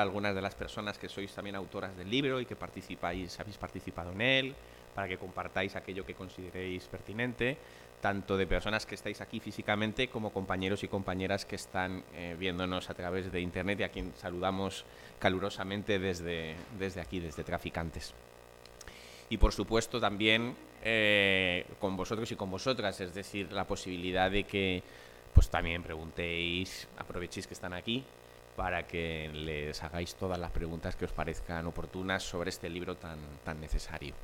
algunas 0.00 0.34
de 0.34 0.40
las 0.40 0.54
personas 0.54 0.96
que 0.96 1.06
sois 1.06 1.30
también 1.34 1.54
autoras 1.54 1.94
del 1.94 2.08
libro 2.08 2.40
y 2.40 2.46
que 2.46 2.56
participáis, 2.56 3.38
habéis 3.38 3.58
participado 3.58 4.12
en 4.12 4.20
él, 4.22 4.54
para 4.94 5.06
que 5.06 5.18
compartáis 5.18 5.76
aquello 5.76 6.06
que 6.06 6.14
consideréis 6.14 6.86
pertinente, 6.86 7.58
tanto 8.00 8.38
de 8.38 8.46
personas 8.46 8.86
que 8.86 8.94
estáis 8.94 9.20
aquí 9.20 9.38
físicamente 9.38 10.08
como 10.08 10.32
compañeros 10.32 10.82
y 10.82 10.88
compañeras 10.88 11.44
que 11.44 11.56
están 11.56 12.04
eh, 12.14 12.34
viéndonos 12.38 12.88
a 12.88 12.94
través 12.94 13.30
de 13.30 13.40
internet 13.40 13.80
y 13.80 13.82
a 13.82 13.90
quien 13.90 14.14
saludamos 14.16 14.86
calurosamente 15.18 15.98
desde, 15.98 16.56
desde 16.78 17.02
aquí, 17.02 17.20
desde 17.20 17.44
Traficantes. 17.44 18.14
Y 19.28 19.36
por 19.36 19.52
supuesto 19.52 20.00
también 20.00 20.56
eh, 20.82 21.66
con 21.78 21.98
vosotros 21.98 22.32
y 22.32 22.36
con 22.36 22.50
vosotras, 22.50 22.98
es 23.02 23.12
decir, 23.12 23.52
la 23.52 23.66
posibilidad 23.66 24.30
de 24.30 24.44
que 24.44 24.82
pues 25.34 25.50
también 25.50 25.82
preguntéis, 25.82 26.88
aprovechéis 26.96 27.46
que 27.46 27.54
están 27.54 27.74
aquí 27.74 28.02
para 28.56 28.86
que 28.86 29.30
les 29.32 29.82
hagáis 29.82 30.14
todas 30.14 30.38
las 30.38 30.50
preguntas 30.50 30.96
que 30.96 31.04
os 31.04 31.12
parezcan 31.12 31.66
oportunas 31.66 32.22
sobre 32.22 32.50
este 32.50 32.68
libro 32.68 32.96
tan, 32.96 33.18
tan 33.44 33.60
necesario. 33.60 34.14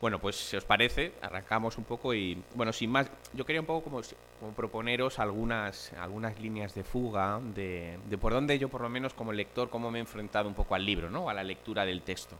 Bueno, 0.00 0.18
pues 0.18 0.34
si 0.34 0.56
os 0.56 0.64
parece, 0.64 1.12
arrancamos 1.22 1.78
un 1.78 1.84
poco 1.84 2.12
y, 2.12 2.42
bueno, 2.56 2.72
sin 2.72 2.90
más, 2.90 3.08
yo 3.34 3.44
quería 3.44 3.60
un 3.60 3.68
poco 3.68 3.84
como, 3.84 4.00
como 4.40 4.52
proponeros 4.52 5.20
algunas, 5.20 5.92
algunas 5.92 6.40
líneas 6.40 6.74
de 6.74 6.82
fuga 6.82 7.38
de, 7.54 8.00
de, 8.06 8.18
por 8.18 8.32
dónde 8.32 8.58
yo, 8.58 8.68
por 8.68 8.80
lo 8.80 8.88
menos 8.88 9.14
como 9.14 9.32
lector, 9.32 9.70
cómo 9.70 9.92
me 9.92 9.98
he 9.98 10.00
enfrentado 10.00 10.48
un 10.48 10.54
poco 10.54 10.74
al 10.74 10.84
libro, 10.84 11.08
¿no? 11.08 11.28
A 11.28 11.34
la 11.34 11.44
lectura 11.44 11.84
del 11.84 12.02
texto. 12.02 12.36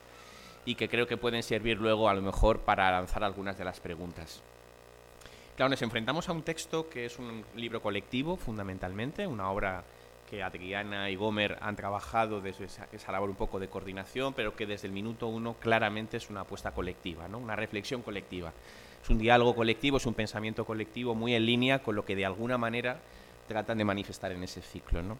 Y 0.65 0.75
que 0.75 0.89
creo 0.89 1.07
que 1.07 1.17
pueden 1.17 1.45
servir 1.45 1.79
luego, 1.79 2.09
a 2.09 2.15
lo 2.15 2.23
mejor, 2.23 2.63
para 2.63 2.91
lanzar 2.91 3.23
algunas 3.23 3.57
de 3.57 3.65
las 3.65 3.79
preguntas. 3.79 4.43
Claro, 5.55 5.71
nos 5.71 5.83
enfrentamos 5.83 6.29
a 6.29 6.33
un 6.33 6.43
texto 6.43 6.89
que 6.89 7.05
es 7.05 7.17
un 7.21 7.45
libro 7.55 7.81
colectivo, 7.81 8.37
fundamentalmente, 8.37 9.25
una 9.25 9.49
obra 9.49 9.85
que 10.33 10.43
Adriana 10.43 11.11
y 11.11 11.15
Gomer 11.15 11.59
han 11.61 11.77
trabajado 11.77 12.41
desde 12.41 12.65
esa, 12.65 12.89
esa, 12.91 13.13
labor 13.13 13.29
un 13.29 13.37
poco 13.37 13.61
de 13.61 13.69
coordinación, 13.69 14.33
pero 14.33 14.57
que 14.57 14.65
desde 14.65 14.87
el 14.87 14.93
minuto 14.95 15.27
uno 15.27 15.57
claramente 15.61 16.17
es 16.17 16.31
una 16.31 16.41
apuesta 16.41 16.71
colectiva, 16.71 17.29
¿no? 17.29 17.37
una 17.37 17.55
reflexión 17.55 18.01
colectiva. 18.01 18.51
Es 19.03 19.11
un 19.11 19.19
diálogo 19.19 19.55
colectivo, 19.55 19.99
es 19.99 20.07
un 20.07 20.15
pensamiento 20.15 20.65
colectivo 20.65 21.15
muy 21.15 21.35
en 21.35 21.45
línea 21.45 21.81
con 21.81 21.95
lo 21.95 22.07
que 22.07 22.17
de 22.17 22.25
alguna 22.25 22.57
manera 22.57 22.99
tratan 23.47 23.77
de 23.77 23.85
manifestar 23.85 24.33
en 24.33 24.43
ese 24.43 24.63
ciclo. 24.63 25.03
¿no? 25.03 25.19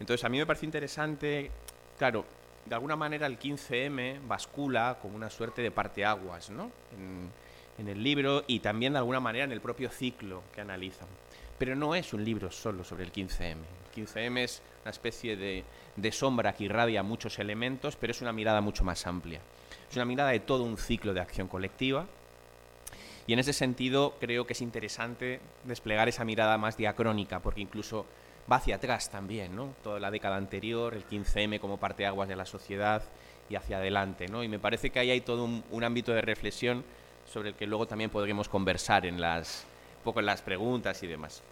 Entonces, 0.00 0.24
a 0.24 0.28
mí 0.28 0.38
me 0.38 0.46
parece 0.46 0.66
interesante, 0.66 1.52
claro, 1.96 2.24
de 2.66 2.74
alguna 2.74 2.96
manera 2.96 3.28
el 3.28 3.38
15M 3.38 4.26
bascula 4.26 4.98
como 5.00 5.14
una 5.14 5.30
suerte 5.30 5.62
de 5.62 5.70
parteaguas 5.70 6.50
¿no? 6.50 6.72
en, 6.98 7.30
en 7.78 7.88
el 7.88 8.02
libro 8.02 8.42
y 8.48 8.58
también 8.58 8.94
de 8.94 8.98
alguna 8.98 9.20
manera 9.20 9.44
en 9.44 9.52
el 9.52 9.60
propio 9.60 9.88
ciclo 9.88 10.42
que 10.52 10.62
analizan. 10.62 11.06
Pero 11.58 11.76
no 11.76 11.94
es 11.94 12.12
un 12.12 12.24
libro 12.24 12.50
solo 12.50 12.84
sobre 12.84 13.04
el 13.04 13.12
15M. 13.12 13.58
15M 13.94 14.38
es 14.38 14.62
una 14.82 14.90
especie 14.90 15.36
de, 15.36 16.12
sombra 16.12 16.54
que 16.54 16.64
irradia 16.64 17.02
muchos 17.02 17.38
elementos, 17.38 17.96
pero 17.96 18.10
es 18.10 18.20
una 18.20 18.32
mirada 18.32 18.60
mucho 18.60 18.84
más 18.84 19.06
amplia. 19.06 19.40
Es 19.88 19.96
una 19.96 20.04
mirada 20.04 20.30
de 20.30 20.40
todo 20.40 20.64
un 20.64 20.76
ciclo 20.76 21.14
de 21.14 21.20
acción 21.20 21.48
colectiva. 21.48 22.06
Y 23.26 23.32
en 23.32 23.38
ese 23.38 23.52
sentido 23.52 24.14
creo 24.18 24.46
que 24.46 24.54
es 24.54 24.62
interesante 24.62 25.40
desplegar 25.64 26.08
esa 26.08 26.24
mirada 26.24 26.58
más 26.58 26.76
diacrónica, 26.76 27.40
porque 27.40 27.60
incluso 27.60 28.06
va 28.50 28.56
hacia 28.56 28.76
atrás 28.76 29.10
también, 29.10 29.54
¿no? 29.54 29.74
Toda 29.84 30.00
la 30.00 30.10
década 30.10 30.36
anterior, 30.36 30.94
el 30.94 31.06
15M 31.06 31.60
como 31.60 31.76
parteaguas 31.76 32.28
de 32.28 32.34
la 32.34 32.44
sociedad 32.44 33.04
y 33.48 33.54
hacia 33.54 33.76
adelante, 33.76 34.26
¿no? 34.26 34.42
Y 34.42 34.48
me 34.48 34.58
parece 34.58 34.90
que 34.90 34.98
ahí 34.98 35.10
hay 35.10 35.20
todo 35.20 35.44
un, 35.44 35.62
un 35.70 35.84
ámbito 35.84 36.12
de 36.12 36.22
reflexión 36.22 36.84
sobre 37.32 37.50
el 37.50 37.54
que 37.54 37.66
luego 37.68 37.86
también 37.86 38.10
podremos 38.10 38.48
conversar 38.48 39.06
en 39.06 39.20
las, 39.20 39.64
poco 40.02 40.20
en 40.20 40.26
las 40.26 40.42
preguntas 40.42 41.02
y 41.02 41.06
demás. 41.06 41.42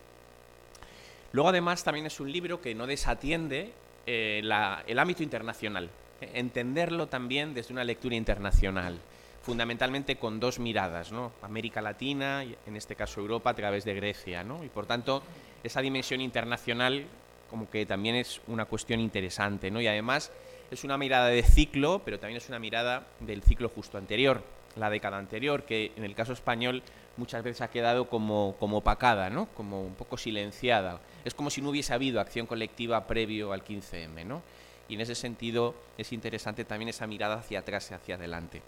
Luego, 1.32 1.48
además, 1.48 1.84
también 1.84 2.06
es 2.06 2.20
un 2.20 2.30
libro 2.30 2.60
que 2.60 2.74
no 2.74 2.86
desatiende 2.86 3.72
eh, 4.06 4.40
la, 4.42 4.82
el 4.86 4.98
ámbito 4.98 5.22
internacional, 5.22 5.90
eh, 6.20 6.30
entenderlo 6.34 7.06
también 7.06 7.54
desde 7.54 7.72
una 7.72 7.84
lectura 7.84 8.16
internacional, 8.16 8.98
fundamentalmente 9.42 10.16
con 10.16 10.40
dos 10.40 10.58
miradas, 10.58 11.12
¿no? 11.12 11.32
América 11.42 11.80
Latina 11.80 12.44
y 12.44 12.56
en 12.66 12.76
este 12.76 12.96
caso 12.96 13.20
Europa 13.20 13.50
a 13.50 13.54
través 13.54 13.84
de 13.84 13.94
Grecia, 13.94 14.42
¿no? 14.42 14.64
Y 14.64 14.68
por 14.68 14.86
tanto, 14.86 15.22
esa 15.62 15.80
dimensión 15.80 16.20
internacional 16.20 17.06
como 17.50 17.68
que 17.68 17.84
también 17.84 18.14
es 18.14 18.40
una 18.46 18.64
cuestión 18.64 19.00
interesante, 19.00 19.70
¿no? 19.70 19.80
Y 19.80 19.86
además 19.88 20.32
es 20.70 20.84
una 20.84 20.96
mirada 20.96 21.26
de 21.26 21.42
ciclo, 21.42 22.00
pero 22.04 22.18
también 22.18 22.38
es 22.38 22.48
una 22.48 22.60
mirada 22.60 23.08
del 23.18 23.42
ciclo 23.42 23.68
justo 23.68 23.98
anterior, 23.98 24.42
la 24.76 24.88
década 24.88 25.18
anterior, 25.18 25.64
que 25.64 25.90
en 25.96 26.04
el 26.04 26.14
caso 26.14 26.32
español 26.32 26.82
muchas 27.16 27.42
veces 27.42 27.60
ha 27.60 27.68
quedado 27.68 28.08
como, 28.08 28.56
como 28.58 28.78
opacada, 28.78 29.30
¿no? 29.30 29.46
como 29.54 29.82
un 29.82 29.94
poco 29.94 30.16
silenciada. 30.16 31.00
Es 31.24 31.34
como 31.34 31.50
si 31.50 31.60
no 31.60 31.70
hubiese 31.70 31.94
habido 31.94 32.20
acción 32.20 32.46
colectiva 32.46 33.06
previo 33.06 33.52
al 33.52 33.64
15M. 33.64 34.24
¿no? 34.24 34.42
Y 34.88 34.94
en 34.94 35.00
ese 35.00 35.14
sentido 35.14 35.74
es 35.98 36.12
interesante 36.12 36.64
también 36.64 36.88
esa 36.88 37.06
mirada 37.06 37.36
hacia 37.36 37.60
atrás 37.60 37.90
y 37.90 37.94
hacia 37.94 38.14
adelante. 38.16 38.62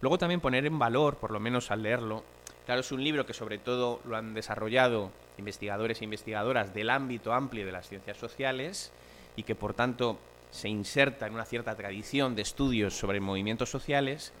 Luego 0.00 0.18
también 0.18 0.40
poner 0.40 0.66
en 0.66 0.78
valor, 0.78 1.16
por 1.16 1.30
lo 1.30 1.40
menos 1.40 1.70
al 1.70 1.82
leerlo, 1.82 2.22
claro, 2.66 2.82
es 2.82 2.92
un 2.92 3.02
libro 3.02 3.24
que 3.24 3.32
sobre 3.32 3.58
todo 3.58 4.00
lo 4.04 4.16
han 4.16 4.34
desarrollado 4.34 5.10
investigadores 5.38 6.00
e 6.00 6.04
investigadoras 6.04 6.74
del 6.74 6.90
ámbito 6.90 7.32
amplio 7.32 7.64
de 7.64 7.72
las 7.72 7.88
ciencias 7.88 8.18
sociales 8.18 8.92
y 9.36 9.44
que 9.44 9.54
por 9.54 9.74
tanto 9.74 10.18
se 10.50 10.68
inserta 10.68 11.26
en 11.26 11.34
una 11.34 11.44
cierta 11.44 11.74
tradición 11.74 12.34
de 12.34 12.42
estudios 12.42 12.94
sobre 12.94 13.20
movimientos 13.20 13.70
sociales 13.70 14.32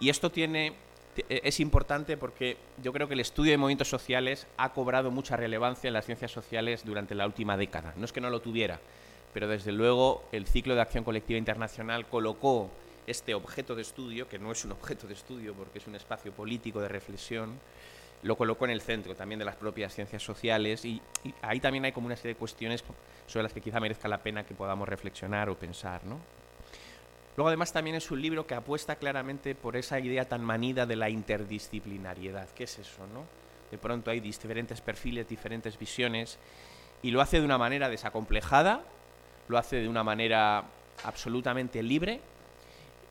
y 0.00 0.10
esto 0.10 0.30
tiene, 0.30 0.74
es 1.28 1.60
importante 1.60 2.16
porque 2.16 2.56
yo 2.82 2.92
creo 2.92 3.08
que 3.08 3.14
el 3.14 3.20
estudio 3.20 3.52
de 3.52 3.58
movimientos 3.58 3.88
sociales 3.88 4.46
ha 4.56 4.72
cobrado 4.72 5.10
mucha 5.10 5.36
relevancia 5.36 5.88
en 5.88 5.94
las 5.94 6.06
ciencias 6.06 6.30
sociales 6.30 6.84
durante 6.84 7.14
la 7.14 7.26
última 7.26 7.56
década. 7.56 7.94
No 7.96 8.04
es 8.04 8.12
que 8.12 8.20
no 8.20 8.30
lo 8.30 8.40
tuviera, 8.40 8.80
pero 9.32 9.48
desde 9.48 9.72
luego 9.72 10.24
el 10.32 10.46
ciclo 10.46 10.74
de 10.74 10.80
acción 10.80 11.04
colectiva 11.04 11.38
internacional 11.38 12.06
colocó 12.06 12.70
este 13.06 13.34
objeto 13.34 13.74
de 13.74 13.82
estudio, 13.82 14.28
que 14.28 14.38
no 14.38 14.52
es 14.52 14.64
un 14.64 14.72
objeto 14.72 15.06
de 15.06 15.14
estudio 15.14 15.54
porque 15.54 15.78
es 15.78 15.86
un 15.86 15.94
espacio 15.94 16.32
político 16.32 16.80
de 16.80 16.88
reflexión, 16.88 17.58
lo 18.22 18.36
colocó 18.36 18.64
en 18.64 18.70
el 18.70 18.80
centro 18.80 19.14
también 19.14 19.38
de 19.38 19.44
las 19.44 19.56
propias 19.56 19.94
ciencias 19.94 20.22
sociales 20.22 20.84
y, 20.84 21.00
y 21.24 21.34
ahí 21.42 21.60
también 21.60 21.84
hay 21.84 21.92
como 21.92 22.06
una 22.06 22.16
serie 22.16 22.34
de 22.34 22.38
cuestiones 22.38 22.82
sobre 23.26 23.42
las 23.42 23.52
que 23.52 23.60
quizá 23.60 23.80
merezca 23.80 24.08
la 24.08 24.22
pena 24.22 24.44
que 24.44 24.54
podamos 24.54 24.88
reflexionar 24.88 25.50
o 25.50 25.58
pensar, 25.58 26.04
¿no? 26.04 26.18
Luego 27.36 27.48
además 27.48 27.72
también 27.72 27.96
es 27.96 28.10
un 28.10 28.22
libro 28.22 28.46
que 28.46 28.54
apuesta 28.54 28.96
claramente 28.96 29.54
por 29.54 29.76
esa 29.76 29.98
idea 29.98 30.28
tan 30.28 30.44
manida 30.44 30.86
de 30.86 30.96
la 30.96 31.10
interdisciplinariedad. 31.10 32.48
¿Qué 32.50 32.64
es 32.64 32.78
eso, 32.78 33.06
no? 33.12 33.24
De 33.70 33.78
pronto 33.78 34.10
hay 34.10 34.20
diferentes 34.20 34.80
perfiles, 34.80 35.28
diferentes 35.28 35.76
visiones 35.78 36.38
y 37.02 37.10
lo 37.10 37.20
hace 37.20 37.40
de 37.40 37.44
una 37.44 37.58
manera 37.58 37.88
desacomplejada, 37.88 38.82
lo 39.48 39.58
hace 39.58 39.76
de 39.76 39.88
una 39.88 40.04
manera 40.04 40.64
absolutamente 41.02 41.82
libre 41.82 42.20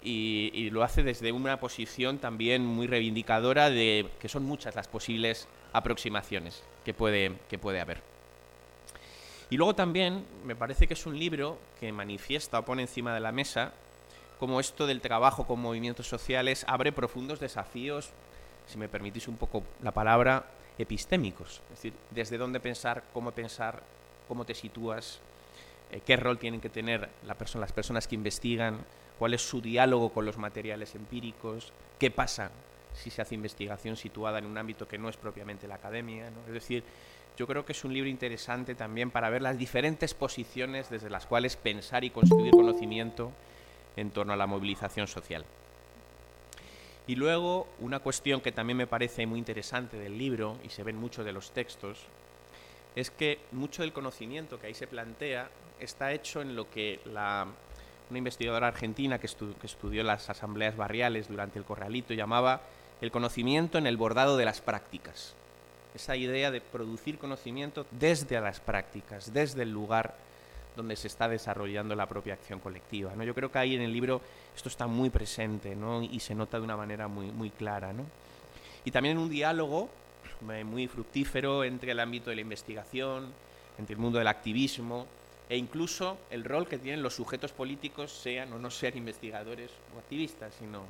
y, 0.01 0.69
lo 0.69 0.83
hace 0.83 1.03
desde 1.03 1.31
una 1.31 1.59
posición 1.59 2.17
también 2.17 2.66
muy 2.66 2.88
reivindicadora 2.88 3.69
de 3.69 4.09
que 4.19 4.29
son 4.29 4.44
muchas 4.44 4.75
las 4.75 4.88
posibles 4.88 5.47
aproximaciones 5.73 6.63
que 6.85 6.94
puede, 6.94 7.33
que 7.50 7.57
puede 7.57 7.79
haber. 7.79 8.01
Y 9.50 9.57
luego 9.57 9.75
también 9.75 10.25
me 10.45 10.56
parece 10.56 10.88
que 10.88 10.94
es 10.94 11.06
un 11.06 11.17
libro 11.19 11.59
que 11.79 11.91
manifiesta 11.91 12.59
o 12.59 12.66
pone 12.66 12.81
encima 12.83 13.13
de 13.13 13.19
la 13.19 13.31
mesa 13.31 13.73
como 14.39 14.59
esto 14.59 14.88
del 14.88 15.01
trabajo 15.01 15.45
con 15.45 15.59
movimientos 15.59 16.07
sociales 16.07 16.66
abre 16.67 16.91
profundos 16.91 17.39
desafíos, 17.39 18.11
si 18.67 18.77
me 18.77 18.89
permitís 18.89 19.27
un 19.27 19.38
poco 19.38 19.63
la 19.81 19.91
palabra, 19.91 20.45
epistémicos. 20.77 21.61
Es 21.66 21.77
decir, 21.77 21.94
desde 22.11 22.38
dónde 22.38 22.59
pensar, 22.59 23.03
cómo 23.13 23.31
pensar, 23.31 23.83
cómo 24.27 24.45
te 24.45 24.55
sitúas, 24.55 25.19
eh, 25.91 26.01
qué 26.05 26.17
rol 26.17 26.39
tienen 26.39 26.61
que 26.61 26.69
tener 26.69 27.09
las 27.25 27.71
personas 27.71 28.07
que 28.07 28.16
investigan, 28.16 28.85
cuál 29.19 29.33
es 29.33 29.41
su 29.41 29.61
diálogo 29.61 30.09
con 30.09 30.25
los 30.25 30.38
materiales 30.38 30.95
empíricos, 30.95 31.71
qué 32.00 32.11
pasa 32.11 32.51
si 32.94 33.09
se 33.09 33.21
hace 33.21 33.35
investigación 33.35 33.95
situada 33.95 34.39
en 34.39 34.45
un 34.45 34.57
ámbito 34.57 34.88
que 34.88 34.97
no 34.97 35.09
es 35.09 35.17
propiamente 35.17 35.67
la 35.67 35.75
academia. 35.75 36.29
¿no? 36.29 36.41
Es 36.47 36.53
decir, 36.53 36.83
yo 37.38 37.47
creo 37.47 37.65
que 37.65 37.73
es 37.73 37.83
un 37.83 37.94
libro 37.94 38.09
interesante 38.09 38.75
también 38.75 39.11
para 39.11 39.29
ver 39.29 39.41
las 39.41 39.57
diferentes 39.57 40.13
posiciones 40.13 40.89
desde 40.89 41.09
las 41.09 41.25
cuales 41.25 41.55
pensar 41.55 42.03
y 42.03 42.11
construir 42.11 42.51
conocimiento 42.51 43.31
en 43.95 44.12
torno 44.12 44.34
a 44.34 44.38
la 44.38 44.48
movilización 44.48 45.07
social. 45.07 45.45
Y 47.06 47.16
luego, 47.16 47.68
una 47.80 48.00
cuestión 48.00 48.40
que 48.40 48.51
también 48.51 48.78
me 48.78 48.88
parece 48.88 49.25
muy 49.25 49.38
interesante 49.38 49.98
del 49.98 50.18
libro, 50.18 50.57
y 50.63 50.69
se 50.69 50.84
ven 50.84 50.98
mucho 50.98 51.24
de 51.24 51.34
los 51.34 51.51
textos, 51.51 52.00
es 52.95 53.10
que 53.10 53.40
mucho 53.51 53.81
del 53.81 53.92
conocimiento 53.92 54.60
que 54.60 54.68
ahí 54.68 54.74
se 54.74 54.88
plantea 54.88 55.50
está 55.80 56.13
hecho 56.13 56.42
en 56.42 56.56
lo 56.56 56.69
que 56.69 57.01
la, 57.06 57.48
una 58.10 58.18
investigadora 58.18 58.68
argentina 58.68 59.19
que, 59.19 59.28
estu 59.28 59.54
que 59.60 59.68
estudió 59.68 60.04
las 60.04 60.30
asambleas 60.30 60.78
barriales 60.78 61.28
durante 61.28 61.60
el 61.60 61.66
corralito 61.66 62.13
llamaba 62.13 62.62
el 63.01 63.12
conocimiento 63.12 63.78
en 63.78 63.88
el 63.88 63.98
bordado 63.98 64.38
de 64.38 64.46
las 64.46 64.62
prácticas. 64.62 65.36
Esa 65.94 66.16
idea 66.16 66.51
de 66.51 66.62
producir 66.62 67.18
conocimiento 67.18 67.86
desde 67.92 68.39
las 68.39 68.60
prácticas, 68.60 69.34
desde 69.34 69.63
el 69.63 69.72
lugar 69.72 70.16
donde 70.75 70.96
se 70.96 71.08
está 71.08 71.28
desarrollando 71.28 71.96
la 71.96 72.08
propia 72.08 72.34
acción 72.34 72.60
colectiva. 72.60 73.14
¿no? 73.16 73.24
Yo 73.24 73.34
creo 73.34 73.52
que 73.52 73.60
ahí 73.60 73.75
en 73.75 73.81
el 73.81 73.94
libro 73.94 74.22
esto 74.56 74.70
está 74.70 74.88
muy 74.88 75.10
presente 75.10 75.75
¿no? 75.75 76.02
y 76.04 76.20
se 76.20 76.36
nota 76.36 76.58
de 76.58 76.64
una 76.64 76.78
manera 76.78 77.08
muy, 77.08 77.31
muy 77.31 77.50
clara. 77.50 77.94
¿no? 77.94 78.06
Y 78.86 78.92
también 78.92 79.18
un 79.18 79.30
diálogo 79.30 79.90
muy 80.66 80.88
fructífero 80.88 81.64
entre 81.64 81.92
el 81.92 82.00
ámbito 82.00 82.30
de 82.30 82.36
la 82.36 82.42
investigación, 82.42 83.31
entre 83.78 83.94
el 83.94 84.00
mundo 84.00 84.20
del 84.20 84.28
activismo 84.28 85.08
e 85.50 85.58
incluso 85.58 86.18
el 86.30 86.44
rol 86.44 86.68
que 86.68 86.78
tienen 86.78 87.04
los 87.04 87.16
sujetos 87.16 87.52
políticos, 87.52 88.12
sean 88.12 88.52
o 88.54 88.60
no 88.60 88.72
sean 88.72 88.98
investigadores 88.98 89.72
o 89.96 90.00
activistas, 90.00 90.54
sino... 90.58 90.84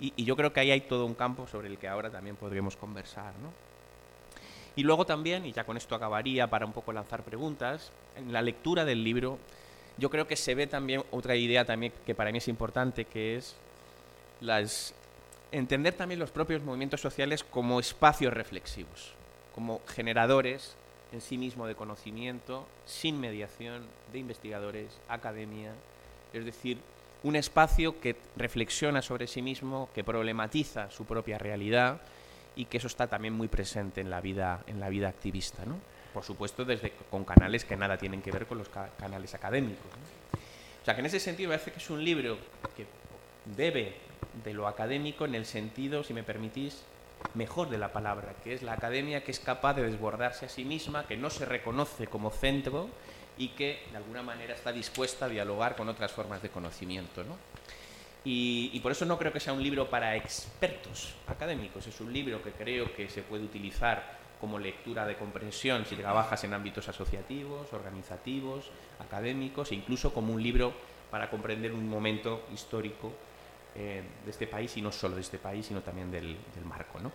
Y, 0.00 0.24
yo 0.24 0.34
creo 0.36 0.52
que 0.52 0.60
ahí 0.60 0.70
hay 0.70 0.80
todo 0.82 1.04
un 1.04 1.14
campo 1.14 1.46
sobre 1.46 1.68
el 1.68 1.76
que 1.76 1.86
ahora 1.86 2.10
también 2.10 2.36
podríamos 2.36 2.76
conversar, 2.76 3.34
¿no? 3.42 3.52
Y 4.76 4.82
luego 4.82 5.04
también, 5.04 5.44
y 5.46 5.52
ya 5.52 5.64
con 5.64 5.76
esto 5.76 5.94
acabaría 5.94 6.48
para 6.48 6.66
un 6.66 6.72
poco 6.72 6.92
lanzar 6.92 7.22
preguntas, 7.22 7.90
en 8.16 8.32
la 8.32 8.42
lectura 8.42 8.84
del 8.84 9.02
libro 9.04 9.38
yo 10.00 10.10
creo 10.10 10.26
que 10.26 10.36
se 10.36 10.54
ve 10.54 10.66
también 10.66 11.02
otra 11.10 11.36
idea 11.36 11.64
también 11.64 11.92
que 12.06 12.14
para 12.14 12.32
mí 12.32 12.38
es 12.38 12.48
importante, 12.48 13.04
que 13.04 13.36
es 13.36 13.54
las, 14.40 14.94
entender 15.52 15.94
también 15.94 16.18
los 16.18 16.30
propios 16.30 16.62
movimientos 16.62 17.00
sociales 17.00 17.44
como 17.44 17.78
espacios 17.78 18.32
reflexivos, 18.32 19.12
como 19.54 19.80
generadores 19.86 20.74
en 21.12 21.20
sí 21.20 21.36
mismo 21.36 21.66
de 21.66 21.74
conocimiento, 21.74 22.66
sin 22.86 23.20
mediación 23.20 23.84
de 24.12 24.18
investigadores, 24.20 24.98
academia, 25.08 25.72
es 26.32 26.44
decir, 26.44 26.78
un 27.22 27.36
espacio 27.36 28.00
que 28.00 28.16
reflexiona 28.36 29.02
sobre 29.02 29.26
sí 29.26 29.42
mismo, 29.42 29.90
que 29.94 30.04
problematiza 30.04 30.90
su 30.90 31.04
propia 31.04 31.36
realidad 31.36 32.00
y 32.56 32.64
que 32.66 32.78
eso 32.78 32.86
está 32.86 33.06
también 33.06 33.34
muy 33.34 33.48
presente 33.48 34.00
en 34.00 34.10
la 34.10 34.20
vida, 34.20 34.62
en 34.66 34.80
la 34.80 34.88
vida 34.88 35.08
activista, 35.08 35.64
¿no? 35.64 35.78
Por 36.12 36.24
supuesto, 36.24 36.64
desde 36.64 36.92
con 37.10 37.24
canales 37.24 37.64
que 37.64 37.76
nada 37.76 37.96
tienen 37.96 38.20
que 38.20 38.32
ver 38.32 38.46
con 38.46 38.58
los 38.58 38.68
canales 38.68 39.34
académicos. 39.34 39.86
O 40.82 40.84
sea, 40.84 40.94
que 40.94 41.00
en 41.00 41.06
ese 41.06 41.20
sentido 41.20 41.50
me 41.50 41.56
parece 41.56 41.72
que 41.72 41.78
es 41.78 41.90
un 41.90 42.04
libro 42.04 42.38
que 42.76 42.86
debe 43.56 43.94
de 44.44 44.54
lo 44.54 44.66
académico 44.66 45.24
en 45.24 45.34
el 45.34 45.46
sentido, 45.46 46.02
si 46.02 46.12
me 46.14 46.22
permitís, 46.22 46.82
mejor 47.34 47.68
de 47.68 47.78
la 47.78 47.92
palabra, 47.92 48.34
que 48.42 48.54
es 48.54 48.62
la 48.62 48.72
academia 48.72 49.22
que 49.22 49.30
es 49.30 49.40
capaz 49.40 49.74
de 49.74 49.82
desbordarse 49.82 50.46
a 50.46 50.48
sí 50.48 50.64
misma, 50.64 51.06
que 51.06 51.16
no 51.16 51.30
se 51.30 51.44
reconoce 51.44 52.06
como 52.06 52.30
centro 52.30 52.88
y 53.38 53.48
que 53.48 53.82
de 53.90 53.96
alguna 53.96 54.22
manera 54.22 54.54
está 54.54 54.72
dispuesta 54.72 55.26
a 55.26 55.28
dialogar 55.28 55.76
con 55.76 55.88
otras 55.88 56.12
formas 56.12 56.42
de 56.42 56.50
conocimiento. 56.50 57.24
¿no? 57.24 57.36
Y, 58.24 58.78
por 58.80 58.92
eso 58.92 59.06
no 59.06 59.18
creo 59.18 59.32
que 59.32 59.40
sea 59.40 59.52
un 59.52 59.62
libro 59.62 59.88
para 59.88 60.14
expertos 60.14 61.14
académicos, 61.26 61.86
es 61.86 62.00
un 62.00 62.12
libro 62.12 62.42
que 62.42 62.52
creo 62.52 62.94
que 62.94 63.08
se 63.08 63.22
puede 63.22 63.44
utilizar 63.44 64.18
como 64.40 64.58
lectura 64.58 65.06
de 65.06 65.16
comprensión 65.16 65.84
si 65.86 65.96
trabajas 65.96 66.44
en 66.44 66.54
ámbitos 66.54 66.88
asociativos, 66.88 67.72
organizativos, 67.72 68.70
académicos 68.98 69.72
e 69.72 69.74
incluso 69.74 70.12
como 70.12 70.32
un 70.32 70.42
libro 70.42 70.72
para 71.10 71.28
comprender 71.28 71.72
un 71.72 71.88
momento 71.88 72.46
histórico 72.52 73.12
eh, 73.74 74.02
de 74.24 74.30
este 74.30 74.46
país 74.46 74.76
y 74.76 74.82
no 74.82 74.92
solo 74.92 75.14
de 75.14 75.20
este 75.22 75.38
país, 75.38 75.66
sino 75.66 75.80
también 75.80 76.10
del, 76.10 76.36
marco. 76.64 77.00
¿no? 77.00 77.12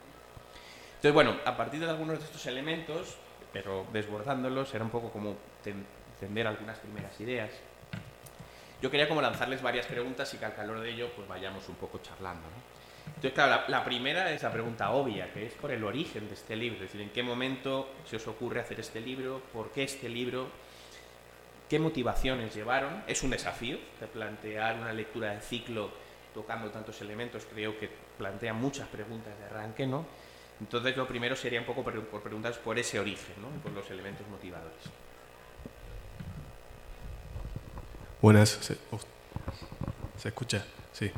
Entonces, 0.96 1.14
bueno, 1.14 1.36
a 1.46 1.56
partir 1.56 1.80
de 1.80 1.90
algunos 1.90 2.20
de 2.20 2.26
estos 2.26 2.46
elementos, 2.46 3.18
pero 3.54 3.86
desbordándolos, 3.92 4.74
era 4.74 4.84
un 4.84 4.90
poco 4.90 5.12
como 5.12 5.36
entender 5.64 6.48
algunas 6.48 6.78
primeras 6.80 7.20
ideas. 7.20 7.52
Yo 8.86 8.92
quería 8.92 9.08
como 9.08 9.20
lanzarles 9.20 9.64
varias 9.64 9.88
preguntas 9.88 10.32
y 10.36 10.38
que 10.38 10.46
al 10.46 10.54
calor 10.54 10.80
de 10.80 10.92
ello 10.92 11.10
pues 11.16 11.28
vayamos 11.28 11.68
un 11.70 11.74
poco 11.74 11.98
charlando. 12.04 12.48
Entonces, 13.08 13.34
claro, 13.34 13.64
la, 13.68 13.84
primera 13.84 14.32
es 14.32 14.44
la 14.44 14.52
pregunta 14.52 14.92
obvia, 14.92 15.34
que 15.34 15.48
es 15.48 15.54
por 15.54 15.72
el 15.72 15.84
origen 15.84 16.28
de 16.28 16.36
este 16.36 16.56
libro, 16.56 16.76
es 16.76 16.92
decir, 16.92 17.02
en 17.02 17.10
qué 17.10 17.24
momento 17.24 17.90
se 18.08 18.18
os 18.18 18.28
ocurre 18.28 18.60
hacer 18.60 18.80
este 18.80 19.02
libro, 19.02 19.42
por 19.52 19.72
qué 19.72 19.86
este 19.86 20.08
libro, 20.08 20.50
qué 21.68 21.80
motivaciones 21.80 22.54
llevaron. 22.54 23.04
Es 23.08 23.24
un 23.24 23.32
desafío 23.32 23.80
de 24.00 24.06
plantear 24.06 24.76
una 24.76 24.94
lectura 24.94 25.32
de 25.32 25.42
ciclo 25.42 25.90
tocando 26.36 26.70
tantos 26.70 27.02
elementos, 27.02 27.44
creo 27.52 27.80
que 27.80 27.90
plantea 28.20 28.54
muchas 28.54 28.88
preguntas 28.88 29.36
de 29.40 29.46
arranque, 29.46 29.88
¿no? 29.88 30.06
Entonces 30.62 30.96
lo 30.96 31.08
primero 31.08 31.36
sería 31.36 31.60
un 31.60 31.66
poco 31.66 31.84
por, 31.84 32.22
preguntas 32.22 32.60
por 32.60 32.78
ese 32.78 33.00
origen, 33.00 33.34
¿no? 33.42 33.50
Por 33.64 33.72
los 33.72 33.90
elementos 33.90 34.28
motivadores. 34.28 34.84
Buenas, 38.26 38.58
¿se, 38.60 40.28
escucha? 40.28 40.66
Sí. 40.94 41.12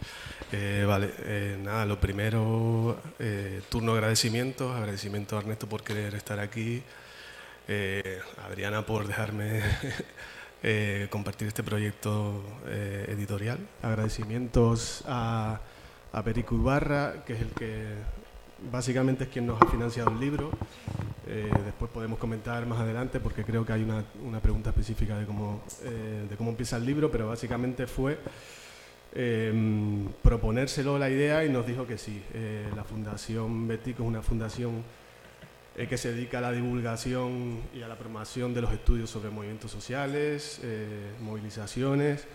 Eh, 0.52 0.84
vale, 0.86 1.14
eh, 1.20 1.58
nada, 1.64 1.86
lo 1.86 2.02
primero, 2.02 3.00
eh, 3.18 3.62
turno 3.70 3.94
agradecimientos, 3.94 4.76
agradecimiento 4.76 5.38
a 5.38 5.40
Ernesto 5.40 5.70
por 5.70 5.84
querer 5.84 6.16
estar 6.16 6.42
aquí, 6.42 6.84
Adriana 8.46 8.86
por 8.86 9.08
dejarme 9.08 9.62
compartir 11.10 11.48
este 11.48 11.64
proyecto 11.64 12.44
editorial. 13.08 13.60
Agradecimientos 13.82 15.06
a, 15.08 15.62
a 16.12 16.24
Perico 16.24 16.56
Ibarra, 16.56 17.24
que 17.26 17.36
es 17.36 17.42
el 17.42 17.52
que 17.52 17.86
básicamente 18.72 19.26
es 19.26 19.30
quien 19.30 19.48
nos 19.48 19.62
ha 19.62 19.66
financiado 19.68 20.12
el 20.12 20.20
libro. 20.20 20.52
Eh, 21.28 21.52
después 21.66 21.92
podemos 21.92 22.18
comentar 22.20 22.66
más 22.66 22.80
adelante 22.80 23.20
porque 23.20 23.44
creo 23.44 23.66
que 23.66 23.74
hay 23.74 23.84
una, 23.84 24.04
una 24.24 24.40
pregunta 24.40 24.70
específica 24.70 25.18
de 25.18 25.26
cómo, 25.26 25.62
de 25.82 26.36
cómo 26.38 26.52
empieza 26.52 26.78
el 26.78 26.86
libro, 26.86 27.12
pero 27.12 27.28
básicamente 27.28 27.86
fue 27.86 28.18
em, 29.14 30.08
proponérselo 30.22 30.98
la 30.98 31.10
idea 31.10 31.44
y 31.44 31.50
nos 31.50 31.68
dijo 31.68 31.86
que 31.86 31.98
sí. 31.98 32.22
la 32.76 32.84
Fundación 32.84 33.68
Betico 33.68 34.04
es 34.04 34.10
una 34.10 34.22
fundación 34.22 34.84
eh, 35.78 35.88
que 35.88 35.96
se 35.96 36.12
dedica 36.12 36.40
a 36.40 36.42
la 36.42 36.52
divulgación 36.52 37.62
y 37.72 37.84
a 37.84 37.88
la 37.88 37.96
promoción 37.96 38.52
de 38.52 38.62
los 38.62 38.74
estudios 38.74 39.12
sobre 39.12 39.30
movimientos 39.30 39.70
sociales, 39.70 40.60
eh, 40.64 41.12
movilizaciones, 41.22 42.26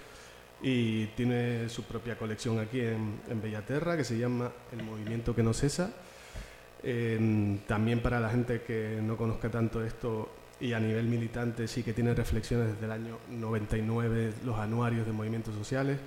y 0.63 1.07
tiene 1.17 1.69
su 1.69 1.83
propia 1.83 2.17
colección 2.17 2.61
aquí 2.61 2.79
en, 2.79 3.19
Bellaterra 3.43 3.97
que 3.97 4.05
se 4.05 4.17
llama 4.17 4.53
El 4.71 4.85
Movimiento 4.85 5.35
que 5.35 5.43
no 5.43 5.53
cesa. 5.53 5.91
También 7.67 8.01
para 8.01 8.19
la 8.19 8.29
gente 8.31 8.63
que 8.63 8.99
no 9.03 9.17
conozca 9.17 9.49
tanto 9.51 9.85
esto 9.85 10.29
y 10.61 10.73
a 10.73 10.81
nivel 10.81 11.07
militante 11.07 11.69
sí 11.69 11.83
que 11.83 11.93
tiene 11.93 12.15
reflexiones 12.15 12.73
desde 12.73 12.87
el 12.87 12.93
año 12.93 13.19
99 13.31 14.35
los 14.45 14.59
anuarios 14.59 15.07
de 15.07 15.13
movimientos 15.13 15.55
sociales 15.55 15.99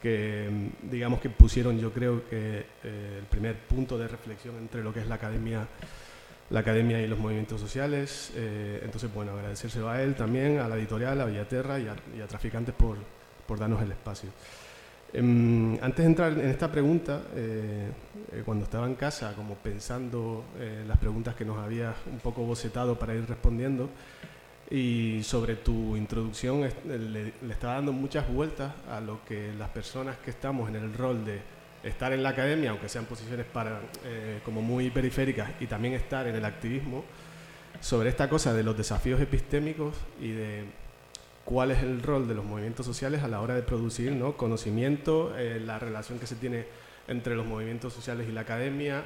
que 0.00 0.48
digamos 0.82 1.20
que 1.20 1.28
pusieron 1.28 1.78
yo 1.78 1.92
creo 1.92 2.26
que 2.28 2.64
eh, 2.84 3.16
el 3.18 3.26
primer 3.26 3.56
punto 3.56 3.98
de 3.98 4.08
reflexión 4.08 4.56
entre 4.56 4.82
lo 4.82 4.92
que 4.92 5.00
es 5.00 5.06
la 5.06 5.16
academia 5.16 5.66
la 6.50 6.60
academia 6.60 7.00
y 7.00 7.06
los 7.06 7.18
movimientos 7.18 7.60
sociales. 7.60 8.32
Eh, 8.34 8.80
entonces, 8.84 9.12
bueno, 9.12 9.32
agradecérselo 9.32 9.88
a 9.88 10.02
él 10.02 10.14
también, 10.14 10.58
a 10.58 10.68
la 10.68 10.76
editorial, 10.76 11.20
a 11.20 11.24
Villaterra 11.24 11.78
y 11.78 11.88
a, 11.88 12.26
Traficantes 12.26 12.74
por, 12.74 12.98
por, 13.46 13.58
darnos 13.58 13.82
el 13.82 13.92
espacio. 13.92 14.30
Em, 15.12 15.78
antes 15.82 15.98
de 15.98 16.04
entrar 16.04 16.32
en 16.32 16.48
esta 16.48 16.70
pregunta, 16.70 17.22
eh, 17.34 17.90
eh, 18.32 18.42
cuando 18.44 18.64
estaba 18.64 18.86
en 18.86 18.94
casa, 18.94 19.32
como 19.34 19.54
pensando 19.54 20.44
las 20.86 20.98
preguntas 20.98 21.34
que 21.34 21.44
nos 21.44 21.58
habías 21.58 21.94
un 22.10 22.18
poco 22.18 22.42
bocetado 22.42 22.98
para 22.98 23.14
ir 23.14 23.26
respondiendo, 23.26 23.88
y 24.68 25.22
sobre 25.22 25.54
tu 25.56 25.96
introducción 25.96 26.62
le 26.62 27.52
estaba 27.52 27.74
dando 27.74 27.92
muchas 27.92 28.28
vueltas 28.28 28.72
a 28.90 29.00
lo 29.00 29.24
que 29.24 29.52
las 29.56 29.68
personas 29.68 30.16
que 30.18 30.30
estamos 30.30 30.68
en 30.68 30.76
el 30.76 30.92
rol 30.92 31.24
de 31.24 31.40
estar 31.88 32.12
en 32.12 32.22
la 32.22 32.30
academia, 32.30 32.70
aunque 32.70 32.88
sean 32.88 33.04
posiciones 33.04 33.46
para, 33.46 33.80
eh, 34.04 34.40
como 34.44 34.60
muy 34.60 34.90
periféricas, 34.90 35.50
y 35.60 35.66
también 35.66 35.94
estar 35.94 36.26
en 36.26 36.34
el 36.34 36.44
activismo, 36.44 37.04
sobre 37.80 38.08
esta 38.08 38.28
cosa 38.28 38.52
de 38.54 38.62
los 38.62 38.76
desafíos 38.76 39.20
epistémicos 39.20 39.94
y 40.20 40.30
de 40.30 40.64
cuál 41.46 41.70
es 41.70 41.82
el 41.82 42.02
rol 42.02 42.26
de 42.28 42.34
los 42.34 42.44
movimientos 42.44 42.84
sociales 42.84 43.22
a 43.22 43.28
la 43.28 43.40
hora 43.40 43.54
de 43.54 43.62
producir 43.62 44.12
¿no? 44.12 44.36
conocimiento, 44.36 45.32
eh, 45.38 45.60
la 45.64 45.78
relación 45.78 46.18
que 46.18 46.26
se 46.26 46.34
tiene 46.34 46.66
entre 47.06 47.36
los 47.36 47.46
movimientos 47.46 47.92
sociales 47.92 48.26
y 48.28 48.32
la 48.32 48.40
academia, 48.40 49.04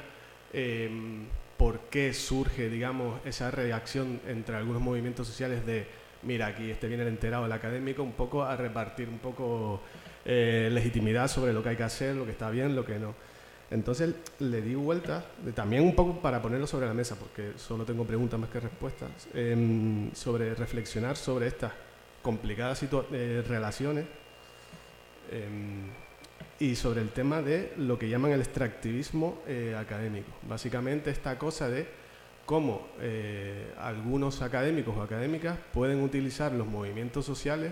em, 0.51 1.27
por 1.55 1.81
qué 1.91 2.13
surge, 2.13 2.67
digamos, 2.67 3.21
esa 3.25 3.51
reacción 3.51 4.19
entre 4.27 4.55
algunos 4.55 4.81
movimientos 4.81 5.27
sociales 5.27 5.63
de, 5.67 5.85
mira, 6.23 6.47
aquí 6.47 6.71
este 6.71 6.87
viene 6.87 7.03
el 7.03 7.09
enterado 7.09 7.43
del 7.43 7.51
académico, 7.51 8.01
un 8.01 8.13
poco 8.13 8.43
a 8.43 8.57
repartir 8.57 9.07
un 9.07 9.19
poco 9.19 9.79
eh, 10.25 10.69
legitimidad 10.71 11.27
sobre 11.27 11.53
lo 11.53 11.61
que 11.61 11.69
hay 11.69 11.75
que 11.77 11.83
hacer, 11.83 12.15
lo 12.15 12.25
que 12.25 12.31
está 12.31 12.49
bien, 12.49 12.75
lo 12.75 12.83
que 12.83 12.97
no. 12.97 13.13
Entonces 13.69 14.15
le 14.39 14.61
di 14.63 14.73
vuelta, 14.73 15.23
también 15.53 15.83
un 15.83 15.95
poco 15.95 16.19
para 16.19 16.41
ponerlo 16.41 16.65
sobre 16.65 16.87
la 16.87 16.93
mesa, 16.95 17.15
porque 17.15 17.53
solo 17.57 17.85
tengo 17.85 18.03
preguntas 18.03 18.39
más 18.39 18.49
que 18.49 18.59
respuestas, 18.59 19.11
em, 19.35 20.11
sobre 20.13 20.55
reflexionar 20.55 21.15
sobre 21.15 21.47
estas 21.47 21.71
complicadas 22.21 22.83
eh, 22.83 23.43
relaciones 23.47 24.05
em, 25.31 25.89
y 26.59 26.75
sobre 26.75 27.01
el 27.01 27.09
tema 27.09 27.41
de 27.41 27.73
lo 27.77 27.97
que 27.97 28.09
llaman 28.09 28.31
el 28.31 28.41
extractivismo 28.41 29.39
eh, 29.47 29.75
académico. 29.77 30.31
Básicamente 30.43 31.09
esta 31.09 31.37
cosa 31.37 31.69
de 31.69 31.87
cómo 32.45 32.87
algunos 33.79 34.41
académicos 34.41 34.97
o 34.97 35.01
académicas 35.01 35.57
pueden 35.73 36.03
utilizar 36.03 36.51
los 36.51 36.67
movimientos 36.67 37.25
sociales 37.25 37.71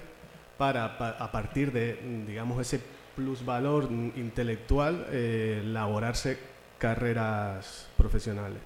para, 0.57 0.85
a 0.85 1.31
partir 1.31 1.71
de, 1.71 1.99
digamos, 2.25 2.61
ese 2.61 2.79
plusvalor 3.19 3.89
intelectual, 4.15 5.07
eh, 5.11 5.59
elaborarse 5.61 6.37
carreras 6.77 7.87
profesionales. 7.97 8.59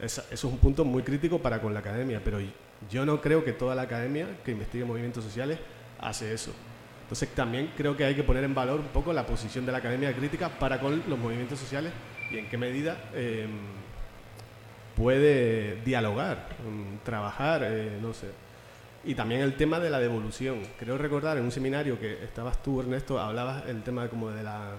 eso 0.00 0.22
es 0.30 0.44
un 0.44 0.58
punto 0.58 0.84
muy 0.84 1.02
crítico 1.02 1.38
para 1.40 1.60
con 1.60 1.72
la 1.72 1.80
academia, 1.80 2.20
pero 2.24 2.38
yo 2.90 3.04
no 3.04 3.20
creo 3.20 3.44
que 3.44 3.52
toda 3.52 3.74
la 3.74 3.82
academia 3.82 4.26
que 4.44 4.52
investigue 4.52 4.84
movimientos 4.84 5.24
sociales 5.24 5.58
hace 5.98 6.32
eso. 6.32 6.52
Entonces 7.02 7.28
también 7.30 7.72
creo 7.76 7.96
que 7.96 8.04
hay 8.04 8.14
que 8.14 8.24
poner 8.24 8.44
en 8.44 8.54
valor 8.54 8.80
un 8.80 8.88
poco 8.88 9.12
la 9.12 9.24
posición 9.24 9.64
de 9.64 9.72
la 9.72 9.78
academia 9.78 10.12
crítica 10.12 10.48
para 10.48 10.80
con 10.80 11.02
los 11.08 11.18
movimientos 11.18 11.58
sociales 11.58 11.92
y 12.30 12.38
en 12.38 12.48
qué 12.48 12.58
medida 12.58 12.96
em, 13.14 13.50
puede 14.96 15.76
dialogar, 15.82 16.48
em, 16.66 16.98
trabajar, 17.04 17.62
eh, 17.64 17.98
no 18.02 18.12
sé, 18.12 18.26
y 19.04 19.14
también 19.14 19.40
el 19.42 19.54
tema 19.54 19.78
de 19.78 19.88
la 19.88 20.00
devolución. 20.00 20.62
Creo 20.78 20.98
recordar 20.98 21.38
en 21.38 21.44
un 21.44 21.52
seminario 21.52 22.00
que 22.00 22.24
estabas 22.24 22.60
tú, 22.62 22.80
Ernesto, 22.80 23.20
hablabas 23.20 23.68
el 23.68 23.82
tema 23.84 24.08
como 24.08 24.30
de 24.30 24.42
la, 24.42 24.72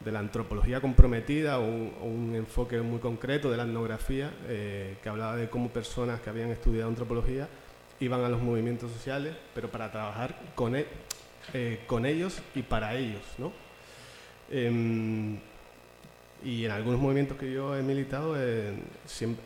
de 0.00 0.12
la 0.12 0.20
antropología 0.20 0.80
comprometida 0.80 1.58
o 1.58 1.64
un, 1.64 2.34
enfoque 2.34 2.80
muy 2.80 3.00
concreto 3.00 3.50
de 3.50 3.56
la 3.56 3.64
etnografía, 3.64 4.32
eh, 4.46 4.96
que 5.02 5.08
hablaba 5.08 5.36
de 5.36 5.48
cómo 5.48 5.70
personas 5.70 6.20
que 6.20 6.30
habían 6.30 6.50
estudiado 6.50 6.88
antropología 6.88 7.48
iban 8.00 8.24
a 8.24 8.28
los 8.28 8.40
movimientos 8.40 8.92
sociales, 8.92 9.34
pero 9.54 9.70
para 9.70 9.90
trabajar 9.90 10.38
con, 10.54 10.76
e, 10.76 10.86
eh, 11.52 11.80
con 11.86 12.06
ellos 12.06 12.40
y 12.54 12.62
para 12.62 12.94
ellos, 12.94 13.22
¿no? 13.38 13.52
Em, 14.50 15.38
y 16.44 16.64
en 16.64 16.70
algunos 16.70 17.00
movimientos 17.00 17.36
que 17.36 17.52
yo 17.52 17.76
he 17.76 17.82
militado 17.82 18.34
eh, 18.38 18.72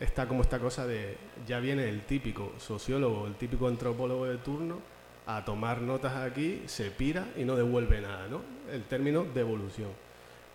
está 0.01 0.29
como 0.29 0.43
esta 0.43 0.59
cosa 0.59 0.87
de 0.87 1.17
ya 1.47 1.59
viene 1.59 1.89
el 1.89 2.03
típico 2.03 2.53
sociólogo, 2.59 3.27
el 3.27 3.35
típico 3.37 3.67
antropólogo 3.67 4.27
de 4.27 4.37
turno 4.37 4.79
a 5.27 5.45
tomar 5.45 5.81
notas 5.81 6.15
aquí, 6.17 6.63
se 6.67 6.91
pira 6.91 7.29
y 7.37 7.45
no 7.45 7.57
devuelve 7.57 8.01
nada, 8.01 8.27
¿no? 8.29 8.43
El 8.71 8.83
término 8.83 9.25
devolución. 9.25 9.89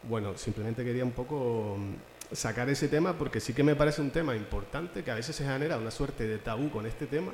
Bueno, 0.08 0.38
simplemente 0.38 0.86
quería 0.86 1.04
un 1.04 1.12
poco 1.12 1.78
mm, 1.78 2.36
sacar 2.36 2.70
ese 2.70 2.88
tema 2.88 3.14
porque 3.14 3.40
sí 3.40 3.54
que 3.54 3.64
me 3.64 3.76
parece 3.76 4.02
un 4.02 4.12
tema 4.12 4.36
importante, 4.36 5.04
que 5.04 5.12
a 5.12 5.16
veces 5.16 5.36
se 5.36 5.46
genera 5.46 5.78
una 5.78 5.92
suerte 5.92 6.28
de 6.28 6.38
tabú 6.38 6.70
con 6.70 6.86
este 6.86 7.08
tema 7.08 7.34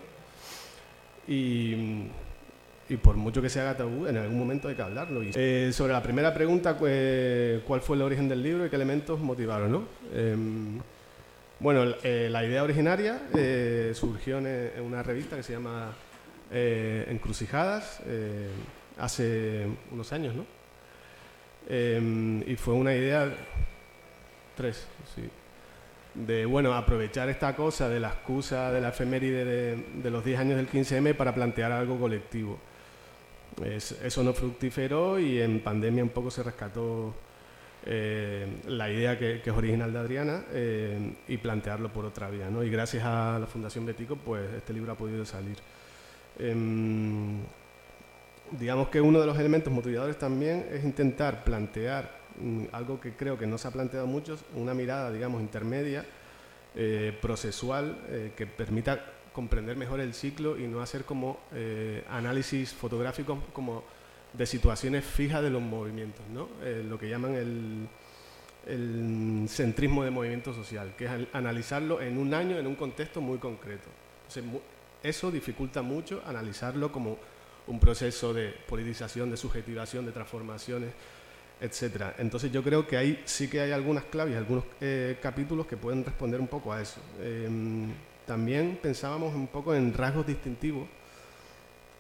y 1.28 1.76
mm, 2.90 2.98
por 3.02 3.16
mucho 3.16 3.42
que 3.42 3.50
se 3.50 3.60
haga 3.60 3.78
tabú, 3.78 4.08
en 4.08 4.18
algún 4.18 4.38
momento 4.38 4.68
hay 4.68 4.76
que 4.76 4.82
hablarlo. 4.82 5.22
Eh, 5.24 5.72
sobre 5.74 5.94
la 5.94 6.02
primera 6.02 6.34
pregunta, 6.34 6.76
¿cuál 6.76 7.82
fue 7.82 7.96
el 7.96 8.02
origen 8.02 8.28
del 8.28 8.42
libro 8.42 8.66
y 8.66 8.70
qué 8.70 8.76
elementos 8.76 9.20
motivaron? 9.20 9.72
¿no? 9.72 9.84
Em, 10.14 10.80
bueno, 11.60 11.96
eh, 12.04 12.28
la 12.30 12.44
idea 12.44 12.64
originaria 12.64 13.22
eh, 13.36 13.92
surgió 13.94 14.40
en, 14.40 14.82
una 14.82 15.02
revista 15.04 15.36
que 15.36 15.44
se 15.44 15.54
llama 15.54 15.94
Encrucijadas 16.52 18.02
hace 18.98 19.66
unos 19.92 20.14
años, 20.14 20.36
¿no? 20.36 20.63
Em, 21.70 22.42
y 22.48 22.56
fue 22.56 22.74
una 22.74 22.94
idea, 22.94 23.34
tres, 24.56 24.88
sí, 25.16 25.30
de 26.14 26.46
bueno, 26.46 26.74
aprovechar 26.74 27.30
esta 27.30 27.56
cosa 27.56 27.90
de 27.90 28.00
la 28.00 28.10
excusa 28.10 28.72
de 28.72 28.82
la 28.82 28.90
efeméride 28.90 29.46
de, 29.46 29.76
de 30.04 30.12
los 30.12 30.24
10 30.24 30.40
años 30.40 30.58
del 30.58 30.70
15M 30.70 31.16
para 31.16 31.34
plantear 31.34 31.72
algo 31.72 32.00
colectivo 32.00 32.60
eso 33.62 34.24
no 34.24 34.34
fructiferó 34.34 35.20
y 35.20 35.42
en 35.42 35.60
pandemia 35.60 36.04
un 36.04 36.10
poco 36.10 36.32
se 36.32 36.44
rescató 36.44 37.14
eh, 37.86 38.48
la 38.68 38.90
idea 38.90 39.18
que, 39.20 39.36
es 39.36 39.48
original 39.48 39.92
de 39.92 40.00
Adriana 40.00 40.44
eh, 40.52 41.16
y 41.28 41.38
plantearlo 41.38 41.92
por 41.92 42.06
otra 42.06 42.30
vía. 42.30 42.50
¿no? 42.50 42.64
Y 42.64 42.70
gracias 42.70 43.04
a 43.06 43.38
la 43.40 43.48
Fundación 43.48 43.86
Betico, 43.86 44.16
pues 44.16 44.52
este 44.54 44.74
libro 44.74 44.92
ha 44.94 44.96
podido 44.96 45.26
salir. 45.26 45.58
Em, 46.40 47.42
digamos 48.60 48.90
que 48.90 49.02
uno 49.02 49.20
de 49.20 49.26
los 49.26 49.38
elementos 49.38 49.72
motivadores 49.72 50.18
también 50.18 50.68
es 50.72 50.84
intentar 50.84 51.44
plantear 51.44 52.20
mm, 52.40 52.66
algo 52.72 53.00
que 53.00 53.14
creo 53.14 53.38
que 53.38 53.48
no 53.48 53.58
se 53.58 53.68
ha 53.68 53.72
planteado 53.72 54.08
mucho, 54.08 54.38
una 54.56 54.74
mirada, 54.74 55.12
digamos, 55.12 55.42
intermedia, 55.42 56.06
eh, 56.76 57.16
procesual, 57.22 58.32
que 58.36 58.48
permita 58.48 59.00
comprender 59.34 59.76
mejor 59.76 60.00
el 60.00 60.14
ciclo 60.14 60.58
y 60.58 60.68
no 60.68 60.82
hacer 60.82 61.04
como 61.04 61.40
eh, 61.54 62.06
análisis 62.10 62.72
fotográficos 62.72 63.40
como 63.52 63.84
de 64.32 64.46
situaciones 64.46 65.04
fijas 65.04 65.42
de 65.42 65.50
los 65.50 65.62
movimientos, 65.62 66.26
¿no? 66.34 66.48
Eh, 66.64 66.86
lo 66.88 66.98
que 66.98 67.10
llaman 67.10 67.36
el, 67.36 67.88
el, 68.66 69.46
centrismo 69.50 70.04
de 70.04 70.12
movimiento 70.12 70.54
social, 70.54 70.96
que 70.96 71.06
es 71.06 71.12
analizarlo 71.34 72.02
en 72.02 72.18
un 72.18 72.34
año, 72.34 72.58
en 72.58 72.66
un 72.66 72.76
contexto 72.76 73.20
muy 73.20 73.40
concreto. 73.40 73.90
eso 75.04 75.32
dificulta 75.32 75.82
mucho 75.82 76.24
analizarlo 76.26 76.92
como 76.92 77.18
un 77.68 77.80
proceso 77.80 78.34
de 78.34 78.54
politización, 78.68 79.30
de 79.32 79.38
subjetivación, 79.38 80.06
de 80.06 80.12
transformaciones, 80.12 80.92
etcétera. 81.62 82.16
Entonces 82.18 82.52
yo 82.52 82.62
creo 82.62 82.86
que 82.86 82.98
ahí 82.98 83.22
sí 83.26 83.48
que 83.48 83.62
hay 83.62 83.72
algunas 83.72 84.04
claves, 84.06 84.36
algunos 84.36 84.66
eh, 84.82 85.18
capítulos 85.22 85.66
que 85.66 85.78
pueden 85.78 86.04
responder 86.04 86.40
un 86.40 86.48
poco 86.48 86.74
a 86.74 86.82
eso. 86.82 87.00
Em, 87.22 87.90
también 88.26 88.80
pensábamos 88.82 89.34
un 89.34 89.48
poco 89.48 89.74
en 89.74 89.94
rasgos 89.94 90.26
distintivos 90.28 90.88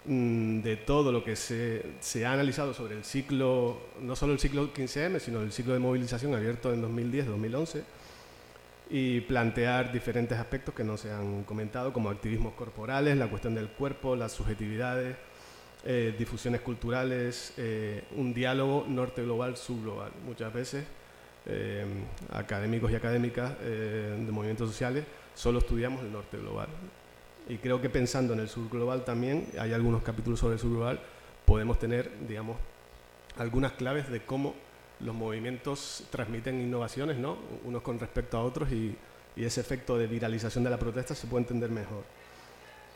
mm, 0.05 0.59
de 0.61 0.77
todo 0.77 1.11
lo 1.11 1.23
que 1.23 1.35
se, 1.35 1.81
se, 1.99 2.25
ha 2.25 2.33
analizado 2.33 2.73
sobre 2.73 2.95
el 2.95 3.05
ciclo, 3.05 3.79
no 4.01 4.15
solo 4.15 4.33
el 4.33 4.39
ciclo 4.39 4.73
15M, 4.73 5.19
sino 5.19 5.41
el 5.41 5.51
ciclo 5.51 5.73
de 5.73 5.79
movilización 5.79 6.33
abierto 6.35 6.73
en 6.73 6.83
2010-2011, 6.83 7.83
y 8.89 9.21
plantear 9.21 9.91
diferentes 9.91 10.37
aspectos 10.37 10.75
que 10.75 10.83
no 10.83 10.97
se 10.97 11.11
han 11.11 11.43
comentado, 11.43 11.93
como 11.93 12.09
activismos 12.09 12.53
corporales, 12.53 13.17
la 13.17 13.29
cuestión 13.29 13.55
del 13.55 13.69
cuerpo, 13.69 14.15
las 14.15 14.33
subjetividades, 14.33 15.15
eh, 15.85 16.15
difusiones 16.17 16.61
culturales, 16.61 17.53
eh, 17.57 18.03
un 18.15 18.33
diálogo 18.33 18.85
norte-global-subglobal. 18.87 20.11
Muchas 20.25 20.53
veces 20.53 20.85
eh, 21.45 21.85
académicos 22.31 22.91
y 22.91 22.95
académicas 22.95 23.59
de 23.59 24.31
movimientos 24.31 24.69
sociales 24.69 25.03
solo 25.35 25.59
estudiamos 25.59 26.01
el 26.03 26.11
norte 26.11 26.37
global. 26.37 26.69
Y 27.49 27.57
creo 27.57 27.81
que 27.81 27.89
pensando 27.89 28.33
en 28.33 28.39
el 28.39 28.47
sur 28.47 28.69
global 28.69 29.03
también, 29.03 29.47
hay 29.59 29.73
algunos 29.73 30.03
capítulos 30.03 30.39
sobre 30.39 30.53
el 30.53 30.59
sur 30.59 30.71
global, 30.71 30.99
podemos 31.45 31.77
tener, 31.77 32.09
digamos, 32.27 32.57
algunas 33.37 33.73
claves 33.73 34.09
de 34.09 34.21
cómo 34.21 34.55
los 34.99 35.13
movimientos 35.13 36.05
transmiten 36.09 36.61
innovaciones, 36.61 37.17
¿no? 37.17 37.37
Unos 37.65 37.81
con 37.81 37.99
respecto 37.99 38.37
a 38.37 38.43
otros 38.43 38.71
y, 38.71 38.95
ese 39.35 39.61
efecto 39.61 39.97
de 39.97 40.05
viralización 40.05 40.63
de 40.63 40.69
la 40.69 40.77
protesta 40.77 41.15
se 41.15 41.25
puede 41.25 41.41
entender 41.41 41.71
mejor. 41.71 42.03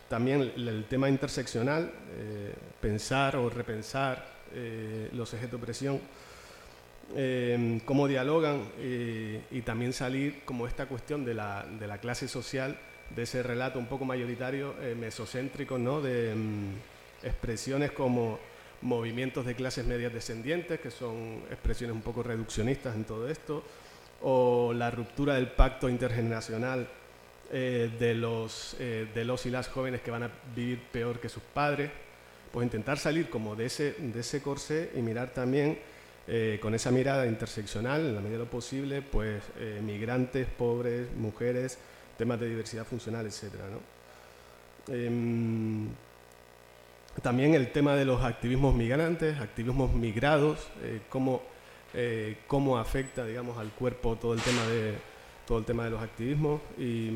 También 0.10 0.54
el, 0.56 0.86
tema 0.86 1.10
interseccional, 1.10 1.92
eh, 2.18 2.54
pensar 2.80 3.36
o 3.36 3.50
repensar 3.50 4.26
eh, 4.54 5.10
los 5.12 5.34
ejes 5.34 5.50
de 5.50 5.58
opresión, 5.58 6.00
eh, 7.16 7.82
cómo 7.84 8.08
dialogan 8.08 8.64
y 8.80 9.62
también 9.62 9.92
salir 9.94 10.44
como 10.46 10.68
esta 10.68 10.86
cuestión 10.86 11.26
de 11.26 11.34
la, 11.34 11.66
de 11.80 11.88
la, 11.88 11.98
clase 11.98 12.28
social, 12.28 12.78
de 13.16 13.24
ese 13.24 13.44
relato 13.44 13.80
un 13.80 13.88
poco 13.88 14.06
mayoritario, 14.06 14.76
mesocéntrico, 14.98 15.78
¿no? 15.78 16.02
de 16.02 16.36
mm, 16.36 17.26
expresiones 17.26 17.92
como 17.92 18.40
movimientos 18.82 19.46
de 19.46 19.56
clases 19.56 19.86
medias 19.86 20.14
descendientes, 20.14 20.80
que 20.80 20.92
son 20.92 21.44
expresiones 21.50 21.96
un 21.96 22.02
poco 22.02 22.24
reduccionistas 22.24 22.96
en 22.96 23.04
todo 23.04 23.30
esto, 23.30 23.64
o 24.22 24.74
la 24.74 24.90
ruptura 24.90 25.36
del 25.36 25.48
pacto 25.48 25.90
intergeneracional 25.90 26.88
de, 27.52 28.14
los, 28.16 28.76
de 28.78 29.26
los 29.26 29.46
y 29.46 29.50
las 29.50 29.68
jóvenes 29.70 30.02
que 30.02 30.12
van 30.12 30.24
a 30.24 30.32
vivir 30.56 30.82
peor 30.92 31.20
que 31.20 31.30
sus 31.30 31.44
padres, 31.44 31.92
pues 32.52 32.66
intentar 32.66 32.98
salir 32.98 33.30
como 33.30 33.56
de 33.56 33.66
ese, 33.66 33.94
de 33.94 34.20
ese 34.20 34.42
corsé 34.42 34.92
y 34.96 35.02
mirar 35.02 35.34
también 35.34 35.80
eh, 36.30 36.60
con 36.62 36.76
esa 36.76 36.92
mirada 36.92 37.26
interseccional, 37.26 38.02
en 38.02 38.16
la 38.16 38.20
medida 38.20 38.40
de 38.40 38.44
lo 38.44 38.50
posible, 38.50 39.02
pues 39.02 39.42
eh, 39.60 39.80
migrantes, 39.82 40.46
pobres, 40.46 41.08
mujeres, 41.16 41.78
temas 42.18 42.38
de 42.38 42.50
diversidad 42.50 42.86
funcional, 42.86 43.26
etc. 43.26 43.44
Em, 44.90 45.88
también 47.22 47.54
el 47.54 47.72
tema 47.72 47.96
de 47.96 48.04
los 48.04 48.22
activismos 48.26 48.76
migrantes, 48.76 49.40
activismos 49.40 49.94
migrados, 49.94 50.68
eh, 50.84 51.00
cómo, 51.10 51.44
cómo, 52.46 52.78
afecta 52.78 53.26
digamos, 53.26 53.58
al 53.58 53.72
cuerpo 53.72 54.18
todo 54.18 54.34
el 54.34 54.42
tema 54.42 54.62
de, 54.68 54.96
todo 55.48 55.58
el 55.58 55.66
tema 55.66 55.86
de 55.86 55.90
los 55.90 56.02
activismos. 56.04 56.62
Y, 56.78 57.10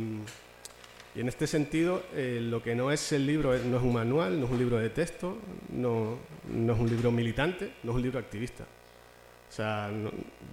y 1.14 1.20
en 1.20 1.28
este 1.28 1.46
sentido, 1.46 2.02
lo 2.16 2.64
que 2.64 2.74
no 2.74 2.90
es 2.92 3.12
el 3.12 3.28
libro 3.28 3.56
no 3.66 3.78
es 3.78 3.84
un 3.84 3.94
manual, 3.94 4.40
no 4.40 4.46
es 4.46 4.52
un 4.52 4.58
libro 4.58 4.78
de 4.78 4.90
texto, 4.90 5.38
no, 5.70 6.18
no 6.50 6.74
es 6.74 6.80
un 6.80 6.90
libro 6.90 7.12
militante, 7.12 7.74
no 7.84 7.92
es 7.92 7.98
un 7.98 8.02
libro 8.02 8.18
activista. 8.18 8.64
O 8.64 9.54
sea, 9.54 9.92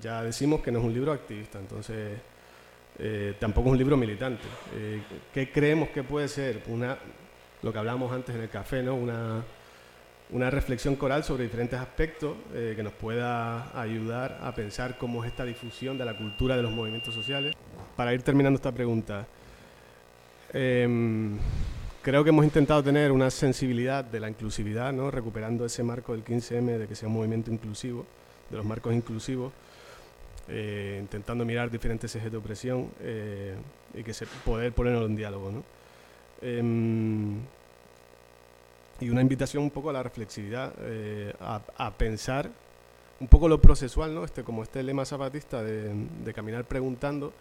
ya 0.03 0.25
decimos 0.25 0.61
que 0.61 0.73
no 0.73 0.81
es 0.81 0.85
un 0.85 0.93
libro 0.93 1.13
activista, 1.13 1.61
entonces 1.61 2.19
eh, 2.99 3.35
tampoco 3.39 3.69
es 3.69 3.73
un 3.75 3.79
libro 3.79 3.97
militante. 3.97 4.43
Eh, 4.75 5.01
¿Qué 5.33 5.53
creemos 5.53 5.91
que 5.91 6.03
puede 6.03 6.27
ser? 6.27 6.65
Una, 6.67 6.99
lo 7.63 7.73
que 7.73 7.79
hablábamos 7.79 8.11
antes 8.13 8.35
en 8.35 8.43
el 8.43 8.49
café, 8.49 8.83
¿no? 8.83 8.97
Una, 8.97 9.45
una 10.31 10.51
reflexión 10.51 10.97
coral 10.97 11.23
sobre 11.23 11.45
diferentes 11.45 11.79
aspectos 11.79 12.37
eh, 12.53 12.73
que 12.75 12.83
nos 12.83 12.93
pueda 12.93 13.81
ayudar 13.81 14.41
a 14.43 14.53
pensar 14.53 14.99
cómo 14.99 15.23
es 15.23 15.31
esta 15.31 15.45
difusión 15.45 15.97
de 15.97 16.05
la 16.05 16.17
cultura 16.17 16.57
de 16.57 16.65
los 16.65 16.73
movimientos 16.73 17.15
sociales. 17.15 17.55
Para 17.99 18.14
ir 18.14 18.23
terminando 18.23 18.59
esta 18.59 18.71
pregunta, 18.71 19.26
em, 20.52 21.37
creo 22.00 22.23
que 22.23 22.31
hemos 22.31 22.45
intentado 22.45 22.81
tener 22.81 23.11
una 23.11 23.28
sensibilidad 23.28 24.05
de 24.05 24.21
la 24.21 24.28
inclusividad, 24.28 24.93
¿no? 24.93 25.11
recuperando 25.11 25.64
ese 25.67 25.83
marco 25.83 26.12
del 26.12 26.23
15M 26.23 26.78
de 26.78 26.87
que 26.87 26.95
sea 26.95 27.09
un 27.09 27.14
movimiento 27.14 27.50
inclusivo 27.50 28.07
de 28.50 28.57
los 28.57 28.64
marcos 28.64 28.95
inclusivos, 28.95 29.52
eh, 30.47 30.99
intentando 31.00 31.45
mirar 31.45 31.73
diferentes 31.73 32.14
ejes 32.14 32.31
de 32.31 32.37
opresión 32.37 32.88
eh, 33.00 33.57
y 33.93 34.05
que 34.05 34.14
se 34.14 34.26
poder 34.45 34.73
ponerlo 34.73 35.05
en 35.07 35.17
diálogo. 35.17 35.64
Em, 36.40 37.40
y 39.00 39.11
una 39.11 39.23
invitación 39.23 39.64
un 39.64 39.71
poco 39.71 39.90
a 39.90 39.93
la 39.93 40.05
reflexividad, 40.05 40.73
eh, 40.83 41.35
a, 41.40 41.90
pensar 41.99 42.49
un 43.19 43.26
poco 43.26 43.49
lo 43.49 43.61
procesual, 43.61 44.14
¿no? 44.14 44.25
este, 44.25 44.45
como 44.45 44.62
este 44.62 44.85
lema 44.85 45.05
zapatista 45.05 45.64
de, 45.64 45.93
de 46.25 46.33
caminar 46.33 46.64
preguntando, 46.64 47.33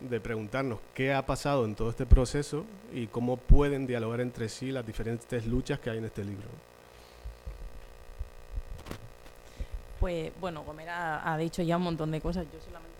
de 0.00 0.20
preguntarnos 0.20 0.78
qué 0.94 1.12
ha 1.12 1.26
pasado 1.26 1.64
en 1.64 1.74
todo 1.74 1.90
este 1.90 2.06
proceso 2.06 2.64
y 2.92 3.08
cómo 3.08 3.36
pueden 3.36 3.86
dialogar 3.86 4.20
entre 4.20 4.48
sí 4.48 4.70
las 4.70 4.86
diferentes 4.86 5.46
luchas 5.46 5.80
que 5.80 5.90
hay 5.90 5.98
en 5.98 6.04
este 6.04 6.24
libro. 6.24 6.48
Pues 10.00 10.32
bueno, 10.40 10.62
Gomer 10.62 10.88
ha, 10.90 11.36
dicho 11.38 11.62
ya 11.62 11.76
un 11.76 11.82
montón 11.82 12.12
de 12.12 12.20
cosas. 12.20 12.46
Yo 12.52 12.60
solamente, 12.60 12.96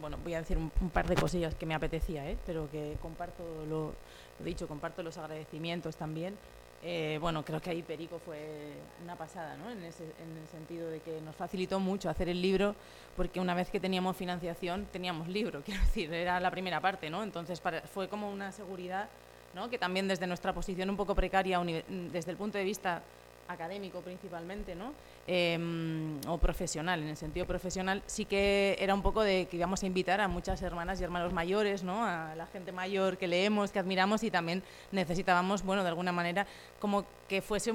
bueno, 0.00 0.18
voy 0.24 0.34
a 0.34 0.40
decir 0.40 0.58
un, 0.58 0.90
par 0.90 1.06
de 1.06 1.14
cosillas 1.14 1.54
que 1.54 1.64
me 1.64 1.74
apetecía, 1.74 2.28
¿eh? 2.28 2.36
pero 2.44 2.68
que 2.70 2.96
comparto 3.00 3.44
lo 3.68 3.92
dicho, 4.44 4.66
comparto 4.66 5.02
los 5.02 5.16
agradecimientos 5.18 5.96
también. 5.96 6.36
Eh, 6.82 7.18
bueno, 7.20 7.44
creo 7.44 7.60
que 7.60 7.70
ahí 7.70 7.82
Perico 7.82 8.18
fue 8.18 8.72
una 9.02 9.14
pasada, 9.14 9.54
¿no? 9.56 9.70
En, 9.70 9.84
ese, 9.84 10.04
en 10.04 10.36
el 10.36 10.48
sentido 10.48 10.88
de 10.88 11.00
que 11.00 11.20
nos 11.20 11.36
facilitó 11.36 11.78
mucho 11.78 12.08
hacer 12.08 12.30
el 12.30 12.40
libro, 12.40 12.74
porque 13.16 13.38
una 13.38 13.54
vez 13.54 13.68
que 13.68 13.78
teníamos 13.78 14.16
financiación, 14.16 14.86
teníamos 14.90 15.28
libro, 15.28 15.60
quiero 15.64 15.80
decir, 15.82 16.12
era 16.12 16.40
la 16.40 16.50
primera 16.50 16.80
parte, 16.80 17.10
¿no? 17.10 17.22
Entonces 17.22 17.60
fue 17.92 18.08
como 18.08 18.30
una 18.30 18.50
seguridad, 18.50 19.08
¿no? 19.54 19.68
Que 19.68 19.78
también 19.78 20.08
desde 20.08 20.26
nuestra 20.26 20.54
posición 20.54 20.88
un 20.88 20.96
poco 20.96 21.14
precaria, 21.14 21.60
desde 21.88 22.30
el 22.30 22.36
punto 22.38 22.56
de 22.56 22.64
vista 22.64 23.02
académico 23.50 24.00
principalmente, 24.00 24.74
¿no? 24.74 24.92
Em, 25.26 26.20
o 26.26 26.38
profesional, 26.38 27.02
en 27.02 27.08
el 27.08 27.16
sentido 27.16 27.46
profesional, 27.46 28.02
sí 28.06 28.24
que 28.24 28.76
era 28.80 28.94
un 28.94 29.02
poco 29.02 29.22
de 29.22 29.46
que 29.46 29.56
íbamos 29.56 29.82
a 29.82 29.86
invitar 29.86 30.20
a 30.20 30.28
muchas 30.28 30.62
hermanas 30.62 31.00
y 31.00 31.04
hermanos 31.04 31.32
mayores, 31.32 31.82
¿no? 31.82 32.04
A 32.04 32.34
la 32.34 32.46
gente 32.46 32.72
mayor 32.72 33.18
que 33.18 33.28
leemos, 33.28 33.70
que 33.70 33.78
admiramos 33.78 34.22
y 34.22 34.30
también 34.30 34.62
necesitábamos, 34.92 35.62
bueno, 35.62 35.82
de 35.82 35.88
alguna 35.88 36.12
manera, 36.12 36.46
como 36.80 37.04
que 37.28 37.42
fuese 37.42 37.74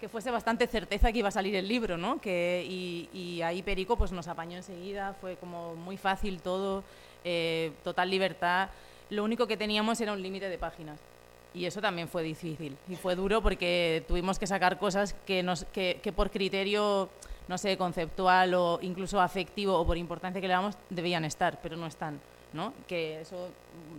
que 0.00 0.10
fuese 0.10 0.30
bastante 0.30 0.66
certeza 0.66 1.10
que 1.10 1.20
iba 1.20 1.28
a 1.28 1.32
salir 1.32 1.56
el 1.56 1.66
libro, 1.66 1.96
¿no? 1.96 2.20
Que, 2.20 2.66
y, 2.68 3.40
ahí 3.40 3.62
Perico 3.62 3.96
pues 3.96 4.12
nos 4.12 4.28
apañó 4.28 4.58
enseguida, 4.58 5.14
fue 5.14 5.36
como 5.36 5.74
muy 5.74 5.96
fácil 5.96 6.42
todo, 6.42 6.84
eh, 7.24 7.72
total 7.82 8.10
libertad. 8.10 8.68
Lo 9.08 9.24
único 9.24 9.46
que 9.46 9.56
teníamos 9.56 9.98
era 10.02 10.12
un 10.12 10.20
límite 10.20 10.50
de 10.50 10.58
páginas 10.58 11.00
y 11.56 11.64
eso 11.64 11.80
también 11.80 12.06
fue 12.06 12.22
difícil 12.22 12.76
y 12.88 12.96
fue 12.96 13.16
duro 13.16 13.42
porque 13.42 14.04
tuvimos 14.06 14.38
que 14.38 14.46
sacar 14.46 14.78
cosas 14.78 15.14
que, 15.26 15.42
nos, 15.42 15.64
que, 15.64 16.00
que, 16.02 16.12
por 16.12 16.30
criterio, 16.30 17.08
no 17.48 17.56
sé, 17.56 17.78
conceptual 17.78 18.54
o 18.54 18.78
incluso 18.82 19.20
afectivo 19.20 19.74
o 19.74 19.86
por 19.86 19.96
importancia 19.96 20.40
que 20.40 20.48
le 20.48 20.52
damos, 20.52 20.76
debían 20.90 21.24
estar, 21.24 21.58
pero 21.62 21.76
no 21.76 21.86
están. 21.86 22.20
¿no? 22.52 22.72
Que 22.86 23.20
eso 23.20 23.48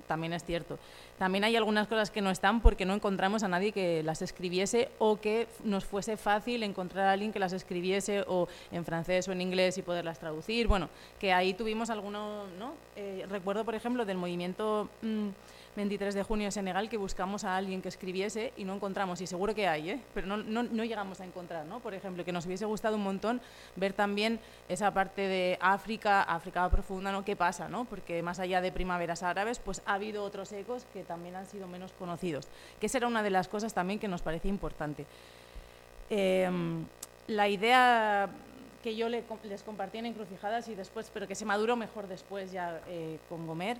también 0.07 0.33
es 0.33 0.43
cierto. 0.43 0.79
También 1.17 1.43
hay 1.43 1.55
algunas 1.55 1.87
cosas 1.87 2.11
que 2.11 2.21
no 2.21 2.31
están 2.31 2.61
porque 2.61 2.85
no 2.85 2.93
encontramos 2.93 3.43
a 3.43 3.47
nadie 3.47 3.71
que 3.71 4.03
las 4.03 4.21
escribiese 4.21 4.89
o 4.99 5.19
que 5.19 5.47
nos 5.63 5.85
fuese 5.85 6.17
fácil 6.17 6.63
encontrar 6.63 7.07
a 7.07 7.11
alguien 7.11 7.31
que 7.31 7.39
las 7.39 7.53
escribiese 7.53 8.23
o 8.27 8.47
en 8.71 8.83
francés 8.85 9.27
o 9.27 9.31
en 9.31 9.41
inglés 9.41 9.77
y 9.77 9.81
poderlas 9.81 10.19
traducir. 10.19 10.67
Bueno, 10.67 10.89
que 11.19 11.33
ahí 11.33 11.53
tuvimos 11.53 11.89
algunos, 11.89 12.49
¿no? 12.57 12.73
Eh, 12.95 13.25
recuerdo, 13.29 13.63
por 13.63 13.75
ejemplo, 13.75 14.05
del 14.05 14.17
movimiento... 14.17 14.89
Mm, 15.01 15.29
23 15.77 16.15
de 16.15 16.23
junio 16.23 16.45
en 16.45 16.51
Senegal 16.51 16.89
que 16.89 16.97
buscamos 16.97 17.43
a 17.43 17.55
alguien 17.55 17.83
que 17.83 17.89
escribiese 17.89 18.51
y 18.57 18.63
no 18.63 18.73
encontramos, 18.73 19.21
y 19.21 19.27
seguro 19.27 19.53
que 19.53 19.67
hay, 19.67 19.91
¿eh? 19.91 20.01
pero 20.11 20.25
no, 20.25 20.83
llegamos 20.83 21.21
a 21.21 21.25
encontrar, 21.25 21.67
¿no? 21.67 21.79
Por 21.79 21.93
ejemplo, 21.93 22.25
que 22.25 22.31
nos 22.31 22.47
hubiese 22.47 22.65
gustado 22.65 22.95
un 22.95 23.03
montón 23.03 23.39
ver 23.75 23.93
también 23.93 24.39
esa 24.67 24.91
parte 24.91 25.21
de 25.21 25.57
África, 25.61 26.23
África 26.23 26.67
profunda, 26.69 27.11
¿no? 27.11 27.23
¿Qué 27.23 27.35
pasa, 27.35 27.69
no? 27.69 27.85
Porque 27.85 28.23
más 28.23 28.39
allá 28.39 28.59
de 28.59 28.71
primaveras 28.71 29.21
árabes, 29.21 29.59
pues 29.59 29.83
ha 29.85 29.93
habido 29.93 30.23
otros 30.23 30.51
ecos 30.51 30.87
que 30.93 31.03
también 31.03 31.35
han 31.35 31.45
sido 31.45 31.67
menos 31.67 31.91
conocidos, 31.93 32.47
que 32.79 32.87
esa 32.87 32.97
era 32.97 33.07
una 33.07 33.21
de 33.21 33.29
las 33.29 33.47
cosas 33.47 33.75
también 33.75 33.99
que 33.99 34.07
nos 34.07 34.23
parecía 34.23 34.49
importante. 34.49 35.05
Em, 36.09 36.85
la 37.27 37.47
idea 37.49 38.29
que 38.81 38.95
yo 38.95 39.09
les 39.09 39.63
compartí 39.63 39.99
en 39.99 40.07
Encrucijadas 40.07 40.69
y 40.69 40.75
después, 40.75 41.11
pero 41.13 41.27
que 41.27 41.35
se 41.35 41.45
maduró 41.45 41.75
mejor 41.75 42.07
después 42.07 42.51
ya 42.51 42.81
eh, 42.87 43.19
con 43.29 43.45
Gomer, 43.45 43.77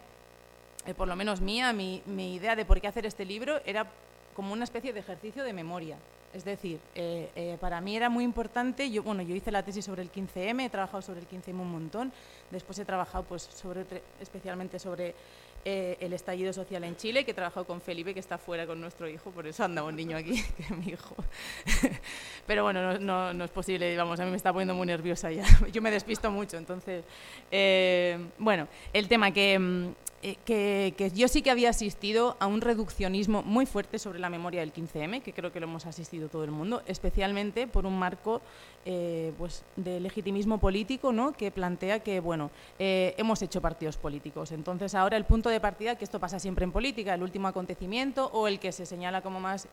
eh, 0.88 0.94
por 0.94 1.10
lo 1.10 1.18
menos 1.18 1.42
mía, 1.42 1.74
mi, 1.74 2.02
idea 2.08 2.56
de 2.56 2.64
por 2.64 2.80
qué 2.80 2.88
hacer 2.88 3.06
este 3.06 3.26
libro 3.26 3.60
era 3.66 3.86
como 4.34 4.54
una 4.54 4.64
especie 4.64 4.94
de 4.94 5.02
ejercicio 5.02 5.44
de 5.44 5.52
memoria. 5.52 5.98
Es 6.34 6.46
decir, 6.46 6.80
eh, 6.96 7.30
eh, 7.36 7.58
para 7.60 7.82
mí 7.82 7.98
era 7.98 8.10
muy 8.10 8.24
importante, 8.24 8.90
yo, 8.90 9.04
bueno, 9.04 9.22
yo 9.22 9.36
hice 9.36 9.52
la 9.52 9.64
tesis 9.64 9.84
sobre 9.84 10.02
el 10.02 10.12
15M, 10.12 10.66
he 10.66 10.70
trabajado 10.70 11.02
sobre 11.02 11.20
el 11.20 11.28
15M 11.28 11.60
un 11.60 11.72
montón, 11.72 12.14
después 12.52 12.80
he 12.80 12.86
trabajado 12.86 13.26
pues, 13.26 13.44
sobre, 13.44 13.86
especialmente 14.22 14.80
sobre 14.80 15.14
el 15.66 16.14
estallido 16.14 16.54
social 16.54 16.82
en 16.86 16.96
Chile, 16.96 17.26
que 17.26 17.32
he 17.32 17.34
trabajado 17.34 17.66
con 17.66 17.82
Felipe, 17.82 18.14
que 18.14 18.22
está 18.22 18.38
fuera 18.38 18.66
con 18.66 18.80
nuestro 18.80 19.10
hijo, 19.10 19.32
por 19.32 19.46
eso 19.48 19.66
anda 19.66 19.84
un 19.84 19.98
niño 19.98 20.16
aquí, 20.16 20.42
que 20.58 20.64
es 20.64 20.72
mi 20.72 20.94
hijo. 20.94 21.14
Pero 22.48 22.64
bueno, 22.64 22.82
no, 22.82 23.00
no, 23.00 23.34
no, 23.34 23.44
es 23.44 23.52
posible, 23.52 23.98
vamos, 23.98 24.18
a 24.22 24.24
mí 24.24 24.32
me 24.32 24.38
está 24.38 24.54
poniendo 24.54 24.76
muy 24.76 24.88
nerviosa 24.88 25.30
ya, 25.30 25.44
yo 25.74 25.82
me 25.82 25.92
despisto 25.92 26.32
mucho, 26.32 26.56
entonces, 26.56 27.04
bueno, 28.38 28.70
el 28.94 29.10
tema 29.10 29.32
que 29.32 29.60
mm, 29.60 29.88
eh, 30.24 30.36
que, 30.46 31.12
yo 31.14 31.28
sí 31.28 31.44
que 31.44 31.52
había 31.52 31.70
asistido 31.70 32.38
a 32.40 32.48
un 32.48 32.62
reduccionismo 32.62 33.44
muy 33.44 33.68
fuerte 33.68 34.00
sobre 34.00 34.18
la 34.18 34.30
memoria 34.30 34.62
del 34.62 34.74
15M, 34.74 35.22
que 35.22 35.32
creo 35.32 35.52
que 35.52 35.60
lo 35.60 35.68
hemos 35.68 35.86
asistido 35.86 36.28
todo 36.28 36.44
el 36.44 36.50
mundo, 36.50 36.82
especialmente 36.88 37.68
por 37.68 37.86
un 37.86 38.00
marco 38.00 38.42
eh, 38.86 39.32
pues 39.38 39.64
de 39.76 40.00
legitimismo 40.00 40.60
político 40.60 41.12
¿no? 41.12 41.34
que 41.34 41.52
plantea 41.52 42.00
que 42.00 42.20
bueno, 42.20 42.50
eh, 42.80 43.14
hemos 43.18 43.44
hecho 43.44 43.62
partidos 43.62 43.98
políticos. 43.98 44.52
Entonces 44.52 44.96
ahora 44.96 45.18
el 45.18 45.26
punto 45.26 45.50
de 45.50 45.60
partida, 45.60 45.96
que 45.96 46.06
esto 46.06 46.20
pasa 46.20 46.40
siempre 46.40 46.64
en 46.64 46.72
política, 46.72 47.14
el 47.14 47.22
último 47.22 47.48
acontecimiento 47.48 48.32
o 48.34 48.48
el 48.48 48.60
que 48.60 48.72
se 48.72 48.88
señala 48.88 49.22
como 49.22 49.40
más 49.40 49.68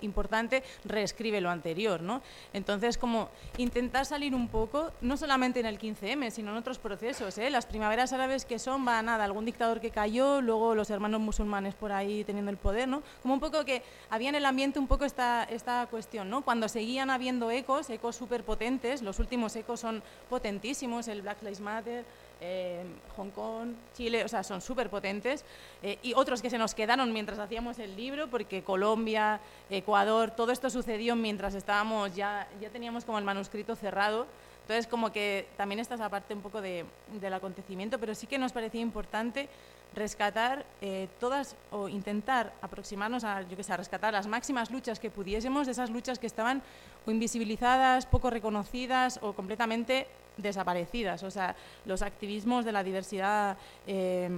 importante, 0.00 0.62
reescribe 0.84 1.40
lo 1.40 1.50
anterior. 1.50 2.02
¿no? 2.02 2.22
Entonces 2.52 2.98
como 2.98 3.30
intentar 3.56 4.06
salir 4.06 4.32
un 4.34 4.46
poco, 4.46 4.92
no 5.00 5.16
solamente 5.16 5.58
en 5.58 5.66
el 5.66 5.78
15M, 5.78 6.30
sino 6.30 6.52
en 6.52 6.56
otros 6.56 6.78
procesos. 6.78 7.36
Las 7.38 7.66
primaveras 7.66 8.12
árabes 8.12 8.44
que 8.44 8.60
son, 8.60 8.86
va 8.86 9.02
nada, 9.02 9.24
algún 9.24 9.44
dictador 9.44 9.80
que 9.80 9.87
cayó, 9.90 10.40
luego 10.40 10.74
los 10.74 10.90
hermanos 10.90 11.20
musulmanes 11.20 11.74
por 11.74 11.92
ahí 11.92 12.24
teniendo 12.24 12.50
el 12.50 12.56
poder, 12.56 12.88
¿no? 12.88 13.02
Como 13.22 13.34
un 13.34 13.40
poco 13.40 13.64
que 13.64 13.82
había 14.10 14.28
en 14.28 14.34
el 14.34 14.44
ambiente 14.44 14.78
un 14.78 14.86
poco 14.86 15.04
esta, 15.04 15.44
esta 15.44 15.86
cuestión, 15.90 16.30
¿no? 16.30 16.42
Cuando 16.42 16.68
seguían 16.68 17.10
habiendo 17.10 17.50
ecos, 17.50 17.90
ecos 17.90 18.16
súper 18.16 18.44
potentes, 18.44 19.02
los 19.02 19.18
últimos 19.18 19.54
ecos 19.56 19.80
son 19.80 20.02
potentísimos, 20.28 21.08
el 21.08 21.22
Black 21.22 21.42
Lives 21.42 21.60
Matter, 21.60 22.04
eh, 22.40 22.84
Hong 23.16 23.30
Kong, 23.30 23.70
Chile, 23.96 24.24
o 24.24 24.28
sea, 24.28 24.44
son 24.44 24.60
súper 24.60 24.90
potentes, 24.90 25.44
eh, 25.82 25.98
y 26.02 26.14
otros 26.14 26.40
que 26.40 26.50
se 26.50 26.58
nos 26.58 26.74
quedaron 26.74 27.12
mientras 27.12 27.38
hacíamos 27.38 27.78
el 27.78 27.96
libro, 27.96 28.28
porque 28.28 28.62
Colombia, 28.62 29.40
Ecuador, 29.70 30.30
todo 30.30 30.52
esto 30.52 30.70
sucedió 30.70 31.16
mientras 31.16 31.54
estábamos, 31.54 32.14
ya, 32.14 32.46
ya 32.60 32.70
teníamos 32.70 33.04
como 33.04 33.18
el 33.18 33.24
manuscrito 33.24 33.74
cerrado, 33.74 34.26
entonces 34.68 34.86
como 34.86 35.10
que 35.10 35.48
también 35.56 35.78
está 35.78 35.94
esa 35.94 36.10
parte 36.10 36.34
un 36.34 36.42
poco 36.42 36.60
de, 36.60 36.84
del 37.18 37.32
acontecimiento, 37.32 37.98
pero 37.98 38.14
sí 38.14 38.26
que 38.26 38.36
nos 38.36 38.52
parecía 38.52 38.82
importante 38.82 39.48
rescatar 39.94 40.66
eh, 40.82 41.08
todas 41.18 41.56
o 41.70 41.88
intentar 41.88 42.52
aproximarnos 42.60 43.24
a, 43.24 43.40
yo 43.48 43.56
que 43.56 43.62
sé, 43.62 43.72
a 43.72 43.78
rescatar 43.78 44.12
las 44.12 44.26
máximas 44.26 44.70
luchas 44.70 45.00
que 45.00 45.08
pudiésemos, 45.08 45.64
de 45.64 45.72
esas 45.72 45.88
luchas 45.88 46.18
que 46.18 46.26
estaban 46.26 46.60
o 47.06 47.10
invisibilizadas, 47.10 48.04
poco 48.04 48.28
reconocidas 48.28 49.18
o 49.22 49.32
completamente 49.32 50.06
desaparecidas. 50.36 51.22
O 51.22 51.30
sea, 51.30 51.56
los 51.86 52.02
activismos 52.02 52.66
de 52.66 52.72
la 52.72 52.84
diversidad, 52.84 53.56
eh, 53.86 54.28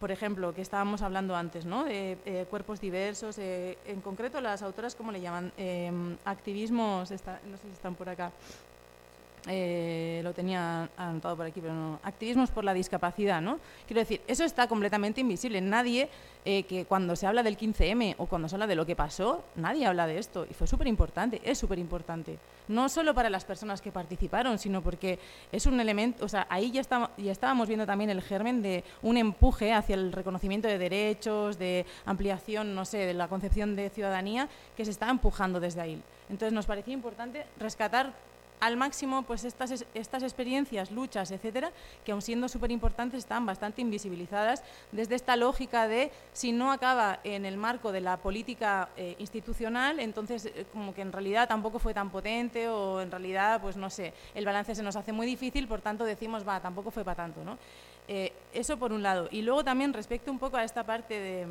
por 0.00 0.10
ejemplo, 0.10 0.52
que 0.52 0.62
estábamos 0.62 1.00
hablando 1.00 1.36
antes, 1.36 1.64
¿no? 1.64 1.84
de 1.84 2.18
eh, 2.24 2.44
cuerpos 2.50 2.80
diversos, 2.80 3.38
en 3.38 4.00
concreto 4.02 4.40
las 4.40 4.62
autoras, 4.62 4.96
¿cómo 4.96 5.12
le 5.12 5.20
llaman? 5.20 5.52
activismos, 6.24 7.08
no 7.12 7.56
sé 7.56 7.62
si 7.62 7.72
están 7.72 7.94
por 7.94 8.08
acá. 8.08 8.32
Eh, 9.48 10.20
lo 10.24 10.32
tenía 10.34 10.88
anotado 10.96 11.36
por 11.36 11.46
aquí, 11.46 11.60
pero 11.60 11.72
no. 11.72 12.00
Activismos 12.02 12.50
por 12.50 12.64
la 12.64 12.74
discapacidad, 12.74 13.40
¿no? 13.40 13.60
Quiero 13.86 14.00
decir, 14.00 14.20
eso 14.26 14.44
está 14.44 14.66
completamente 14.66 15.20
invisible. 15.20 15.60
Nadie, 15.60 16.08
eh, 16.44 16.64
que 16.64 16.84
cuando 16.84 17.14
se 17.14 17.26
habla 17.26 17.44
del 17.44 17.56
15M 17.56 18.16
o 18.18 18.26
cuando 18.26 18.48
se 18.48 18.56
habla 18.56 18.66
de 18.66 18.74
lo 18.74 18.84
que 18.84 18.96
pasó, 18.96 19.44
nadie 19.54 19.86
habla 19.86 20.08
de 20.08 20.18
esto. 20.18 20.46
Y 20.50 20.54
fue 20.54 20.66
súper 20.66 20.88
importante, 20.88 21.40
es 21.44 21.58
súper 21.58 21.78
importante. 21.78 22.38
No 22.66 22.88
solo 22.88 23.14
para 23.14 23.30
las 23.30 23.44
personas 23.44 23.80
que 23.80 23.92
participaron, 23.92 24.58
sino 24.58 24.82
porque 24.82 25.20
es 25.52 25.66
un 25.66 25.78
elemento, 25.78 26.24
o 26.24 26.28
sea, 26.28 26.48
ahí 26.50 26.72
ya, 26.72 26.82
ya 27.16 27.32
estábamos 27.32 27.68
viendo 27.68 27.86
también 27.86 28.10
el 28.10 28.22
germen 28.22 28.62
de 28.62 28.82
un 29.02 29.16
empuje 29.16 29.72
hacia 29.72 29.94
el 29.94 30.12
reconocimiento 30.12 30.66
de 30.66 30.78
derechos, 30.78 31.56
de 31.56 31.86
ampliación, 32.04 32.74
no 32.74 32.84
sé, 32.84 32.98
de 32.98 33.14
la 33.14 33.28
concepción 33.28 33.76
de 33.76 33.90
ciudadanía, 33.90 34.48
que 34.76 34.84
se 34.84 34.90
está 34.90 35.08
empujando 35.08 35.60
desde 35.60 35.80
ahí. 35.80 36.02
Entonces 36.28 36.52
nos 36.52 36.66
parecía 36.66 36.94
importante 36.94 37.46
rescatar 37.60 38.12
al 38.60 38.76
máximo 38.76 39.22
pues 39.22 39.44
estas, 39.44 39.84
estas 39.94 40.22
experiencias, 40.22 40.90
luchas, 40.90 41.30
etcétera, 41.30 41.72
que 42.04 42.12
aun 42.12 42.22
siendo 42.22 42.48
súper 42.48 42.70
importantes 42.70 43.18
están 43.18 43.46
bastante 43.46 43.82
invisibilizadas 43.82 44.62
desde 44.92 45.14
esta 45.14 45.36
lógica 45.36 45.88
de 45.88 46.10
si 46.32 46.52
no 46.52 46.72
acaba 46.72 47.20
en 47.24 47.44
el 47.44 47.56
marco 47.56 47.92
de 47.92 48.00
la 48.00 48.16
política 48.16 48.88
eh, 48.96 49.16
institucional, 49.18 50.00
entonces 50.00 50.46
eh, 50.46 50.66
como 50.72 50.94
que 50.94 51.02
en 51.02 51.12
realidad 51.12 51.48
tampoco 51.48 51.78
fue 51.78 51.94
tan 51.94 52.10
potente 52.10 52.68
o 52.68 53.00
en 53.00 53.10
realidad, 53.10 53.60
pues 53.60 53.76
no 53.76 53.90
sé, 53.90 54.12
el 54.34 54.44
balance 54.44 54.74
se 54.74 54.82
nos 54.82 54.96
hace 54.96 55.12
muy 55.12 55.26
difícil, 55.26 55.68
por 55.68 55.80
tanto 55.80 56.04
decimos, 56.04 56.46
va, 56.46 56.60
tampoco 56.60 56.90
fue 56.90 57.04
para 57.04 57.16
tanto, 57.16 57.44
¿no? 57.44 57.58
Eh, 58.08 58.32
eso 58.52 58.78
por 58.78 58.92
un 58.92 59.02
lado. 59.02 59.28
Y 59.30 59.42
luego 59.42 59.64
también 59.64 59.92
respecto 59.92 60.30
un 60.30 60.38
poco 60.38 60.56
a 60.56 60.64
esta 60.64 60.84
parte 60.84 61.18
de 61.18 61.46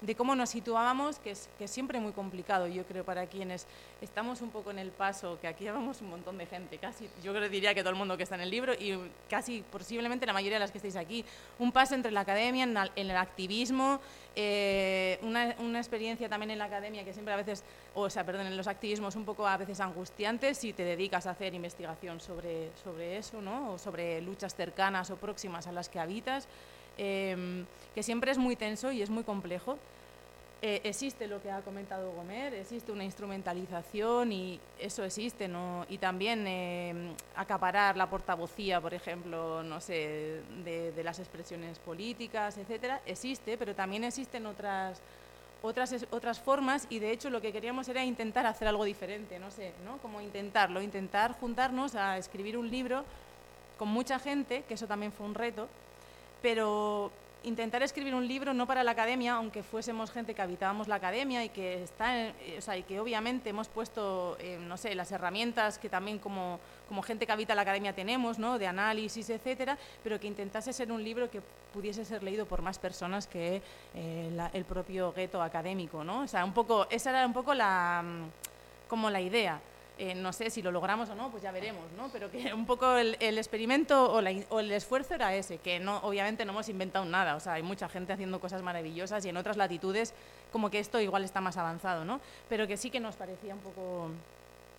de 0.00 0.14
cómo 0.14 0.34
nos 0.34 0.50
situábamos, 0.50 1.18
que 1.18 1.32
es, 1.32 1.48
que 1.58 1.68
siempre 1.68 2.00
muy 2.00 2.12
complicado, 2.12 2.66
yo 2.66 2.84
creo, 2.84 3.04
para 3.04 3.26
quienes 3.26 3.66
estamos 4.00 4.40
un 4.40 4.50
poco 4.50 4.70
en 4.70 4.78
el 4.78 4.90
paso, 4.90 5.38
que 5.40 5.46
aquí 5.46 5.66
vamos 5.66 6.00
un 6.00 6.10
montón 6.10 6.38
de 6.38 6.46
gente, 6.46 6.78
casi, 6.78 7.08
yo 7.22 7.34
creo 7.34 7.48
diría 7.48 7.74
que 7.74 7.80
todo 7.80 7.90
el 7.90 7.96
mundo 7.96 8.16
que 8.16 8.22
está 8.22 8.34
en 8.36 8.42
el 8.42 8.50
libro 8.50 8.72
y 8.74 8.98
casi 9.28 9.62
posiblemente 9.70 10.26
la 10.26 10.32
mayoría 10.32 10.56
de 10.56 10.60
las 10.60 10.70
que 10.70 10.78
estáis 10.78 10.96
aquí, 10.96 11.24
un 11.58 11.72
paso 11.72 11.94
entre 11.94 12.10
la 12.12 12.20
academia, 12.20 12.64
en, 12.64 12.76
el 12.96 13.16
activismo, 13.16 14.00
eh, 14.34 15.18
una, 15.22 15.54
una, 15.58 15.78
experiencia 15.78 16.28
también 16.28 16.50
en 16.50 16.58
la 16.58 16.66
academia 16.66 17.04
que 17.04 17.12
siempre 17.12 17.34
a 17.34 17.36
veces, 17.36 17.64
o 17.94 18.08
sea, 18.08 18.24
perdón, 18.24 18.46
en 18.46 18.56
los 18.56 18.68
activismos 18.68 19.16
un 19.16 19.24
poco 19.24 19.46
a 19.46 19.56
veces 19.56 19.80
angustiantes 19.80 20.58
si 20.58 20.72
te 20.72 20.84
dedicas 20.84 21.26
a 21.26 21.30
hacer 21.30 21.54
investigación 21.54 22.20
sobre, 22.20 22.70
sobre 22.82 23.18
eso, 23.18 23.40
¿no? 23.40 23.72
O 23.72 23.78
sobre 23.78 24.20
luchas 24.20 24.54
cercanas 24.54 25.10
o 25.10 25.16
próximas 25.16 25.66
a 25.66 25.72
las 25.72 25.88
que 25.88 25.98
habitas. 25.98 26.48
Em, 26.98 27.64
que 27.94 28.02
siempre 28.02 28.30
es 28.30 28.38
muy 28.38 28.56
tenso 28.56 28.92
y 28.92 29.02
es 29.02 29.10
muy 29.10 29.24
complejo. 29.24 29.78
Eh, 30.62 30.82
existe 30.84 31.26
lo 31.26 31.40
que 31.40 31.50
ha 31.50 31.62
comentado 31.62 32.12
Gomer, 32.12 32.52
existe 32.52 32.92
una 32.92 33.02
instrumentalización 33.02 34.30
y 34.30 34.60
eso 34.78 35.02
existe, 35.04 35.48
¿no? 35.48 35.86
Y 35.88 35.96
también 35.96 36.46
em, 36.46 37.14
acaparar 37.34 37.96
la 37.96 38.10
portavocía, 38.10 38.78
por 38.78 38.92
ejemplo, 38.92 39.62
no 39.62 39.80
sé, 39.80 40.42
de, 40.62 40.92
de, 40.92 41.04
las 41.04 41.18
expresiones 41.18 41.78
políticas, 41.78 42.58
etcétera, 42.58 43.00
existe, 43.06 43.56
pero 43.56 43.74
también 43.74 44.04
existen 44.04 44.44
otras 44.44 45.00
otras, 45.62 46.06
otras 46.10 46.40
formas 46.40 46.86
y 46.90 46.98
de 46.98 47.12
hecho 47.12 47.30
lo 47.30 47.40
que 47.40 47.52
queríamos 47.52 47.88
era 47.88 48.04
intentar 48.04 48.46
hacer 48.46 48.68
algo 48.68 48.84
diferente, 48.84 49.38
no 49.38 49.50
sé, 49.50 49.72
¿no? 49.84 49.98
Como 49.98 50.20
intentarlo, 50.20 50.80
intentar 50.82 51.32
juntarnos 51.38 51.94
a 51.94 52.18
escribir 52.18 52.56
un 52.56 52.70
libro 52.70 53.04
con 53.78 53.88
mucha 53.88 54.18
gente, 54.18 54.64
que 54.68 54.74
eso 54.74 54.86
también 54.86 55.12
fue 55.12 55.26
un 55.26 55.34
reto, 55.34 55.68
pero 56.42 57.10
intentar 57.42 57.82
escribir 57.82 58.14
un 58.14 58.26
libro 58.26 58.52
no 58.52 58.66
para 58.66 58.84
la 58.84 58.90
academia, 58.90 59.34
aunque 59.34 59.62
fuésemos 59.62 60.10
gente 60.10 60.34
que 60.34 60.42
habitábamos 60.42 60.88
la 60.88 60.96
academia 60.96 61.44
y 61.44 61.48
que 61.48 61.82
está, 61.82 62.18
eh, 62.18 62.56
o 62.58 62.60
sea, 62.60 62.76
y 62.76 62.82
que 62.82 63.00
obviamente 63.00 63.50
hemos 63.50 63.68
puesto, 63.68 64.36
eh, 64.40 64.58
no 64.66 64.76
sé, 64.76 64.94
las 64.94 65.10
herramientas 65.12 65.78
que 65.78 65.88
también 65.88 66.18
como, 66.18 66.60
como 66.88 67.02
gente 67.02 67.26
que 67.26 67.32
habita 67.32 67.54
la 67.54 67.62
academia 67.62 67.94
tenemos, 67.94 68.38
¿no? 68.38 68.58
De 68.58 68.66
análisis, 68.66 69.30
etcétera, 69.30 69.78
pero 70.02 70.20
que 70.20 70.26
intentase 70.26 70.72
ser 70.72 70.92
un 70.92 71.02
libro 71.02 71.30
que 71.30 71.40
pudiese 71.72 72.04
ser 72.04 72.22
leído 72.22 72.46
por 72.46 72.62
más 72.62 72.78
personas 72.78 73.26
que 73.26 73.62
eh, 73.94 74.48
el 74.52 74.64
propio 74.64 75.12
gueto 75.12 75.42
académico, 75.42 76.04
¿no? 76.04 76.22
O 76.22 76.28
sea, 76.28 76.44
un 76.44 76.52
poco, 76.52 76.86
esa 76.90 77.10
era 77.10 77.26
un 77.26 77.32
poco 77.32 77.54
la, 77.54 78.02
mm, 78.04 78.88
como 78.88 79.08
la 79.08 79.20
idea. 79.20 79.60
Eh, 80.02 80.14
no 80.14 80.32
sé 80.32 80.48
si 80.48 80.62
lo 80.62 80.72
logramos 80.72 81.10
o 81.10 81.14
no, 81.14 81.30
pues 81.30 81.42
ya 81.42 81.52
veremos, 81.52 81.84
¿no? 81.94 82.08
Pero 82.10 82.30
que 82.30 82.54
un 82.54 82.64
poco 82.64 82.96
el, 82.96 83.16
experimento 83.20 84.10
o, 84.10 84.20
el 84.20 84.72
esfuerzo 84.72 85.14
era 85.14 85.34
ese, 85.34 85.58
que 85.58 85.78
no, 85.78 85.98
obviamente 85.98 86.46
no 86.46 86.52
hemos 86.52 86.70
inventado 86.70 87.04
nada, 87.04 87.36
o 87.36 87.40
sea, 87.40 87.52
hay 87.52 87.62
mucha 87.62 87.86
gente 87.86 88.14
haciendo 88.14 88.40
cosas 88.40 88.62
maravillosas 88.62 89.22
y 89.26 89.28
en 89.28 89.36
otras 89.36 89.58
latitudes 89.58 90.14
como 90.52 90.70
que 90.70 90.78
esto 90.78 91.02
igual 91.02 91.22
está 91.22 91.42
más 91.42 91.58
avanzado, 91.58 92.06
¿no? 92.06 92.22
Pero 92.48 92.66
que 92.66 92.78
sí 92.78 92.88
que 92.88 92.98
nos 92.98 93.16
parecía 93.16 93.52
un 93.52 93.60
poco 93.60 94.08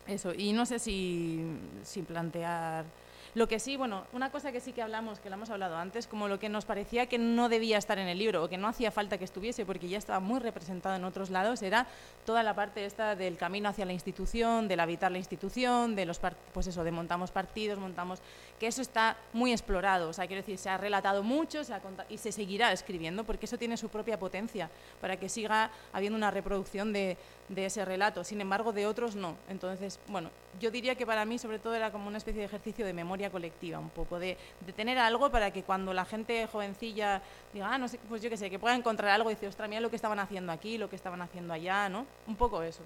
eso, 0.07 0.33
y 0.33 0.53
no 0.53 0.65
sé 0.65 0.79
si, 0.79 1.45
si 1.83 2.01
plantear 2.01 2.85
lo 3.33 3.47
que 3.47 3.59
sí, 3.59 3.77
bueno, 3.77 4.05
una 4.11 4.29
cosa 4.29 4.51
que 4.51 4.59
sí 4.59 4.73
que 4.73 4.81
hablamos, 4.81 5.19
que 5.19 5.29
lo 5.29 5.35
hemos 5.35 5.49
hablado 5.49 5.77
antes, 5.77 6.05
como 6.05 6.27
lo 6.27 6.39
que 6.39 6.49
nos 6.49 6.65
parecía 6.65 7.05
que 7.05 7.17
no 7.17 7.47
debía 7.47 7.77
estar 7.77 7.97
en 7.97 8.07
el 8.07 8.19
libro 8.19 8.43
o 8.43 8.49
que 8.49 8.57
no 8.57 8.67
hacía 8.67 8.91
falta 8.91 9.17
que 9.17 9.23
estuviese 9.23 9.65
porque 9.65 9.87
ya 9.87 9.97
estaba 9.97 10.19
muy 10.19 10.39
representado 10.39 10.95
en 10.95 11.05
otros 11.05 11.29
lados, 11.29 11.61
era 11.61 11.87
toda 12.25 12.43
la 12.43 12.53
parte 12.53 12.85
esta 12.85 13.15
del 13.15 13.37
camino 13.37 13.69
hacia 13.69 13.85
la 13.85 13.93
institución, 13.93 14.67
del 14.67 14.79
habitar 14.81 15.11
la 15.11 15.17
institución, 15.17 15.95
de 15.95 16.05
los 16.05 16.19
pues 16.53 16.67
eso, 16.67 16.83
de 16.83 16.91
montamos 16.91 17.31
partidos, 17.31 17.79
montamos 17.79 18.19
que 18.59 18.67
eso 18.67 18.81
está 18.81 19.17
muy 19.33 19.51
explorado, 19.51 20.09
o 20.09 20.13
sea, 20.13 20.27
quiero 20.27 20.41
decir, 20.41 20.57
se 20.57 20.69
ha 20.69 20.77
relatado 20.77 21.23
mucho 21.23 21.63
se 21.63 21.73
ha 21.73 21.81
y 22.09 22.17
se 22.17 22.31
seguirá 22.31 22.71
escribiendo 22.71 23.23
porque 23.23 23.45
eso 23.45 23.57
tiene 23.57 23.77
su 23.77 23.89
propia 23.89 24.19
potencia 24.19 24.69
para 24.99 25.17
que 25.17 25.29
siga 25.29 25.71
habiendo 25.93 26.17
una 26.17 26.31
reproducción 26.31 26.93
de, 26.93 27.17
de 27.51 27.65
ese 27.65 27.83
relato, 27.83 28.23
sin 28.23 28.41
embargo 28.41 28.71
de 28.71 28.87
otros 28.87 29.15
no. 29.15 29.35
Entonces, 29.49 29.99
bueno, 30.07 30.29
yo 30.59 30.71
diría 30.71 30.95
que 30.95 31.05
para 31.05 31.25
mí 31.25 31.37
sobre 31.37 31.59
todo 31.59 31.75
era 31.75 31.91
como 31.91 32.07
una 32.07 32.17
especie 32.17 32.39
de 32.39 32.45
ejercicio 32.45 32.85
de 32.85 32.93
memoria 32.93 33.29
colectiva, 33.29 33.77
un 33.77 33.89
poco 33.89 34.19
de, 34.19 34.37
tener 34.75 34.97
algo 34.97 35.29
para 35.29 35.51
que 35.51 35.63
cuando 35.63 35.93
la 35.93 36.05
gente 36.05 36.47
jovencilla 36.47 37.21
diga, 37.53 37.73
ah, 37.73 37.77
no 37.77 37.87
sé, 37.87 37.99
pues 38.07 38.21
yo 38.21 38.29
qué 38.29 38.37
sé, 38.37 38.49
que 38.49 38.57
pueda 38.57 38.75
encontrar 38.75 39.11
algo 39.11 39.29
y 39.29 39.33
decir, 39.33 39.49
ostras, 39.49 39.67
mira 39.69 39.81
lo 39.81 39.89
que 39.89 39.97
estaban 39.97 40.19
haciendo 40.19 40.51
aquí, 40.51 40.77
lo 40.77 40.89
que 40.89 40.95
estaban 40.95 41.21
haciendo 41.21 41.53
allá, 41.53 41.89
¿no? 41.89 42.05
Un 42.25 42.35
poco 42.37 42.63
eso. 42.63 42.81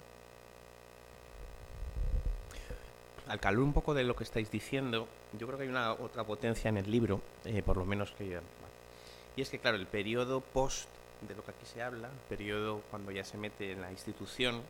Al 3.28 3.40
calor 3.40 3.64
un 3.64 3.74
poco 3.74 3.94
de 3.94 4.04
lo 4.04 4.16
que 4.16 4.24
estáis 4.24 4.52
diciendo, 4.52 5.08
yo 5.34 5.48
creo 5.48 5.58
que 5.58 5.64
hay 5.64 5.70
una 5.70 5.94
otra 5.94 6.24
potencia 6.24 6.70
en 6.70 6.78
el 6.78 6.90
libro, 6.90 7.22
eh, 7.46 7.62
por 7.64 7.78
lo 7.78 7.86
menos 7.86 8.12
que... 8.12 8.40
Y 9.36 9.42
es 9.42 9.50
que, 9.50 9.60
claro, 9.60 9.78
el 9.78 9.88
periodo 9.88 10.42
post 10.42 10.88
de 11.28 11.36
lo 11.36 11.44
que 11.44 11.52
aquí 11.52 11.66
se 11.66 11.82
habla, 11.82 12.10
periodo 12.30 12.82
cuando 12.90 13.12
ya 13.12 13.24
se 13.24 13.38
mete 13.38 13.72
en 13.72 13.82
la 13.82 13.92
institución, 13.92 14.62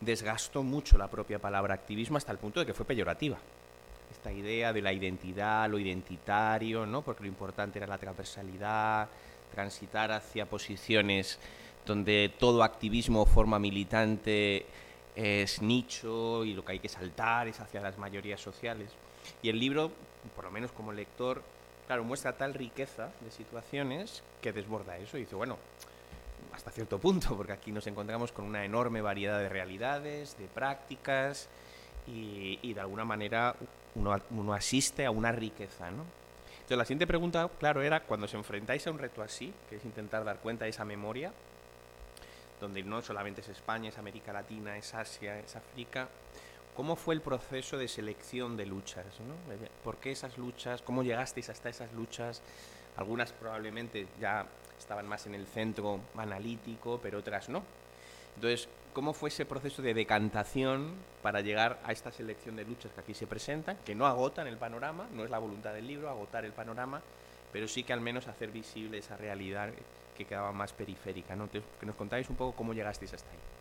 desgastó 0.00 0.62
mucho 0.62 0.98
la 0.98 1.08
propia 1.08 1.38
palabra 1.38 1.74
activismo 1.74 2.16
hasta 2.16 2.32
el 2.32 2.38
punto 2.38 2.60
de 2.60 2.66
que 2.66 2.74
fue 2.74 2.86
peyorativa. 2.86 3.38
Esta 4.10 4.32
idea 4.32 4.72
de 4.72 4.82
la 4.82 4.92
identidad, 4.92 5.68
lo 5.68 5.78
identitario, 5.78 6.86
¿no? 6.86 7.02
porque 7.02 7.22
lo 7.22 7.28
importante 7.28 7.78
era 7.78 7.86
la 7.86 7.98
transversalidad, 7.98 9.08
transitar 9.52 10.12
hacia 10.12 10.46
posiciones 10.46 11.38
donde 11.86 12.32
todo 12.38 12.62
activismo 12.62 13.24
forma 13.26 13.58
militante 13.58 14.66
es 15.16 15.62
nicho 15.62 16.44
y 16.44 16.54
lo 16.54 16.64
que 16.64 16.72
hay 16.72 16.78
que 16.78 16.88
saltar 16.88 17.48
es 17.48 17.60
hacia 17.60 17.80
las 17.80 17.98
mayorías 17.98 18.40
sociales. 18.40 18.90
Y 19.42 19.48
el 19.48 19.58
libro, 19.58 19.90
por 20.36 20.44
lo 20.44 20.50
menos 20.50 20.70
como 20.72 20.92
lector, 20.92 21.42
claro, 21.88 22.04
muestra 22.04 22.36
tal 22.36 22.52
riqueza 22.52 23.08
de 23.22 23.30
situaciones 23.30 24.22
que 24.42 24.52
desborda 24.52 24.98
eso 24.98 25.16
y 25.16 25.20
dice, 25.20 25.34
bueno, 25.34 25.56
hasta 26.52 26.70
cierto 26.70 26.98
punto, 26.98 27.34
porque 27.34 27.52
aquí 27.52 27.72
nos 27.72 27.86
encontramos 27.86 28.30
con 28.30 28.44
una 28.44 28.62
enorme 28.62 29.00
variedad 29.00 29.38
de 29.38 29.48
realidades, 29.48 30.36
de 30.36 30.48
prácticas 30.48 31.48
y, 32.06 32.72
de 32.74 32.80
alguna 32.80 33.06
manera 33.06 33.56
uno, 33.94 34.52
asiste 34.52 35.06
a 35.06 35.10
una 35.10 35.32
riqueza, 35.32 35.90
¿no? 35.90 36.04
Entonces 36.56 36.76
la 36.76 36.84
siguiente 36.84 37.06
pregunta, 37.06 37.50
claro, 37.58 37.82
era 37.82 38.00
cuando 38.00 38.26
os 38.26 38.34
enfrentáis 38.34 38.86
a 38.86 38.90
un 38.90 38.98
reto 38.98 39.22
así, 39.22 39.52
que 39.70 39.76
es 39.76 39.84
intentar 39.86 40.24
dar 40.24 40.40
cuenta 40.40 40.66
de 40.66 40.70
esa 40.70 40.84
memoria, 40.84 41.32
donde 42.60 42.82
no 42.82 43.00
solamente 43.00 43.40
es 43.40 43.48
España, 43.48 43.88
es 43.88 43.96
América 43.96 44.34
Latina, 44.34 44.76
es 44.76 44.92
Asia, 44.92 45.38
es 45.38 45.56
África, 45.56 46.08
¿Cómo 46.78 46.94
fue 46.94 47.16
el 47.16 47.22
proceso 47.22 47.76
de 47.76 47.88
selección 47.88 48.56
de 48.56 48.64
luchas? 48.64 49.04
¿Por 49.82 49.96
qué 49.96 50.12
esas 50.12 50.38
luchas? 50.38 50.80
¿Cómo 50.80 51.02
llegasteis 51.02 51.48
hasta 51.48 51.70
esas 51.70 51.92
luchas? 51.92 52.40
Algunas 52.96 53.32
probablemente 53.32 54.06
ya 54.20 54.46
estaban 54.78 55.08
más 55.08 55.26
en 55.26 55.34
el 55.34 55.44
centro 55.48 55.98
analítico, 56.16 57.00
pero 57.02 57.18
otras 57.18 57.48
no. 57.48 57.64
Entonces, 58.36 58.68
¿cómo 58.92 59.12
fue 59.12 59.30
ese 59.30 59.44
proceso 59.44 59.82
de 59.82 59.92
decantación 59.92 60.94
para 61.20 61.40
llegar 61.40 61.80
a 61.82 61.90
esta 61.90 62.12
selección 62.12 62.54
de 62.54 62.64
luchas 62.64 62.92
que 62.92 63.00
aquí 63.00 63.12
se 63.12 63.26
presentan, 63.26 63.76
que 63.84 63.96
no 63.96 64.06
agotan 64.06 64.46
el 64.46 64.56
panorama, 64.56 65.08
no 65.12 65.24
es 65.24 65.30
la 65.30 65.38
voluntad 65.40 65.74
del 65.74 65.88
libro 65.88 66.08
agotar 66.08 66.44
el 66.44 66.52
panorama, 66.52 67.02
pero 67.52 67.66
sí 67.66 67.82
que 67.82 67.92
al 67.92 68.00
menos 68.00 68.28
hacer 68.28 68.52
visible 68.52 68.98
esa 68.98 69.16
realidad 69.16 69.70
que 70.16 70.26
quedaba 70.26 70.52
más 70.52 70.72
periférica? 70.72 71.34
¿no? 71.34 71.50
que 71.50 71.60
nos 71.84 71.96
contáis 71.96 72.30
un 72.30 72.36
poco 72.36 72.56
cómo 72.56 72.72
llegasteis 72.72 73.14
hasta 73.14 73.30
ahí. 73.32 73.57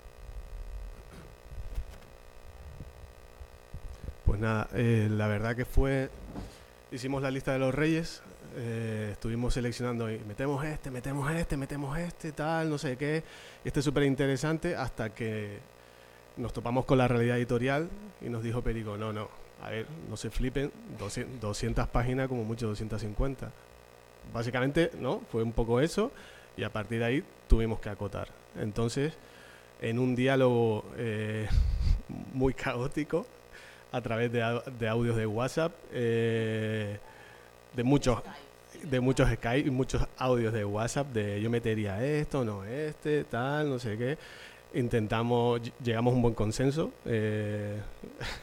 Pues 4.37 4.43
nada, 4.43 4.67
eh, 4.75 5.07
la 5.09 5.25
verdad 5.25 5.55
que 5.55 5.65
fue, 5.65 6.11
hicimos 6.91 7.23
la 7.23 7.31
lista 7.31 7.53
de 7.53 7.57
los 7.57 7.73
reyes, 7.73 8.21
eh, 8.55 9.09
estuvimos 9.13 9.55
seleccionando 9.55 10.11
y 10.11 10.19
metemos 10.19 10.63
este, 10.63 10.91
metemos 10.91 11.31
este, 11.31 11.57
metemos 11.57 11.97
este, 11.97 12.33
tal, 12.33 12.69
no 12.69 12.77
sé 12.77 12.97
qué. 12.97 13.23
Este 13.65 13.79
es 13.79 13.83
súper 13.83 14.03
interesante 14.03 14.75
hasta 14.75 15.09
que 15.09 15.57
nos 16.35 16.53
topamos 16.53 16.85
con 16.85 16.99
la 16.99 17.07
realidad 17.07 17.37
editorial 17.37 17.89
y 18.21 18.29
nos 18.29 18.43
dijo 18.43 18.61
Perico, 18.61 18.95
no, 18.95 19.11
no, 19.11 19.27
a 19.63 19.71
ver, 19.71 19.87
no 20.07 20.15
se 20.15 20.29
flipen, 20.29 20.71
200, 20.99 21.87
páginas 21.87 22.27
como 22.27 22.43
mucho 22.43 22.67
250. 22.67 23.51
Básicamente, 24.31 24.91
¿no? 24.99 25.21
Fue 25.31 25.41
un 25.41 25.51
poco 25.51 25.81
eso 25.81 26.11
y 26.55 26.61
a 26.61 26.71
partir 26.71 26.99
de 26.99 27.05
ahí 27.05 27.23
tuvimos 27.47 27.79
que 27.79 27.89
acotar. 27.89 28.27
Entonces, 28.55 29.13
en 29.81 29.97
un 29.97 30.15
diálogo 30.15 30.85
eh, 30.95 31.47
muy 32.35 32.53
caótico, 32.53 33.25
a 33.91 34.01
través 34.01 34.31
de, 34.31 34.61
de 34.79 34.87
audios 34.87 35.15
de 35.15 35.25
WhatsApp, 35.25 35.73
eh, 35.91 36.99
de 37.75 37.83
muchos 37.83 38.21
de 38.83 38.99
muchos 38.99 39.29
Skype 39.29 39.67
y 39.67 39.71
muchos 39.71 40.05
audios 40.17 40.53
de 40.53 40.65
WhatsApp 40.65 41.07
de 41.07 41.41
yo 41.41 41.49
metería 41.49 42.03
esto, 42.03 42.43
no 42.43 42.63
este, 42.63 43.23
tal, 43.23 43.69
no 43.69 43.79
sé 43.79 43.97
qué. 43.97 44.17
Intentamos, 44.73 45.61
llegamos 45.83 46.11
a 46.11 46.15
un 46.15 46.21
buen 46.21 46.33
consenso, 46.33 46.91
eh, 47.05 47.81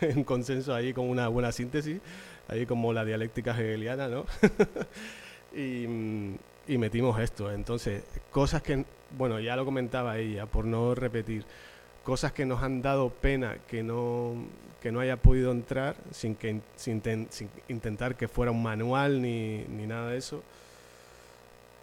un 0.16 0.24
consenso 0.24 0.74
ahí 0.74 0.92
con 0.92 1.08
una 1.08 1.28
buena 1.28 1.52
síntesis, 1.52 2.00
ahí 2.48 2.66
como 2.66 2.92
la 2.92 3.04
dialéctica 3.04 3.52
hegeliana, 3.52 4.08
¿no? 4.08 4.24
y, 5.54 5.84
y 6.66 6.78
metimos 6.78 7.20
esto. 7.20 7.52
Entonces, 7.52 8.02
cosas 8.30 8.62
que, 8.62 8.84
bueno, 9.16 9.38
ya 9.38 9.54
lo 9.54 9.64
comentaba 9.64 10.18
ella, 10.18 10.46
por 10.46 10.64
no 10.64 10.94
repetir, 10.94 11.44
cosas 12.02 12.32
que 12.32 12.46
nos 12.46 12.62
han 12.62 12.82
dado 12.82 13.10
pena 13.10 13.58
que 13.68 13.82
no, 13.82 14.34
que 14.84 14.92
no 14.92 15.00
haya 15.00 15.16
podido 15.16 15.50
entrar 15.50 15.96
sin, 16.10 16.34
que, 16.34 16.60
sin, 16.76 17.00
intentar 17.68 18.16
que 18.16 18.28
fuera 18.28 18.52
un 18.52 18.62
manual 18.62 19.22
ni, 19.22 19.64
ni, 19.64 19.86
nada 19.86 20.10
de 20.10 20.18
eso. 20.18 20.42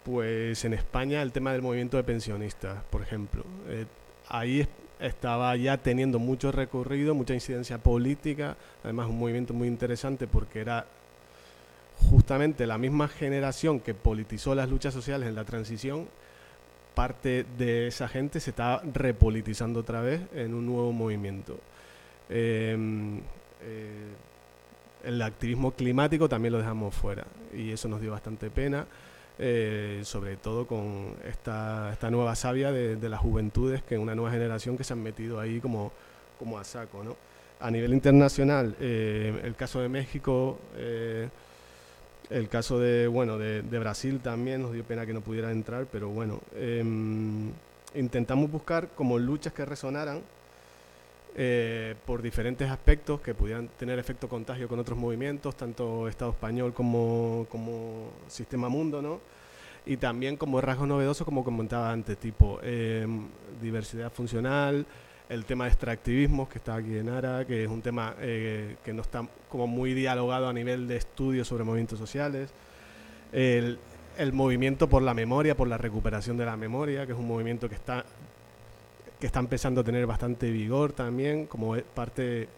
Pues 0.04 0.64
en 0.64 0.72
España 0.72 1.20
el 1.20 1.32
tema 1.32 1.50
del 1.52 1.62
movimiento 1.62 1.96
de 1.96 2.04
pensionistas, 2.04 2.84
por 2.90 3.02
ejemplo. 3.02 3.42
Eh, 3.68 3.86
ahí 4.28 4.68
estaba 5.00 5.56
ya 5.56 5.78
teniendo 5.78 6.20
mucho 6.20 6.52
recorrido, 6.52 7.12
mucha 7.12 7.34
incidencia 7.34 7.78
política, 7.78 8.56
además 8.84 9.08
un 9.08 9.18
movimiento 9.18 9.52
muy 9.52 9.66
interesante 9.66 10.28
porque 10.28 10.60
era 10.60 10.86
justamente 12.08 12.68
la 12.68 12.78
misma 12.78 13.08
generación 13.08 13.80
que 13.80 13.94
politizó 13.94 14.54
las 14.54 14.68
luchas 14.68 14.94
sociales 14.94 15.28
en 15.28 15.34
la 15.34 15.42
transición, 15.42 16.06
parte 16.94 17.46
de 17.58 17.88
esa 17.88 18.06
gente 18.06 18.38
se 18.38 18.50
está 18.50 18.80
repolitizando 18.94 19.80
otra 19.80 20.02
vez 20.02 20.20
en 20.34 20.54
un 20.54 20.66
nuevo 20.66 20.92
movimiento. 20.92 21.58
Em, 22.34 23.18
eh, 23.60 24.08
el 25.04 25.20
activismo 25.20 25.72
climático 25.72 26.30
también 26.30 26.52
lo 26.52 26.58
dejamos 26.58 26.94
fuera 26.94 27.26
y 27.52 27.72
eso 27.72 27.88
nos 27.88 28.00
dio 28.00 28.12
bastante 28.12 28.50
pena. 28.50 28.86
Eh, 29.38 30.02
sobre 30.04 30.36
todo 30.36 30.66
con 30.66 31.14
esta, 31.24 31.90
esta 31.92 32.10
nueva 32.10 32.34
savia 32.36 32.70
de, 32.70 33.08
las 33.08 33.20
juventudes, 33.20 33.82
que 33.82 33.98
una 33.98 34.14
nueva 34.14 34.30
generación 34.30 34.76
que 34.76 34.84
se 34.84 34.92
han 34.92 35.02
metido 35.02 35.40
ahí 35.40 35.58
como, 35.60 35.92
como 36.38 36.58
a 36.58 36.64
saco. 36.64 37.02
¿no? 37.02 37.16
A 37.60 37.70
nivel 37.70 37.92
internacional, 37.92 38.76
eh, 38.80 39.40
el 39.42 39.54
caso 39.56 39.80
de 39.80 39.88
México, 39.88 40.58
el 42.30 42.48
caso 42.48 42.78
de, 42.78 43.08
bueno, 43.08 43.36
de, 43.36 43.78
Brasil 43.78 44.20
también, 44.20 44.62
nos 44.62 44.72
dio 44.72 44.84
pena 44.84 45.04
que 45.06 45.12
no 45.12 45.22
pudiera 45.22 45.50
entrar, 45.50 45.86
pero 45.90 46.08
bueno, 46.08 46.40
em, 46.54 47.50
intentamos 47.94 48.50
buscar 48.50 48.88
como 48.94 49.18
luchas 49.18 49.52
que 49.52 49.64
resonaran 49.64 50.22
por 52.04 52.20
diferentes 52.20 52.70
aspectos 52.70 53.20
que 53.20 53.34
pudieran 53.34 53.68
tener 53.78 53.98
efecto 53.98 54.28
contagio 54.28 54.68
con 54.68 54.78
otros 54.78 54.98
movimientos, 54.98 55.56
tanto 55.56 56.06
Estado 56.08 56.32
español 56.32 56.74
como, 56.74 57.46
como 57.50 58.10
Sistema 58.28 58.68
Mundo, 58.68 59.00
¿no? 59.00 59.20
y 59.84 59.96
también 59.96 60.36
como 60.36 60.60
rasgo 60.60 60.86
novedoso, 60.86 61.24
como 61.24 61.44
comentaba 61.44 61.90
antes, 61.90 62.16
tipo 62.18 62.60
em, 62.62 63.26
diversidad 63.60 64.12
funcional, 64.12 64.86
el 65.28 65.44
tema 65.44 65.64
de 65.64 65.70
extractivismo 65.70 66.48
que 66.48 66.58
está 66.58 66.76
aquí 66.76 66.96
en 66.96 67.08
ARA, 67.08 67.44
que 67.44 67.64
es 67.64 67.70
un 67.70 67.82
tema 67.82 68.14
eh, 68.20 68.76
que 68.84 68.92
no 68.92 69.02
está 69.02 69.26
como 69.48 69.66
muy 69.66 69.94
dialogado 69.94 70.48
a 70.48 70.52
nivel 70.52 70.86
de 70.86 70.96
estudios 70.96 71.48
sobre 71.48 71.64
movimientos 71.64 71.98
sociales, 71.98 72.52
el, 73.32 73.78
el, 74.18 74.32
movimiento 74.32 74.88
por 74.88 75.02
la 75.02 75.14
memoria, 75.14 75.56
por 75.56 75.68
la 75.68 75.78
recuperación 75.78 76.36
de 76.36 76.44
la 76.44 76.56
memoria, 76.56 77.06
que 77.06 77.12
es 77.12 77.18
un 77.18 77.26
movimiento 77.26 77.68
que 77.68 77.74
está 77.74 78.04
que 79.22 79.26
está 79.28 79.38
empezando 79.38 79.82
a 79.82 79.84
tener 79.84 80.04
bastante 80.04 80.50
vigor 80.50 80.92
también, 80.94 81.46
como 81.46 81.76
parte, 81.94 82.48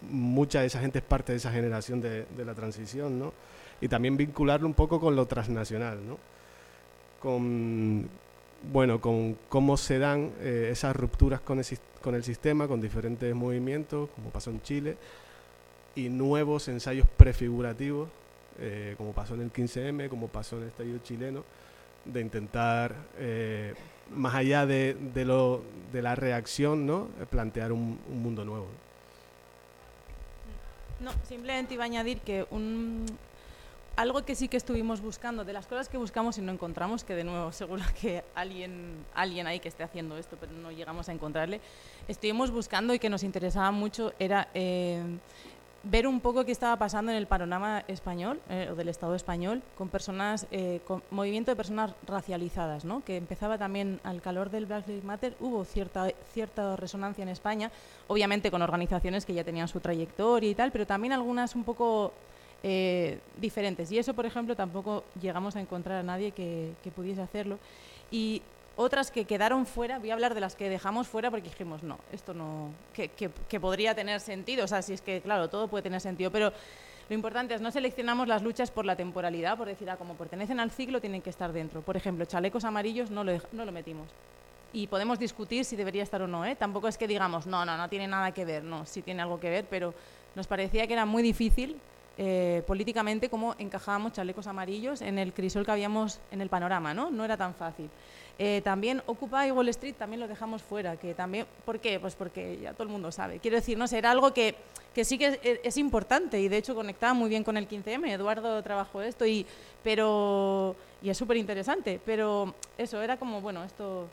mucha 0.00 0.62
de 0.62 0.66
esa 0.68 0.80
gente 0.80 1.00
es 1.00 1.04
parte 1.04 1.32
de 1.32 1.36
esa 1.36 1.52
generación 1.52 2.00
de, 2.00 2.24
la 2.42 2.54
transición, 2.54 3.18
¿no? 3.18 3.34
Y 3.82 3.88
también 3.88 4.16
vincularlo 4.16 4.66
un 4.66 4.72
poco 4.72 4.98
con 4.98 5.14
lo 5.14 5.26
transnacional, 5.26 5.98
¿no? 6.08 6.16
con, 7.20 8.08
bueno, 8.72 8.98
con 8.98 9.36
cómo 9.50 9.76
se 9.76 9.98
dan 9.98 10.32
eh, 10.40 10.70
esas 10.72 10.96
rupturas 10.96 11.42
con 11.42 11.58
el, 11.58 12.24
sistema, 12.24 12.66
con 12.66 12.80
diferentes 12.80 13.34
movimientos, 13.34 14.08
como 14.14 14.30
pasó 14.30 14.48
en 14.48 14.62
Chile, 14.62 14.96
y 15.94 16.08
nuevos 16.08 16.68
ensayos 16.68 17.06
prefigurativos, 17.14 18.08
eh, 18.58 18.94
como 18.96 19.12
pasó 19.12 19.34
en 19.34 19.42
el 19.42 19.52
15M, 19.52 20.08
como 20.08 20.28
pasó 20.28 20.56
en 20.56 20.62
el 20.62 20.68
estallido 20.68 20.98
chileno, 21.00 21.44
de 22.06 22.22
intentar, 22.22 22.94
eh, 23.18 23.74
más 24.14 24.34
allá 24.34 24.66
de, 24.66 24.94
de, 25.14 25.24
lo, 25.24 25.62
de 25.92 26.02
la 26.02 26.14
reacción, 26.14 26.86
¿no? 26.86 27.08
plantear 27.30 27.72
un, 27.72 27.98
un 28.10 28.22
mundo 28.22 28.44
nuevo. 28.44 28.66
No, 31.00 31.12
simplemente 31.28 31.74
iba 31.74 31.84
a 31.84 31.86
añadir 31.86 32.20
que 32.20 32.46
un, 32.50 33.04
algo 33.96 34.24
que 34.24 34.34
sí 34.34 34.48
que 34.48 34.56
estuvimos 34.56 35.00
buscando, 35.00 35.44
de 35.44 35.52
las 35.52 35.66
cosas 35.66 35.88
que 35.88 35.96
buscamos 35.96 36.38
y 36.38 36.42
no 36.42 36.52
encontramos, 36.52 37.02
que 37.02 37.14
de 37.14 37.24
nuevo 37.24 37.50
seguro 37.52 37.82
que 38.00 38.22
alguien, 38.34 39.04
alguien 39.14 39.46
hay 39.46 39.58
que 39.58 39.68
esté 39.68 39.82
haciendo 39.82 40.16
esto, 40.16 40.36
pero 40.38 40.52
no 40.52 40.70
llegamos 40.70 41.08
a 41.08 41.12
encontrarle, 41.12 41.60
estuvimos 42.06 42.50
buscando 42.50 42.94
y 42.94 42.98
que 42.98 43.08
nos 43.08 43.22
interesaba 43.22 43.70
mucho 43.70 44.12
era 44.18 44.48
eh, 44.54 45.02
ver 45.88 46.06
un 46.06 46.20
poco 46.20 46.44
qué 46.44 46.52
estaba 46.52 46.76
pasando 46.76 47.12
en 47.12 47.18
el 47.18 47.26
panorama 47.26 47.84
español, 47.86 48.40
eh, 48.48 48.68
o 48.70 48.74
del 48.74 48.88
Estado 48.88 49.14
español, 49.14 49.62
con 49.78 49.88
personas, 49.88 50.46
eh, 50.50 50.80
con 50.86 51.02
movimiento 51.10 51.50
de 51.50 51.56
personas 51.56 51.94
racializadas, 52.06 52.84
¿no? 52.84 53.04
que 53.04 53.16
empezaba 53.16 53.56
también 53.56 54.00
al 54.02 54.20
calor 54.20 54.50
del 54.50 54.66
Black 54.66 54.88
Lives 54.88 55.04
Matter, 55.04 55.36
hubo 55.40 55.64
cierta, 55.64 56.08
cierta 56.32 56.76
resonancia 56.76 57.22
en 57.22 57.28
España, 57.28 57.70
obviamente 58.08 58.50
con 58.50 58.62
organizaciones 58.62 59.24
que 59.24 59.34
ya 59.34 59.44
tenían 59.44 59.68
su 59.68 59.80
trayectoria 59.80 60.50
y 60.50 60.54
tal, 60.54 60.72
pero 60.72 60.86
también 60.86 61.12
algunas 61.12 61.54
un 61.54 61.64
poco 61.64 62.12
eh, 62.62 63.20
diferentes. 63.40 63.92
Y 63.92 63.98
eso, 63.98 64.14
por 64.14 64.26
ejemplo, 64.26 64.56
tampoco 64.56 65.04
llegamos 65.20 65.54
a 65.54 65.60
encontrar 65.60 65.98
a 65.98 66.02
nadie 66.02 66.32
que, 66.32 66.74
pudiese 66.94 67.22
hacerlo. 67.22 67.58
Y 68.10 68.42
otras 68.76 69.10
que 69.10 69.24
quedaron 69.24 69.66
fuera, 69.66 69.98
voy 69.98 70.10
a 70.10 70.14
hablar 70.14 70.34
de 70.34 70.40
las 70.40 70.54
que 70.54 70.68
dejamos 70.68 71.08
fuera 71.08 71.30
porque 71.30 71.48
dijimos, 71.48 71.82
no, 71.82 71.98
esto 72.12 72.34
no, 72.34 72.70
que, 72.92 73.58
podría 73.58 73.94
tener 73.94 74.20
sentido, 74.20 74.64
o 74.64 74.68
sea, 74.68 74.82
si 74.82 74.92
es 74.92 75.00
que, 75.00 75.20
claro, 75.22 75.48
todo 75.48 75.66
puede 75.68 75.82
tener 75.82 76.00
sentido, 76.00 76.30
pero 76.30 76.52
lo 77.08 77.14
importante 77.14 77.54
es 77.54 77.60
no 77.60 77.70
seleccionamos 77.70 78.28
las 78.28 78.42
luchas 78.42 78.70
por 78.70 78.84
la 78.84 78.94
temporalidad, 78.94 79.56
por 79.56 79.66
decir, 79.66 79.88
ah, 79.88 79.96
como 79.96 80.14
pertenecen 80.14 80.60
al 80.60 80.70
ciclo, 80.70 81.00
tienen 81.00 81.22
que 81.22 81.30
estar 81.30 81.52
dentro. 81.52 81.80
Por 81.80 81.96
ejemplo, 81.96 82.24
chalecos 82.24 82.64
amarillos 82.64 83.10
no 83.10 83.24
lo, 83.24 83.32
no 83.52 83.64
lo 83.64 83.72
metimos. 83.72 84.08
Y 84.72 84.88
podemos 84.88 85.18
discutir 85.18 85.64
si 85.64 85.76
debería 85.76 86.02
estar 86.02 86.20
o 86.20 86.26
no, 86.26 86.44
¿eh? 86.44 86.56
Tampoco 86.56 86.88
es 86.88 86.98
que 86.98 87.06
digamos, 87.06 87.46
no, 87.46 87.64
no, 87.64 87.76
no 87.76 87.88
tiene 87.88 88.08
nada 88.08 88.32
que 88.32 88.44
ver, 88.44 88.64
no, 88.64 88.84
sí 88.84 89.02
tiene 89.02 89.22
algo 89.22 89.40
que 89.40 89.48
ver, 89.48 89.66
pero 89.70 89.94
nos 90.34 90.46
parecía 90.46 90.86
que 90.86 90.92
era 90.92 91.06
muy 91.06 91.22
difícil 91.22 91.80
eh, 92.18 92.62
políticamente 92.66 93.28
cómo 93.28 93.54
encajábamos 93.58 94.14
chalecos 94.14 94.46
amarillos 94.46 95.02
en 95.02 95.18
el 95.18 95.34
crisol 95.34 95.66
que 95.66 95.72
habíamos 95.72 96.18
en 96.30 96.40
el 96.40 96.48
panorama, 96.48 96.94
¿no? 96.94 97.10
No 97.10 97.24
era 97.24 97.36
tan 97.36 97.54
fácil. 97.54 97.90
Eh, 98.38 98.60
también 98.62 99.02
Occupy 99.06 99.50
Wall 99.50 99.68
Street 99.70 99.94
también 99.94 100.20
lo 100.20 100.28
dejamos 100.28 100.62
fuera, 100.62 100.96
que 100.96 101.14
también, 101.14 101.46
¿por 101.64 101.80
qué? 101.80 101.98
Pues 101.98 102.14
porque 102.14 102.58
ya 102.60 102.74
todo 102.74 102.82
el 102.82 102.90
mundo 102.90 103.10
sabe. 103.10 103.38
Quiero 103.38 103.56
decir, 103.56 103.78
no 103.78 103.88
sé, 103.88 103.96
era 103.96 104.10
algo 104.10 104.34
que, 104.34 104.54
que 104.94 105.04
sí 105.06 105.16
que 105.16 105.60
es, 105.62 105.76
importante 105.78 106.38
y 106.40 106.48
de 106.48 106.58
hecho 106.58 106.74
conectaba 106.74 107.14
muy 107.14 107.30
bien 107.30 107.44
con 107.44 107.56
el 107.56 107.66
15M. 107.66 108.10
Eduardo 108.10 108.62
trabajó 108.62 109.00
esto 109.00 109.24
y, 109.24 109.46
pero, 109.82 110.76
y 111.00 111.08
es 111.08 111.16
súper 111.16 111.38
interesante, 111.38 111.98
pero 112.04 112.54
eso 112.76 113.00
era 113.00 113.16
como, 113.16 113.40
bueno, 113.40 113.64
esto 113.64 114.06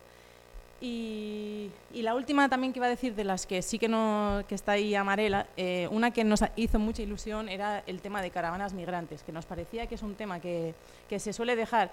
y, 0.86 1.72
la 1.94 2.14
última 2.14 2.50
también 2.50 2.74
que 2.74 2.80
iba 2.80 2.88
a 2.88 2.90
decir 2.90 3.16
de 3.16 3.24
las 3.24 3.46
que 3.46 3.62
sí 3.62 3.80
que, 3.80 3.88
no, 3.88 4.44
que 4.50 4.56
está 4.56 4.74
ahí 4.74 4.94
Amarela, 4.94 5.48
eh, 5.56 5.88
una 5.92 6.12
que 6.12 6.26
nos 6.26 6.42
hizo 6.58 6.78
mucha 6.78 7.02
ilusión 7.02 7.48
era 7.48 7.82
el 7.88 8.02
tema 8.02 8.22
de 8.22 8.32
caravanas 8.32 8.74
migrantes, 8.74 9.24
que 9.24 9.32
nos 9.32 9.46
parecía 9.46 9.88
que 9.88 9.96
es 9.96 10.02
un 10.02 10.16
tema 10.16 10.42
que, 10.42 10.76
que 11.08 11.20
se 11.20 11.32
suele 11.32 11.56
dejar 11.56 11.90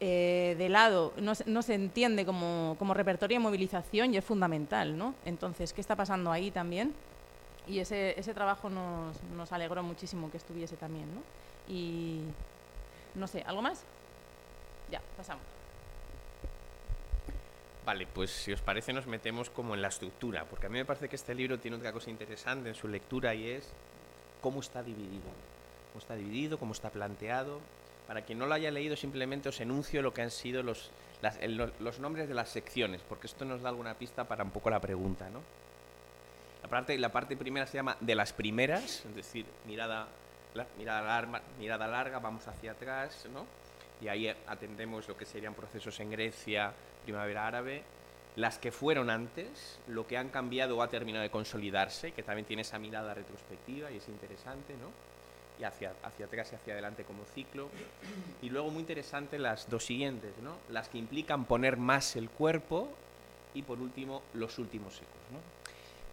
eh, 0.00 0.54
de 0.58 0.68
lado, 0.68 1.12
no, 1.16 1.32
no 1.46 1.62
se 1.62 1.74
entiende 1.74 2.26
como, 2.26 2.76
como, 2.78 2.94
repertorio 2.94 3.36
de 3.36 3.42
movilización 3.42 4.12
y 4.12 4.16
es 4.16 4.24
fundamental, 4.24 4.98
¿no? 4.98 5.14
Entonces, 5.24 5.72
¿qué 5.72 5.80
está 5.80 5.96
pasando 5.96 6.32
ahí 6.32 6.50
también? 6.50 6.94
Y 7.66 7.78
ese, 7.78 8.18
ese 8.18 8.34
trabajo 8.34 8.68
nos, 8.68 9.22
nos 9.36 9.52
alegró 9.52 9.82
muchísimo 9.82 10.30
que 10.30 10.36
estuviese 10.36 10.76
también, 10.76 11.06
¿no? 11.14 11.22
Y 11.72 12.20
no 13.14 13.26
sé, 13.26 13.42
¿algo 13.46 13.62
más? 13.62 13.84
Ya, 14.90 15.00
pasamos. 15.16 15.44
Vale, 17.84 18.06
pues 18.06 18.30
si 18.30 18.52
os 18.52 18.62
parece 18.62 18.92
nos 18.92 19.06
metemos 19.06 19.50
como 19.50 19.74
en 19.74 19.82
la 19.82 19.88
estructura, 19.88 20.46
porque 20.46 20.66
a 20.66 20.68
mí 20.70 20.78
me 20.78 20.84
parece 20.86 21.08
que 21.08 21.16
este 21.16 21.34
libro 21.34 21.58
tiene 21.58 21.76
otra 21.76 21.92
cosa 21.92 22.10
interesante 22.10 22.70
en 22.70 22.74
su 22.74 22.88
lectura 22.88 23.34
y 23.34 23.50
es 23.50 23.72
cómo 24.40 24.60
está 24.60 24.82
dividido. 24.82 25.30
Cómo 25.92 26.00
está 26.00 26.16
dividido, 26.16 26.58
cómo 26.58 26.72
está 26.72 26.90
planteado. 26.90 27.60
Para 28.06 28.22
quien 28.22 28.38
no 28.38 28.46
lo 28.46 28.54
haya 28.54 28.70
leído, 28.70 28.96
simplemente 28.96 29.48
os 29.48 29.60
enuncio 29.60 30.02
lo 30.02 30.12
que 30.12 30.22
han 30.22 30.30
sido 30.30 30.62
los, 30.62 30.90
nombres 32.00 32.28
de 32.28 32.34
las 32.34 32.50
secciones, 32.50 33.00
porque 33.08 33.26
esto 33.26 33.44
nos 33.44 33.62
da 33.62 33.70
alguna 33.70 33.94
pista 33.94 34.24
para 34.24 34.44
un 34.44 34.50
poco 34.50 34.68
la 34.70 34.80
pregunta, 34.80 35.30
¿no? 35.30 35.40
La 36.62 36.68
parte, 36.68 36.98
la 36.98 37.10
parte 37.10 37.36
primera 37.36 37.66
se 37.66 37.74
llama 37.74 37.96
de 38.00 38.14
las 38.14 38.32
primeras, 38.32 39.04
es 39.04 39.14
decir, 39.14 39.46
mirada, 39.66 40.08
mirada, 40.78 41.02
larga, 41.02 41.42
mirada 41.58 41.86
larga, 41.86 42.18
vamos 42.18 42.46
hacia 42.46 42.72
atrás, 42.72 43.26
¿no? 43.32 43.46
Y 44.00 44.08
ahí 44.08 44.28
atendemos 44.28 45.08
lo 45.08 45.16
que 45.16 45.24
serían 45.24 45.54
procesos 45.54 45.98
en 46.00 46.10
Grecia, 46.10 46.72
primavera 47.04 47.46
árabe, 47.46 47.82
las 48.36 48.58
que 48.58 48.72
fueron 48.72 49.10
antes, 49.10 49.78
lo 49.86 50.06
que 50.06 50.18
han 50.18 50.28
cambiado 50.28 50.76
o 50.76 50.82
ha 50.82 50.88
terminado 50.88 51.22
de 51.22 51.30
consolidarse, 51.30 52.12
que 52.12 52.22
también 52.22 52.46
tiene 52.46 52.62
esa 52.62 52.78
mirada 52.78 53.14
retrospectiva 53.14 53.90
y 53.90 53.98
es 53.98 54.08
interesante, 54.08 54.74
¿no? 54.74 55.13
Y 55.58 55.64
hacia, 55.64 55.92
hacia 56.02 56.26
atrás 56.26 56.50
y 56.52 56.56
hacia 56.56 56.72
adelante 56.72 57.04
como 57.04 57.24
ciclo. 57.24 57.68
Y 58.42 58.50
luego 58.50 58.70
muy 58.70 58.80
interesante 58.80 59.38
las 59.38 59.70
dos 59.70 59.84
siguientes, 59.84 60.32
¿no? 60.42 60.56
Las 60.70 60.88
que 60.88 60.98
implican 60.98 61.44
poner 61.44 61.76
más 61.76 62.16
el 62.16 62.28
cuerpo 62.28 62.88
y 63.54 63.62
por 63.62 63.78
último 63.78 64.22
los 64.34 64.58
últimos 64.58 64.96
ecos, 64.96 65.22
¿no? 65.32 65.38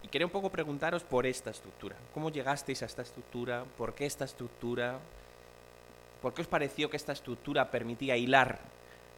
Y 0.04 0.08
quería 0.08 0.26
un 0.26 0.32
poco 0.32 0.50
preguntaros 0.50 1.04
por 1.04 1.26
esta 1.26 1.52
estructura. 1.52 1.96
¿Cómo 2.14 2.30
llegasteis 2.30 2.82
a 2.82 2.86
esta 2.86 3.02
estructura? 3.02 3.66
¿Por 3.78 3.94
qué 3.94 4.06
esta 4.06 4.26
estructura? 4.26 5.00
¿Por 6.22 6.34
qué 6.34 6.42
os 6.42 6.48
pareció 6.48 6.90
que 6.90 6.98
esta 6.98 7.14
estructura 7.14 7.70
permitía 7.70 8.18
hilar 8.18 8.60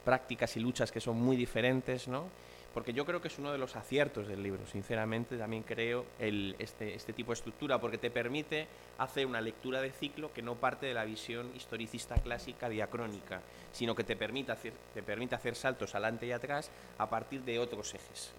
prácticas 0.03 0.55
y 0.57 0.59
luchas 0.59 0.91
que 0.91 0.99
son 0.99 1.17
muy 1.17 1.37
diferentes, 1.37 2.07
¿no? 2.07 2.25
Porque 2.73 2.93
yo 2.93 3.05
creo 3.05 3.21
que 3.21 3.27
es 3.27 3.37
uno 3.37 3.51
de 3.51 3.57
los 3.57 3.75
aciertos 3.75 4.27
del 4.27 4.41
libro, 4.41 4.65
sinceramente 4.65 5.37
también 5.37 5.63
creo 5.63 6.05
el, 6.17 6.55
este, 6.57 6.95
este 6.95 7.13
tipo 7.13 7.31
de 7.31 7.35
estructura, 7.35 7.79
porque 7.79 7.99
te 7.99 8.09
permite 8.09 8.67
hacer 8.97 9.27
una 9.27 9.41
lectura 9.41 9.79
de 9.81 9.91
ciclo 9.91 10.33
que 10.33 10.41
no 10.41 10.55
parte 10.55 10.87
de 10.87 10.93
la 10.93 11.05
visión 11.05 11.51
historicista 11.55 12.15
clásica 12.15 12.69
diacrónica, 12.69 13.41
sino 13.71 13.93
que 13.93 14.03
te 14.03 14.15
permite 14.15 14.51
hacer, 14.51 14.73
te 14.93 15.03
permite 15.03 15.35
hacer 15.35 15.55
saltos 15.55 15.93
adelante 15.93 16.25
y 16.25 16.31
atrás 16.31 16.71
a 16.97 17.09
partir 17.09 17.43
de 17.43 17.59
otros 17.59 17.93
ejes. 17.93 18.33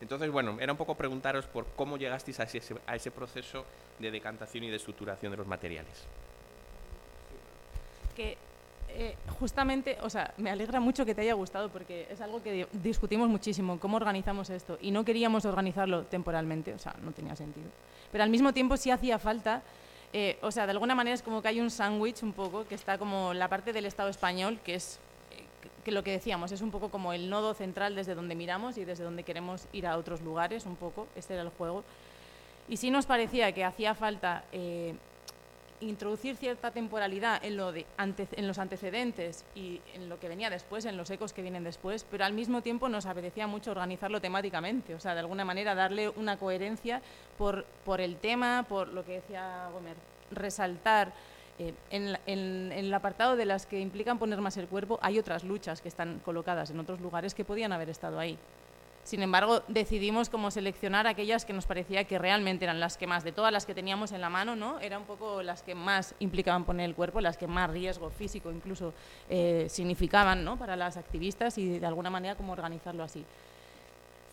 Entonces, 0.00 0.30
bueno, 0.32 0.56
era 0.58 0.72
un 0.72 0.78
poco 0.78 0.96
preguntaros 0.96 1.46
por 1.46 1.64
cómo 1.76 1.96
llegasteis 1.96 2.40
a 2.40 2.42
ese, 2.42 2.74
a 2.86 2.96
ese 2.96 3.12
proceso 3.12 3.64
de 4.00 4.10
decantación 4.10 4.64
y 4.64 4.70
de 4.70 4.76
estructuración 4.76 5.30
de 5.30 5.38
los 5.38 5.46
materiales. 5.46 6.04
Que 8.16 8.36
eh, 8.94 9.16
justamente, 9.38 9.98
o 10.02 10.10
sea, 10.10 10.34
me 10.36 10.50
alegra 10.50 10.80
mucho 10.80 11.04
que 11.04 11.14
te 11.14 11.22
haya 11.22 11.34
gustado 11.34 11.68
porque 11.68 12.06
es 12.10 12.20
algo 12.20 12.42
que 12.42 12.66
discutimos 12.72 13.28
muchísimo, 13.28 13.78
cómo 13.80 13.96
organizamos 13.96 14.50
esto. 14.50 14.78
Y 14.80 14.90
no 14.90 15.04
queríamos 15.04 15.44
organizarlo 15.44 16.04
temporalmente, 16.04 16.72
o 16.74 16.78
sea, 16.78 16.94
no 17.02 17.12
tenía 17.12 17.34
sentido. 17.36 17.66
Pero 18.10 18.24
al 18.24 18.30
mismo 18.30 18.52
tiempo 18.52 18.76
sí 18.76 18.90
hacía 18.90 19.18
falta, 19.18 19.62
eh, 20.12 20.38
o 20.42 20.50
sea, 20.50 20.66
de 20.66 20.72
alguna 20.72 20.94
manera 20.94 21.14
es 21.14 21.22
como 21.22 21.40
que 21.40 21.48
hay 21.48 21.60
un 21.60 21.70
sándwich 21.70 22.22
un 22.22 22.32
poco, 22.32 22.66
que 22.66 22.74
está 22.74 22.98
como 22.98 23.32
la 23.34 23.48
parte 23.48 23.72
del 23.72 23.86
Estado 23.86 24.10
español, 24.10 24.60
que 24.62 24.74
es 24.74 24.98
eh, 25.30 25.42
que 25.84 25.92
lo 25.92 26.04
que 26.04 26.12
decíamos, 26.12 26.52
es 26.52 26.60
un 26.60 26.70
poco 26.70 26.90
como 26.90 27.12
el 27.12 27.30
nodo 27.30 27.54
central 27.54 27.94
desde 27.94 28.14
donde 28.14 28.34
miramos 28.34 28.78
y 28.78 28.84
desde 28.84 29.04
donde 29.04 29.22
queremos 29.22 29.66
ir 29.72 29.86
a 29.86 29.96
otros 29.96 30.20
lugares, 30.20 30.66
un 30.66 30.76
poco, 30.76 31.08
este 31.16 31.34
era 31.34 31.42
el 31.42 31.48
juego. 31.50 31.84
Y 32.68 32.76
sí 32.76 32.90
nos 32.90 33.06
parecía 33.06 33.52
que 33.52 33.64
hacía 33.64 33.94
falta 33.94 34.44
introducir 35.88 36.36
cierta 36.36 36.70
temporalidad 36.70 37.44
en, 37.44 37.56
lo 37.56 37.72
de 37.72 37.86
en 37.98 38.46
los 38.46 38.58
antecedentes 38.58 39.44
y 39.54 39.80
en 39.94 40.08
lo 40.08 40.18
que 40.18 40.28
venía 40.28 40.50
después, 40.50 40.84
en 40.84 40.96
los 40.96 41.10
ecos 41.10 41.32
que 41.32 41.42
vienen 41.42 41.64
después, 41.64 42.06
pero 42.10 42.24
al 42.24 42.32
mismo 42.32 42.62
tiempo 42.62 42.88
nos 42.88 43.06
apetecía 43.06 43.46
mucho 43.46 43.70
organizarlo 43.70 44.20
temáticamente, 44.20 44.94
o 44.94 45.00
sea, 45.00 45.14
de 45.14 45.20
alguna 45.20 45.44
manera 45.44 45.74
darle 45.74 46.08
una 46.10 46.36
coherencia 46.36 47.02
por, 47.36 47.64
el 48.00 48.16
tema, 48.16 48.64
por 48.68 48.88
lo 48.88 49.04
que 49.04 49.12
decía 49.12 49.68
Gomer, 49.72 49.96
resaltar 50.30 51.12
eh, 51.58 51.74
en, 51.90 52.16
en, 52.26 52.72
el 52.72 52.92
apartado 52.94 53.36
de 53.36 53.44
las 53.44 53.66
que 53.66 53.80
implican 53.80 54.18
poner 54.18 54.40
más 54.40 54.56
el 54.56 54.68
cuerpo, 54.68 54.98
hay 55.02 55.18
otras 55.18 55.44
luchas 55.44 55.80
que 55.80 55.88
están 55.88 56.20
colocadas 56.24 56.70
en 56.70 56.78
otros 56.78 57.00
lugares 57.00 57.34
que 57.34 57.44
podían 57.44 57.72
haber 57.72 57.90
estado 57.90 58.18
ahí. 58.18 58.38
Sin 59.04 59.22
embargo, 59.22 59.62
decidimos 59.66 60.28
como 60.28 60.52
seleccionar 60.52 61.08
aquellas 61.08 61.44
que 61.44 61.52
nos 61.52 61.66
parecía 61.66 62.04
que 62.04 62.18
realmente 62.18 62.64
eran 62.64 62.78
las 62.78 62.96
que 62.96 63.08
más, 63.08 63.24
de 63.24 63.32
todas 63.32 63.52
las 63.52 63.66
que 63.66 63.74
teníamos 63.74 64.12
en 64.12 64.20
la 64.20 64.30
mano, 64.30 64.54
¿no? 64.54 64.78
Eran 64.78 65.00
un 65.00 65.06
poco 65.06 65.42
las 65.42 65.62
que 65.62 65.74
más 65.74 66.14
implicaban 66.20 66.64
poner 66.64 66.86
el 66.86 66.94
cuerpo, 66.94 67.20
las 67.20 67.36
que 67.36 67.48
más 67.48 67.68
riesgo 67.68 68.10
físico 68.10 68.52
incluso 68.52 68.94
eh, 69.28 69.66
significaban, 69.68 70.44
¿no? 70.44 70.56
Para 70.56 70.76
las 70.76 70.96
activistas 70.96 71.58
y 71.58 71.80
de 71.80 71.86
alguna 71.86 72.10
manera 72.10 72.36
como 72.36 72.52
organizarlo 72.52 73.02
así 73.02 73.24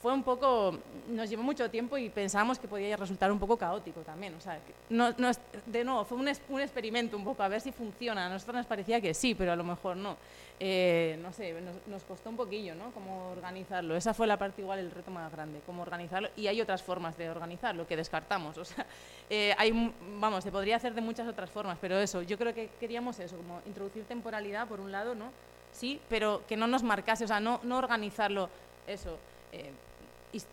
fue 0.02 0.14
un 0.14 0.24
poco, 0.24 0.80
nos 1.10 1.30
llevó 1.30 1.44
mucho 1.44 1.70
tiempo 1.70 1.98
y 1.98 2.10
pensábamos 2.10 2.58
que 2.58 2.70
podía 2.70 2.96
resultar 2.96 3.32
un 3.32 3.40
poco 3.40 3.58
caótico 3.58 4.00
también. 4.02 4.34
O 4.34 4.40
sea, 4.40 4.58
no, 4.90 5.14
no, 5.18 5.32
de 5.66 5.84
nuevo, 5.84 6.06
fue 6.06 6.18
un, 6.18 6.30
un, 6.50 6.62
experimento 6.62 7.18
un 7.18 7.26
poco, 7.26 7.44
a 7.44 7.50
ver 7.50 7.60
si 7.60 7.74
funciona. 7.74 8.28
A 8.28 8.30
nosotros 8.30 8.56
nos 8.56 8.66
parecía 8.66 9.02
que 9.02 9.14
sí, 9.14 9.36
pero 9.36 9.52
a 9.52 9.58
lo 9.58 9.64
mejor 9.66 9.98
no. 9.98 10.16
Eh, 10.58 11.20
no 11.22 11.34
sé, 11.34 11.54
nos, 11.60 11.76
nos, 11.88 12.04
costó 12.04 12.30
un 12.30 12.38
poquillo, 12.38 12.76
¿no? 12.76 12.92
Cómo 12.92 13.32
organizarlo. 13.32 13.96
Esa 13.96 14.14
fue 14.14 14.26
la 14.26 14.38
parte 14.38 14.62
igual, 14.62 14.80
el 14.80 14.92
reto 14.92 15.12
más 15.12 15.30
grande, 15.34 15.60
cómo 15.66 15.82
organizarlo. 15.82 16.30
Y 16.38 16.48
hay 16.48 16.62
otras 16.62 16.82
formas 16.82 17.18
de 17.18 17.30
organizarlo 17.30 17.86
que 17.86 17.98
descartamos. 17.98 18.58
O 18.58 18.64
sea, 18.64 18.86
eh, 19.30 19.54
hay, 19.58 19.94
vamos, 20.18 20.46
se 20.46 20.52
podría 20.52 20.78
hacer 20.78 20.94
de 20.94 21.02
muchas 21.02 21.28
otras 21.28 21.50
formas, 21.50 21.78
pero 21.82 22.00
eso, 22.00 22.22
yo 22.22 22.38
creo 22.38 22.54
que 22.54 22.70
queríamos 22.80 23.20
eso, 23.20 23.36
como 23.36 23.62
introducir 23.66 24.06
temporalidad 24.06 24.66
por 24.66 24.80
un 24.80 24.94
lado, 24.94 25.14
¿no? 25.14 25.32
Sí, 25.74 26.00
pero 26.08 26.44
que 26.48 26.56
no 26.56 26.68
nos 26.68 26.84
marcase, 26.84 27.26
o 27.26 27.28
sea, 27.28 27.42
no, 27.42 27.60
no 27.64 27.78
organizarlo, 27.78 28.50
eso. 28.88 29.18
Eh, 29.52 29.72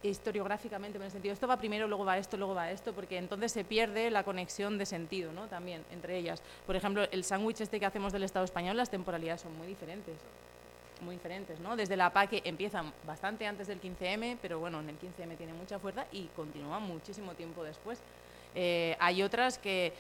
historiográficamente, 0.03 0.99
en 0.99 1.05
el 1.05 1.11
sentido, 1.11 1.33
esto 1.33 1.47
va 1.47 1.59
primero, 1.59 1.87
luego 1.87 2.05
va 2.05 2.19
esto, 2.19 2.37
luego 2.37 2.55
va 2.55 2.71
esto, 2.71 2.93
porque 2.93 3.19
entonces 3.19 3.53
se 3.53 3.65
pierde 3.65 4.11
la 4.11 4.23
conexión 4.23 4.79
de 4.79 4.87
sentido, 4.87 5.33
¿no? 5.33 5.47
También 5.49 5.85
entre 5.91 6.17
ellas. 6.17 6.43
Por 6.67 6.77
ejemplo, 6.77 7.07
el 7.11 7.25
sándwich 7.25 7.61
este 7.61 7.79
que 7.79 7.87
hacemos 7.87 8.13
del 8.13 8.23
Estado 8.23 8.45
español, 8.45 8.77
las 8.77 8.91
temporalidades 8.91 9.43
son 9.43 9.57
muy 9.57 9.67
diferentes. 9.67 10.17
Muy 11.03 11.17
diferentes, 11.17 11.61
¿no? 11.61 11.77
Desde 11.77 11.95
la 11.97 12.11
PA 12.11 12.27
empiezan 12.31 12.93
bastante 13.07 13.47
antes 13.47 13.67
del 13.67 13.81
15M, 13.81 14.39
pero 14.41 14.59
bueno, 14.59 14.81
en 14.81 14.89
el 14.89 14.99
15M 14.99 15.37
tiene 15.37 15.53
mucha 15.53 15.79
fuerza 15.79 16.07
y 16.11 16.25
continúa 16.35 16.79
muchísimo 16.79 17.35
tiempo 17.35 17.63
después. 17.63 18.01
Eh, 18.55 18.97
hay 18.99 19.23
otras 19.23 19.59
que, 19.59 19.93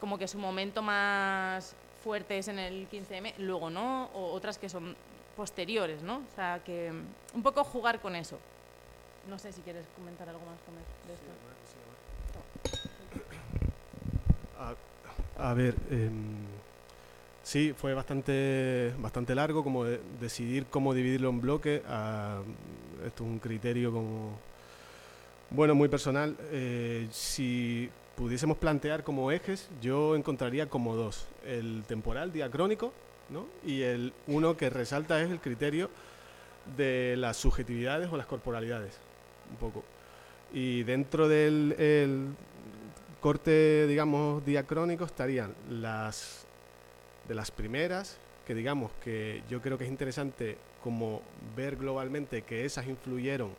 como 0.00 0.16
que 0.16 0.26
su 0.26 0.38
momento 0.38 0.80
más 0.80 1.76
fuerte 2.02 2.38
es 2.38 2.48
en 2.48 2.58
el 2.58 2.88
15M, 2.88 3.34
luego 3.36 3.68
no, 3.68 4.08
o 4.14 4.32
otras 4.32 4.56
que 4.56 4.70
son 4.70 4.96
posteriores, 5.36 6.02
¿no? 6.02 6.16
O 6.16 6.34
sea, 6.34 6.62
que 6.64 6.90
un 7.34 7.42
poco 7.42 7.62
jugar 7.62 8.00
con 8.00 8.16
eso. 8.16 8.38
No 9.28 9.38
sé 9.38 9.52
si 9.52 9.60
quieres 9.60 9.84
comentar 9.96 10.28
algo 10.28 10.40
más 10.40 10.56
de 11.06 11.14
esto. 11.14 11.26
A, 15.38 15.54
ver, 15.54 15.74
em, 15.90 16.34
sí, 17.42 17.72
fue 17.74 17.94
bastante, 17.94 18.92
bastante 18.98 19.34
largo 19.34 19.64
como 19.64 19.84
decidir 19.84 20.66
cómo 20.66 20.92
dividirlo 20.92 21.30
en 21.30 21.40
bloques. 21.40 21.80
esto 21.80 22.44
es 23.06 23.20
un 23.20 23.38
criterio 23.38 23.92
como, 23.92 24.38
bueno, 25.50 25.74
muy 25.74 25.88
personal. 25.88 26.36
Eh, 26.50 27.08
si 27.10 27.88
pudiésemos 28.16 28.58
plantear 28.58 29.02
como 29.02 29.30
ejes, 29.32 29.70
yo 29.80 30.14
encontraría 30.16 30.68
como 30.68 30.94
dos. 30.96 31.26
El 31.46 31.84
temporal 31.86 32.32
diacrónico 32.32 32.92
¿no? 33.30 33.46
y 33.64 33.82
el 33.82 34.12
uno 34.26 34.56
que 34.56 34.68
resalta 34.68 35.22
es 35.22 35.30
el 35.30 35.40
criterio 35.40 35.88
de 36.76 37.14
las 37.16 37.38
subjetividades 37.38 38.12
o 38.12 38.16
las 38.18 38.26
corporalidades 38.26 38.98
un 39.50 39.56
poco. 39.56 39.84
Y 40.52 40.82
dentro 40.82 41.28
del 41.28 42.34
corte, 43.20 43.86
digamos, 43.86 44.44
diacrónico 44.44 45.04
estarían 45.04 45.54
las 45.68 46.46
de 47.28 47.34
las 47.34 47.50
primeras, 47.50 48.18
que 48.46 48.54
digamos 48.54 48.90
que 49.04 49.42
yo 49.48 49.60
creo 49.60 49.78
que 49.78 49.84
es 49.84 49.90
interesante 49.90 50.58
como 50.82 51.22
ver 51.54 51.76
globalmente 51.76 52.42
que 52.42 52.64
esas 52.64 52.88
influyeron 52.88 53.50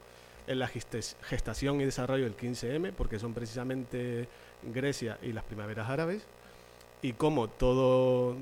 en 0.48 0.60
la 0.60 0.68
gestación 0.68 1.80
y 1.80 1.86
desarrollo 1.86 2.24
del 2.24 2.36
15M, 2.36 2.92
porque 2.92 3.20
son 3.20 3.34
precisamente 3.34 4.28
Grecia 4.64 5.18
y 5.22 5.32
las 5.32 5.44
primaveras 5.44 5.90
árabes, 5.90 6.24
y 7.02 7.14
cómo 7.14 7.48
todo, 7.48 8.36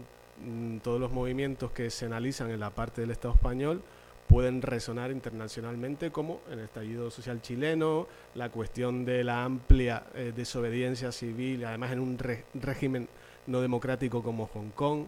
mm, 0.44 0.78
todos 0.78 1.00
los 1.00 1.12
movimientos 1.12 1.72
que 1.72 1.90
se 1.90 2.06
analizan 2.06 2.50
en 2.50 2.60
la 2.60 2.72
parte 2.72 3.02
del 3.02 3.12
Estado 3.12 3.34
español 3.34 3.84
pueden 4.30 4.62
resonar 4.62 5.10
internacionalmente 5.10 6.12
como 6.12 6.42
el 6.52 6.60
estallido 6.60 7.10
social 7.10 7.42
chileno, 7.42 8.08
la 8.36 8.50
cuestión 8.50 9.04
de 9.04 9.24
la 9.24 9.44
amplia 9.44 10.04
eh, 10.14 10.32
desobediencia 10.36 11.12
civil, 11.12 11.66
además 11.66 11.92
en 11.92 12.00
un 12.00 12.18
régimen 12.54 13.10
no 13.48 13.60
democrático 13.60 14.22
como 14.22 14.46
Hong 14.46 14.70
Kong, 14.70 15.06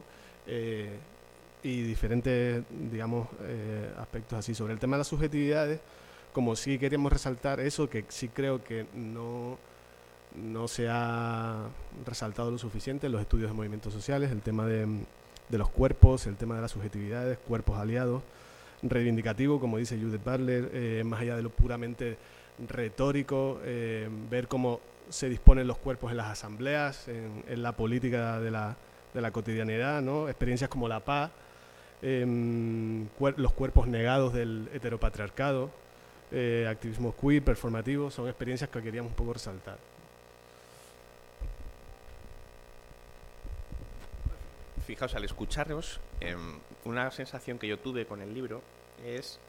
eh, 0.48 0.98
y 1.62 1.84
diferentes, 1.84 2.64
digamos, 2.92 3.28
eh, 3.44 3.94
aspectos 4.00 4.40
así. 4.40 4.56
Sobre 4.56 4.74
el 4.74 4.80
tema 4.80 4.96
de 4.96 5.02
las 5.02 5.08
subjetividades, 5.08 5.80
como 6.34 6.56
sí 6.56 6.80
queríamos 6.80 7.14
resaltar 7.14 7.60
eso, 7.60 7.88
que 7.88 8.06
sí 8.08 8.28
creo 8.30 8.64
que 8.64 8.88
no, 8.96 9.60
no 10.36 10.68
se 10.68 10.88
ha 10.90 11.68
resaltado 12.08 12.50
lo 12.50 12.58
suficiente 12.58 13.06
en 13.06 13.12
los 13.12 13.22
estudios 13.22 13.52
de 13.52 13.56
movimientos 13.56 13.94
sociales, 13.94 14.32
el 14.32 14.42
tema 14.42 14.66
de, 14.66 14.88
de 15.50 15.58
los 15.60 15.70
cuerpos, 15.70 16.26
el 16.26 16.38
tema 16.38 16.56
de 16.56 16.62
las 16.62 16.72
subjetividades, 16.72 17.38
cuerpos 17.38 17.78
aliados, 17.78 18.24
reivindicativo, 18.84 19.60
como 19.60 19.78
dice 19.78 19.98
Judith 20.00 20.24
Butler, 20.24 20.70
eh, 20.74 21.04
más 21.06 21.22
allá 21.22 21.36
de 21.36 21.44
lo 21.44 21.50
puramente 21.50 22.18
retórico, 22.68 23.60
eh, 23.64 24.10
ver 24.30 24.48
cómo 24.48 24.80
se 25.10 25.30
disponen 25.30 25.68
los 25.68 25.78
cuerpos 25.78 26.12
en 26.12 26.18
las 26.18 26.28
asambleas, 26.28 27.08
en, 27.08 27.62
la 27.62 27.74
política 27.74 28.40
de 28.40 28.52
la, 28.52 28.78
de 29.14 29.22
la 29.22 29.32
cotidianidad, 29.32 30.02
¿no? 30.02 30.30
experiencias 30.30 30.70
como 30.70 30.88
la 30.88 31.02
paz, 31.02 31.32
em, 32.02 33.08
los 33.38 33.54
cuerpos 33.54 33.88
negados 33.88 34.34
del 34.34 34.70
heteropatriarcado, 34.74 35.70
eh, 36.32 36.66
activismo 36.70 37.14
queer, 37.16 37.44
performativo, 37.44 38.10
son 38.10 38.28
experiencias 38.28 38.70
que 38.70 38.82
queríamos 38.82 39.12
un 39.12 39.16
poco 39.18 39.34
resaltar. 39.34 39.78
Fijaos, 44.92 45.16
al 45.16 45.24
escucharos, 45.24 46.02
em, 46.20 46.60
una 46.84 47.10
sensación 47.12 47.58
que 47.58 47.66
yo 47.66 47.80
tuve 47.80 48.06
con 48.06 48.22
el 48.22 48.34
libro 48.34 48.62
es 49.06 49.40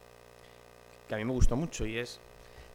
que 1.09 1.15
a 1.15 1.17
mí 1.17 1.25
me 1.25 1.33
gustó 1.33 1.57
mucho 1.57 1.85
y 1.85 1.97
es 1.97 2.21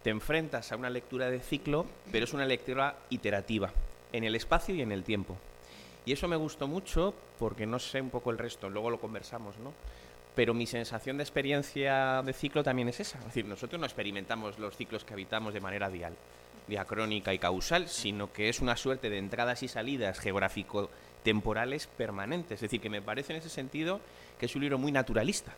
te 0.02 0.10
enfrentas 0.10 0.70
a 0.70 0.76
una 0.76 0.90
lectura 0.90 1.30
de 1.30 1.40
ciclo, 1.40 1.86
pero 2.12 2.24
es 2.24 2.34
una 2.34 2.44
lectura 2.44 2.98
iterativa, 3.08 3.72
en 4.12 4.24
el 4.24 4.34
espacio 4.34 4.74
y 4.74 4.82
en 4.82 4.92
el 4.92 5.02
tiempo. 5.02 5.38
Y 6.04 6.12
eso 6.12 6.28
me 6.28 6.36
gustó 6.36 6.68
mucho 6.68 7.14
porque 7.38 7.64
no 7.64 7.78
sé 7.78 8.02
un 8.02 8.10
poco 8.10 8.32
el 8.32 8.36
resto, 8.36 8.68
luego 8.68 8.90
lo 8.90 9.00
conversamos, 9.00 9.56
¿no? 9.56 9.72
Pero 10.34 10.52
mi 10.52 10.66
sensación 10.66 11.16
de 11.16 11.22
experiencia 11.22 12.20
de 12.22 12.34
ciclo 12.34 12.62
también 12.62 12.90
es 12.90 13.00
esa. 13.00 13.18
Es 13.20 13.24
decir, 13.24 13.46
nosotros 13.46 13.80
no 13.80 13.86
experimentamos 13.86 14.58
los 14.58 14.76
ciclos 14.76 15.06
que 15.06 15.14
habitamos 15.14 15.54
de 15.54 15.60
manera 15.62 15.88
dial, 15.88 16.14
diacrónica 16.66 17.32
y 17.32 17.38
causal, 17.38 17.88
sino 17.88 18.30
que 18.30 18.50
es 18.50 18.60
una 18.60 18.76
suerte 18.76 19.08
de 19.08 19.16
entradas 19.16 19.62
y 19.62 19.68
salidas 19.68 20.20
geográfico-temporales 21.28 21.86
permanentes. 21.86 22.56
Es 22.56 22.60
decir, 22.62 22.80
que 22.80 22.90
me 22.90 23.02
parece 23.02 23.32
en 23.32 23.38
ese 23.38 23.48
sentido 23.48 24.00
que 24.38 24.46
es 24.46 24.54
un 24.54 24.62
libro 24.62 24.78
muy 24.78 24.92
naturalista, 24.92 25.54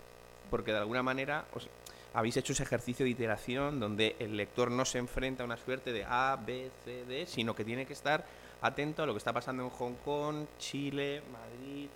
porque 0.50 0.72
de 0.72 0.78
alguna 0.78 1.02
manera 1.02 1.44
habéis 2.14 2.36
hecho 2.36 2.52
ese 2.52 2.62
ejercicio 2.62 3.04
de 3.04 3.10
iteración 3.10 3.78
donde 3.78 4.16
el 4.18 4.36
lector 4.36 4.70
no 4.70 4.84
se 4.84 4.98
enfrenta 4.98 5.42
a 5.42 5.46
una 5.46 5.56
suerte 5.56 5.92
de 5.92 6.04
A, 6.04 6.36
B, 6.44 6.70
C, 6.84 7.04
D, 7.04 7.26
sino 7.26 7.54
que 7.54 7.64
tiene 7.64 7.86
que 7.86 7.92
estar 7.92 8.24
atento 8.62 9.02
a 9.02 9.06
lo 9.06 9.12
que 9.12 9.18
está 9.18 9.32
pasando 9.32 9.62
en 9.62 9.70
Hong 9.70 9.94
Kong, 10.04 10.46
Chile, 10.58 11.22
Madrid. 11.32 11.88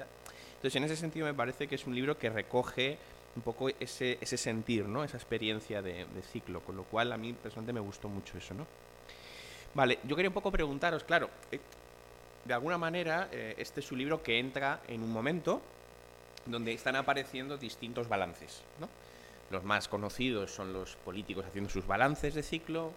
Entonces, 0.57 0.77
en 0.77 0.85
ese 0.85 0.97
sentido 0.97 1.27
me 1.27 1.35
parece 1.35 1.67
que 1.67 1.75
es 1.75 1.87
un 1.87 1.95
libro 1.95 2.17
que 2.17 2.31
recoge 2.31 2.97
un 3.37 3.43
poco 3.43 3.69
ese, 3.69 4.19
sentir, 4.25 4.87
¿no? 4.87 5.03
esa 5.03 5.17
experiencia 5.17 5.83
de, 5.83 6.07
ciclo, 6.33 6.61
con 6.61 6.77
lo 6.77 6.85
cual 6.85 7.13
a 7.13 7.17
mí 7.17 7.33
personalmente 7.33 7.73
me 7.73 7.81
gustó 7.81 8.09
mucho 8.09 8.39
eso. 8.39 8.55
¿no? 8.55 8.67
Vale, 9.75 9.99
yo 10.05 10.15
quería 10.15 10.31
un 10.31 10.35
poco 10.35 10.53
preguntaros, 10.53 11.03
claro, 11.03 11.29
eh, 11.51 11.59
de 12.45 12.55
alguna 12.55 12.79
manera 12.79 13.29
eh, 13.33 13.55
este 13.59 13.81
es 13.81 13.91
un 13.93 13.99
libro 13.99 14.23
que 14.23 14.39
entra 14.39 14.81
en 14.89 15.03
un 15.03 15.13
momento 15.13 15.63
donde 16.47 16.73
están 16.73 16.97
apareciendo 16.97 17.57
distintos 17.57 18.09
balances. 18.09 18.63
¿no? 18.79 18.89
Los 19.51 19.65
más 19.65 19.89
conocidos 19.89 20.51
son 20.51 20.73
los 20.73 20.97
políticos 20.97 21.45
haciendo 21.47 21.71
sus 21.71 21.87
balances 21.87 22.35
de 22.35 22.43
ciclo, 22.43 22.93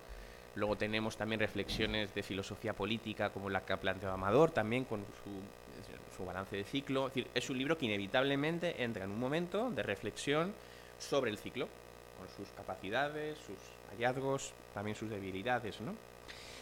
luego 0.55 0.75
tenemos 0.75 1.17
también 1.17 1.39
reflexiones 1.39 2.13
de 2.13 2.23
filosofía 2.23 2.73
política 2.73 3.29
como 3.29 3.49
la 3.49 3.65
que 3.65 3.73
ha 3.73 3.79
planteado 3.79 4.13
Amador 4.13 4.51
también 4.51 4.85
con 4.85 5.01
su, 5.23 6.17
su 6.17 6.25
balance 6.25 6.55
de 6.55 6.63
ciclo. 6.63 7.07
Es 7.07 7.13
decir, 7.13 7.31
es 7.33 7.49
un 7.49 7.57
libro 7.57 7.77
que 7.77 7.85
inevitablemente 7.85 8.83
entra 8.83 9.05
en 9.05 9.11
un 9.11 9.19
momento 9.19 9.69
de 9.71 9.83
reflexión 9.83 10.53
sobre 10.99 11.31
el 11.31 11.37
ciclo, 11.37 11.67
con 12.17 12.27
sus 12.35 12.51
capacidades, 12.53 13.37
sus 13.37 13.57
hallazgos, 13.91 14.53
también 14.73 14.95
sus 14.95 15.09
debilidades, 15.09 15.79
¿no? 15.79 15.93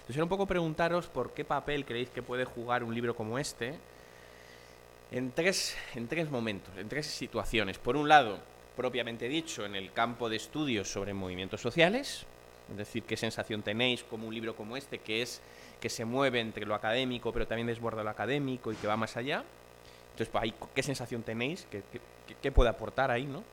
Entonces, 0.06 0.18
era 0.18 0.26
un 0.26 0.30
poco 0.30 0.46
preguntaros 0.46 1.08
por 1.08 1.34
qué 1.34 1.44
papel 1.44 1.84
creéis 1.84 2.12
que 2.12 2.22
puede 2.22 2.46
jugar 2.46 2.84
un 2.84 2.94
libro 2.94 3.16
como 3.16 3.40
este 3.40 3.74
en 5.12 5.32
tres, 5.32 5.76
en 5.96 6.08
tres 6.08 6.30
momentos, 6.30 6.78
en 6.78 6.88
tres 6.88 7.08
situaciones. 7.08 7.80
Por 7.80 7.98
un 7.98 8.08
lado, 8.08 8.38
propiamente 8.78 9.28
dicho, 9.28 9.66
en 9.66 9.76
el 9.76 9.92
campo 9.94 10.30
de 10.30 10.36
estudios 10.36 10.92
sobre 10.92 11.16
movimientos 11.16 11.60
sociales, 11.60 12.28
es 12.70 12.78
decir, 12.78 13.02
qué 13.02 13.18
sensación 13.18 13.64
tenéis 13.64 14.04
como 14.04 14.28
un 14.28 14.36
libro 14.36 14.56
como 14.56 14.78
este, 14.78 15.00
que 15.00 15.24
es 15.24 15.42
que 15.82 15.90
se 15.90 16.06
mueve 16.06 16.40
entre 16.40 16.68
lo 16.68 16.76
académico, 16.76 17.34
pero 17.34 17.48
también 17.48 17.66
desborda 17.66 18.04
lo 18.04 18.12
académico 18.12 18.72
y 18.72 18.76
que 18.76 18.86
va 18.86 18.98
más 18.98 19.18
allá. 19.18 19.44
Entonces, 20.12 20.30
pues, 20.32 20.54
¿qué 20.76 20.84
sensación 20.84 21.24
tenéis? 21.24 21.66
¿Qué, 21.72 21.82
qué 22.40 22.52
puede 22.52 22.70
aportar 22.70 23.10
ahí, 23.10 23.26
no? 23.26 23.44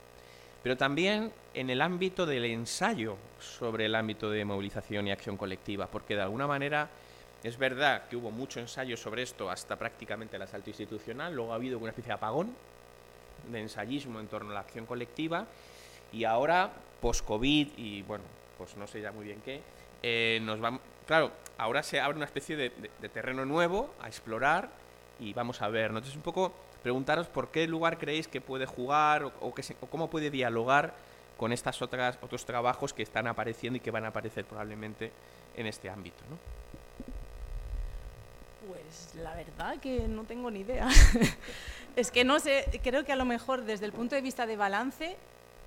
Pero 0.62 0.76
también 0.76 1.32
en 1.54 1.70
el 1.70 1.82
ámbito 1.82 2.24
del 2.24 2.44
ensayo 2.44 3.16
sobre 3.38 3.86
el 3.86 3.94
ámbito 3.94 4.30
de 4.30 4.44
movilización 4.44 5.08
y 5.08 5.12
acción 5.12 5.36
colectiva, 5.36 5.88
porque 5.88 6.14
de 6.14 6.22
alguna 6.22 6.46
manera 6.46 6.88
es 7.42 7.58
verdad 7.58 8.04
que 8.08 8.16
hubo 8.16 8.30
mucho 8.30 8.60
ensayo 8.60 8.96
sobre 8.96 9.22
esto 9.22 9.50
hasta 9.50 9.76
prácticamente 9.76 10.36
el 10.36 10.42
asalto 10.42 10.70
institucional, 10.70 11.34
luego 11.34 11.52
ha 11.52 11.56
habido 11.56 11.78
una 11.78 11.88
especie 11.88 12.08
de 12.08 12.14
apagón 12.14 12.54
de 13.50 13.60
ensayismo 13.60 14.20
en 14.20 14.28
torno 14.28 14.52
a 14.52 14.54
la 14.54 14.60
acción 14.60 14.86
colectiva 14.86 15.46
y 16.12 16.24
ahora, 16.24 16.70
post-COVID 17.00 17.68
y 17.76 18.02
bueno, 18.02 18.24
pues 18.56 18.76
no 18.76 18.86
sé 18.86 19.00
ya 19.00 19.10
muy 19.10 19.24
bien 19.24 19.40
qué, 19.44 19.60
eh, 20.02 20.38
nos 20.42 20.62
va, 20.62 20.78
claro, 21.06 21.32
ahora 21.58 21.82
se 21.82 22.00
abre 22.00 22.16
una 22.16 22.26
especie 22.26 22.56
de, 22.56 22.70
terreno 23.12 23.44
nuevo 23.44 23.92
a 24.00 24.06
explorar 24.08 24.70
y 25.18 25.32
vamos 25.32 25.62
a 25.62 25.68
ver, 25.68 25.90
¿no? 25.90 25.98
Entonces 25.98 26.16
un 26.16 26.22
poco 26.22 26.52
preguntaros 26.82 27.28
por 27.28 27.50
qué 27.50 27.66
lugar 27.66 27.98
creéis 27.98 28.28
que 28.28 28.40
puede 28.40 28.66
jugar 28.66 29.24
o, 29.24 29.32
o 29.40 29.86
cómo 29.88 30.10
puede 30.10 30.30
dialogar 30.30 30.94
con 31.36 31.52
estas 31.52 31.80
otras 31.82 32.18
otros 32.22 32.44
trabajos 32.44 32.92
que 32.92 33.02
están 33.02 33.26
apareciendo 33.26 33.76
y 33.76 33.80
que 33.80 33.90
van 33.90 34.04
a 34.04 34.08
aparecer 34.08 34.44
probablemente 34.44 35.12
en 35.56 35.66
este 35.66 35.90
ámbito, 35.90 36.22
¿no? 36.30 36.38
Pues 38.68 39.14
la 39.16 39.34
verdad 39.34 39.78
que 39.80 40.06
no 40.06 40.24
tengo 40.24 40.50
ni 40.50 40.60
idea. 40.60 40.88
es 41.96 42.10
que 42.10 42.24
no 42.24 42.38
sé, 42.38 42.66
creo 42.82 43.04
que 43.04 43.12
a 43.12 43.16
lo 43.16 43.24
mejor 43.24 43.64
desde 43.64 43.86
el 43.86 43.92
punto 43.92 44.14
de 44.14 44.22
vista 44.22 44.46
de 44.46 44.56
balance, 44.56 45.16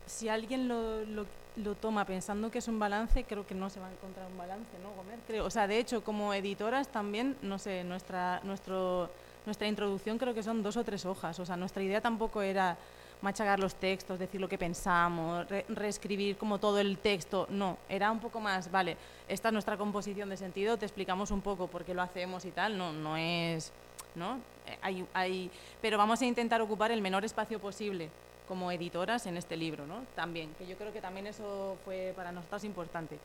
si 0.06 0.30
alguien 0.30 0.68
lo, 0.68 1.04
lo, 1.06 1.76
toma 1.76 2.06
pensando 2.06 2.52
que 2.52 2.60
es 2.60 2.68
un 2.68 2.80
balance, 2.80 3.24
creo 3.24 3.46
que 3.46 3.56
no 3.56 3.70
se 3.70 3.80
va 3.80 3.88
a 3.88 3.92
encontrar 3.92 4.28
un 4.28 4.38
balance, 4.38 4.72
¿no, 4.82 4.92
Gomer? 4.92 5.20
Creo, 5.28 5.46
o 5.46 5.50
sea, 5.50 5.68
de 5.68 5.80
hecho, 5.80 6.04
como 6.04 6.34
editoras 6.34 6.88
también, 6.88 7.38
no 7.42 7.60
sé, 7.60 7.84
nuestra, 7.84 8.40
nuestro, 8.44 9.10
nuestra 9.46 9.68
introducción 9.68 10.18
creo 10.18 10.34
que 10.34 10.44
son 10.44 10.64
dos 10.64 10.78
o 10.78 10.84
tres 10.84 11.06
hojas. 11.06 11.40
O 11.40 11.46
sea, 11.46 11.56
nuestra 11.56 11.84
idea 11.84 12.02
tampoco 12.02 12.42
era 12.42 12.78
machacar 13.22 13.60
los 13.60 13.76
textos, 13.76 14.20
decir 14.20 14.42
lo 14.42 14.50
que 14.50 14.58
pensamos, 14.58 15.48
reescribir 15.70 16.38
como 16.38 16.60
todo 16.60 16.80
el 16.80 16.98
texto. 16.98 17.48
No, 17.50 17.78
era 17.90 18.12
un 18.12 18.20
poco 18.20 18.40
más, 18.40 18.72
vale, 18.72 18.98
esta 19.28 19.50
es 19.50 19.54
nuestra 19.54 19.78
composición 19.78 20.30
de 20.30 20.38
sentido, 20.38 20.78
te 20.78 20.86
explicamos 20.86 21.32
un 21.32 21.42
poco 21.42 21.68
por 21.68 21.84
qué 21.84 21.94
lo 21.94 22.02
hacemos 22.02 22.46
y 22.46 22.52
tal. 22.52 22.78
No, 22.78 22.94
no 22.94 23.18
es, 23.18 23.72
¿no? 24.16 24.40
Eh, 24.68 24.78
hay, 24.82 25.08
hay, 25.14 25.52
pero 25.82 25.98
vamos 25.98 26.22
a 26.22 26.26
intentar 26.26 26.62
ocupar 26.62 26.92
el 26.92 27.02
menor 27.02 27.26
espacio 27.26 27.60
posible 27.60 28.10
como 28.48 28.72
editoras 28.72 29.26
en 29.26 29.38
este 29.38 29.58
libro, 29.58 29.88
¿no? 29.88 30.04
También, 30.16 30.54
que 30.58 30.68
yo 30.68 30.76
creo 30.78 30.94
que 30.94 31.02
también 31.02 31.28
eso 31.28 31.78
fue 31.84 32.14
para 32.16 32.32
nosotros 32.32 32.64
importante. 32.64 33.18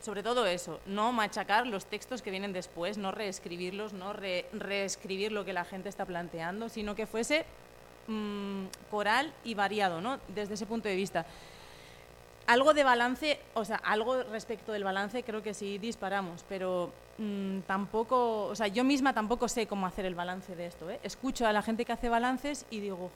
Sobre 0.00 0.22
todo 0.22 0.46
eso, 0.46 0.80
no 0.86 1.12
machacar 1.12 1.66
los 1.66 1.86
textos 1.86 2.22
que 2.22 2.30
vienen 2.30 2.52
después, 2.52 2.98
no 2.98 3.12
reescribirlos, 3.12 3.92
no 3.92 4.12
reescribir 4.12 5.32
lo 5.32 5.44
que 5.44 5.52
la 5.52 5.64
gente 5.64 5.88
está 5.88 6.04
planteando, 6.04 6.68
sino 6.68 6.94
que 6.94 7.06
fuese 7.06 7.46
Mm, 8.08 8.66
coral 8.88 9.32
y 9.42 9.54
variado, 9.54 10.00
¿no? 10.00 10.20
Desde 10.28 10.54
ese 10.54 10.66
punto 10.66 10.88
de 10.88 10.94
vista. 10.94 11.26
Algo 12.46 12.74
de 12.74 12.84
balance, 12.84 13.40
o 13.54 13.64
sea, 13.64 13.76
algo 13.76 14.22
respecto 14.22 14.70
del 14.70 14.84
balance 14.84 15.24
creo 15.24 15.42
que 15.42 15.52
sí 15.52 15.78
disparamos, 15.78 16.44
pero 16.48 16.92
mm, 17.18 17.60
tampoco, 17.66 18.44
o 18.44 18.54
sea, 18.54 18.68
yo 18.68 18.84
misma 18.84 19.12
tampoco 19.12 19.48
sé 19.48 19.66
cómo 19.66 19.84
hacer 19.84 20.06
el 20.06 20.14
balance 20.14 20.54
de 20.54 20.66
esto. 20.66 20.88
¿eh? 20.88 21.00
Escucho 21.02 21.44
a 21.44 21.52
la 21.52 21.60
gente 21.62 21.84
que 21.84 21.92
hace 21.92 22.08
balances 22.08 22.64
y 22.70 22.78
digo, 22.78 23.10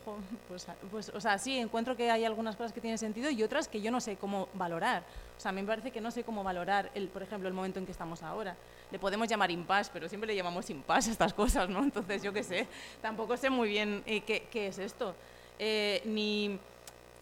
pues, 0.49 0.67
pues, 0.91 1.11
o 1.11 1.21
sea, 1.21 1.39
sí, 1.39 1.57
encuentro 1.57 1.97
que 1.97 2.11
hay 2.11 2.25
algunas 2.25 2.57
cosas 2.57 2.73
que 2.73 2.81
tienen 2.81 2.99
sentido 2.99 3.31
y 3.31 3.41
otras 3.45 3.69
que 3.69 3.81
yo 3.81 3.93
no 3.93 4.01
sé 4.01 4.17
cómo 4.17 4.49
valorar. 4.55 5.05
O 5.39 5.41
sea, 5.41 5.51
a 5.51 5.53
mí 5.53 5.61
me 5.61 5.69
parece 5.69 5.93
que 5.93 6.01
no 6.01 6.11
sé 6.11 6.25
cómo 6.25 6.43
valorar, 6.43 6.91
el, 6.97 7.07
por 7.07 7.23
ejemplo, 7.23 7.47
el 7.47 7.55
momento 7.55 7.79
en 7.79 7.87
que 7.87 7.93
estamos 7.93 8.25
ahora. 8.25 8.57
Le 8.91 8.99
podemos 8.99 9.29
llamar 9.29 9.53
impasse, 9.53 9.91
pero 9.93 10.09
siempre 10.09 10.27
le 10.27 10.35
llamamos 10.35 10.69
impasse 10.71 11.11
a 11.11 11.13
estas 11.13 11.33
cosas, 11.35 11.69
¿no? 11.69 11.85
Entonces, 11.85 12.21
yo 12.21 12.33
qué 12.33 12.43
sé, 12.43 12.67
tampoco 13.01 13.37
sé 13.37 13.49
muy 13.49 13.69
bien 13.69 14.03
eh, 14.07 14.23
qué, 14.23 14.49
qué, 14.51 14.67
es 14.67 14.79
esto. 14.81 15.15
Eh, 15.57 16.03
ni 16.05 16.59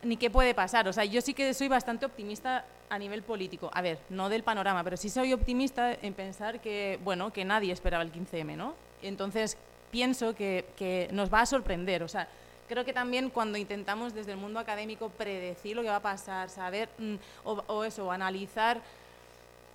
ni 0.03 0.17
qué 0.17 0.31
puede 0.31 0.55
pasar. 0.55 0.89
O 0.89 0.93
sea, 0.93 1.05
yo 1.05 1.21
sí 1.21 1.35
que 1.35 1.53
soy 1.55 1.69
bastante 1.69 2.07
optimista 2.07 2.65
a 2.89 2.99
nivel 2.99 3.23
político. 3.23 3.71
A 3.73 3.83
ver, 3.83 3.99
no 4.09 4.29
del 4.29 4.43
panorama, 4.43 4.85
pero 4.85 4.97
sí 4.97 5.09
soy 5.09 5.33
optimista 5.33 5.93
en 5.93 6.15
pensar 6.15 6.61
que, 6.61 6.99
bueno, 7.05 7.33
que 7.33 7.45
nadie 7.45 7.73
esperaba 7.73 8.03
el 8.03 8.13
15M, 8.13 8.57
¿no? 8.57 8.75
Entonces, 9.03 9.57
pienso 9.91 10.35
que, 10.35 10.67
que 10.77 11.09
nos 11.13 11.33
va 11.33 11.41
a 11.43 11.47
sorprender. 11.47 12.03
O 12.03 12.09
sea, 12.09 12.29
creo 12.69 12.85
que 12.85 12.93
también 12.93 13.31
cuando 13.31 13.59
intentamos 13.59 14.15
desde 14.15 14.33
el 14.33 14.39
mundo 14.39 14.61
académico 14.61 15.09
predecir 15.11 15.77
lo 15.77 15.83
que 15.83 15.89
va 15.89 15.97
a 15.97 16.03
pasar, 16.03 16.51
saber 16.51 16.89
mm, 16.99 17.15
o, 17.45 17.63
o, 17.67 17.85
eso, 17.85 18.11
analizar 18.13 18.81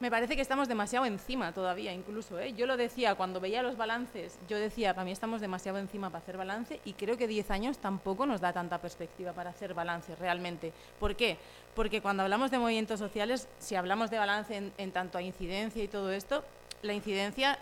me 0.04 0.12
parece 0.12 0.36
que 0.36 0.42
estamos 0.42 0.68
demasiado 0.68 1.06
encima 1.06 1.54
todavía, 1.54 1.94
incluso. 1.94 2.38
¿eh? 2.38 2.52
Yo 2.58 2.66
lo 2.66 2.76
decía 2.76 3.16
cuando 3.16 3.40
veía 3.40 3.64
los 3.64 3.78
balances, 3.78 4.38
yo 4.50 4.60
decía, 4.60 4.94
para 4.94 5.06
mí 5.06 5.14
estamos 5.14 5.40
demasiado 5.40 5.78
encima 5.78 6.10
para 6.10 6.22
hacer 6.22 6.36
balance 6.36 6.82
y 6.84 6.92
creo 6.92 7.16
que 7.16 7.26
10 7.26 7.50
años 7.52 7.78
tampoco 7.78 8.26
nos 8.26 8.42
da 8.42 8.52
tanta 8.52 8.80
perspectiva 8.80 9.32
para 9.32 9.52
hacer 9.52 9.74
balance 9.74 10.14
realmente. 10.18 10.74
¿Por 11.00 11.16
qué? 11.16 11.38
Porque 11.74 12.02
cuando 12.02 12.24
hablamos 12.24 12.52
de 12.52 12.60
movimientos 12.60 13.00
sociales, 13.00 13.48
si 13.60 13.76
hablamos 13.76 14.12
de 14.12 14.18
balance 14.18 14.58
en, 14.58 14.74
en 14.78 14.92
tanto 14.92 15.18
a 15.18 15.22
incidencia 15.22 15.82
y 15.82 15.88
todo 15.88 16.12
esto, 16.12 16.44
la 16.82 16.92
incidencia 16.92 17.58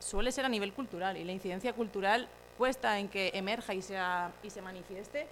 suele 0.00 0.32
ser 0.32 0.46
a 0.46 0.48
nivel 0.48 0.72
cultural 0.72 1.16
y 1.16 1.22
la 1.22 1.30
incidencia 1.30 1.74
cultural 1.74 2.26
cuesta 2.56 2.98
en 2.98 3.06
que 3.06 3.30
emerja 3.34 3.72
y, 3.72 3.82
sea, 3.82 4.32
y 4.42 4.50
se 4.50 4.62
manifieste 4.62 5.28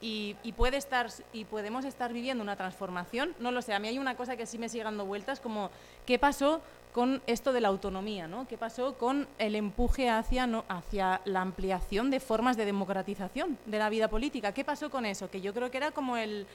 y, 0.00 0.34
puede 0.56 0.76
estar, 0.76 1.08
y 1.32 1.44
podemos 1.44 1.84
estar 1.84 2.12
viviendo 2.12 2.42
una 2.42 2.56
transformación. 2.56 3.34
No 3.38 3.50
lo 3.50 3.62
sé, 3.62 3.74
a 3.74 3.78
mí 3.78 3.88
hay 3.88 3.98
una 3.98 4.16
cosa 4.16 4.36
que 4.36 4.46
sí 4.46 4.58
me 4.58 4.68
sigue 4.68 4.84
dando 4.84 5.04
vueltas, 5.04 5.40
como 5.40 5.70
qué 6.06 6.18
pasó 6.18 6.62
con 6.92 7.22
esto 7.26 7.52
de 7.52 7.60
la 7.60 7.68
autonomía, 7.68 8.26
¿no? 8.26 8.48
¿Qué 8.48 8.58
pasó 8.58 8.94
con 8.96 9.28
el 9.38 9.54
empuje 9.54 10.08
hacia, 10.08 10.46
¿no? 10.46 10.64
hacia 10.68 11.20
la 11.24 11.40
ampliación 11.40 12.10
de 12.10 12.18
formas 12.18 12.56
de 12.56 12.64
democratización 12.64 13.58
de 13.66 13.78
la 13.78 13.90
vida 13.90 14.08
política? 14.08 14.52
¿Qué 14.52 14.64
pasó 14.64 14.90
con 14.90 15.06
eso? 15.06 15.30
Que 15.30 15.40
yo 15.40 15.54
creo 15.54 15.70
que 15.70 15.76
era 15.76 15.90
como 15.90 16.16
el... 16.16 16.46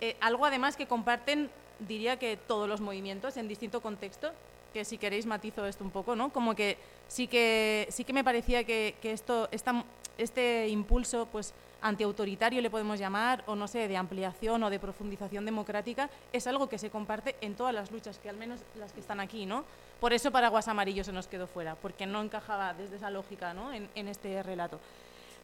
Eh, 0.00 0.16
algo 0.20 0.44
además 0.44 0.76
que 0.76 0.86
comparten, 0.86 1.50
diría 1.80 2.18
que 2.18 2.36
todos 2.36 2.68
los 2.68 2.80
movimientos 2.80 3.36
en 3.36 3.48
distinto 3.48 3.80
contexto, 3.80 4.32
que 4.72 4.84
si 4.84 4.98
queréis 4.98 5.24
matizo 5.24 5.66
esto 5.66 5.84
un 5.84 5.90
poco, 5.90 6.14
¿no? 6.16 6.32
Como 6.32 6.54
que 6.54 6.78
sí 7.08 7.26
que, 7.26 7.86
sí 7.90 8.04
que 8.04 8.12
me 8.12 8.24
parecía 8.24 8.64
que, 8.64 8.96
que 9.00 9.12
esto, 9.12 9.48
esta, 9.52 9.84
este 10.18 10.68
impulso, 10.68 11.26
pues 11.30 11.54
antiautoritario 11.84 12.62
le 12.62 12.70
podemos 12.70 12.98
llamar, 12.98 13.44
o 13.46 13.54
no 13.54 13.68
sé, 13.68 13.86
de 13.86 13.96
ampliación 13.96 14.62
o 14.62 14.70
de 14.70 14.80
profundización 14.80 15.44
democrática, 15.44 16.08
es 16.32 16.46
algo 16.46 16.68
que 16.68 16.78
se 16.78 16.90
comparte 16.90 17.36
en 17.42 17.54
todas 17.54 17.74
las 17.74 17.92
luchas, 17.92 18.18
que 18.18 18.30
al 18.30 18.36
menos 18.36 18.60
las 18.76 18.92
que 18.92 19.00
están 19.00 19.20
aquí, 19.20 19.44
¿no? 19.44 19.64
Por 20.00 20.12
eso 20.12 20.32
Paraguas 20.32 20.66
Amarillo 20.66 21.04
se 21.04 21.12
nos 21.12 21.28
quedó 21.28 21.46
fuera, 21.46 21.76
porque 21.76 22.06
no 22.06 22.22
encajaba 22.22 22.72
desde 22.72 22.96
esa 22.96 23.10
lógica, 23.10 23.52
¿no? 23.52 23.72
En, 23.72 23.88
en 23.94 24.08
este 24.08 24.42
relato. 24.42 24.80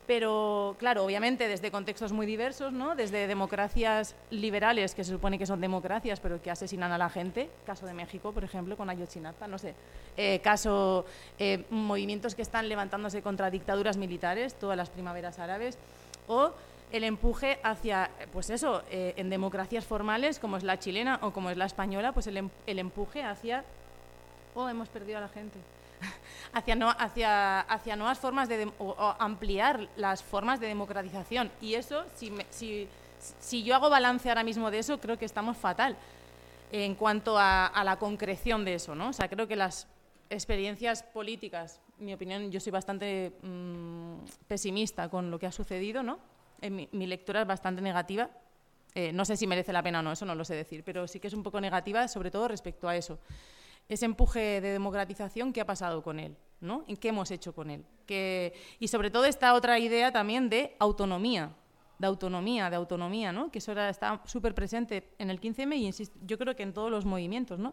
Pero, 0.07 0.75
claro, 0.79 1.05
obviamente 1.05 1.47
desde 1.47 1.71
contextos 1.71 2.11
muy 2.11 2.27
diversos, 2.27 2.73
¿no? 2.73 2.97
Desde 2.97 3.29
democracias 3.29 4.17
liberales, 4.31 4.95
que 4.95 5.05
se 5.05 5.13
supone 5.13 5.39
que 5.39 5.47
son 5.47 5.61
democracias, 5.61 6.19
pero 6.21 6.43
que 6.43 6.51
asesinan 6.51 6.91
a 6.91 6.99
la 6.99 7.11
gente, 7.11 7.51
caso 7.65 7.87
de 7.87 7.93
México, 7.93 8.33
por 8.33 8.43
ejemplo, 8.43 8.77
con 8.77 8.91
Ayotzinapa, 8.91 9.47
no 9.47 9.59
sé, 9.59 9.75
eh, 10.17 10.41
caso 10.41 11.05
eh, 11.39 11.65
movimientos 11.71 12.35
que 12.35 12.43
están 12.43 12.69
levantándose 12.69 13.23
contra 13.23 13.51
dictaduras 13.51 13.99
militares, 13.99 14.55
todas 14.55 14.77
las 14.77 14.91
primaveras 14.91 15.39
árabes, 15.39 15.79
o 16.31 16.53
el 16.93 17.05
empuje 17.05 17.59
hacia, 17.63 18.09
pues 18.33 18.51
eso, 18.51 18.83
eh, 18.89 19.15
en 19.17 19.31
democracias 19.31 19.85
formales 19.85 20.39
como 20.39 20.57
es 20.57 20.63
la 20.63 20.79
chilena 20.79 21.19
o 21.23 21.33
como 21.33 21.51
es 21.51 21.57
la 21.57 21.67
española, 21.67 22.13
pues 22.13 22.27
el, 22.29 22.37
em, 22.37 22.51
el 22.67 22.79
empuje 22.79 23.23
hacia... 23.23 23.65
Oh, 24.55 24.69
hemos 24.69 24.89
perdido 24.89 25.19
a 25.19 25.21
la 25.21 25.29
gente. 25.29 25.59
hacia, 26.53 26.75
no, 26.75 26.91
hacia, 26.91 27.61
hacia 27.61 27.97
nuevas 27.97 28.19
formas 28.19 28.49
de... 28.49 28.71
o, 28.79 29.15
ampliar 29.19 29.89
las 29.97 30.23
formas 30.23 30.61
de 30.61 30.69
democratización. 30.69 31.51
Y 31.61 31.75
eso, 31.75 32.05
si, 32.15 32.33
si, 32.51 32.89
si 33.41 33.63
yo 33.65 33.75
hago 33.75 33.91
balance 33.91 34.29
ahora 34.29 34.45
mismo 34.45 34.71
de 34.71 34.79
eso, 34.79 34.99
creo 34.99 35.19
que 35.19 35.25
estamos 35.25 35.57
fatal 35.57 35.97
en 36.73 36.95
cuanto 36.95 37.39
a, 37.39 37.67
a 37.67 37.83
la 37.83 37.97
concreción 37.97 38.65
de 38.65 38.75
eso, 38.75 38.95
¿no? 38.95 39.09
O 39.09 39.13
sea, 39.13 39.29
creo 39.29 39.49
que 39.49 39.57
las 39.57 39.89
experiencias 40.29 41.03
políticas, 41.03 41.81
mi 42.01 42.15
opinión, 42.15 42.51
yo 42.51 42.61
soy 42.61 42.73
bastante 42.73 43.33
mm, 43.43 44.15
pesimista 44.49 45.09
con 45.09 45.31
lo 45.31 45.39
que 45.39 45.47
ha 45.47 45.53
sucedido, 45.53 46.03
¿no? 46.03 46.19
mi, 46.69 47.07
lectura 47.07 47.43
es 47.43 47.47
bastante 47.47 47.81
negativa. 47.81 48.31
Eh, 48.95 49.13
no 49.13 49.25
sé 49.25 49.37
si 49.37 49.47
merece 49.47 49.73
la 49.73 49.83
pena 49.83 50.01
o 50.01 50.03
no, 50.03 50.13
eso 50.13 50.27
no 50.27 50.35
lo 50.35 50.45
sé 50.45 50.55
decir, 50.55 50.83
pero 50.85 51.07
sí 51.07 51.21
que 51.21 51.29
es 51.29 51.35
un 51.35 51.43
poco 51.43 51.61
negativa, 51.61 52.09
sobre 52.09 52.31
todo 52.31 52.49
respecto 52.49 52.89
a 52.89 52.97
eso. 52.97 53.19
Ese 53.89 54.05
empuje 54.05 54.61
de 54.61 54.73
democratización, 54.73 55.53
¿qué 55.53 55.61
ha 55.61 55.67
pasado 55.67 56.03
con 56.03 56.19
él? 56.19 56.37
¿no? 56.61 56.85
¿Y 56.87 56.97
qué 56.97 57.09
hemos 57.09 57.31
hecho 57.31 57.55
con 57.55 57.71
él? 57.71 57.85
y 58.81 58.89
sobre 58.89 59.09
todo 59.09 59.25
esta 59.25 59.55
otra 59.55 59.79
idea 59.79 60.11
también 60.11 60.49
de 60.49 60.75
autonomía, 60.81 61.53
de 61.97 62.09
autonomía, 62.09 62.69
de 62.69 62.75
autonomía, 62.75 63.33
¿no? 63.33 63.53
que 63.53 63.61
eso 63.61 63.73
está 63.73 64.21
súper 64.25 64.53
presente 64.53 65.13
en 65.17 65.31
el 65.31 65.41
15M 65.41 65.77
y 65.77 65.87
insisto, 65.87 66.19
yo 66.27 66.37
creo 66.37 66.57
que 66.57 66.65
en 66.65 66.73
todos 66.73 66.91
los 66.91 67.05
movimientos. 67.05 67.61
¿no? 67.61 67.73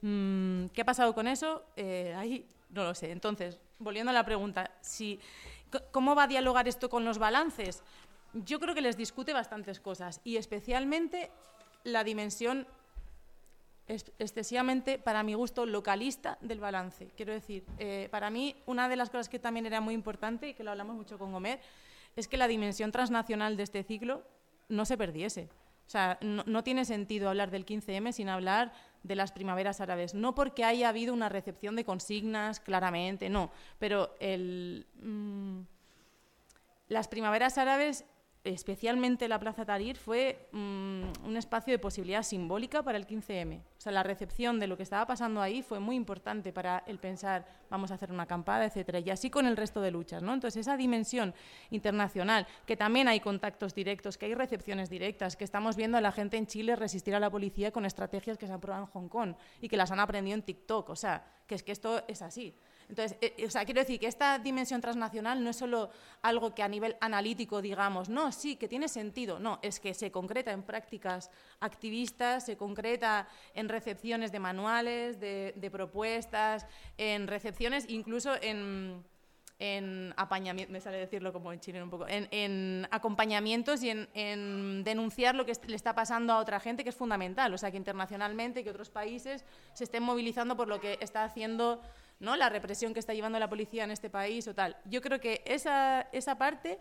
Mm, 0.00 0.66
¿Qué 0.66 0.82
ha 0.82 0.84
pasado 0.84 1.12
con 1.12 1.26
eso? 1.26 1.64
Eh, 1.74 2.14
ahí 2.16 2.46
no 2.74 2.84
lo 2.84 2.94
sé. 2.94 3.10
Entonces, 3.10 3.58
volviendo 3.78 4.10
a 4.10 4.14
la 4.14 4.24
pregunta, 4.24 4.70
si, 4.80 5.20
¿cómo 5.92 6.14
va 6.14 6.24
a 6.24 6.28
dialogar 6.28 6.68
esto 6.68 6.88
con 6.88 7.04
los 7.04 7.18
balances? 7.18 7.82
yo 8.34 8.58
creo 8.58 8.74
que 8.74 8.80
les 8.80 8.96
discute 8.96 9.32
bastantes 9.32 9.80
cosas 9.80 10.20
y 10.24 10.36
especialmente 10.36 11.30
la 11.84 12.04
dimensión 12.04 12.66
excesivamente, 13.86 14.98
para 14.98 15.22
mi 15.22 15.34
gusto, 15.34 15.66
localista 15.66 16.38
del 16.40 16.58
balance. 16.58 17.10
Quiero 17.16 17.34
decir, 17.34 17.64
eh, 17.78 18.08
para 18.10 18.30
mí 18.30 18.56
una 18.66 18.88
de 18.88 18.96
las 18.96 19.10
cosas 19.10 19.28
que 19.28 19.38
también 19.38 19.66
era 19.66 19.80
muy 19.80 19.94
importante 19.94 20.48
y 20.48 20.54
que 20.54 20.64
lo 20.64 20.70
hablamos 20.70 20.96
mucho 20.96 21.18
con 21.18 21.32
Gomer 21.32 21.60
es 22.16 22.26
que 22.26 22.38
la 22.38 22.48
dimensión 22.48 22.92
transnacional 22.92 23.56
de 23.56 23.62
este 23.62 23.82
ciclo 23.82 24.22
no 24.68 24.86
se 24.86 24.96
perdiese. 24.96 25.50
O 25.86 25.90
sea, 25.90 26.18
no, 26.22 26.64
tiene 26.64 26.86
sentido 26.86 27.28
hablar 27.28 27.50
del 27.50 27.66
15M 27.66 28.12
sin 28.12 28.30
hablar 28.30 28.72
de 29.04 29.14
las 29.14 29.30
primaveras 29.30 29.80
árabes. 29.80 30.14
No 30.14 30.34
porque 30.34 30.64
haya 30.64 30.88
habido 30.88 31.14
una 31.14 31.28
recepción 31.28 31.76
de 31.76 31.84
consignas, 31.84 32.58
claramente, 32.58 33.28
no. 33.28 33.52
Pero 33.78 34.16
el, 34.18 34.86
mm, 35.00 35.60
las 36.88 37.06
primaveras 37.06 37.58
árabes 37.58 38.04
especialmente 38.44 39.26
la 39.26 39.40
Plaza 39.40 39.64
Tahrir, 39.64 39.96
fue 39.96 40.48
mm, 40.52 41.02
un 41.24 41.36
espacio 41.36 41.72
de 41.72 41.78
posibilidad 41.78 42.22
simbólica 42.22 42.82
para 42.82 42.98
el 42.98 43.06
15M. 43.06 43.60
O 43.60 43.80
sea, 43.80 43.90
la 43.90 44.02
recepción 44.02 44.60
de 44.60 44.66
lo 44.66 44.76
que 44.76 44.82
estaba 44.82 45.06
pasando 45.06 45.40
ahí 45.40 45.62
fue 45.62 45.80
muy 45.80 45.96
importante 45.96 46.52
para 46.52 46.84
el 46.86 46.98
pensar, 46.98 47.46
vamos 47.70 47.90
a 47.90 47.94
hacer 47.94 48.12
una 48.12 48.24
acampada, 48.24 48.66
etcétera, 48.66 48.98
y 48.98 49.08
así 49.08 49.30
con 49.30 49.46
el 49.46 49.56
resto 49.56 49.80
de 49.80 49.90
luchas, 49.90 50.22
¿no? 50.22 50.34
Entonces, 50.34 50.60
esa 50.60 50.76
dimensión 50.76 51.34
internacional, 51.70 52.46
que 52.66 52.76
también 52.76 53.08
hay 53.08 53.20
contactos 53.20 53.74
directos, 53.74 54.18
que 54.18 54.26
hay 54.26 54.34
recepciones 54.34 54.90
directas, 54.90 55.36
que 55.36 55.44
estamos 55.44 55.76
viendo 55.76 55.96
a 55.96 56.02
la 56.02 56.12
gente 56.12 56.36
en 56.36 56.46
Chile 56.46 56.76
resistir 56.76 57.14
a 57.14 57.20
la 57.20 57.30
policía 57.30 57.72
con 57.72 57.86
estrategias 57.86 58.36
que 58.36 58.46
se 58.46 58.52
han 58.52 58.60
probado 58.60 58.84
en 58.84 58.90
Hong 58.90 59.08
Kong 59.08 59.34
y 59.62 59.68
que 59.68 59.78
las 59.78 59.90
han 59.90 60.00
aprendido 60.00 60.34
en 60.34 60.42
TikTok, 60.42 60.90
o 60.90 60.96
sea, 60.96 61.24
que 61.46 61.54
es 61.54 61.62
que 61.62 61.72
esto 61.72 62.02
es 62.08 62.20
así. 62.20 62.54
Entonces, 62.88 63.16
eh, 63.20 63.46
o 63.46 63.50
sea, 63.50 63.64
quiero 63.64 63.80
decir 63.80 63.98
que 63.98 64.06
esta 64.06 64.38
dimensión 64.38 64.80
transnacional 64.80 65.42
no 65.42 65.50
es 65.50 65.56
solo 65.56 65.90
algo 66.22 66.54
que 66.54 66.62
a 66.62 66.68
nivel 66.68 66.96
analítico 67.00 67.62
digamos, 67.62 68.08
no, 68.08 68.32
sí, 68.32 68.56
que 68.56 68.68
tiene 68.68 68.88
sentido, 68.88 69.38
no, 69.38 69.58
es 69.62 69.80
que 69.80 69.94
se 69.94 70.10
concreta 70.10 70.52
en 70.52 70.62
prácticas 70.62 71.30
activistas, 71.60 72.44
se 72.46 72.56
concreta 72.56 73.28
en 73.54 73.68
recepciones 73.68 74.32
de 74.32 74.40
manuales, 74.40 75.20
de, 75.20 75.70
propuestas, 75.72 76.66
en 76.98 77.26
recepciones, 77.26 77.86
incluso 77.88 78.34
en 78.40 79.02
en 79.58 80.14
me 80.68 80.80
sale 80.80 80.98
decirlo 80.98 81.32
como 81.32 81.52
en 81.52 81.60
chileno 81.60 81.84
un 81.84 81.90
poco, 81.90 82.06
en, 82.08 82.86
acompañamientos 82.90 83.82
y 83.82 83.90
en, 83.90 84.08
en, 84.14 84.84
denunciar 84.84 85.34
lo 85.34 85.46
que 85.46 85.52
le 85.66 85.76
está 85.76 85.94
pasando 85.94 86.32
a 86.32 86.38
otra 86.38 86.58
gente, 86.60 86.82
que 86.82 86.90
es 86.90 86.96
fundamental. 86.96 87.54
O 87.54 87.58
sea, 87.58 87.70
que 87.70 87.76
internacionalmente, 87.76 88.64
que 88.64 88.70
otros 88.70 88.90
países 88.90 89.44
se 89.72 89.84
estén 89.84 90.02
movilizando 90.02 90.56
por 90.56 90.68
lo 90.68 90.80
que 90.80 90.98
está 91.00 91.24
haciendo 91.24 91.80
¿no? 92.24 92.36
la 92.36 92.48
represión 92.48 92.92
que 92.92 93.00
está 93.00 93.14
llevando 93.14 93.38
la 93.38 93.48
policía 93.48 93.84
en 93.84 93.90
este 93.90 94.10
país 94.10 94.48
o 94.48 94.54
tal. 94.54 94.76
Yo 94.86 95.00
creo 95.00 95.20
que 95.20 95.42
esa, 95.44 96.08
esa 96.12 96.36
parte, 96.36 96.78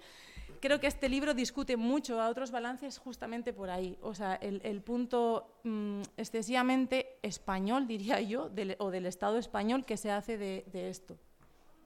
creo 0.60 0.80
que 0.80 0.88
este 0.88 1.10
libro 1.10 1.34
discute 1.34 1.78
mucho 1.78 2.22
a 2.22 2.30
otros 2.30 2.52
balances 2.52 2.98
justamente 2.98 3.54
por 3.54 3.70
ahí. 3.70 3.98
O 4.02 4.16
sea, 4.16 4.36
el, 4.36 4.82
punto 4.82 5.60
mm, 5.64 6.02
excesivamente 6.18 7.18
español, 7.22 7.88
diría 7.88 8.22
yo, 8.22 8.50
o 8.78 8.92
del 8.92 9.06
Estado 9.06 9.38
español 9.38 9.86
que 9.86 9.98
se 9.98 10.10
hace 10.12 10.38
de, 10.38 10.90
esto. 10.90 11.18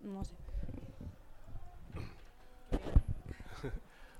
No 0.01 0.23
sé. 0.23 0.35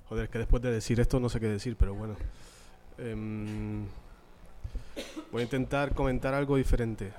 Joder, 0.09 0.29
que 0.29 0.39
después 0.39 0.63
de 0.63 0.71
decir 0.71 0.99
esto 0.99 1.19
no 1.19 1.29
sé 1.29 1.39
qué 1.39 1.47
decir, 1.47 1.75
pero 1.77 1.93
bueno. 1.93 2.15
Em, 2.97 3.85
voy 5.31 5.41
a 5.41 5.43
intentar 5.43 5.93
comentar 5.93 6.33
algo 6.33 6.55
diferente. 6.55 7.13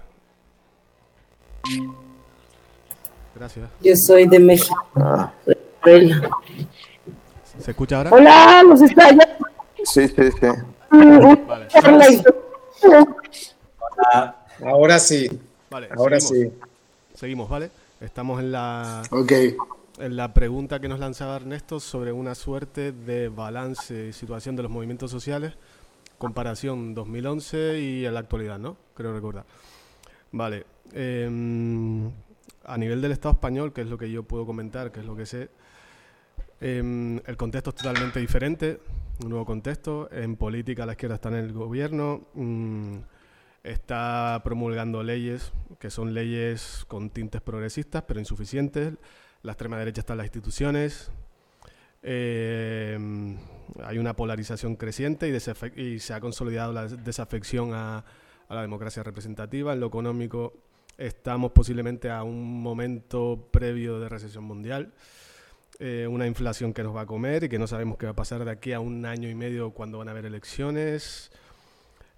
Gracias. 3.38 3.70
Yo 3.80 3.92
soy 3.94 4.26
de 4.26 4.40
México. 4.40 4.74
Ah. 4.96 5.32
¿Se 7.58 7.70
escucha 7.70 7.98
ahora? 7.98 8.10
Hola, 8.10 8.62
¿nos 8.64 8.82
está 8.82 9.10
Sí, 9.84 10.08
sí, 10.08 10.14
sí. 10.40 10.46
Ahora 14.64 14.98
sí. 14.98 15.40
Vale, 15.70 15.88
ahora 15.96 16.18
seguimos. 16.20 16.52
sí. 16.52 16.68
Seguimos, 17.14 17.48
¿vale? 17.48 17.70
Estamos 18.00 18.40
en 18.40 18.50
la, 18.50 19.02
okay. 19.10 19.54
en 19.98 20.16
la 20.16 20.34
pregunta 20.34 20.80
que 20.80 20.88
nos 20.88 20.98
lanzaba 20.98 21.36
Ernesto 21.36 21.78
sobre 21.78 22.10
una 22.10 22.34
suerte 22.34 22.90
de 22.90 23.28
balance 23.28 24.08
y 24.08 24.12
situación 24.12 24.56
de 24.56 24.64
los 24.64 24.70
movimientos 24.70 25.12
sociales, 25.12 25.54
comparación 26.18 26.92
2011 26.94 27.78
y 27.78 28.04
en 28.04 28.14
la 28.14 28.20
actualidad, 28.20 28.58
¿no? 28.58 28.76
Creo 28.94 29.12
recordar. 29.12 29.44
Vale. 30.32 30.66
Em, 30.92 32.10
a 32.68 32.76
nivel 32.78 33.00
del 33.00 33.12
Estado 33.12 33.32
español, 33.34 33.72
que 33.72 33.80
es 33.80 33.88
lo 33.88 33.98
que 33.98 34.10
yo 34.10 34.22
puedo 34.22 34.46
comentar, 34.46 34.92
que 34.92 35.00
es 35.00 35.06
lo 35.06 35.16
que 35.16 35.26
sé, 35.26 35.50
em, 36.60 37.20
el 37.26 37.36
contexto 37.36 37.70
es 37.70 37.76
totalmente 37.76 38.20
diferente, 38.20 38.80
un 39.22 39.30
nuevo 39.30 39.44
contexto. 39.44 40.08
En 40.12 40.36
política 40.36 40.86
la 40.86 40.92
izquierda 40.92 41.16
está 41.16 41.28
en 41.30 41.36
el 41.36 41.52
gobierno, 41.52 42.28
mm, 42.34 42.96
está 43.64 44.40
promulgando 44.44 45.02
leyes 45.02 45.52
que 45.78 45.90
son 45.90 46.14
leyes 46.14 46.84
con 46.88 47.10
tintes 47.10 47.40
progresistas, 47.40 48.02
pero 48.06 48.20
insuficientes. 48.20 48.94
La 49.42 49.52
extrema 49.52 49.78
derecha 49.78 50.00
está 50.00 50.14
en 50.14 50.18
las 50.18 50.26
instituciones. 50.26 51.10
Em, 52.02 53.38
hay 53.82 53.98
una 53.98 54.14
polarización 54.14 54.76
creciente 54.76 55.28
y, 55.28 55.98
se 56.00 56.14
ha 56.14 56.20
consolidado 56.20 56.72
la 56.72 56.86
desafección 56.86 57.74
a 57.74 58.04
a 58.48 58.54
la 58.54 58.62
democracia 58.62 59.02
representativa. 59.02 59.72
En 59.72 59.80
lo 59.80 59.86
económico 59.86 60.54
estamos 60.98 61.52
posiblemente 61.52 62.10
a 62.10 62.24
un 62.24 62.60
momento 62.60 63.48
previo 63.50 64.00
de 64.00 64.08
recesión 64.08 64.44
mundial. 64.44 64.92
Eh, 65.78 66.08
una 66.10 66.26
inflación 66.26 66.74
que 66.74 66.82
nos 66.82 66.94
va 66.94 67.02
a 67.02 67.06
comer 67.06 67.44
y 67.44 67.48
que 67.48 67.58
no 67.58 67.68
sabemos 67.68 67.98
qué 67.98 68.06
va 68.06 68.12
a 68.12 68.16
pasar 68.16 68.44
de 68.44 68.50
aquí 68.50 68.72
a 68.72 68.80
un 68.80 69.06
año 69.06 69.28
y 69.28 69.34
medio 69.36 69.70
cuando 69.70 69.98
van 69.98 70.08
a 70.08 70.10
haber 70.10 70.26
elecciones. 70.26 71.30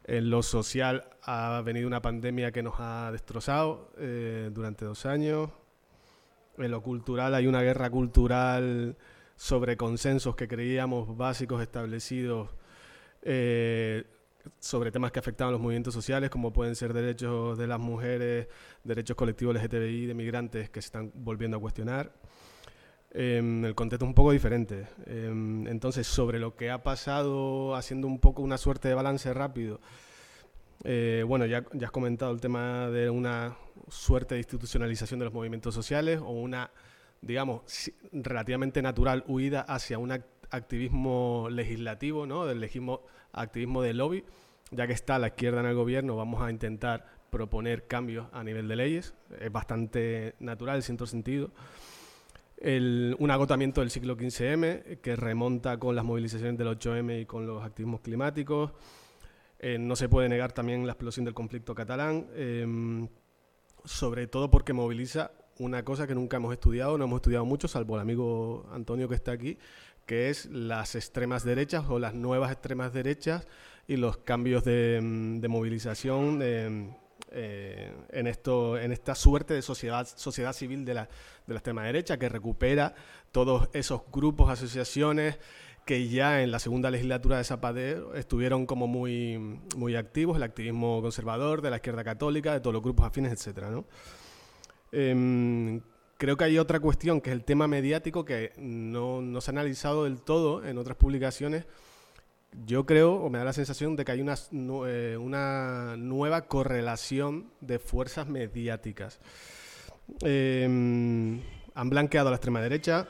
En 0.05 0.31
lo 0.31 0.43
social 0.43 1.05
ha 1.23 1.61
venido 1.63 1.87
una 1.87 2.01
pandemia 2.01 2.53
que 2.53 2.63
nos 2.63 2.75
ha 2.79 3.13
destrozado 3.13 3.93
eh, 3.99 4.49
durante 4.51 4.87
dos 4.87 5.05
años. 5.05 5.51
En 6.57 6.71
lo 6.71 6.83
cultural 6.83 7.35
hay 7.35 7.47
una 7.47 7.61
guerra 7.61 7.91
cultural 7.91 8.97
sobre 9.37 9.77
consensos 9.77 10.37
que 10.37 10.49
creíamos 10.49 11.17
básicos 11.17 11.61
establecidos 11.63 12.49
eh, 13.23 14.05
sobre 14.59 14.91
temas 14.91 15.13
que 15.13 15.19
afectaban 15.19 15.53
los 15.53 15.61
movimientos 15.61 15.95
sociales, 15.95 16.31
como 16.31 16.53
pueden 16.53 16.75
ser 16.75 16.93
derechos 16.93 17.57
de 17.57 17.67
las 17.67 17.79
mujeres, 17.79 18.49
derechos 18.85 19.17
colectivos 19.17 19.55
LGTBI, 19.55 20.07
de 20.07 20.15
migrantes, 20.15 20.71
que 20.71 20.83
se 20.83 20.87
están 20.87 21.13
volviendo 21.15 21.57
a 21.57 21.61
cuestionar. 21.61 22.13
Em, 23.13 23.65
el 23.65 23.75
contexto 23.75 24.05
es 24.05 24.09
un 24.09 24.15
poco 24.15 24.33
diferente. 24.33 24.87
Em, 25.07 25.67
entonces, 25.67 26.07
sobre 26.07 26.39
lo 26.39 26.55
que 26.57 26.71
ha 26.71 26.83
pasado, 26.83 27.75
haciendo 27.75 28.07
un 28.07 28.21
poco 28.21 28.43
una 28.43 28.59
suerte 28.59 28.89
de 28.89 28.95
balance 28.95 29.33
rápido, 29.35 29.81
eh, 30.85 31.25
bueno, 31.27 31.47
ya, 31.47 31.65
ya 31.73 31.87
has 31.87 31.93
comentado 31.93 32.33
el 32.33 32.41
tema 32.41 32.89
de 32.89 33.11
una 33.11 33.57
suerte 33.89 34.35
de 34.35 34.41
institucionalización 34.41 35.19
de 35.19 35.25
los 35.27 35.35
movimientos 35.35 35.75
sociales 35.75 36.21
o 36.21 36.31
una, 36.31 36.71
digamos, 37.21 37.63
relativamente 38.13 38.81
natural 38.81 39.25
huida 39.27 39.61
hacia 39.63 39.99
un 39.99 40.13
activismo 40.51 41.49
legislativo, 41.51 42.27
¿no? 42.27 42.47
Del 42.47 42.61
legismo 42.61 43.03
activismo 43.33 43.83
de 43.83 43.95
lobby, 43.95 44.25
ya 44.71 44.87
que 44.87 44.93
está 44.93 45.19
la 45.19 45.29
izquierda 45.29 45.61
en 45.61 45.67
el 45.67 45.75
gobierno, 45.75 46.17
vamos 46.17 46.43
a 46.43 46.51
intentar 46.51 47.07
proponer 47.31 47.87
cambios 47.87 48.27
a 48.33 48.43
nivel 48.45 48.69
de 48.69 48.77
leyes, 48.77 49.15
es 49.39 49.51
bastante 49.51 50.35
natural, 50.41 50.77
en 50.77 50.83
cierto 50.83 51.07
sentido. 51.07 51.51
un 52.63 53.31
agotamiento 53.31 53.81
del 53.81 53.91
ciclo 53.91 54.17
15M 54.17 55.01
que 55.01 55.17
remonta 55.17 55.79
con 55.79 55.97
las 55.97 56.05
movilizaciones 56.05 56.59
del 56.59 56.69
8M 56.69 57.23
y 57.23 57.27
con 57.27 57.47
los 57.47 57.65
activismos 57.65 58.01
climáticos. 58.01 58.73
Eh, 59.59 59.79
no 59.79 59.97
se 59.97 60.09
puede 60.09 60.29
negar 60.29 60.53
también 60.53 60.87
la 60.87 60.93
explosión 60.93 61.25
del 61.25 61.35
conflicto 61.35 61.75
catalán, 61.75 62.27
em, 62.35 63.09
sobre 63.85 64.27
todo 64.27 64.51
porque 64.51 64.73
moviliza 64.73 65.33
una 65.59 65.85
cosa 65.85 66.07
que 66.07 66.15
nunca 66.15 66.39
hemos 66.39 66.53
estudiado, 66.53 66.97
no 66.97 67.05
hemos 67.05 67.19
estudiado 67.19 67.45
mucho, 67.45 67.69
salvo 67.69 67.97
el 67.97 68.01
amigo 68.01 68.67
Antonio 68.73 69.09
que 69.09 69.15
está 69.15 69.33
aquí, 69.33 69.59
que 70.11 70.29
es 70.29 70.47
las 70.47 70.97
extremas 70.97 71.45
derechas 71.45 71.85
o 71.89 72.01
las 72.01 72.15
nuevas 72.15 72.51
extremas 72.51 72.93
derechas 72.93 73.47
y 73.87 73.97
los 73.97 74.17
cambios 74.17 74.65
de, 74.65 74.99
mm, 75.01 75.47
movilización 75.49 76.43
em, 76.43 76.91
eh, 77.31 77.95
en, 78.09 78.27
esto, 78.27 78.77
en 78.77 78.91
esta 78.91 79.15
suerte 79.15 79.55
de 79.55 79.63
sociedad, 79.63 80.05
sociedad 80.17 80.53
civil 80.53 80.85
de 80.85 80.95
la, 80.95 81.05
de 81.47 81.55
la 81.55 81.59
extrema 81.59 81.85
derecha 81.85 82.19
que 82.19 82.29
recupera 82.29 82.93
todos 83.31 83.69
esos 83.73 84.03
grupos, 84.11 84.51
asociaciones 84.51 85.39
que 85.87 86.09
ya 86.09 86.43
en 86.43 86.51
la 86.51 86.59
segunda 86.59 86.91
legislatura 86.91 87.39
de 87.39 87.45
Zapatero 87.45 88.17
estuvieron 88.17 88.67
como 88.67 88.89
muy, 88.89 89.39
muy 89.77 89.95
activos, 89.95 90.39
el 90.39 90.43
activismo 90.43 91.01
conservador, 91.03 91.63
de 91.63 91.71
la 91.71 91.77
izquierda 91.77 92.03
católica, 92.03 92.53
de 92.53 92.59
todos 92.59 92.75
los 92.75 92.83
grupos 92.83 93.07
afines, 93.07 93.31
etcétera, 93.33 93.71
¿no? 93.71 93.85
Em, 94.91 95.81
creo 96.21 96.37
que 96.37 96.45
hay 96.45 96.59
otra 96.59 96.81
cuestión, 96.81 97.23
que 97.23 97.31
es 97.31 97.35
el 97.35 97.45
tema 97.45 97.67
mediático, 97.67 98.27
que 98.27 98.53
no, 98.59 99.23
no 99.23 99.41
se 99.41 99.51
ha 99.51 99.53
analizado 99.53 100.05
del 100.05 100.21
todo 100.21 100.63
en 100.67 100.77
otras 100.77 100.99
publicaciones. 100.99 101.65
Yo 102.67 102.85
creo, 102.85 103.15
o 103.15 103.31
me 103.31 103.39
da 103.39 103.45
la 103.45 103.55
sensación, 103.55 103.97
de 103.97 104.05
que 104.05 104.13
hay 104.13 104.21
una, 104.21 104.35
eh, 104.87 105.17
nueva 105.97 106.43
correlación 106.43 107.51
de 107.63 107.79
fuerzas 107.79 108.29
mediáticas. 108.29 109.19
Em, 110.21 111.41
han 111.75 111.89
blanqueado 111.89 112.29
a 112.29 112.33
la 112.33 112.37
extrema 112.37 112.61
derecha. 112.61 113.09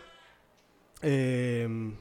Em, 1.02 1.96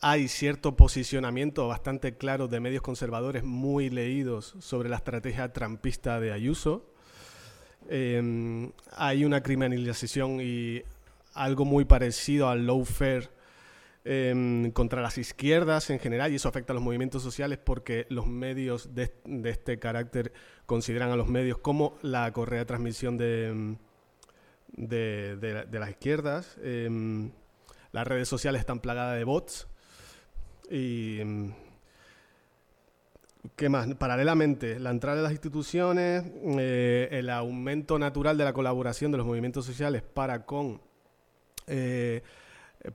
hay 0.00 0.28
cierto 0.28 0.76
posicionamiento 0.76 1.66
bastante 1.66 2.16
claro 2.16 2.46
de 2.46 2.60
medios 2.60 2.82
conservadores 2.82 3.42
muy 3.42 3.90
leídos 3.90 4.54
sobre 4.60 4.88
la 4.88 4.96
estrategia 4.96 5.52
trampista 5.52 6.20
de 6.20 6.30
Ayuso. 6.30 6.95
Eh, 7.88 8.70
hay 8.96 9.24
una 9.24 9.42
criminalización 9.42 10.40
y 10.40 10.82
algo 11.34 11.64
muy 11.64 11.84
parecido 11.84 12.48
al 12.48 12.66
lawfare 12.66 13.28
eh, 14.04 14.70
contra 14.72 15.02
las 15.02 15.18
izquierdas 15.18 15.90
en 15.90 15.98
general 15.98 16.32
y 16.32 16.36
eso 16.36 16.48
afecta 16.48 16.72
a 16.72 16.74
los 16.74 16.82
movimientos 16.82 17.22
sociales 17.22 17.58
porque 17.58 18.06
los 18.08 18.26
medios 18.26 18.94
de, 18.94 19.12
este 19.44 19.78
carácter 19.78 20.32
consideran 20.64 21.10
a 21.10 21.16
los 21.16 21.28
medios 21.28 21.58
como 21.58 21.96
la 22.02 22.32
correa 22.32 22.60
de 22.60 22.66
transmisión 22.66 23.16
de, 23.18 23.76
de, 24.72 25.36
de- 25.36 25.64
de 25.66 25.78
las 25.78 25.90
izquierdas. 25.90 26.56
Las 27.92 28.06
redes 28.06 28.28
sociales 28.28 28.60
están 28.60 28.80
plagadas 28.80 29.16
de 29.18 29.24
bots 29.24 29.66
y 30.70 31.18
¿Qué 33.54 33.68
más? 33.68 33.86
Paralelamente, 33.94 34.80
la 34.80 34.90
entrada 34.90 35.18
de 35.18 35.22
las 35.22 35.32
instituciones, 35.32 36.24
eh, 36.58 37.08
el 37.12 37.30
aumento 37.30 37.98
natural 37.98 38.36
de 38.38 38.44
la 38.44 38.52
colaboración 38.52 39.12
de 39.12 39.18
los 39.18 39.26
movimientos 39.26 39.66
sociales 39.66 40.02
para 40.02 40.46
con 40.46 40.80
eh, 41.66 42.22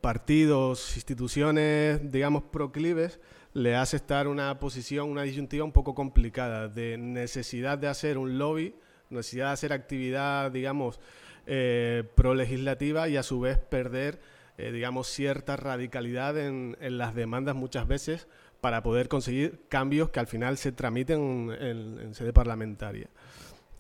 partidos, 0.02 0.96
instituciones, 0.96 2.12
digamos, 2.12 2.44
proclives, 2.44 3.20
le 3.54 3.76
hace 3.76 3.98
estar 3.98 4.28
una 4.28 4.60
posición, 4.60 5.10
una 5.10 5.24
disyuntiva 5.24 5.64
un 5.64 5.72
poco 5.72 5.94
complicada 5.94 6.68
de 6.68 6.98
necesidad 6.98 7.78
de 7.78 7.88
hacer 7.88 8.18
un 8.18 8.38
lobby, 8.38 8.74
necesidad 9.10 9.48
de 9.48 9.54
hacer 9.54 9.74
actividad, 9.74 10.52
digamos, 10.52 11.00
eh, 11.46 12.04
pro-legislativa 12.16 13.10
y 13.10 13.18
a 13.18 13.24
su 13.24 13.40
vez 13.40 13.60
perder, 13.60 14.20
eh, 14.58 14.72
digamos, 14.72 15.08
cierta 15.08 15.56
radicalidad 15.56 16.38
en, 16.38 16.78
en 16.82 16.98
las 16.98 17.14
demandas 17.14 17.56
muchas 17.56 17.88
veces 17.88 18.28
para 18.62 18.84
poder 18.84 19.08
conseguir 19.10 19.66
cambios 19.68 20.12
que 20.12 20.20
al 20.20 20.28
final 20.28 20.58
se 20.58 20.72
tramiten 20.72 21.52
en, 21.60 22.14
sede 22.14 22.32
parlamentaria. 22.32 23.10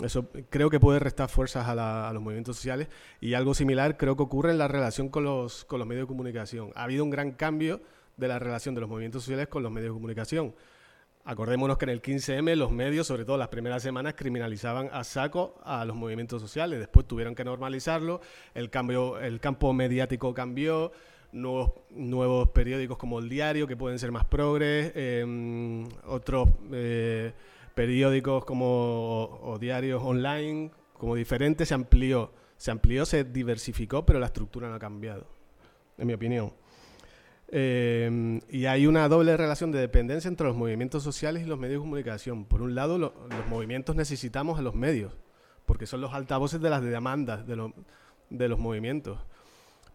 Eso 0.03 0.29
creo 0.49 0.71
que 0.71 0.79
puede 0.79 0.97
restar 0.99 1.29
fuerzas 1.29 1.67
a, 1.67 2.09
a 2.09 2.13
los 2.13 2.23
movimientos 2.23 2.55
sociales 2.55 2.89
y 3.19 3.36
algo 3.36 3.53
similar 3.53 3.97
creo 3.97 4.17
que 4.17 4.23
ocurre 4.23 4.49
en 4.49 4.57
la 4.57 4.67
relación 4.67 5.09
con 5.09 5.23
los, 5.23 5.63
con 5.65 5.77
los 5.77 5.88
medios 5.88 6.05
de 6.05 6.07
comunicación. 6.07 6.71
Ha 6.75 6.84
habido 6.84 7.03
un 7.03 7.11
gran 7.11 7.32
cambio 7.32 7.82
de 8.17 8.27
la 8.27 8.39
relación 8.39 8.73
de 8.73 8.82
los 8.82 8.89
movimientos 8.89 9.23
sociales 9.23 9.47
con 9.47 9.61
los 9.61 9.71
medios 9.71 9.91
de 9.91 9.93
comunicación. 9.93 10.55
Acordémonos 11.23 11.77
que 11.77 11.86
en 11.86 11.89
el 11.89 12.01
15M 12.01 12.55
los 12.55 12.71
medios, 12.71 13.05
sobre 13.05 13.25
todo 13.25 13.38
las 13.38 13.49
primeras 13.49 13.84
semanas, 13.84 14.15
criminalizaban 14.15 14.89
a 14.91 15.03
saco 15.03 15.61
a 15.63 15.86
los 15.86 15.95
movimientos 15.95 16.41
sociales. 16.41 16.79
Después 16.79 17.07
tuvieron 17.07 17.36
que 17.36 17.43
normalizarlo, 17.43 18.21
el, 18.55 18.71
cambio, 18.71 19.19
el 19.19 19.39
campo 19.39 19.71
mediático 19.71 20.34
cambió, 20.34 20.91
nuevos, 21.32 21.71
nuevos 21.91 22.49
periódicos 22.49 22.97
como 22.97 23.19
El 23.19 23.29
Diario, 23.29 23.67
que 23.67 23.77
pueden 23.77 23.99
ser 23.99 24.11
más 24.11 24.25
progres, 24.25 24.91
eh, 24.95 25.86
otros 26.07 26.49
eh, 26.71 27.34
periódicos 27.75 28.45
como 28.45 29.23
o, 29.41 29.57
diarios 29.59 30.01
online, 30.03 30.71
como 30.93 31.15
diferentes, 31.15 31.67
se 31.67 31.73
amplió. 31.73 32.32
Se 32.57 32.69
amplió, 32.69 33.05
se 33.07 33.23
diversificó, 33.23 34.05
pero 34.05 34.19
la 34.19 34.27
estructura 34.27 34.69
no 34.69 34.75
ha 34.75 34.79
cambiado, 34.79 35.25
en 35.97 36.05
mi 36.05 36.13
opinión. 36.13 36.53
Eh, 37.53 38.39
y 38.49 38.65
hay 38.65 38.88
una 38.88 39.07
doble 39.09 39.36
relación 39.36 39.71
de 39.71 39.79
dependencia 39.79 40.27
entre 40.29 40.47
los 40.47 40.55
movimientos 40.55 41.03
sociales 41.03 41.43
y 41.43 41.47
los 41.47 41.59
medios 41.59 41.82
de 41.82 41.86
comunicación. 41.86 42.45
Por 42.45 42.61
un 42.61 42.75
lado, 42.75 42.97
lo- 42.97 43.13
los 43.29 43.47
movimientos 43.49 43.95
necesitamos 43.95 44.59
a 44.59 44.61
los 44.61 44.75
medios, 44.75 45.13
porque 45.65 45.86
son 45.86 46.01
los 46.01 46.13
altavoces 46.13 46.61
de 46.61 46.69
las 46.69 46.82
demandas 46.84 47.45
de, 47.47 47.55
lo- 47.55 47.73
de 48.29 48.47
los 48.47 48.59
movimientos. 48.59 49.19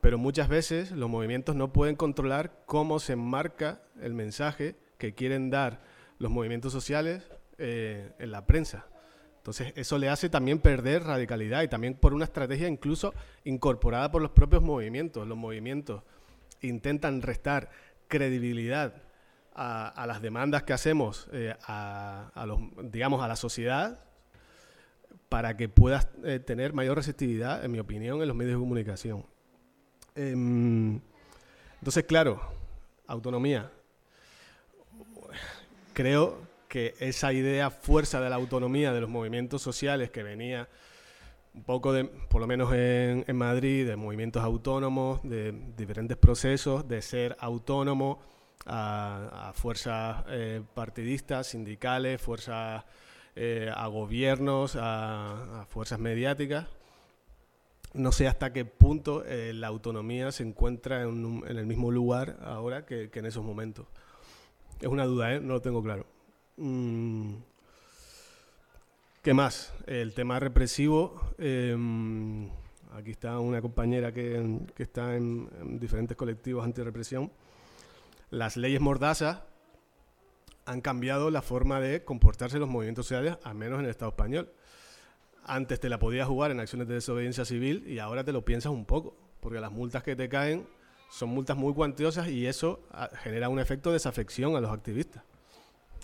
Pero 0.07 0.19
muchas 0.19 0.47
veces 0.47 0.93
los 0.93 1.11
movimientos 1.11 1.57
no 1.57 1.73
pueden 1.73 1.97
controlar 1.97 2.63
cómo 2.65 3.01
se 3.01 3.15
enmarca 3.15 3.81
el 4.01 4.15
mensaje 4.15 4.77
que 4.99 5.17
quieren 5.17 5.51
dar 5.51 5.83
los 6.21 6.31
movimientos 6.31 6.73
sociales 6.73 7.29
eh, 7.59 8.13
en 8.21 8.31
la 8.31 8.47
prensa. 8.47 8.87
Entonces 9.39 9.73
eso 9.75 9.99
le 9.99 10.09
hace 10.09 10.29
también 10.29 10.61
perder 10.61 11.03
radicalidad 11.03 11.65
y 11.65 11.69
también 11.69 11.95
por 11.95 12.15
una 12.15 12.25
estrategia 12.25 12.69
incluso 12.69 13.15
incorporada 13.43 14.13
por 14.13 14.23
los 14.23 14.31
propios 14.31 14.63
movimientos. 14.63 15.27
Los 15.27 15.37
movimientos 15.37 16.05
intentan 16.61 17.21
restar 17.21 17.71
credibilidad 18.07 19.03
a, 19.57 20.05
las 20.07 20.23
demandas 20.23 20.63
que 20.63 20.73
hacemos 20.73 21.29
eh, 21.33 21.53
a, 21.67 22.45
los, 22.47 22.61
digamos, 22.93 23.25
a 23.25 23.27
la 23.27 23.35
sociedad 23.35 24.05
para 25.29 25.57
que 25.57 25.69
puedas 25.69 26.07
eh, 26.23 26.39
tener 26.39 26.75
mayor 26.75 26.97
receptividad, 26.97 27.65
en 27.65 27.73
mi 27.73 27.81
opinión, 27.81 28.23
en 28.23 28.29
los 28.29 28.37
medios 28.37 28.55
de 28.55 28.61
comunicación. 28.61 29.36
Em, 30.17 30.99
entonces, 31.79 32.05
claro, 32.05 32.41
autonomía. 33.07 33.71
Creo 35.93 36.39
que 36.69 36.95
esa 36.99 37.33
idea 37.33 37.71
fuerza 37.71 38.21
de 38.21 38.31
la 38.31 38.37
autonomía 38.37 38.93
de 38.93 39.01
los 39.01 39.11
movimientos 39.11 39.63
sociales 39.63 40.11
que 40.11 40.23
venía 40.23 40.69
un 41.55 41.63
poco 41.63 41.93
de, 41.93 42.05
por 42.05 42.41
lo 42.41 42.47
menos 42.47 42.73
en, 42.75 43.25
Madrid, 43.37 43.87
de 43.87 43.97
movimientos 43.97 44.43
autónomos, 44.43 45.21
de 45.23 45.53
diferentes 45.77 46.17
procesos, 46.17 46.87
de 46.87 47.01
ser 47.01 47.37
autónomo 47.39 48.21
a, 48.67 49.53
fuerzas 49.55 50.25
eh, 50.29 50.63
partidistas, 50.75 51.47
sindicales, 51.47 52.21
fuerzas 52.21 52.85
eh, 53.35 53.71
a 53.75 53.87
gobiernos, 53.87 54.77
a 54.79 55.67
fuerzas 55.69 55.99
mediáticas. 55.99 56.67
No 57.97 58.13
sé 58.13 58.29
hasta 58.29 58.53
qué 58.53 58.67
punto 58.67 59.25
eh, 59.25 59.55
la 59.55 59.69
autonomía 59.69 60.31
se 60.31 60.43
encuentra 60.43 61.03
en, 61.03 61.43
el 61.47 61.67
mismo 61.67 61.91
lugar 61.91 62.39
ahora 62.43 62.85
que, 62.85 63.11
en 63.13 63.25
esos 63.25 63.43
momentos. 63.43 63.87
Es 64.81 64.89
una 64.89 65.07
duda, 65.07 65.33
¿eh? 65.33 65.41
No 65.41 65.55
lo 65.55 65.63
tengo 65.63 65.83
claro. 65.83 66.05
Mm. 66.59 67.37
¿Qué 69.23 69.33
más? 69.33 69.73
El 69.87 70.13
tema 70.13 70.39
represivo. 70.39 71.33
em, 71.39 72.51
aquí 72.93 73.13
está 73.13 73.39
una 73.39 73.63
compañera 73.63 74.13
que, 74.13 74.61
que 74.75 74.83
está 74.83 75.17
en, 75.17 75.49
en 75.59 75.81
diferentes 75.81 76.19
colectivos 76.19 76.67
antirrepresión. 76.67 77.33
Las 78.29 78.59
leyes 78.59 78.83
mordazas 78.83 79.41
han 80.67 80.83
cambiado 80.83 81.31
la 81.31 81.41
forma 81.41 81.81
de 81.81 82.05
comportarse 82.05 82.59
los 82.59 82.69
movimientos 82.69 83.07
sociales, 83.07 83.39
al 83.43 83.55
menos 83.55 83.79
en 83.79 83.87
el 83.87 83.91
Estado 83.91 84.11
español. 84.11 84.53
Antes 85.49 85.79
te 85.79 85.89
la 85.89 86.01
podías 86.01 86.27
jugar 86.27 86.51
en 86.51 86.59
acciones 86.59 86.89
de 86.89 86.95
desobediencia 86.95 87.45
civil 87.45 87.85
y 87.87 88.01
ahora 88.01 88.25
te 88.25 88.33
lo 88.33 88.45
piensas 88.45 88.73
un 88.73 88.85
poco, 88.85 89.17
porque 89.39 89.61
las 89.61 89.71
multas 89.71 90.03
que 90.03 90.17
te 90.17 90.29
caen 90.29 90.67
son 91.09 91.29
multas 91.29 91.57
muy 91.57 91.73
cuantiosas 91.73 92.27
y 92.27 92.49
eso 92.49 92.81
ah, 92.91 93.09
genera 93.23 93.49
un 93.49 93.61
efecto 93.61 93.91
de 93.91 93.95
desafección 93.95 94.57
a 94.57 94.61
los 94.61 94.73
activistas. 94.73 95.23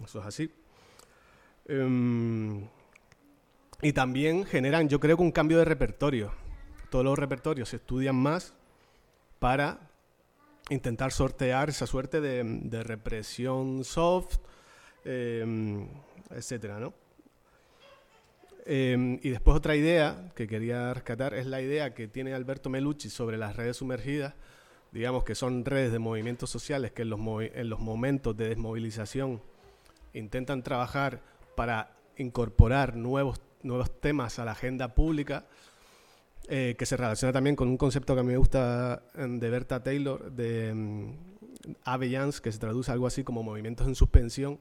Eso 0.05 0.21
es 0.21 0.27
así. 0.27 0.51
Em, 1.67 2.69
y 3.83 3.93
también 3.93 4.45
generan, 4.45 4.89
yo 4.89 5.01
creo 5.01 5.17
que 5.17 5.25
un 5.25 5.33
cambio 5.33 5.59
de 5.59 5.65
repertorio. 5.65 6.33
Todos 6.89 7.05
los 7.05 7.19
repertorios 7.19 7.69
se 7.69 7.77
estudian 7.77 8.15
más 8.15 8.55
para 9.41 9.91
intentar 10.71 11.11
sortear 11.11 11.69
esa 11.69 11.89
suerte 11.89 12.21
de, 12.21 12.83
represión 12.85 13.83
soft, 13.83 14.37
em, 15.05 15.89
etcétera, 16.31 16.79
¿no? 16.79 17.02
Em, 18.65 19.19
y 19.23 19.31
después 19.31 19.57
otra 19.57 19.75
idea 19.75 20.31
que 20.37 20.47
quería 20.47 20.95
rescatar 20.95 21.35
es 21.35 21.47
la 21.47 21.61
idea 21.61 21.95
que 21.95 22.07
tiene 22.07 22.33
Alberto 22.33 22.71
Melucci 22.71 23.11
sobre 23.11 23.37
las 23.37 23.57
redes 23.57 23.79
sumergidas, 23.79 24.35
digamos 24.93 25.25
que 25.25 25.35
son 25.35 25.65
redes 25.65 25.91
de 25.91 25.99
movimientos 25.99 26.51
sociales 26.51 26.93
que 26.93 27.03
en 27.03 27.11
los, 27.11 27.21
en 27.41 27.69
los 27.69 27.81
momentos 27.81 28.37
de 28.37 28.51
desmovilización 28.51 29.43
intentan 30.13 30.63
trabajar 30.63 31.23
para 31.57 31.97
incorporar 32.17 32.95
nuevos, 32.95 33.41
nuevos 33.63 34.01
temas 34.01 34.39
a 34.39 34.45
la 34.45 34.53
agenda 34.53 34.95
pública, 34.95 35.47
eh, 36.49 36.77
que 36.79 36.87
se 36.87 36.97
relaciona 36.97 37.33
también 37.33 37.57
con 37.57 37.69
un 37.69 37.77
concepto 37.77 38.15
que 38.15 38.21
a 38.21 38.23
mí 38.23 38.33
me 38.33 38.37
gusta 38.37 39.03
em, 39.15 39.41
de 39.41 39.51
Berta 39.51 39.83
Taylor, 39.83 40.31
de 40.31 40.73
um, 40.73 41.17
que 42.43 42.53
se 42.53 42.59
traduce 42.59 42.93
algo 42.93 43.07
así 43.07 43.25
como 43.25 43.43
movimientos 43.43 43.89
en 43.89 43.95
suspensión, 43.95 44.61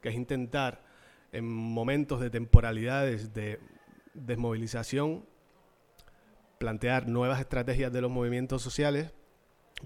que 0.00 0.10
es 0.10 0.14
intentar 0.14 0.93
en 1.34 1.44
momentos 1.44 2.20
de 2.20 2.30
temporalidades 2.30 3.34
de 3.34 3.58
desmovilización, 4.14 5.26
plantear 6.58 7.08
nuevas 7.08 7.40
estrategias 7.40 7.92
de 7.92 8.00
los 8.00 8.10
movimientos 8.10 8.62
sociales 8.62 9.12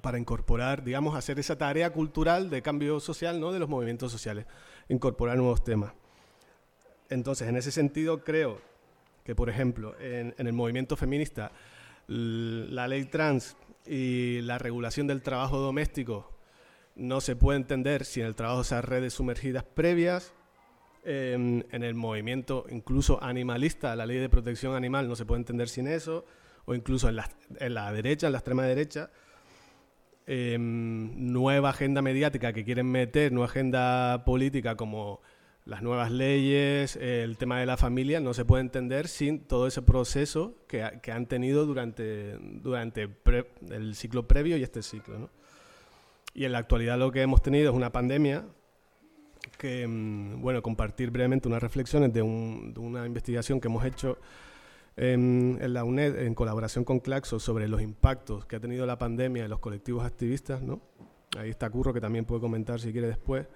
para 0.03 0.19
incorporar, 0.19 0.85
digamos, 0.85 1.17
hacer 1.17 1.39
esa 1.39 1.57
tarea 1.57 1.91
cultural 1.91 2.51
de 2.51 2.61
cambio 2.61 3.01
social, 3.01 3.41
¿no? 3.41 3.51
De 3.51 3.59
los 3.59 3.69
movimientos 3.69 4.13
sociales, 4.13 4.45
incorporar 4.91 5.39
nuevos 5.39 5.65
temas. 5.65 5.95
Entonces, 7.09 7.49
en 7.49 7.57
ese 7.57 7.73
sentido, 7.73 8.23
creo 8.23 8.61
que, 9.25 9.35
por 9.35 9.49
ejemplo, 9.49 9.99
en, 9.99 10.35
en 10.37 10.47
el 10.47 10.53
movimiento 10.53 10.97
feminista, 10.97 11.51
la 12.09 12.87
ley 12.87 13.07
trans 13.07 13.57
y 13.87 14.43
la 14.43 14.59
regulación 14.59 15.07
del 15.07 15.23
trabajo 15.23 15.57
doméstico 15.59 16.31
no 16.95 17.23
se 17.23 17.37
puede 17.37 17.57
entender 17.57 18.05
sin 18.05 18.25
el 18.25 18.35
trabajo 18.35 18.59
de 18.59 18.65
esas 18.65 18.85
redes 18.85 19.15
sumergidas 19.15 19.65
previas 19.65 20.35
en 21.05 21.65
el 21.71 21.95
movimiento 21.95 22.67
incluso 22.71 23.23
animalista, 23.23 23.97
la 23.97 24.07
ley 24.07 24.19
de 24.19 24.29
protección 24.29 24.75
animal 24.75 25.09
no 25.09 25.17
se 25.17 25.25
puede 25.25 25.41
entender 25.41 25.69
sin 25.69 25.87
eso, 25.87 26.25
o 26.69 26.75
incluso 26.75 27.09
en 27.09 27.17
la, 27.17 27.31
en 27.61 27.73
la 27.73 27.91
derecha, 27.93 28.27
en 28.27 28.33
la 28.33 28.39
extrema 28.39 28.63
derecha, 28.65 29.11
em, 30.27 31.33
nueva 31.33 31.71
agenda 31.71 32.03
mediática 32.03 32.53
que 32.53 32.63
quieren 32.63 32.87
meter, 32.91 33.33
nueva 33.33 33.47
agenda 33.47 34.23
política 34.27 34.77
como 34.77 35.23
las 35.65 35.83
nuevas 35.83 36.11
leyes, 36.11 36.97
el 36.97 37.39
tema 37.39 37.59
de 37.61 37.65
la 37.65 37.79
familia, 37.79 38.21
no 38.21 38.35
se 38.35 38.45
puede 38.45 38.61
entender 38.61 39.09
sin 39.09 39.41
todo 39.41 39.67
ese 39.67 39.81
proceso 39.81 40.57
que, 40.69 40.87
que 41.03 41.11
han 41.11 41.27
tenido 41.27 41.65
durante, 41.65 42.37
durante 42.39 43.09
el 43.71 43.95
ciclo 43.95 44.29
previo 44.29 44.59
y 44.59 44.63
este 44.63 44.83
ciclo. 44.83 45.31
Y 46.35 46.45
en 46.45 46.53
la 46.53 46.59
actualidad 46.59 46.99
lo 46.99 47.11
que 47.13 47.23
hemos 47.23 47.43
tenido 47.43 47.71
es 47.71 47.77
una 47.77 47.93
pandemia 47.93 48.45
que, 49.59 49.87
mm, 49.87 50.41
bueno, 50.41 50.63
compartir 50.63 51.11
brevemente 51.11 51.49
unas 51.49 51.63
reflexiones 51.63 52.13
de, 52.13 52.23
una 52.23 53.05
investigación 53.05 53.61
que 53.61 53.69
hemos 53.69 53.85
hecho 53.85 54.19
en, 54.97 55.59
la 55.61 55.85
UNED 55.85 56.21
en 56.23 56.35
colaboración 56.35 56.85
con 56.85 57.01
Claxo 57.01 57.39
sobre 57.39 57.69
los 57.69 57.83
impactos 57.83 58.47
que 58.47 58.57
ha 58.57 58.61
tenido 58.61 58.87
la 58.87 58.99
pandemia 58.99 59.45
en 59.45 59.51
los 59.51 59.59
colectivos 59.59 60.05
activistas, 60.05 60.63
¿no? 60.63 60.81
Ahí 61.37 61.51
está 61.51 61.69
Curro, 61.69 61.93
que 61.93 62.01
también 62.01 62.25
puede 62.25 62.41
comentar 62.41 62.81
si 62.81 62.93
quiere 62.93 63.07
después. 63.07 63.47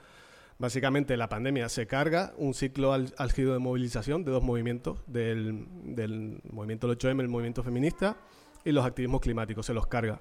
Básicamente 0.59 1.17
la 1.17 1.29
pandemia 1.29 1.69
se 1.69 1.87
carga 1.87 2.35
un 2.37 2.53
ciclo 2.53 2.93
álgido 2.93 3.55
de 3.55 3.59
movilización 3.59 4.25
de 4.25 4.31
dos 4.31 4.43
movimientos, 4.43 4.99
del, 5.07 5.67
del 5.85 6.41
movimiento 6.51 6.89
8M, 6.89 7.21
el 7.21 7.29
movimiento 7.29 7.63
feminista, 7.63 8.19
y 8.65 8.71
los 8.73 8.85
activismos 8.85 9.21
climáticos, 9.21 9.67
se 9.67 9.75
los 9.75 9.87
carga. 9.87 10.21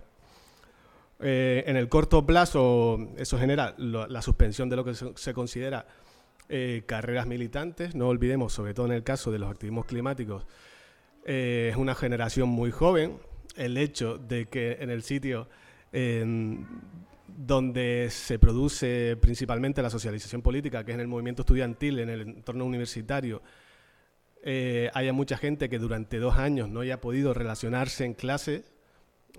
Eh, 1.23 1.63
en 1.67 1.77
el 1.77 1.87
corto 1.87 2.25
plazo, 2.25 3.09
eso 3.17 3.37
genera 3.37 3.75
la 3.77 4.21
suspensión 4.23 4.69
de 4.69 4.75
lo 4.75 4.83
que 4.83 4.95
se, 4.95 5.33
considera 5.33 5.85
eh, 6.49 6.83
carreras 6.87 7.27
militantes. 7.27 7.93
No 7.93 8.07
olvidemos, 8.07 8.53
sobre 8.53 8.73
todo 8.73 8.87
en 8.87 8.93
el 8.93 9.03
caso 9.03 9.31
de 9.31 9.37
los 9.37 9.51
activismos 9.51 9.85
climáticos, 9.85 10.47
eh, 11.25 11.69
es 11.71 11.77
una 11.77 11.93
generación 11.93 12.49
muy 12.49 12.71
joven. 12.71 13.19
El 13.55 13.77
hecho 13.77 14.17
de 14.17 14.47
que 14.47 14.77
en 14.79 14.89
el 14.89 15.03
sitio 15.03 15.47
donde 17.27 18.07
se 18.09 18.39
produce 18.39 19.17
principalmente 19.19 19.81
la 19.81 19.89
socialización 19.89 20.41
política, 20.41 20.85
que 20.85 20.91
es 20.91 20.95
en 20.95 21.01
el 21.01 21.07
movimiento 21.09 21.41
estudiantil, 21.41 21.99
en 21.99 22.09
el 22.09 22.21
entorno 22.21 22.65
universitario, 22.65 23.41
haya 24.93 25.11
mucha 25.11 25.37
gente 25.37 25.67
que 25.67 25.79
durante 25.79 26.17
dos 26.17 26.37
años 26.37 26.69
no 26.69 26.79
haya 26.79 27.01
podido 27.01 27.33
relacionarse 27.33 28.05
en 28.05 28.13
clase 28.13 28.63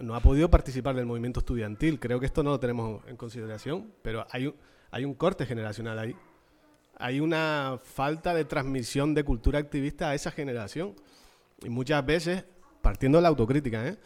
no 0.00 0.14
ha 0.14 0.20
podido 0.20 0.50
participar 0.50 0.96
del 0.96 1.06
movimiento 1.06 1.40
estudiantil. 1.40 2.00
Creo 2.00 2.20
que 2.20 2.26
esto 2.26 2.42
no 2.42 2.50
lo 2.50 2.60
tenemos 2.60 3.06
en 3.06 3.16
consideración, 3.16 3.92
pero 4.02 4.26
hay 4.30 4.46
un, 5.04 5.14
corte 5.14 5.46
generacional 5.46 5.98
ahí. 5.98 6.16
Hay 6.98 7.20
una 7.20 7.78
falta 7.82 8.34
de 8.34 8.44
transmisión 8.44 9.14
de 9.14 9.24
cultura 9.24 9.58
activista 9.58 10.10
a 10.10 10.14
esa 10.14 10.30
generación. 10.30 10.94
Y 11.62 11.68
muchas 11.68 12.04
veces, 12.04 12.44
partiendo 12.80 13.18
de 13.18 13.22
la 13.22 13.28
autocrítica, 13.28 13.86
¿eh? 13.86 13.98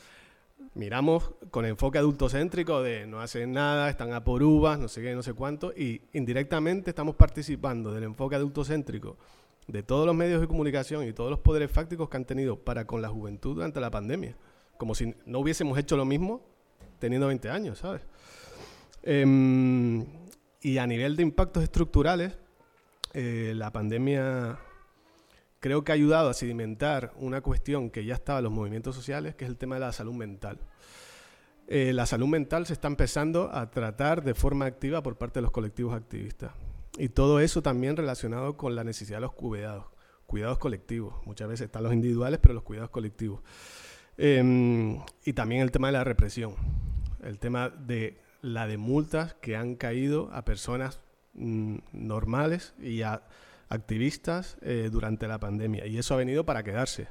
miramos 0.75 1.31
con 1.51 1.65
enfoque 1.65 1.99
adultocéntrico 1.99 2.83
de 2.83 3.07
no 3.07 3.21
hacen 3.21 3.53
nada, 3.53 3.89
están 3.89 4.13
a 4.13 4.25
por 4.25 4.43
uvas, 4.43 4.79
no 4.79 4.89
sé 4.89 5.03
qué, 5.03 5.15
no 5.15 5.23
sé 5.23 5.33
cuánto, 5.33 5.73
y 5.73 6.03
indirectamente 6.13 6.91
estamos 6.91 7.15
participando 7.17 7.93
del 7.93 8.05
enfoque 8.05 8.37
adultocéntrico 8.37 9.17
de 9.67 9.83
todos 9.83 10.07
los 10.07 10.15
medios 10.15 10.41
de 10.41 10.47
comunicación 10.47 11.07
y 11.07 11.13
todos 11.13 11.31
los 11.31 11.41
poderes 11.41 11.71
fácticos 11.71 12.09
que 12.09 12.17
han 12.17 12.25
tenido 12.25 12.59
para 12.59 12.87
con 12.87 13.03
la 13.03 13.09
juventud 13.09 13.55
durante 13.55 13.81
la 13.81 13.91
pandemia 13.91 14.37
como 14.79 14.95
si 14.95 15.15
no 15.25 15.41
hubiésemos 15.41 15.79
hecho 15.79 15.97
lo 15.97 16.05
mismo 16.05 16.43
teniendo 16.99 17.27
20 17.27 17.51
años, 17.51 17.79
¿sabes? 17.79 18.03
Em, 19.03 20.05
y 20.61 20.79
a 20.79 20.87
nivel 20.87 21.17
de 21.17 21.23
impactos 21.23 21.63
estructurales, 21.63 22.39
eh, 23.13 23.53
la 23.55 23.73
pandemia 23.73 24.59
creo 25.61 25.85
que 25.85 25.93
ha 25.93 25.95
ayudado 25.95 26.29
a 26.29 26.35
sedimentar 26.35 27.13
una 27.17 27.41
cuestión 27.41 27.91
que 27.91 28.05
ya 28.05 28.15
estaba 28.15 28.39
en 28.41 28.45
los 28.45 28.53
movimientos 28.53 28.95
sociales, 28.95 29.35
que 29.35 29.45
es 29.45 29.51
el 29.51 29.57
tema 29.57 29.77
de 29.77 29.83
la 29.83 29.93
salud 29.93 30.15
mental. 30.15 30.59
Eh, 31.69 31.93
la 31.93 32.07
salud 32.07 32.29
mental 32.29 32.67
se 32.67 32.73
está 32.73 32.89
empezando 32.89 33.51
a 33.53 33.71
tratar 33.71 34.23
de 34.23 34.35
forma 34.35 34.67
activa 34.67 35.03
por 35.03 35.17
parte 35.17 35.41
de 35.41 35.43
los 35.43 35.51
colectivos 35.51 35.95
activistas. 35.95 36.53
Y 36.99 37.09
todo 37.09 37.41
eso 37.41 37.63
también 37.63 37.97
relacionado 37.97 38.57
con 38.57 38.75
la 38.75 38.85
necesidad 38.85 39.19
de 39.19 39.23
los 39.23 39.33
cuidados, 39.33 39.87
cuidados 40.27 40.59
colectivos. 40.59 41.15
Muchas 41.27 41.49
veces 41.49 41.67
están 41.67 41.83
los 41.83 41.93
individuales, 41.93 42.39
pero 42.41 42.55
los 42.55 42.63
cuidados 42.63 42.91
colectivos. 42.91 43.41
Em, 44.19 45.01
y 45.25 45.33
también 45.35 45.63
el 45.63 45.71
tema 45.71 45.89
de 45.89 45.93
la 45.93 46.05
represión, 46.05 46.55
el 47.23 47.39
tema 47.39 47.69
de 47.69 48.19
la 48.41 48.67
de 48.67 48.79
multas 48.79 49.35
que 49.35 49.57
han 49.57 49.75
caído 49.75 50.31
a 50.33 50.45
personas 50.45 51.01
mm, 51.35 51.79
normales 51.93 52.75
y 52.81 53.03
a 53.03 53.23
activistas 53.69 54.57
eh, 54.63 54.89
durante 54.91 55.29
la 55.29 55.39
pandemia. 55.39 55.87
Y 55.87 55.99
eso 55.99 56.15
ha 56.15 56.19
venido 56.19 56.47
para 56.47 56.63
quedarse. 56.63 57.09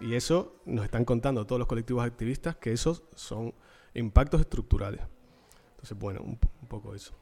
Y 0.00 0.14
eso 0.14 0.56
nos 0.64 0.84
están 0.84 1.04
contando 1.04 1.46
todos 1.46 1.58
los 1.58 1.68
colectivos 1.68 2.04
activistas 2.04 2.56
que 2.56 2.72
esos 2.72 3.02
son 3.14 3.54
impactos 3.92 4.40
estructurales. 4.40 5.02
Entonces, 5.72 5.98
bueno, 5.98 6.22
un 6.22 6.38
poco 6.68 6.94
eso. 6.94 7.19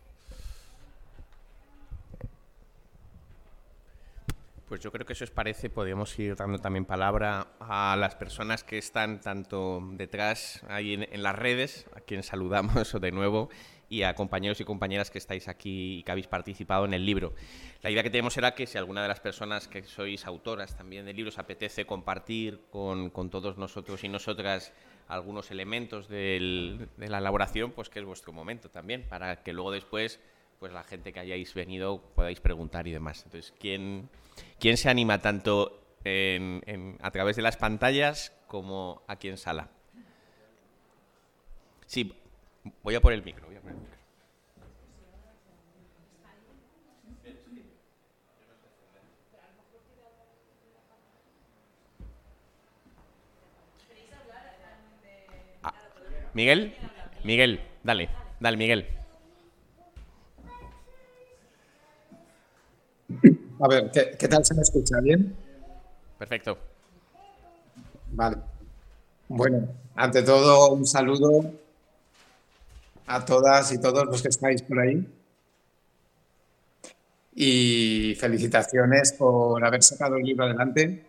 Pues 4.68 4.82
yo 4.82 4.92
creo 4.92 5.06
que 5.06 5.14
eso 5.14 5.24
os 5.24 5.30
parece, 5.30 5.70
podríamos 5.70 6.18
ir 6.18 6.36
dando 6.36 6.58
también 6.58 6.84
palabra 6.84 7.48
a 7.58 7.96
las 7.98 8.14
personas 8.16 8.64
que 8.64 8.76
están 8.76 9.18
tanto 9.18 9.82
detrás 9.92 10.62
ahí 10.68 10.92
en, 10.92 11.22
las 11.22 11.34
redes, 11.34 11.86
a 11.96 12.00
quien 12.00 12.22
saludamos 12.22 12.92
de 13.00 13.10
nuevo, 13.10 13.48
y 13.88 14.02
a 14.02 14.14
compañeros 14.14 14.60
y 14.60 14.64
compañeras 14.64 15.10
que 15.10 15.16
estáis 15.16 15.48
aquí 15.48 16.00
y 16.00 16.02
que 16.02 16.12
habéis 16.12 16.26
participado 16.26 16.84
en 16.84 16.92
el 16.92 17.06
libro. 17.06 17.32
La 17.80 17.90
idea 17.90 18.02
que 18.02 18.10
tenemos 18.10 18.36
era 18.36 18.54
que 18.54 18.66
si 18.66 18.76
alguna 18.76 19.00
de 19.00 19.08
las 19.08 19.20
personas 19.20 19.68
que 19.68 19.82
sois 19.84 20.26
autoras 20.26 20.76
también 20.76 21.06
del 21.06 21.16
libro 21.16 21.30
os 21.30 21.38
apetece 21.38 21.86
compartir 21.86 22.60
con, 22.70 23.10
todos 23.30 23.56
nosotros 23.56 24.04
y 24.04 24.10
nosotras 24.10 24.74
algunos 25.08 25.50
elementos 25.50 26.08
de 26.08 26.88
la 26.98 27.18
elaboración, 27.18 27.72
pues 27.72 27.88
que 27.88 28.00
es 28.00 28.04
vuestro 28.04 28.34
momento 28.34 28.68
también, 28.68 29.08
para 29.08 29.42
que 29.42 29.54
luego 29.54 29.70
después 29.70 30.20
pues 30.58 30.72
la 30.72 30.84
gente 30.84 31.12
que 31.12 31.20
hayáis 31.20 31.54
venido 31.54 32.02
podáis 32.14 32.40
preguntar 32.40 32.86
y 32.86 32.92
demás. 32.92 33.22
Entonces, 33.24 33.54
¿quién, 33.58 34.10
quién 34.59 34.76
se 34.76 34.89
anima 34.89 35.20
tanto 35.20 35.80
a 36.05 37.11
través 37.11 37.36
de 37.36 37.43
las 37.43 37.57
pantallas 37.57 38.32
como 38.47 39.03
aquí 39.07 39.28
en 39.28 39.36
sala? 39.36 39.68
Sí, 41.86 42.14
voy 42.82 42.95
a 42.95 43.01
por 43.01 43.12
el 43.12 43.22
micro. 43.22 43.47
Voy 43.47 43.57
a 43.57 43.61
poner 43.61 43.76
el 43.76 43.82
micro. 43.82 43.99
Ah, 55.62 55.74
Miguel, 56.34 56.74
Miguel, 57.24 57.61
dale, 57.82 58.11
dale, 58.39 58.57
Miguel. 58.57 58.97
A 63.61 63.66
ver, 63.66 63.90
¿qué, 63.90 64.28
tal 64.28 64.44
se 64.44 64.54
me 64.54 64.62
escucha? 64.62 65.00
¿Bien? 65.00 65.34
Perfecto. 66.16 66.56
Vale. 68.12 68.36
Bueno, 69.26 69.68
ante 69.96 70.22
todo, 70.22 70.72
un 70.72 70.86
saludo 70.86 71.52
a 73.06 73.24
todas 73.24 73.72
y 73.72 73.80
todos 73.80 74.06
los 74.06 74.22
que 74.22 74.28
estáis 74.28 74.62
por 74.62 74.78
ahí. 74.78 75.06
Y 77.34 78.14
felicitaciones 78.18 79.12
por 79.14 79.64
haber 79.64 79.82
sacado 79.82 80.16
el 80.16 80.22
libro 80.22 80.44
adelante. 80.44 81.04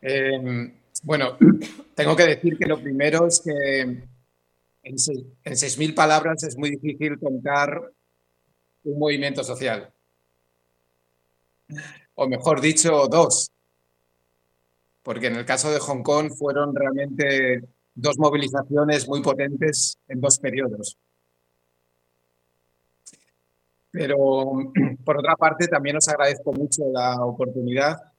Em, 0.00 0.72
bueno, 1.02 1.36
tengo 1.94 2.16
que 2.16 2.26
decir 2.26 2.56
que 2.56 2.66
lo 2.66 2.80
primero 2.80 3.26
es 3.26 3.40
que 3.40 3.80
en 4.82 4.96
6.000 4.96 5.94
palabras 5.94 6.42
es 6.44 6.56
muy 6.56 6.70
difícil 6.70 7.18
contar 7.18 7.92
un 8.84 8.98
movimiento 8.98 9.44
social. 9.44 9.92
O 12.14 12.26
mejor 12.26 12.60
dicho, 12.60 13.06
dos. 13.08 13.50
Porque 15.02 15.28
en 15.28 15.36
el 15.36 15.44
caso 15.44 15.70
de 15.70 15.78
Hong 15.80 16.02
Kong 16.02 16.32
fueron 16.36 16.74
realmente 16.74 17.62
dos 17.94 18.18
movilizaciones 18.18 19.08
muy 19.08 19.22
potentes 19.22 19.96
en 20.08 20.20
dos 20.20 20.38
periodos. 20.38 20.96
Pero 23.90 24.16
por 25.04 25.18
otra 25.18 25.36
parte, 25.36 25.66
también 25.66 25.96
os 25.96 26.08
agradezco 26.08 26.52
mucho 26.52 26.82
la 26.92 27.24
oportunidad 27.24 28.10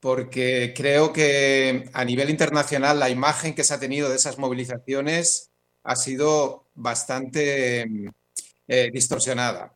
porque 0.00 0.72
creo 0.74 1.12
que 1.12 1.90
a 1.92 2.04
nivel 2.04 2.30
internacional 2.30 2.98
la 2.98 3.10
imagen 3.10 3.54
que 3.54 3.64
se 3.64 3.74
ha 3.74 3.80
tenido 3.80 4.08
de 4.08 4.16
esas 4.16 4.38
movilizaciones 4.38 5.50
ha 5.84 5.94
sido 5.94 6.66
bastante 6.74 8.10
eh, 8.72 8.88
distorsionada. 8.92 9.74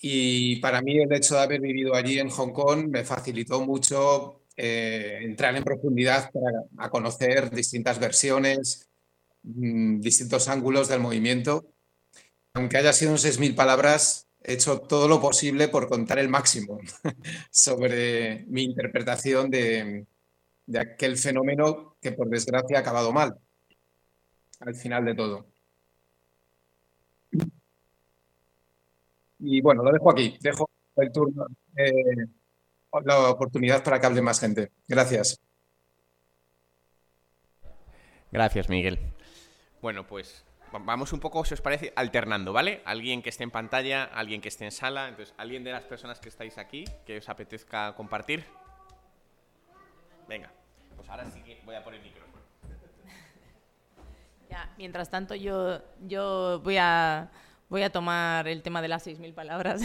Y 0.00 0.56
para 0.56 0.82
mí 0.82 0.98
el 0.98 1.12
hecho 1.12 1.36
de 1.36 1.42
haber 1.42 1.60
vivido 1.60 1.94
allí 1.94 2.18
en 2.18 2.28
Hong 2.28 2.52
Kong 2.52 2.88
me 2.88 3.04
facilitó 3.04 3.60
mucho 3.64 4.42
eh, 4.56 5.20
entrar 5.22 5.54
en 5.54 5.62
profundidad 5.62 6.32
para 6.32 6.90
conocer 6.90 7.52
distintas 7.52 8.00
versiones, 8.00 8.90
mm, 9.44 10.00
distintos 10.00 10.48
ángulos 10.48 10.88
del 10.88 10.98
movimiento. 10.98 11.72
Aunque 12.54 12.78
haya 12.78 12.92
sido 12.92 13.12
un 13.12 13.18
6.000 13.18 13.54
palabras, 13.54 14.26
he 14.42 14.54
hecho 14.54 14.80
todo 14.80 15.06
lo 15.06 15.20
posible 15.20 15.68
por 15.68 15.88
contar 15.88 16.18
el 16.18 16.28
máximo 16.28 16.80
sobre 17.52 18.44
mi 18.48 18.64
interpretación 18.64 19.50
de, 19.50 20.04
aquel 20.76 21.16
fenómeno 21.16 21.96
que 22.00 22.10
por 22.10 22.28
desgracia 22.28 22.78
ha 22.78 22.80
acabado 22.80 23.12
mal 23.12 23.38
al 24.58 24.74
final 24.74 25.04
de 25.04 25.14
todo. 25.14 25.51
Y 29.44 29.60
bueno, 29.60 29.82
lo 29.82 29.90
dejo 29.90 30.10
aquí, 30.10 30.36
dejo 30.40 30.70
el 30.96 31.10
turno, 31.10 31.46
eh, 31.76 31.92
la 33.04 33.30
oportunidad 33.30 33.82
para 33.82 33.98
que 33.98 34.06
hable 34.06 34.22
más 34.22 34.38
gente. 34.38 34.70
Gracias. 34.86 35.40
Gracias, 38.30 38.68
Miguel. 38.68 39.00
Bueno, 39.80 40.06
pues 40.06 40.44
vamos 40.70 41.12
un 41.12 41.18
poco, 41.18 41.44
si 41.44 41.54
os 41.54 41.60
parece, 41.60 41.92
alternando, 41.96 42.52
¿vale? 42.52 42.82
Alguien 42.84 43.20
que 43.20 43.30
esté 43.30 43.42
en 43.42 43.50
pantalla, 43.50 44.04
alguien 44.04 44.40
que 44.40 44.48
esté 44.48 44.64
en 44.64 44.70
sala. 44.70 45.08
Entonces, 45.08 45.34
¿alguien 45.36 45.64
de 45.64 45.72
las 45.72 45.82
personas 45.82 46.20
que 46.20 46.28
estáis 46.28 46.56
aquí 46.56 46.84
que 47.04 47.18
os 47.18 47.28
apetezca 47.28 47.94
compartir? 47.96 48.44
Venga, 50.28 50.52
pues 50.94 51.08
ahora 51.08 51.28
sí 51.30 51.42
que 51.42 51.60
voy 51.64 51.74
a 51.74 51.82
poner 51.82 52.00
el 52.00 52.06
micrófono. 52.06 52.32
Ya, 54.48 54.70
mientras 54.76 55.08
tanto, 55.08 55.34
yo, 55.34 55.80
yo 56.06 56.60
voy, 56.62 56.76
a, 56.76 57.30
voy 57.72 57.82
a 57.82 57.90
tomar 57.90 58.46
el 58.48 58.60
tema 58.60 58.82
de 58.82 58.88
las 58.88 59.06
6.000 59.06 59.32
palabras. 59.32 59.80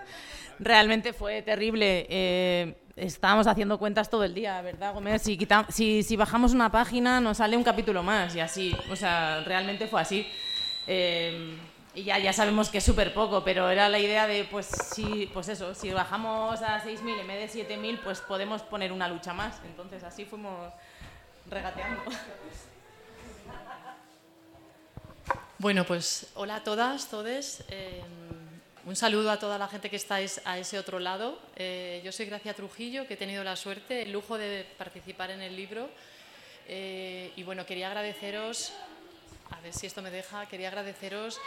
Realmente 0.58 1.12
fue 1.12 1.42
terrible. 1.42 2.06
Eh, 2.08 2.74
estábamos 2.96 3.46
haciendo 3.46 3.78
cuentas 3.78 4.08
todo 4.08 4.24
el 4.24 4.32
día, 4.32 4.62
¿verdad, 4.62 4.94
Gómez? 4.94 5.20
Si, 5.20 5.38
si, 5.68 6.02
si, 6.02 6.16
bajamos 6.16 6.54
una 6.54 6.72
página 6.72 7.20
nos 7.20 7.36
sale 7.36 7.58
un 7.58 7.62
capítulo 7.62 8.02
más 8.02 8.34
y 8.34 8.40
así. 8.40 8.74
O 8.90 8.96
sea, 8.96 9.42
realmente 9.44 9.86
fue 9.88 10.00
así. 10.00 10.26
Eh, 10.86 11.54
y 11.94 12.04
ya, 12.04 12.18
ya 12.18 12.32
sabemos 12.32 12.70
que 12.70 12.78
es 12.78 12.84
súper 12.84 13.12
poco, 13.12 13.44
pero 13.44 13.68
era 13.68 13.90
la 13.90 13.98
idea 13.98 14.26
de, 14.26 14.44
pues, 14.44 14.66
si, 14.66 15.28
pues 15.34 15.50
eso, 15.50 15.74
si 15.74 15.90
bajamos 15.90 16.62
a 16.62 16.82
6.000 16.82 17.20
en 17.20 17.26
vez 17.26 17.52
de 17.52 17.68
7.000, 17.68 18.00
pues 18.02 18.20
podemos 18.22 18.62
poner 18.62 18.90
una 18.90 19.06
lucha 19.06 19.34
más. 19.34 19.60
Entonces 19.66 20.02
así 20.02 20.24
fuimos 20.24 20.72
regateando. 21.50 22.00
Bueno, 25.60 25.84
pues 25.84 26.28
hola 26.36 26.54
a 26.54 26.62
todas, 26.62 27.10
todes. 27.10 27.64
Eh, 27.68 28.00
un 28.86 28.94
saludo 28.94 29.28
a 29.32 29.40
toda 29.40 29.58
la 29.58 29.66
gente 29.66 29.90
que 29.90 29.96
estáis 29.96 30.40
a 30.44 30.56
ese 30.56 30.78
otro 30.78 31.00
lado. 31.00 31.36
Eh, 31.56 32.00
yo 32.04 32.12
soy 32.12 32.26
Gracia 32.26 32.54
Trujillo, 32.54 33.08
que 33.08 33.14
he 33.14 33.16
tenido 33.16 33.42
la 33.42 33.56
suerte, 33.56 34.02
el 34.02 34.12
lujo 34.12 34.38
de 34.38 34.64
participar 34.78 35.32
en 35.32 35.40
el 35.40 35.56
libro. 35.56 35.90
Eh, 36.68 37.32
y 37.34 37.42
bueno, 37.42 37.66
quería 37.66 37.88
agradeceros, 37.88 38.72
a 39.50 39.60
ver 39.60 39.72
si 39.72 39.88
esto 39.88 40.00
me 40.00 40.12
deja, 40.12 40.46
quería 40.46 40.68
agradeceros 40.68 41.40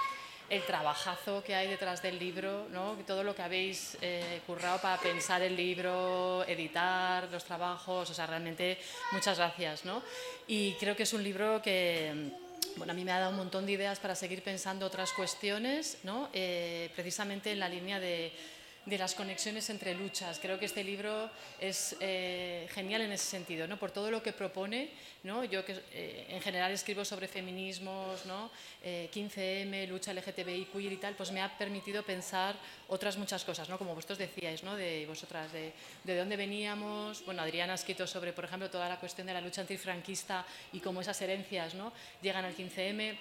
el 0.50 0.62
trabajazo 0.66 1.42
que 1.42 1.56
hay 1.56 1.70
detrás 1.70 2.02
del 2.02 2.20
libro, 2.20 2.68
¿no? 2.70 2.98
todo 3.08 3.24
lo 3.24 3.34
que 3.34 3.44
habéis 3.44 3.98
currado 4.46 4.82
para 4.82 4.98
pensar 5.02 5.42
el 5.42 5.56
libro, 5.56 6.44
editar 6.46 7.30
los 7.32 7.46
trabajos, 7.46 8.10
o 8.10 8.14
sea, 8.14 8.28
realmente 8.28 8.78
muchas 9.14 9.38
gracias. 9.38 9.86
¿no? 9.86 10.04
Y 10.48 10.74
creo 10.74 10.98
que 10.98 11.04
es 11.04 11.14
un 11.14 11.24
libro 11.24 11.62
que 11.62 12.34
bueno, 12.78 12.94
a 12.94 12.96
mí 12.96 13.04
me 13.04 13.12
ha 13.12 13.20
dado 13.20 13.32
un 13.32 13.38
montón 13.38 13.66
de 13.66 13.74
ideas 13.74 14.00
para 14.00 14.16
seguir 14.16 14.44
pensando 14.44 14.86
otras 14.86 15.12
cuestiones, 15.14 15.98
¿no? 16.04 16.30
Eh, 16.34 16.90
precisamente 16.96 17.52
en 17.52 17.60
la 17.60 17.70
línea 17.70 18.00
de, 18.00 18.34
de 18.86 18.98
las 18.98 19.14
conexiones 19.14 19.70
entre 19.70 19.94
luchas. 19.94 20.40
Creo 20.40 20.58
que 20.58 20.66
este 20.66 20.84
libro 20.84 21.30
es 21.60 21.96
eh, 22.00 22.68
genial 22.72 23.02
en 23.02 23.12
ese 23.12 23.26
sentido, 23.26 23.68
¿no? 23.68 23.78
por 23.78 23.92
todo 23.92 24.10
lo 24.10 24.24
que 24.24 24.34
propone. 24.34 24.90
¿no? 25.24 25.44
Yo 25.44 25.64
que 25.64 25.80
eh, 25.94 26.26
en 26.30 26.42
general 26.42 26.72
escribo 26.72 27.06
sobre 27.06 27.28
feminismos, 27.28 28.26
¿no? 28.26 28.50
15M, 28.84 29.74
eh, 29.74 29.88
lucha 29.88 30.14
LGTBI, 30.14 30.66
queer 30.74 30.94
y 30.94 30.98
tal, 30.98 31.14
pues 31.14 31.32
me 31.32 31.42
ha 31.42 31.58
permitido 31.58 32.02
pensar 32.02 32.56
otras 32.88 33.18
muchas 33.18 33.44
cosas, 33.44 33.70
¿no? 33.70 33.78
como 33.78 33.94
vosotros 33.94 34.18
decíais, 34.18 34.64
¿no? 34.64 34.76
de 34.76 35.06
vosotras, 35.06 35.52
de, 35.54 35.74
de 36.04 36.18
dónde 36.18 36.36
veníamos. 36.36 37.24
Bueno, 37.24 37.44
Adriana 37.44 37.74
ha 37.74 37.76
escrito 37.76 38.08
sobre, 38.08 38.34
por 38.34 38.46
ejemplo, 38.46 38.70
toda 38.72 38.90
la 38.90 39.00
cuestión 39.00 39.28
de 39.28 39.34
la 39.34 39.42
lucha 39.42 39.62
antifranquista 39.62 40.44
y 40.74 40.80
cómo 40.80 41.02
esas 41.02 41.22
herencias 41.22 41.76
¿no? 41.76 41.94
llegan 42.22 42.46
al 42.46 42.56
15M. 42.56 43.16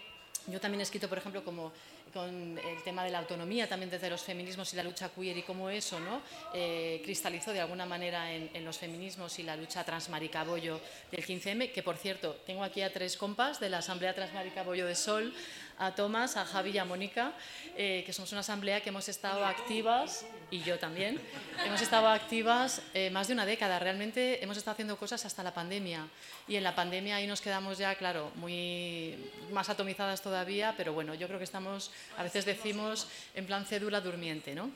Yo 0.46 0.58
también 0.58 0.80
he 0.80 0.84
escrito, 0.84 1.06
por 1.06 1.18
ejemplo, 1.18 1.44
como 1.44 1.70
con 2.12 2.58
el 2.58 2.82
tema 2.82 3.04
de 3.04 3.10
la 3.10 3.18
autonomía 3.18 3.68
también 3.68 3.90
desde 3.90 4.10
los 4.10 4.22
feminismos 4.22 4.72
y 4.72 4.76
la 4.76 4.82
lucha 4.82 5.10
queer 5.10 5.36
y 5.36 5.42
cómo 5.42 5.70
eso 5.70 6.00
¿no? 6.00 6.22
Eh, 6.54 7.00
cristalizó 7.04 7.52
de 7.52 7.60
alguna 7.60 7.86
manera 7.86 8.32
en, 8.32 8.64
los 8.64 8.78
feminismos 8.78 9.38
y 9.38 9.42
la 9.42 9.56
lucha 9.56 9.84
transmaricabollo 9.84 10.80
del 11.10 11.24
15M, 11.24 11.72
que 11.72 11.82
por 11.82 11.96
cierto, 11.96 12.36
tengo 12.46 12.62
aquí 12.62 12.82
a 12.82 12.92
tres 12.92 13.16
compas 13.16 13.58
de 13.60 13.70
la 13.70 13.78
Asamblea 13.78 14.14
Transmaricabollo 14.14 14.86
de 14.86 14.94
Sol, 14.94 15.32
a 15.80 15.94
Tomás, 15.94 16.36
a 16.36 16.44
Javi 16.44 16.70
y 16.70 16.78
a 16.78 16.84
Mónica, 16.84 17.32
eh, 17.74 18.04
que 18.04 18.12
somos 18.12 18.30
una 18.32 18.42
asamblea 18.42 18.82
que 18.82 18.90
hemos 18.90 19.08
estado 19.08 19.44
activas, 19.46 20.26
y 20.50 20.60
yo 20.60 20.78
también, 20.78 21.18
hemos 21.64 21.80
estado 21.80 22.08
activas 22.08 22.82
eh, 22.92 23.08
más 23.10 23.28
de 23.28 23.32
una 23.32 23.46
década. 23.46 23.78
Realmente 23.78 24.44
hemos 24.44 24.58
estado 24.58 24.74
haciendo 24.74 24.98
cosas 24.98 25.24
hasta 25.24 25.42
la 25.42 25.54
pandemia. 25.54 26.06
Y 26.46 26.56
en 26.56 26.64
la 26.64 26.74
pandemia 26.74 27.16
ahí 27.16 27.26
nos 27.26 27.40
quedamos 27.40 27.78
ya, 27.78 27.94
claro, 27.94 28.30
muy 28.36 29.16
más 29.52 29.70
atomizadas 29.70 30.20
todavía, 30.20 30.74
pero 30.76 30.92
bueno, 30.92 31.14
yo 31.14 31.26
creo 31.26 31.38
que 31.38 31.44
estamos, 31.44 31.90
a 32.18 32.22
veces 32.22 32.44
decimos, 32.44 33.08
en 33.34 33.46
plan 33.46 33.64
cédula 33.64 34.00
durmiente, 34.02 34.54
¿no? 34.54 34.70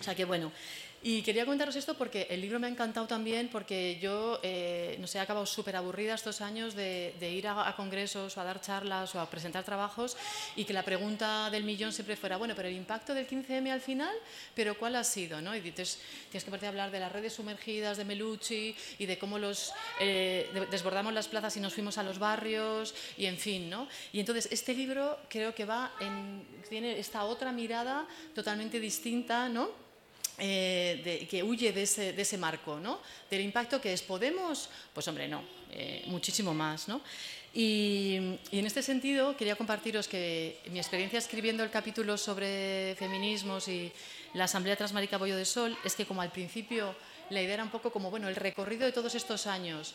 O 0.00 0.02
sea 0.02 0.14
que 0.14 0.24
bueno. 0.24 0.50
Y 1.02 1.22
quería 1.22 1.46
comentaros 1.46 1.76
esto 1.76 1.94
porque 1.94 2.26
el 2.28 2.42
libro 2.42 2.60
me 2.60 2.66
ha 2.66 2.70
encantado 2.70 3.06
también 3.06 3.48
porque 3.48 3.98
yo, 4.02 4.38
eh, 4.42 4.98
no 5.00 5.06
sé, 5.06 5.16
he 5.16 5.20
acabado 5.22 5.46
súper 5.46 5.74
aburrida 5.74 6.12
estos 6.14 6.42
años 6.42 6.74
de, 6.74 7.14
ir 7.20 7.48
a, 7.48 7.74
congresos 7.74 8.36
o 8.36 8.40
a 8.40 8.44
dar 8.44 8.60
charlas 8.60 9.14
o 9.14 9.20
a 9.20 9.30
presentar 9.30 9.64
trabajos 9.64 10.18
y 10.56 10.64
que 10.64 10.74
la 10.74 10.82
pregunta 10.82 11.48
del 11.48 11.64
millón 11.64 11.94
siempre 11.94 12.16
fuera, 12.16 12.36
bueno, 12.36 12.54
pero 12.54 12.68
el 12.68 12.74
impacto 12.74 13.14
del 13.14 13.26
15M 13.26 13.70
al 13.70 13.80
final, 13.80 14.14
pero 14.54 14.76
¿cuál 14.76 14.94
ha 14.94 15.04
sido? 15.04 15.40
¿no? 15.40 15.54
Y 15.54 15.60
entonces 15.60 16.00
tienes 16.28 16.44
que 16.44 16.50
partir 16.50 16.66
a 16.66 16.68
hablar 16.68 16.90
de 16.90 17.00
las 17.00 17.10
redes 17.10 17.32
sumergidas 17.32 17.96
de 17.96 18.04
Melucci 18.04 18.76
y 18.98 19.06
de 19.06 19.18
cómo 19.18 19.38
los 19.38 19.72
eh, 20.00 20.50
desbordamos 20.70 21.14
las 21.14 21.28
plazas 21.28 21.56
y 21.56 21.60
nos 21.60 21.72
fuimos 21.72 21.96
a 21.96 22.02
los 22.02 22.18
barrios 22.18 22.94
y 23.16 23.24
en 23.24 23.38
fin, 23.38 23.70
¿no? 23.70 23.88
Y 24.12 24.20
entonces 24.20 24.48
este 24.52 24.74
libro 24.74 25.18
creo 25.30 25.54
que 25.54 25.64
va 25.64 25.92
en, 25.98 26.46
tiene 26.68 26.98
esta 26.98 27.24
otra 27.24 27.52
mirada 27.52 28.06
totalmente 28.34 28.78
distinta, 28.78 29.48
¿no? 29.48 29.89
Eh, 30.42 31.26
que 31.28 31.42
huye 31.42 31.70
de 31.70 31.82
ese, 31.82 32.14
de 32.14 32.22
ese, 32.22 32.38
marco, 32.38 32.80
¿no? 32.80 33.00
Del 33.30 33.42
impacto 33.42 33.78
que 33.78 33.92
es 33.92 34.00
Podemos, 34.00 34.70
pues 34.94 35.06
hombre, 35.06 35.28
no, 35.28 35.44
eh, 35.70 36.04
muchísimo 36.06 36.54
más, 36.54 36.88
¿no? 36.88 37.02
Y, 37.52 38.14
en 38.50 38.66
este 38.66 38.82
sentido 38.82 39.36
quería 39.36 39.54
compartiros 39.54 40.08
que 40.08 40.60
mi 40.70 40.78
experiencia 40.78 41.18
escribiendo 41.18 41.62
el 41.62 41.70
capítulo 41.70 42.16
sobre 42.16 42.94
feminismos 42.96 43.68
y 43.68 43.92
la 44.32 44.44
Asamblea 44.44 44.76
Transmarica 44.76 45.18
Bollo 45.18 45.36
de 45.36 45.44
Sol 45.44 45.76
es 45.84 45.94
que 45.94 46.06
como 46.06 46.22
al 46.22 46.32
principio 46.32 46.94
la 47.28 47.42
idea 47.42 47.54
era 47.54 47.64
un 47.64 47.70
poco 47.70 47.92
como, 47.92 48.10
bueno, 48.10 48.26
el 48.28 48.36
recorrido 48.36 48.86
de 48.86 48.92
todos 48.92 49.14
estos 49.14 49.46
años, 49.46 49.94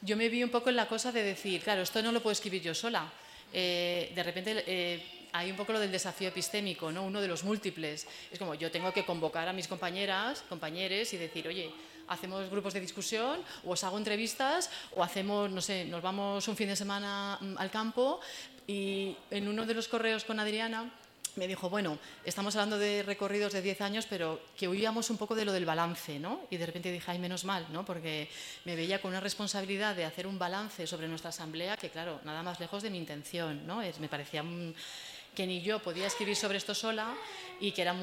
yo 0.00 0.16
me 0.16 0.30
vi 0.30 0.42
un 0.42 0.50
poco 0.50 0.70
en 0.70 0.76
la 0.76 0.88
cosa 0.88 1.12
de 1.12 1.22
decir, 1.22 1.62
claro, 1.62 1.82
esto 1.82 2.00
no 2.00 2.10
lo 2.10 2.22
puedo 2.22 2.32
escribir 2.32 2.62
yo 2.62 2.74
sola. 2.74 3.12
Eh, 3.52 4.12
de 4.14 4.22
repente 4.22 5.23
hay 5.34 5.50
un 5.50 5.56
poco 5.56 5.72
lo 5.72 5.80
del 5.80 5.90
desafío 5.90 6.28
epistémico, 6.28 6.92
¿no? 6.92 7.02
uno 7.02 7.20
de 7.20 7.26
los 7.26 7.42
múltiples. 7.42 8.06
Es 8.30 8.38
como 8.38 8.54
yo 8.54 8.70
tengo 8.70 8.92
que 8.92 9.04
convocar 9.04 9.48
a 9.48 9.52
mis 9.52 9.66
compañeras, 9.66 10.44
compañeros 10.48 11.12
y 11.12 11.16
decir, 11.16 11.48
oye, 11.48 11.72
hacemos 12.06 12.48
grupos 12.48 12.72
de 12.72 12.80
discusión, 12.80 13.40
o 13.64 13.72
os 13.72 13.82
hago 13.82 13.98
entrevistas, 13.98 14.70
o 14.94 15.02
hacemos, 15.02 15.50
no 15.50 15.60
sé, 15.60 15.86
nos 15.86 16.02
vamos 16.02 16.46
un 16.46 16.54
fin 16.54 16.68
de 16.68 16.76
semana 16.76 17.36
mm, 17.40 17.58
al 17.58 17.70
campo 17.70 18.20
y 18.68 19.16
en 19.32 19.48
uno 19.48 19.66
de 19.66 19.74
los 19.74 19.88
correos 19.88 20.22
con 20.22 20.38
Adriana 20.38 20.88
me 21.34 21.48
dijo, 21.48 21.68
bueno, 21.68 21.98
estamos 22.24 22.54
hablando 22.54 22.78
de 22.78 23.02
recorridos 23.02 23.52
de 23.52 23.60
10 23.60 23.80
años, 23.80 24.06
pero 24.08 24.40
que 24.56 24.68
huíamos 24.68 25.10
un 25.10 25.16
poco 25.16 25.34
de 25.34 25.44
lo 25.44 25.52
del 25.52 25.64
balance, 25.64 26.20
¿no? 26.20 26.42
Y 26.48 26.58
de 26.58 26.66
repente 26.66 26.92
dije, 26.92 27.10
ay, 27.10 27.18
menos 27.18 27.44
mal, 27.44 27.66
¿no? 27.72 27.84
Porque 27.84 28.30
me 28.64 28.76
veía 28.76 29.02
con 29.02 29.10
una 29.10 29.18
responsabilidad 29.18 29.96
de 29.96 30.04
hacer 30.04 30.28
un 30.28 30.38
balance 30.38 30.86
sobre 30.86 31.08
nuestra 31.08 31.30
asamblea 31.30 31.76
que, 31.76 31.90
claro, 31.90 32.20
nada 32.24 32.44
más 32.44 32.60
lejos 32.60 32.84
de 32.84 32.90
mi 32.90 32.98
intención, 32.98 33.66
¿no? 33.66 33.82
Me 33.98 34.08
parecía 34.08 34.44
que 35.34 35.46
ni 35.46 35.60
yo 35.60 35.80
podía 35.80 36.06
escribir 36.06 36.36
sobre 36.36 36.58
esto 36.58 36.74
sola 36.74 37.14
y 37.60 37.72
que 37.72 37.82
era 37.82 37.94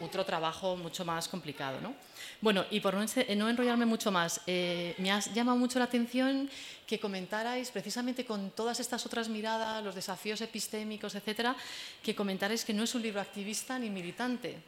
otro 0.00 0.24
trabajo 0.24 0.76
mucho 0.76 1.04
más 1.04 1.28
complicado. 1.28 1.80
¿no? 1.80 1.94
Bueno, 2.40 2.64
y 2.70 2.80
por 2.80 2.94
no, 2.94 3.48
enrollarme 3.48 3.86
mucho 3.86 4.10
más, 4.10 4.40
eh, 4.46 4.94
me 4.98 5.10
ha 5.10 5.20
llamado 5.20 5.58
mucho 5.58 5.78
la 5.78 5.86
atención 5.86 6.50
que 6.86 6.98
comentarais, 6.98 7.70
precisamente 7.70 8.24
con 8.24 8.50
todas 8.50 8.80
estas 8.80 9.04
otras 9.06 9.28
miradas, 9.28 9.82
los 9.84 9.94
desafíos 9.94 10.40
epistémicos, 10.40 11.14
etcétera, 11.14 11.54
que 12.02 12.14
comentarais 12.14 12.64
que 12.64 12.74
no 12.74 12.82
es 12.82 12.94
un 12.94 13.02
libro 13.02 13.20
activista 13.20 13.78
ni 13.78 13.90
militante, 13.90 14.58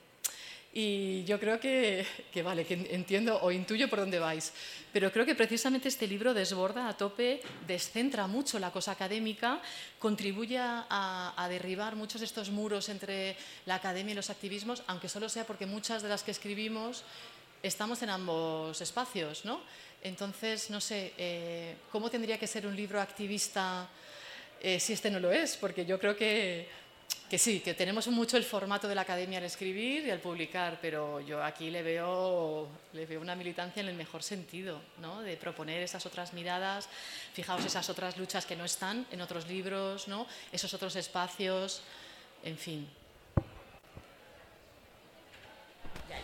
y 0.75 1.25
yo 1.25 1.39
creo 1.39 1.61
que, 1.61 2.07
vale, 2.43 2.65
que 2.65 2.75
entiendo 2.91 3.39
o 3.43 3.53
intuyo 3.53 3.91
por 3.91 4.01
dónde 4.01 4.19
vais, 4.19 4.53
pero 4.93 5.13
creo 5.13 5.27
que 5.27 5.35
precisamente 5.35 5.89
este 5.89 6.07
libro 6.07 6.33
desborda 6.33 6.89
a 6.89 6.97
tope, 6.97 7.43
descentra 7.67 8.27
mucho 8.27 8.59
la 8.59 8.71
cosa 8.71 8.93
académica, 8.93 9.61
contribuye 9.99 10.57
a, 10.57 11.35
a, 11.37 11.49
derribar 11.49 11.95
muchos 11.95 12.23
de 12.23 12.27
estos 12.27 12.49
muros 12.49 12.89
entre 12.89 13.37
la 13.67 13.77
academia 13.77 14.13
y 14.13 14.17
los 14.17 14.31
activismos, 14.31 14.83
aunque 14.87 15.11
solo 15.11 15.29
sea 15.29 15.47
porque 15.47 15.67
muchas 15.67 16.03
de 16.03 16.09
las 16.09 16.23
que 16.23 16.31
escribimos 16.31 17.05
estamos 17.63 18.03
en 18.03 18.11
ambos 18.11 18.81
espacios, 18.81 19.45
¿no? 19.45 19.61
Entonces, 20.03 20.71
no 20.71 20.81
sé, 20.81 21.13
eh, 21.17 21.77
¿cómo 21.93 22.11
tendría 22.11 22.39
que 22.39 22.47
ser 22.47 22.67
un 22.67 22.75
libro 22.75 23.01
activista 23.01 23.89
eh, 24.61 24.81
si 24.81 24.95
este 24.95 25.11
no 25.11 25.21
lo 25.21 25.31
es? 25.31 25.57
Porque 25.57 25.87
yo 25.87 25.99
creo 26.01 26.17
que 26.17 26.67
que 27.33 27.39
sí, 27.39 27.61
que 27.61 27.73
tenemos 27.73 28.07
mucho 28.09 28.37
el 28.37 28.45
formato 28.45 28.87
de 28.89 28.95
la 28.95 29.01
academia 29.01 29.39
al 29.39 29.45
escribir 29.45 30.05
y 30.05 30.11
al 30.11 30.19
publicar, 30.19 30.79
pero 30.83 31.19
yo 31.19 31.43
aquí 31.43 31.71
le 31.71 31.83
veo, 31.83 32.69
le 32.93 33.07
veo 33.07 33.23
una 33.23 33.35
militancia 33.35 33.81
en 33.81 33.89
el 33.89 33.95
mejor 33.95 34.23
sentido, 34.23 34.83
¿no? 35.01 35.23
de 35.23 35.39
proponer 35.39 35.81
esas 35.81 36.05
otras 36.05 36.35
miradas, 36.35 36.91
fijaos 37.33 37.65
esas 37.65 37.89
otras 37.89 38.19
luchas 38.19 38.45
que 38.45 38.55
no 38.55 38.67
están 38.67 39.07
en 39.11 39.23
otros 39.23 39.49
libros, 39.49 40.09
¿no? 40.09 40.27
esos 40.53 40.75
otros 40.75 40.95
espacios, 40.95 41.81
en 42.45 42.59
fin. 42.59 42.87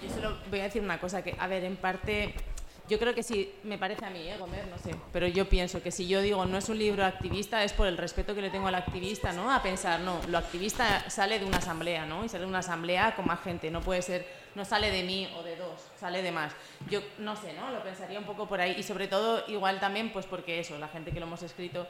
yo 0.03 0.15
solo 0.15 0.39
voy 0.51 0.61
a 0.61 0.65
decir 0.65 0.83
una 0.83 1.01
cosa, 1.01 1.25
que, 1.25 1.35
a 1.39 1.47
ver, 1.47 1.65
en 1.65 1.77
parte 1.77 2.35
yo 2.89 2.99
creo 2.99 3.15
que 3.15 3.23
sí, 3.23 3.53
me 3.65 3.79
parece 3.79 4.05
a 4.05 4.11
mí, 4.11 4.27
¿eh, 4.29 4.37
Gomer? 4.39 4.67
No 4.69 4.79
sé. 4.79 4.95
Pero 5.13 5.27
yo 5.27 5.49
pienso 5.49 5.83
que 5.83 5.91
si 5.91 6.09
yo 6.09 6.21
digo 6.21 6.45
no 6.47 6.59
es 6.59 6.69
un 6.69 6.79
libro 6.79 7.05
activista, 7.05 7.63
es 7.63 7.73
por 7.73 7.87
el 7.87 7.97
respeto 7.97 8.35
que 8.35 8.41
le 8.41 8.51
tengo 8.51 8.69
al 8.69 8.75
activista, 8.75 9.33
¿no? 9.33 9.53
A 9.53 9.63
pensar, 9.63 10.01
no, 10.01 10.21
lo 10.29 10.39
activista 10.39 11.09
sale 11.11 11.39
de 11.39 11.45
una 11.45 11.59
asamblea, 11.59 12.07
¿no? 12.07 12.25
Y 12.25 12.29
sale 12.29 12.45
de 12.45 12.49
una 12.49 12.61
asamblea 12.61 13.15
con 13.15 13.27
más 13.27 13.41
gente. 13.43 13.71
No 13.71 13.83
puede 13.83 14.03
ser, 14.03 14.27
no 14.55 14.65
sale 14.65 14.91
de 14.91 15.03
mí 15.03 15.29
o 15.39 15.43
de 15.43 15.57
dos, 15.57 15.87
sale 15.99 16.23
de 16.23 16.33
más. 16.33 16.53
Yo 16.91 17.01
no 17.19 17.37
sé, 17.37 17.53
¿no? 17.53 17.71
Lo 17.71 17.83
pensaría 17.83 18.19
un 18.19 18.25
poco 18.25 18.49
por 18.49 18.61
ahí. 18.61 18.75
Y 18.79 18.83
sobre 18.83 19.07
todo, 19.07 19.45
igual 19.49 19.81
también, 19.81 20.13
pues 20.13 20.27
porque 20.27 20.59
eso, 20.61 20.79
la 20.79 20.89
gente 20.89 21.13
que 21.13 21.21
lo 21.21 21.27
hemos 21.27 21.43
escrito, 21.43 21.87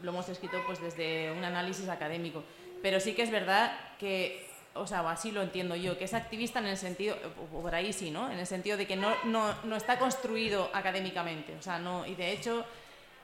lo 0.00 0.10
hemos 0.10 0.28
escrito 0.28 0.58
pues 0.66 0.80
desde 0.80 1.32
un 1.32 1.44
análisis 1.44 1.88
académico. 1.88 2.42
Pero 2.82 2.98
sí 2.98 3.14
que 3.14 3.22
es 3.22 3.30
verdad 3.30 3.78
que 3.98 4.51
o 4.74 4.86
sea, 4.86 5.08
así 5.10 5.30
lo 5.32 5.42
entiendo 5.42 5.76
yo, 5.76 5.98
que 5.98 6.04
es 6.04 6.14
activista 6.14 6.58
en 6.58 6.66
el 6.66 6.76
sentido, 6.76 7.16
por 7.50 7.74
ahí 7.74 7.92
sí, 7.92 8.10
¿no? 8.10 8.30
En 8.30 8.38
el 8.38 8.46
sentido 8.46 8.76
de 8.76 8.86
que 8.86 8.96
no, 8.96 9.12
no, 9.24 9.54
no 9.64 9.76
está 9.76 9.98
construido 9.98 10.70
académicamente, 10.72 11.54
o 11.56 11.62
sea, 11.62 11.78
no, 11.78 12.06
y 12.06 12.14
de 12.14 12.32
hecho 12.32 12.64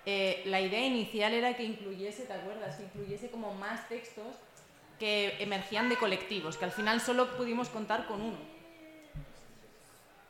eh, 0.04 0.42
la 0.46 0.60
idea 0.60 0.84
inicial 0.84 1.32
era 1.32 1.54
que 1.54 1.64
incluyese, 1.64 2.24
¿te 2.24 2.32
acuerdas? 2.32 2.76
Que 2.76 2.84
incluyese 2.84 3.30
como 3.30 3.54
más 3.54 3.88
textos 3.88 4.26
que 4.98 5.36
emergían 5.40 5.88
de 5.88 5.96
colectivos, 5.96 6.56
que 6.56 6.64
al 6.64 6.72
final 6.72 7.00
solo 7.00 7.36
pudimos 7.36 7.68
contar 7.68 8.06
con 8.06 8.20
uno 8.20 8.57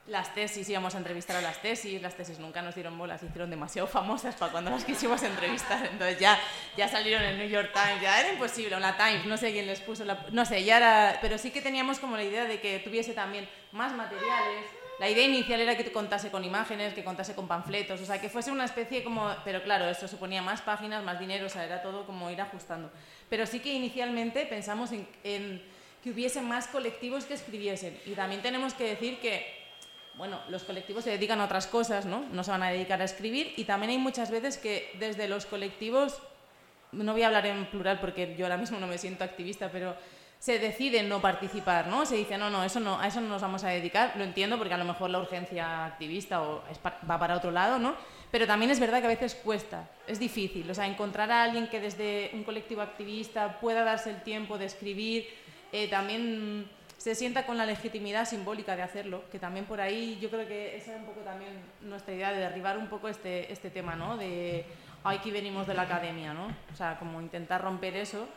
las 0.09 0.35
tesis, 0.35 0.69
íbamos 0.69 0.95
a 0.95 0.99
entrevistar 0.99 1.37
a 1.37 1.41
las 1.41 1.61
tesis, 1.61 2.01
las 2.01 2.15
tesis 2.15 2.39
nunca 2.39 2.63
nos 2.63 2.75
dieron 2.75 2.97
bolas, 2.97 3.23
hicieron 3.23 3.51
demasiado 3.51 3.87
famosas 3.87 4.35
para 4.37 4.51
cuando 4.51 4.71
las 4.71 4.85
quisimos 4.85 5.23
entrevistar, 5.23 5.87
entonces 5.93 6.19
ya, 6.19 6.39
ya 6.77 6.89
salieron 6.89 7.23
en 7.23 7.39
New 7.39 7.49
York 7.49 7.71
Times, 7.73 8.03
ya 8.03 8.21
era 8.21 8.33
imposible, 8.33 8.79
la 8.81 8.97
Times, 8.97 9.27
no 9.27 9.37
sé 9.37 9.53
quién 9.53 9.67
les 9.67 9.81
puso, 9.81 10.05
la, 10.05 10.27
no 10.33 10.45
sé, 10.45 10.65
ya 10.65 10.79
era, 10.79 11.19
pero 11.21 11.37
sí 11.37 11.51
que 11.51 11.61
teníamos 11.61 11.99
como 11.99 12.17
la 12.17 12.25
idea 12.25 12.45
de 12.45 12.61
que 12.61 12.79
tuviese 12.79 13.13
también 13.13 13.49
más 13.73 13.93
materiales, 13.93 14.65
la 14.99 15.09
idea 15.09 15.25
inicial 15.25 15.61
era 15.61 15.77
que 15.77 15.93
contase 15.93 16.31
con 16.31 16.43
imágenes, 16.43 16.95
que 16.95 17.05
contase 17.05 17.35
con 17.35 17.47
panfletos, 17.47 18.01
o 18.01 18.05
sea, 18.05 18.21
que 18.21 18.29
fuese 18.29 18.51
una 18.51 18.65
especie 18.65 19.05
como, 19.05 19.31
pero 19.45 19.63
claro, 19.63 19.89
esto 19.89 20.09
suponía 20.09 20.43
más 20.43 20.63
páginas, 20.63 21.05
más 21.05 21.21
dinero, 21.21 21.47
o 21.47 21.49
sea, 21.49 21.65
era 21.65 21.83
todo 21.83 22.07
como 22.07 22.31
ir 22.31 22.41
ajustando, 22.41 22.91
pero 23.29 23.47
sí 23.47 23.61
que 23.61 23.73
inicialmente 23.73 24.47
pensamos 24.47 24.91
en, 24.93 25.07
en 25.23 25.63
que 26.03 26.11
hubiese 26.11 26.41
más 26.41 26.67
colectivos 26.67 27.27
que 27.27 27.35
escribiesen, 27.35 28.01
y 28.07 28.13
también 28.13 28.41
tenemos 28.41 28.73
que 28.75 28.85
decir 28.85 29.21
que 29.21 29.58
bueno, 30.19 30.41
los 30.49 30.65
colectivos 30.65 31.05
se 31.05 31.11
dedican 31.11 31.41
a 31.41 31.45
otras 31.45 31.69
cosas, 31.69 32.05
¿no? 32.05 32.25
No 32.33 32.43
se 32.43 32.51
van 32.51 32.65
a 32.65 32.71
dedicar 32.71 33.01
a 33.01 33.05
escribir 33.05 33.55
y 33.57 33.65
también 33.65 33.91
hay 33.91 33.99
muchas 33.99 34.33
veces 34.33 34.59
que 34.59 34.91
desde 34.99 35.29
los 35.29 35.47
colectivos, 35.47 36.21
no 36.91 37.13
voy 37.13 37.23
a 37.23 37.29
hablar 37.29 37.47
en 37.47 37.65
plural 37.67 38.01
porque 38.01 38.35
yo 38.37 38.45
ahora 38.45 38.57
mismo 38.57 38.81
no 38.81 38.89
me 38.89 38.99
siento 38.99 39.23
activista, 39.23 39.71
pero 39.71 39.95
se 40.41 40.59
deciden 40.59 41.09
no 41.09 41.21
participar, 41.21 41.87
¿no? 41.87 42.05
Se 42.05 42.17
dice, 42.17 42.37
no, 42.37 42.51
no, 42.51 42.65
eso 42.65 42.81
no, 42.81 42.99
a 42.99 43.07
eso 43.07 43.21
no 43.21 43.29
nos 43.29 43.43
vamos 43.43 43.63
a 43.63 43.69
dedicar, 43.69 44.15
lo 44.17 44.25
entiendo 44.25 44.59
porque 44.59 44.75
a 44.75 44.79
lo 44.79 44.85
mejor 44.85 45.09
la 45.11 45.21
urgencia 45.21 45.87
activista 45.87 46.41
va 46.41 47.19
para 47.19 47.37
otro 47.37 47.53
lado, 47.53 47.79
¿no? 47.79 47.95
Pero 48.33 48.47
también 48.47 48.73
es 48.73 48.81
verdad 48.81 48.99
que 48.99 49.07
a 49.07 49.11
veces 49.11 49.37
cuesta, 49.37 49.89
es 50.09 50.19
difícil, 50.19 50.69
o 50.69 50.75
sea, 50.75 50.87
encontrar 50.87 51.31
a 51.31 51.45
alguien 51.45 51.69
que 51.69 51.81
desde 51.81 52.31
un 52.35 52.43
colectivo 52.43 52.83
activista 52.83 53.61
pueda 53.61 53.85
darse 53.85 54.11
el 54.11 54.23
tiempo 54.23 54.59
de 54.59 54.67
escribir, 54.67 55.29
eh, 55.71 55.87
también 55.89 56.69
se 56.99 57.15
sienta 57.15 57.47
con 57.47 57.57
la 57.57 57.65
legitimidad 57.65 58.29
simbólica 58.29 58.77
de 58.77 58.83
hacerlo, 58.83 59.23
que 59.31 59.39
también 59.39 59.65
por 59.67 59.81
ahí 59.81 60.19
yo 60.21 60.29
creo 60.31 60.47
que 60.47 60.77
esa 60.77 60.93
es 60.95 60.99
un 60.99 61.07
poco 61.07 61.21
también 61.21 61.53
nuestra 61.81 62.13
idea 62.13 62.33
de 62.33 62.41
derribar 62.41 62.77
un 62.77 62.89
poco 62.89 63.09
este, 63.09 63.51
este 63.53 63.71
tema, 63.71 63.95
¿no? 63.95 64.17
De 64.17 64.67
aquí 65.05 65.31
venimos 65.31 65.67
de 65.69 65.75
la 65.75 65.83
academia, 65.83 66.35
¿no? 66.35 66.49
O 66.73 66.77
sea, 66.77 66.99
como 66.99 67.21
intentar 67.21 67.63
romper 67.63 67.97
eso, 67.97 68.29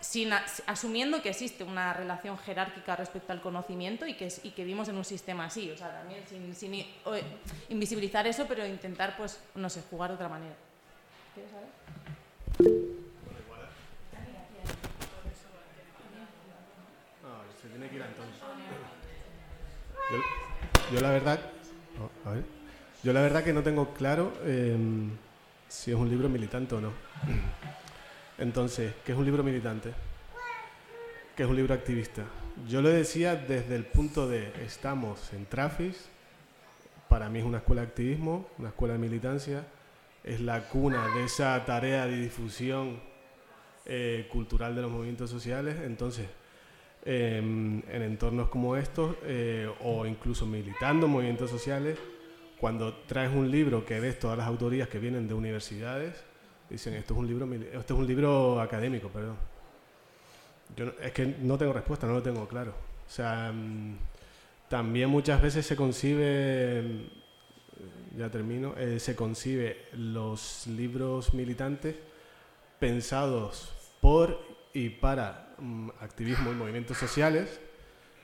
sin, 0.00 0.32
asumiendo 0.66 1.20
que 1.20 1.28
existe 1.28 1.62
una 1.62 1.92
relación 1.92 2.38
jerárquica 2.38 2.96
respecto 2.96 3.32
al 3.32 3.42
conocimiento 3.42 4.06
y 4.06 4.14
que, 4.14 4.32
y 4.42 4.50
que 4.52 4.64
vivimos 4.64 4.88
en 4.88 4.96
un 4.96 5.04
sistema 5.04 5.44
así, 5.44 5.70
o 5.70 5.76
sea, 5.76 5.90
también 5.90 6.24
sin, 6.26 6.54
sin 6.54 6.86
invisibilizar 7.68 8.26
eso, 8.26 8.46
pero 8.48 8.66
intentar, 8.66 9.14
pues, 9.18 9.42
no 9.54 9.68
sé, 9.68 9.82
jugar 9.90 10.10
de 10.10 10.14
otra 10.14 10.28
manera. 10.28 10.54
¿Quieres 11.34 11.52
saber? 11.52 13.07
Yo, 20.92 21.00
la 21.00 21.10
verdad, 21.10 21.40
yo 23.02 23.12
la 23.12 23.20
verdad 23.20 23.44
que 23.44 23.52
no 23.52 23.62
tengo 23.62 23.92
claro 23.92 24.32
em, 24.44 25.10
si 25.68 25.90
es 25.90 25.96
un 25.96 26.08
libro 26.08 26.28
militante 26.28 26.74
o 26.74 26.80
no. 26.80 26.92
Entonces, 28.38 28.94
¿qué 29.04 29.12
es 29.12 29.18
un 29.18 29.24
libro 29.24 29.42
militante? 29.42 29.92
¿Qué 31.36 31.42
es 31.42 31.48
un 31.48 31.56
libro 31.56 31.74
activista? 31.74 32.22
Yo 32.66 32.82
lo 32.82 32.88
decía 32.88 33.36
desde 33.36 33.76
el 33.76 33.84
punto 33.84 34.28
de 34.28 34.52
estamos 34.64 35.32
en 35.32 35.46
Trafis, 35.46 36.08
para 37.08 37.28
mí 37.28 37.38
es 37.40 37.44
una 37.44 37.58
escuela 37.58 37.82
de 37.82 37.88
activismo, 37.88 38.48
una 38.58 38.68
escuela 38.68 38.94
de 38.94 39.00
militancia, 39.00 39.64
es 40.24 40.40
la 40.40 40.68
cuna 40.68 41.06
de 41.14 41.24
esa 41.24 41.64
tarea 41.64 42.06
de 42.06 42.18
difusión 42.18 43.00
eh, 43.86 44.28
cultural 44.30 44.74
de 44.74 44.82
los 44.82 44.90
movimientos 44.90 45.30
sociales, 45.30 45.76
entonces 45.84 46.26
en 47.04 47.84
entornos 47.88 48.48
como 48.48 48.76
estos 48.76 49.16
eh, 49.24 49.68
o 49.82 50.04
incluso 50.06 50.46
militando 50.46 51.06
en 51.06 51.12
movimientos 51.12 51.50
sociales, 51.50 51.98
cuando 52.60 52.92
traes 53.06 53.32
un 53.32 53.50
libro 53.50 53.84
que 53.84 54.00
ves 54.00 54.18
todas 54.18 54.36
las 54.36 54.46
autorías 54.46 54.88
que 54.88 54.98
vienen 54.98 55.28
de 55.28 55.34
universidades, 55.34 56.22
dicen 56.68 56.94
esto 56.94 57.14
es 57.14 57.20
un 57.20 57.26
libro, 57.26 57.48
esto 57.54 57.94
es 57.94 58.00
un 58.00 58.06
libro 58.06 58.60
académico, 58.60 59.08
perdón. 59.08 59.36
Yo 60.76 60.92
es 61.00 61.12
que 61.12 61.26
no 61.40 61.56
tengo 61.56 61.72
respuesta, 61.72 62.06
no 62.06 62.14
lo 62.14 62.22
tengo 62.22 62.46
claro. 62.46 62.72
O 63.06 63.10
sea, 63.10 63.52
mm, 63.52 63.96
también 64.68 65.08
muchas 65.08 65.40
veces 65.40 65.64
se 65.64 65.76
concibe, 65.76 67.06
ya 68.16 68.28
termino, 68.30 68.74
eh, 68.76 68.98
se 68.98 69.16
concibe 69.16 69.86
los 69.92 70.66
libros 70.66 71.32
militantes 71.32 71.96
pensados 72.78 73.72
por 74.00 74.47
y 74.84 74.90
para 74.90 75.48
Mm, 75.60 75.88
activismo 76.00 76.52
y 76.52 76.54
movimientos 76.54 76.96
sociales. 76.96 77.60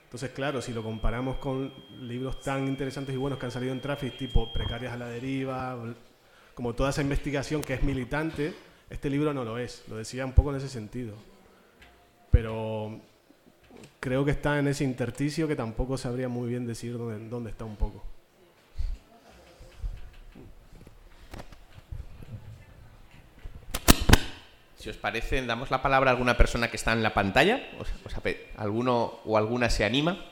Entonces, 0.05 0.31
claro, 0.31 0.63
si 0.63 0.73
lo 0.73 0.85
comparamos 0.85 1.39
con 1.39 1.73
libros 2.01 2.41
tan 2.41 2.69
interesantes 2.69 3.15
y 3.15 3.19
buenos 3.19 3.39
que 3.41 3.47
han 3.47 3.53
salido 3.53 3.73
en 3.73 3.81
Traffic, 3.81 4.17
tipo 4.17 4.53
Precarias 4.53 4.93
a 4.93 4.97
la 4.97 5.09
deriva, 5.09 5.77
como 6.55 6.75
toda 6.75 6.91
esa 6.91 7.03
investigación 7.03 7.63
que 7.63 7.75
es 7.75 7.83
militante, 7.83 8.55
este 8.89 9.11
libro 9.11 9.35
no 9.35 9.45
lo 9.45 9.59
es. 9.59 9.83
Lo 9.89 9.97
decía 9.97 10.25
un 10.25 10.33
poco 10.33 10.51
en 10.51 10.57
ese 10.59 10.69
sentido. 10.69 11.15
Pero 12.31 13.01
creo 13.99 14.25
que 14.25 14.31
está 14.31 14.59
en 14.61 14.69
ese 14.69 14.85
intersticio 14.85 15.49
que 15.49 15.57
tampoco 15.57 15.99
sabría 15.99 16.29
muy 16.29 16.49
bien 16.49 16.67
decir 16.67 16.97
dónde, 16.97 17.29
dónde 17.29 17.51
está 17.51 17.65
un 17.65 17.77
poco. 17.77 18.05
Si 24.85 24.91
os 24.91 24.99
parece, 24.99 25.41
damos 25.47 25.71
la 25.71 25.81
palabra 25.81 26.11
a 26.11 26.13
alguna 26.13 26.37
persona 26.37 26.69
que 26.69 26.77
está 26.77 26.93
en 26.93 27.03
la 27.03 27.15
pantalla. 27.15 27.71
¿Alguno 28.59 29.21
o 29.25 29.39
alguna 29.39 29.71
se 29.71 29.83
anima 29.83 30.27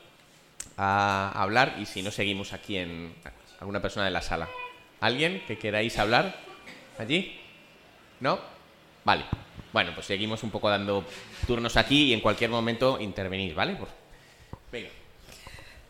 a 0.77 1.31
hablar? 1.35 1.77
Y 1.79 1.87
si 1.87 2.03
no, 2.03 2.11
seguimos 2.11 2.53
aquí 2.53 2.77
en 2.77 3.15
alguna 3.59 3.81
persona 3.81 4.05
de 4.05 4.11
la 4.11 4.21
sala. 4.21 4.47
¿Alguien 5.01 5.41
que 5.47 5.57
queráis 5.57 5.97
hablar? 5.97 6.35
¿Allí? 6.99 7.35
¿No? 8.19 8.39
Vale. 9.03 9.25
Bueno, 9.71 9.91
pues 9.95 10.05
seguimos 10.05 10.43
un 10.43 10.51
poco 10.51 10.69
dando 10.69 11.03
turnos 11.47 11.75
aquí 11.75 12.09
y 12.09 12.13
en 12.13 12.21
cualquier 12.21 12.51
momento 12.51 12.99
intervenís, 12.99 13.55
¿vale? 13.55 13.75
Venga. 14.71 14.89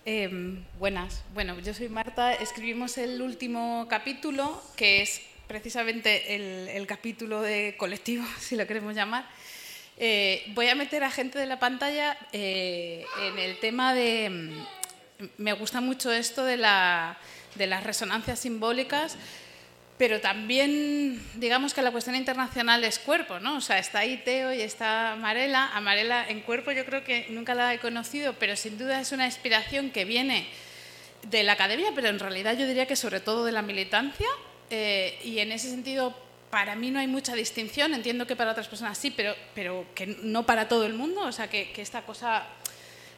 Em, 0.06 0.64
buenas. 0.80 1.26
Bueno, 1.34 1.60
yo 1.60 1.74
soy 1.74 1.90
Marta. 1.90 2.34
Escribimos 2.34 2.98
el 2.98 3.22
último 3.22 3.88
capítulo, 3.90 4.64
que 4.78 5.02
es 5.02 5.33
precisamente 5.54 6.34
el, 6.76 6.88
capítulo 6.88 7.40
de 7.40 7.76
colectivo, 7.78 8.26
si 8.40 8.56
lo 8.56 8.66
queremos 8.66 8.96
llamar. 8.96 9.24
Eh, 10.00 10.46
voy 10.56 10.68
a 10.68 10.74
meter 10.74 11.04
a 11.04 11.12
gente 11.12 11.38
de 11.38 11.46
la 11.46 11.60
pantalla 11.60 12.18
eh, 12.32 13.06
en 13.22 13.38
el 13.38 13.60
tema 13.60 13.94
de... 13.94 14.32
Mm, 14.32 15.26
me 15.38 15.54
gusta 15.54 15.80
mucho 15.80 16.12
esto 16.12 16.44
de, 16.44 16.58
de 16.58 17.68
las 17.68 17.84
resonancias 17.84 18.40
simbólicas 18.40 19.16
pero 20.00 20.20
también 20.20 21.22
digamos 21.36 21.76
que 21.76 21.84
la 21.84 21.92
cuestión 21.92 22.16
internacional 22.16 22.84
es 22.84 22.98
cuerpo, 22.98 23.40
¿no? 23.40 23.58
O 23.58 23.62
sea, 23.62 23.78
está 23.78 24.00
ahí 24.00 24.18
Teo 24.26 24.52
y 24.52 24.60
está 24.60 25.16
Marela. 25.20 25.70
Amarela 25.76 26.28
en 26.28 26.42
cuerpo 26.42 26.72
yo 26.72 26.84
creo 26.84 27.04
que 27.04 27.28
nunca 27.30 27.54
la 27.54 27.74
he 27.74 27.80
conocido, 27.80 28.34
pero 28.40 28.56
sin 28.56 28.80
duda 28.80 29.00
es 29.00 29.12
una 29.12 29.28
inspiración 29.28 29.92
que 29.92 30.04
viene 30.04 30.48
de 31.30 31.44
la 31.44 31.54
academia, 31.54 31.92
pero 31.94 32.10
en 32.10 32.20
realidad 32.20 32.58
yo 32.58 32.66
diría 32.66 32.88
que 32.88 32.96
sobre 32.96 33.20
todo 33.20 33.46
de 33.46 33.52
la 33.52 33.62
militancia. 33.62 34.28
Eh, 34.70 35.20
y 35.24 35.40
en 35.40 35.52
ese 35.52 35.70
sentido, 35.70 36.16
para 36.50 36.76
mí 36.76 36.92
no 36.92 37.00
hay 37.00 37.08
mucha 37.08 37.34
distinción. 37.36 37.94
Entiendo 37.94 38.28
que 38.28 38.36
para 38.36 38.52
otras 38.52 38.68
personas 38.68 38.98
sí, 38.98 39.12
pero, 39.12 39.36
pero 39.56 39.86
que 39.96 40.08
no 40.08 40.46
para 40.46 40.68
todo 40.68 40.86
el 40.86 40.94
mundo. 40.94 41.22
O 41.22 41.32
sea, 41.32 41.50
que, 41.50 41.72
que 41.72 41.82
esta 41.82 42.04
cosa 42.04 42.46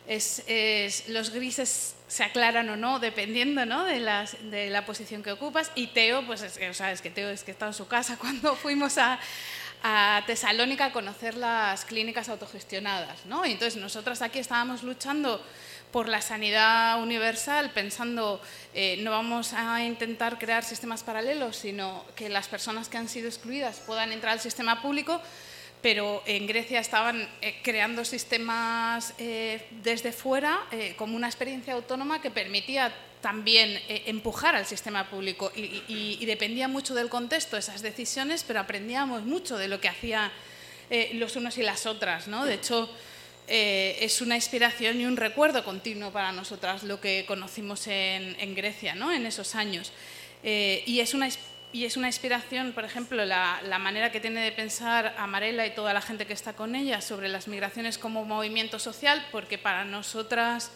es, 0.07 0.43
es, 0.47 1.09
los 1.09 1.31
grises 1.31 1.95
se 2.07 2.23
aclaran 2.23 2.69
o 2.69 2.77
no 2.77 2.99
dependiendo 2.99 3.65
¿no? 3.65 3.83
De, 3.83 3.99
las, 3.99 4.37
de, 4.51 4.69
la 4.69 4.85
posición 4.85 5.23
que 5.23 5.31
ocupas. 5.31 5.71
Y 5.75 5.87
Teo, 5.87 6.25
pues 6.25 6.41
es, 6.41 6.59
o 6.69 6.73
sea, 6.73 6.91
es 6.91 7.01
que 7.01 7.09
Teo 7.09 7.29
es 7.29 7.43
que 7.43 7.51
estaba 7.51 7.71
en 7.71 7.75
su 7.75 7.87
casa 7.87 8.17
cuando 8.21 8.55
fuimos 8.55 8.97
a, 8.97 9.19
a, 9.83 10.23
Tesalónica 10.25 10.85
a 10.85 10.91
conocer 10.91 11.35
las 11.35 11.85
clínicas 11.85 12.29
autogestionadas. 12.29 13.25
¿no? 13.25 13.45
Y 13.45 13.53
entonces 13.53 13.81
nosotras 13.81 14.21
aquí 14.21 14.39
estábamos 14.39 14.83
luchando 14.83 15.43
por 15.95 16.09
la 16.09 16.19
sanidad 16.19 17.01
universal, 17.01 17.71
pensando 17.71 18.41
eh, 18.73 18.97
no 18.99 19.11
vamos 19.11 19.53
a 19.53 19.81
intentar 19.81 20.37
crear 20.37 20.61
sistemas 20.65 21.03
paralelos, 21.03 21.55
sino 21.55 22.03
que 22.17 22.27
las 22.27 22.49
personas 22.49 22.89
que 22.89 22.97
han 22.97 23.07
sido 23.07 23.29
excluidas 23.29 23.79
puedan 23.79 24.11
entrar 24.11 24.33
al 24.33 24.41
sistema 24.41 24.81
público 24.81 25.21
pero 25.85 26.23
en 26.25 26.47
Grecia 26.47 26.79
estaban 26.79 27.29
eh, 27.41 27.59
creando 27.61 28.03
sistemas 28.03 29.13
eh, 29.19 29.67
desde 29.83 30.11
fuera 30.11 30.65
eh, 30.71 30.95
como 30.97 31.15
una 31.15 31.27
experiencia 31.27 31.75
autónoma 31.75 32.23
que 32.23 32.31
permitía 32.31 32.91
también 33.21 33.79
empujar 33.87 34.55
al 34.55 34.65
sistema 34.65 35.07
público 35.07 35.51
y, 35.55 36.25
dependía 36.25 36.67
mucho 36.67 36.95
del 36.95 37.07
contexto 37.07 37.55
esas 37.55 37.83
decisiones, 37.83 38.43
pero 38.43 38.59
aprendíamos 38.59 39.23
mucho 39.25 39.59
de 39.59 39.67
lo 39.67 39.79
que 39.79 39.87
hacían 39.87 40.31
los 41.13 41.35
unos 41.35 41.57
y 41.59 41.61
las 41.61 41.85
otras. 41.85 42.27
¿no? 42.27 42.45
De 42.45 42.55
hecho, 42.55 42.89
es 43.47 44.21
una 44.21 44.35
inspiración 44.35 44.99
y 44.99 45.05
un 45.05 45.17
recuerdo 45.17 45.63
continuo 45.63 46.11
para 46.11 46.31
nosotras 46.31 46.83
lo 46.83 46.99
que 46.99 47.25
conocimos 47.27 47.87
en, 47.87 48.55
Grecia 48.55 48.95
¿no? 48.95 49.11
en 49.11 49.25
esos 49.25 49.55
años. 49.55 49.91
y 50.43 50.99
es 50.99 51.13
una 51.13 51.29
y 51.75 51.83
es 51.83 51.97
una 51.97 52.07
inspiración, 52.07 52.71
por 52.71 52.85
ejemplo, 52.85 53.25
la, 53.25 53.59
manera 53.81 54.09
que 54.09 54.21
tiene 54.21 54.39
de 54.39 54.53
pensar 54.53 55.13
Amarela 55.17 55.67
y 55.67 55.75
toda 55.75 55.93
la 55.93 55.99
gente 55.99 56.25
que 56.25 56.31
está 56.31 56.53
con 56.53 56.73
ella 56.73 57.01
sobre 57.01 57.27
las 57.27 57.49
migraciones 57.49 57.97
como 57.97 58.23
movimiento 58.23 58.79
social, 58.79 59.27
porque 59.29 59.57
para 59.57 59.83
nosotras 59.83 60.71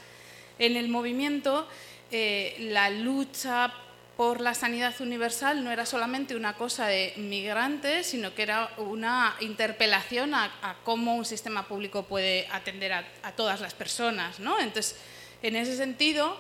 en 0.60 0.76
el 0.76 0.90
movimiento 0.90 1.70
eh, 2.12 2.54
la 2.60 2.90
lucha 2.90 3.74
por 4.20 4.42
la 4.42 4.54
sanidad 4.54 5.00
universal 5.00 5.64
no 5.64 5.72
era 5.72 5.86
solamente 5.86 6.36
una 6.36 6.58
cosa 6.58 6.88
de 6.88 7.14
migrantes, 7.16 8.08
sino 8.08 8.36
que 8.36 8.42
era 8.42 8.70
una 8.76 9.34
interpelación 9.40 10.34
a, 10.34 10.52
cómo 10.84 11.16
un 11.16 11.24
sistema 11.24 11.70
público 11.70 12.04
puede 12.04 12.46
atender 12.52 12.92
a, 12.92 13.32
todas 13.38 13.62
las 13.62 13.74
personas. 13.74 14.42
¿no? 14.42 14.60
Entonces, 14.60 14.98
en 15.42 15.56
ese 15.56 15.78
sentido, 15.78 16.38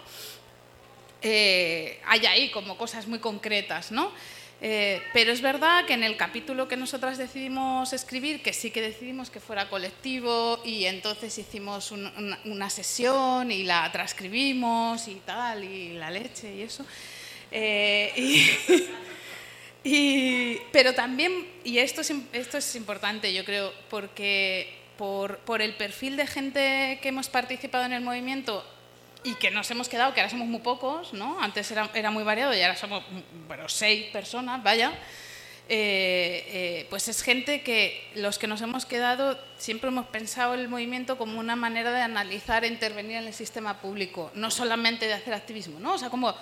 eh, 1.21 2.01
hay 2.05 2.25
ahí 2.25 2.51
como 2.51 2.75
cosas 2.75 3.07
muy 3.07 3.19
concretas. 3.19 3.93
¿no? 3.93 4.11
Eh, 4.59 5.01
pero 5.13 5.31
es 5.31 5.41
verdad 5.41 5.85
que 5.85 5.93
en 5.93 6.03
el 6.03 6.17
capítulo 6.17 6.67
que 6.67 6.75
nosotras 6.75 7.17
decidimos 7.17 7.93
escribir, 7.93 8.43
que 8.43 8.51
sí 8.51 8.71
que 8.71 8.81
decidimos 8.81 9.29
que 9.29 9.39
fuera 9.39 9.69
colectivo 9.69 10.59
y 10.65 10.83
entonces 10.83 11.37
hicimos 11.37 11.93
una, 11.93 12.69
sesión 12.69 13.53
y 13.53 13.63
la 13.63 13.89
transcribimos 13.89 15.07
y 15.07 15.15
tal, 15.25 15.63
y 15.63 15.93
la 15.93 16.11
leche 16.11 16.53
y 16.53 16.63
eso. 16.63 16.85
Eh, 17.51 18.57
pero 20.71 20.93
también, 20.93 21.47
y 21.63 21.79
esto 21.79 22.01
es, 22.01 22.13
esto 22.33 22.57
es 22.57 22.75
importante 22.75 23.33
yo 23.33 23.45
creo, 23.45 23.73
porque 23.89 24.73
por, 24.97 25.37
por 25.39 25.61
el 25.61 25.73
perfil 25.75 26.17
de 26.17 26.27
gente 26.27 26.99
que 27.01 27.09
hemos 27.09 27.29
participado 27.29 27.85
en 27.85 27.93
el 27.93 28.01
movimiento, 28.01 28.65
y 29.23 29.35
que 29.35 29.51
nos 29.51 29.69
hemos 29.71 29.89
quedado, 29.89 30.13
que 30.13 30.21
ahora 30.21 30.29
somos 30.29 30.47
muy 30.47 30.61
pocos, 30.61 31.13
¿no? 31.13 31.41
Antes 31.41 31.69
era, 31.71 31.89
era 31.93 32.11
muy 32.11 32.23
variado 32.23 32.53
y 32.53 32.61
ahora 32.61 32.75
somos, 32.75 33.03
bueno, 33.47 33.67
seis 33.67 34.05
personas, 34.11 34.63
vaya. 34.63 34.93
Eh, 35.71 36.45
eh, 36.47 36.87
pues 36.89 37.07
es 37.09 37.21
gente 37.21 37.61
que 37.61 38.09
los 38.15 38.39
que 38.39 38.47
nos 38.47 38.59
hemos 38.61 38.87
quedado 38.87 39.37
siempre 39.59 39.89
hemos 39.89 40.07
pensado 40.07 40.55
el 40.55 40.67
movimiento 40.67 41.15
como 41.15 41.39
una 41.39 41.55
manera 41.55 41.91
de 41.91 42.01
analizar 42.01 42.63
e 42.63 42.67
intervenir 42.67 43.17
en 43.17 43.27
el 43.27 43.35
sistema 43.35 43.79
público, 43.79 44.31
no 44.33 44.49
solamente 44.49 45.05
de 45.05 45.13
hacer 45.13 45.33
activismo, 45.33 45.79
¿no? 45.79 45.93
O 45.93 45.97
sea, 45.99 46.09
como 46.09 46.33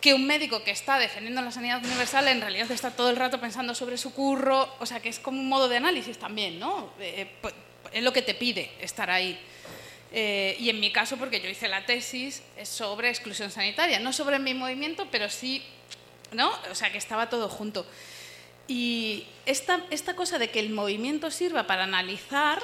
que 0.00 0.14
un 0.14 0.26
médico 0.26 0.62
que 0.62 0.70
está 0.70 0.98
defendiendo 0.98 1.42
la 1.42 1.50
sanidad 1.50 1.84
universal 1.84 2.28
en 2.28 2.40
realidad 2.40 2.70
está 2.70 2.90
todo 2.90 3.10
el 3.10 3.16
rato 3.16 3.40
pensando 3.40 3.74
sobre 3.74 3.96
su 3.96 4.12
curro, 4.12 4.68
o 4.78 4.86
sea, 4.86 5.00
que 5.00 5.08
es 5.08 5.18
como 5.18 5.40
un 5.40 5.48
modo 5.48 5.68
de 5.68 5.78
análisis 5.78 6.18
también, 6.18 6.58
¿no? 6.58 6.92
Eh, 7.00 7.26
pues, 7.40 7.54
es 7.92 8.02
lo 8.02 8.12
que 8.12 8.22
te 8.22 8.34
pide 8.34 8.70
estar 8.80 9.10
ahí. 9.10 9.38
Eh, 10.12 10.56
y 10.60 10.70
en 10.70 10.80
mi 10.80 10.92
caso, 10.92 11.16
porque 11.16 11.40
yo 11.40 11.48
hice 11.48 11.68
la 11.68 11.84
tesis, 11.86 12.42
es 12.56 12.68
sobre 12.68 13.08
exclusión 13.08 13.50
sanitaria, 13.50 13.98
no 13.98 14.12
sobre 14.12 14.38
mi 14.38 14.54
movimiento, 14.54 15.08
pero 15.10 15.28
sí, 15.28 15.62
¿no? 16.32 16.52
O 16.70 16.74
sea, 16.74 16.92
que 16.92 16.98
estaba 16.98 17.28
todo 17.28 17.48
junto. 17.48 17.86
Y 18.68 19.26
esta, 19.46 19.84
esta 19.90 20.16
cosa 20.16 20.38
de 20.38 20.50
que 20.50 20.60
el 20.60 20.70
movimiento 20.70 21.30
sirva 21.30 21.66
para 21.66 21.84
analizar 21.84 22.62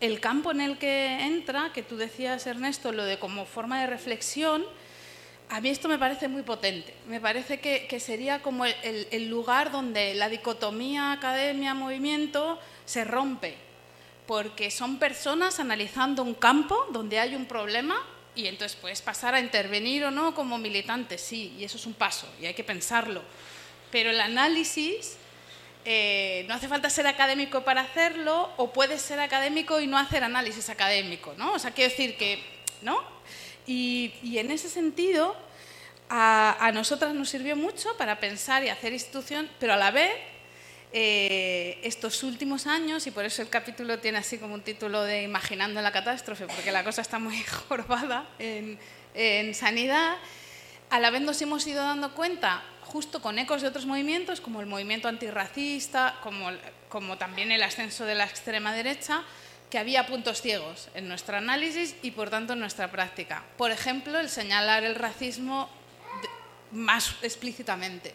el 0.00 0.20
campo 0.20 0.50
en 0.50 0.60
el 0.60 0.78
que 0.78 1.20
entra, 1.20 1.72
que 1.72 1.82
tú 1.82 1.96
decías, 1.96 2.46
Ernesto, 2.46 2.92
lo 2.92 3.04
de 3.04 3.18
como 3.18 3.46
forma 3.46 3.80
de 3.80 3.86
reflexión, 3.86 4.64
a 5.52 5.60
mí 5.60 5.68
esto 5.68 5.86
me 5.86 5.98
parece 5.98 6.28
muy 6.28 6.42
potente. 6.42 6.94
Me 7.08 7.20
parece 7.20 7.60
que, 7.60 8.00
sería 8.00 8.40
como 8.40 8.64
el, 8.64 9.06
el 9.10 9.28
lugar 9.28 9.70
donde 9.70 10.14
la 10.14 10.30
dicotomía 10.30 11.12
academia-movimiento 11.12 12.58
se 12.86 13.04
rompe 13.04 13.54
porque 14.26 14.70
son 14.70 14.98
personas 14.98 15.60
analizando 15.60 16.22
un 16.22 16.32
campo 16.32 16.86
donde 16.90 17.18
hay 17.18 17.34
un 17.34 17.44
problema 17.44 18.02
y 18.34 18.46
entonces 18.46 18.78
puedes 18.80 19.02
pasar 19.02 19.34
a 19.34 19.40
intervenir 19.40 20.04
o 20.04 20.10
no 20.10 20.34
como 20.34 20.56
militante, 20.56 21.18
sí, 21.18 21.54
y 21.58 21.64
eso 21.64 21.76
es 21.76 21.84
un 21.84 21.92
paso 21.92 22.26
y 22.40 22.46
hay 22.46 22.54
que 22.54 22.64
pensarlo. 22.64 23.20
Pero 23.90 24.08
el 24.08 24.22
análisis 24.22 25.18
eh, 25.84 26.46
no 26.48 26.54
hace 26.54 26.66
falta 26.66 26.88
ser 26.88 27.06
académico 27.06 27.62
para 27.62 27.82
hacerlo 27.82 28.48
o 28.56 28.72
puedes 28.72 29.02
ser 29.02 29.20
académico 29.20 29.80
y 29.80 29.86
no 29.86 29.98
hacer 29.98 30.24
análisis 30.24 30.70
académico, 30.70 31.34
¿no? 31.36 31.52
O 31.52 31.58
sea, 31.58 31.72
quiero 31.72 31.90
decir 31.90 32.16
que, 32.16 32.42
¿no? 32.80 33.11
Y, 33.66 34.12
en 34.36 34.50
ese 34.50 34.68
sentido, 34.68 35.36
a, 36.08 36.56
a 36.60 36.72
nosotras 36.72 37.14
nos 37.14 37.28
sirvió 37.28 37.56
mucho 37.56 37.96
para 37.96 38.20
pensar 38.20 38.64
y 38.64 38.68
hacer 38.68 38.92
institución, 38.92 39.48
pero 39.58 39.74
a 39.74 39.76
la 39.76 39.90
vez 39.90 40.12
eh, 40.94 41.78
estos 41.84 42.22
últimos 42.22 42.66
años, 42.66 43.06
y 43.06 43.10
por 43.10 43.24
eso 43.24 43.40
el 43.40 43.48
capítulo 43.48 43.98
tiene 43.98 44.18
así 44.18 44.36
como 44.36 44.52
un 44.52 44.60
título 44.60 45.02
de 45.02 45.22
Imaginando 45.22 45.80
la 45.80 45.90
catástrofe, 45.90 46.46
porque 46.46 46.70
la 46.70 46.84
cosa 46.84 47.00
está 47.00 47.18
muy 47.18 47.42
jorobada 47.68 48.28
en, 48.38 49.54
sanidad, 49.54 50.16
a 50.90 51.00
la 51.00 51.08
vez 51.08 51.22
nos 51.22 51.40
hemos 51.40 51.66
ido 51.66 51.82
dando 51.82 52.14
cuenta, 52.14 52.62
justo 52.82 53.22
con 53.22 53.38
ecos 53.38 53.62
de 53.62 53.68
otros 53.68 53.86
movimientos, 53.86 54.42
como 54.42 54.60
el 54.60 54.66
movimiento 54.66 55.08
antirracista, 55.08 56.18
como, 56.22 56.50
como 56.90 57.16
también 57.16 57.52
el 57.52 57.62
ascenso 57.62 58.04
de 58.04 58.14
la 58.14 58.24
extrema 58.24 58.74
derecha, 58.74 59.22
que 59.72 59.78
había 59.78 60.06
puntos 60.06 60.42
ciegos 60.42 60.88
en 60.94 61.08
nuestro 61.08 61.38
análisis 61.38 61.96
y 62.02 62.10
por 62.10 62.28
tanto 62.28 62.52
en 62.52 62.60
nuestra 62.60 62.90
práctica. 62.90 63.42
Por 63.56 63.70
ejemplo, 63.70 64.20
el 64.20 64.28
señalar 64.28 64.84
el 64.84 64.94
racismo 64.94 65.70
más 66.72 67.14
explícitamente. 67.22 68.12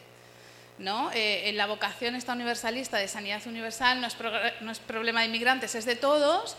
¿no? 0.77 1.11
Eh, 1.13 1.49
en 1.49 1.57
la 1.57 1.65
vocación 1.65 2.13
esta 2.13 2.34
universalista 2.34 2.97
de 2.97 3.07
sanidad 3.07 3.41
universal 3.47 3.99
no 3.99 4.71
es, 4.71 4.79
problema 4.81 5.21
de 5.21 5.25
inmigrantes, 5.25 5.73
es 5.73 5.85
de 5.85 5.95
todos, 5.95 6.57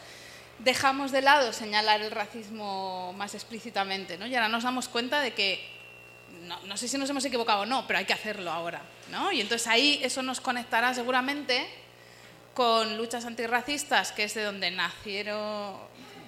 dejamos 0.58 1.12
de 1.12 1.22
lado 1.22 1.52
señalar 1.52 2.00
el 2.00 2.10
racismo 2.10 3.14
más 3.16 3.34
explícitamente. 3.34 4.18
¿no? 4.18 4.26
Y 4.26 4.34
ahora 4.34 4.48
nos 4.48 4.64
damos 4.64 4.88
cuenta 4.88 5.20
de 5.20 5.32
que, 5.32 5.64
no, 6.66 6.76
sé 6.76 6.88
si 6.88 6.98
nos 6.98 7.08
hemos 7.08 7.24
equivocado 7.24 7.60
o 7.60 7.66
no, 7.66 7.86
pero 7.86 8.00
hay 8.00 8.04
que 8.04 8.14
hacerlo 8.14 8.50
ahora. 8.50 8.82
¿no? 9.12 9.30
Y 9.30 9.42
entonces 9.42 9.68
ahí 9.68 10.00
eso 10.02 10.22
nos 10.22 10.40
conectará 10.40 10.92
seguramente 10.92 11.68
con 12.59 12.97
luchas 12.97 13.24
antirracistas, 13.24 14.10
que 14.10 14.24
es 14.24 14.35
de 14.35 14.43
donde 14.43 14.72
nacieron, 14.72 15.76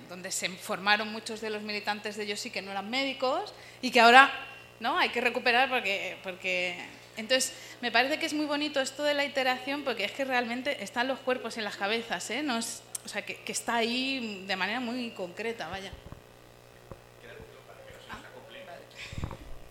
donde 0.08 0.30
se 0.30 0.48
formaron 0.48 1.10
muchos 1.10 1.40
de 1.40 1.50
los 1.50 1.60
militantes 1.62 2.16
de 2.16 2.22
ellos 2.22 2.38
sí 2.38 2.50
que 2.50 2.62
no 2.62 2.70
eran 2.70 2.88
médicos 2.88 3.52
y 3.82 3.90
que 3.90 3.98
ahora 3.98 4.30
¿no? 4.78 4.96
hay 4.96 5.08
que 5.08 5.20
recuperar 5.20 5.68
porque, 5.68 6.18
porque... 6.22 6.78
Entonces, 7.16 7.52
me 7.80 7.90
parece 7.90 8.20
que 8.20 8.26
es 8.26 8.32
muy 8.32 8.46
bonito 8.46 8.80
esto 8.80 9.02
de 9.02 9.12
la 9.14 9.24
iteración 9.24 9.82
porque 9.82 10.04
es 10.04 10.12
que 10.12 10.24
realmente 10.24 10.84
están 10.84 11.08
los 11.08 11.18
cuerpos 11.18 11.58
en 11.58 11.64
las 11.64 11.76
cabezas, 11.76 12.30
¿eh? 12.30 12.44
no 12.44 12.58
es, 12.58 12.84
o 13.04 13.08
sea, 13.08 13.22
que, 13.22 13.34
que 13.42 13.50
está 13.50 13.74
ahí 13.74 14.44
de 14.46 14.54
manera 14.54 14.78
muy 14.78 15.10
concreta, 15.10 15.66
vaya. 15.66 15.90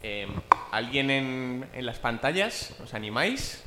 Eh, 0.03 0.27
¿Alguien 0.71 1.09
en, 1.09 1.69
en, 1.71 1.85
las 1.85 1.99
pantallas? 1.99 2.75
¿Os 2.83 2.93
animáis? 2.93 3.63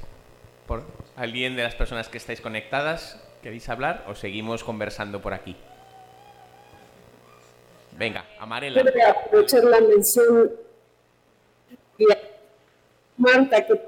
¿Por 0.66 0.84
¿Alguien 1.16 1.56
de 1.56 1.62
las 1.62 1.74
personas 1.74 2.09
que 2.09 2.18
estáis 2.18 2.40
conectadas 2.40 3.22
queréis 3.43 3.68
hablar 3.68 4.05
o 4.09 4.14
seguimos 4.14 4.64
conversando 4.64 5.20
por 5.20 5.34
aquí? 5.34 5.56
Venga, 7.93 8.24
Amarela. 8.39 8.82
Quiero 8.82 9.10
aprovechar 9.10 9.64
la 9.64 9.80
mención 9.80 10.52
y 11.98 12.06
Marta 13.18 13.66
que 13.66 13.80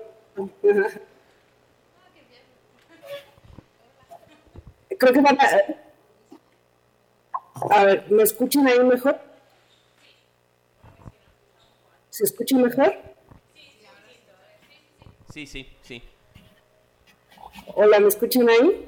creo 4.99 5.13
que 5.13 5.21
van 5.21 5.39
a 5.41 5.49
a 7.71 7.85
ver, 7.85 8.11
¿me 8.11 8.23
escuchan 8.23 8.67
ahí 8.67 8.79
mejor? 8.81 9.19
¿Se 12.11 12.25
escucha 12.25 12.57
mejor? 12.57 12.95
Sí, 15.33 15.47
sí. 15.47 15.74
Hola, 17.75 17.99
¿me 18.01 18.09
escuchan 18.09 18.49
ahí? 18.49 18.87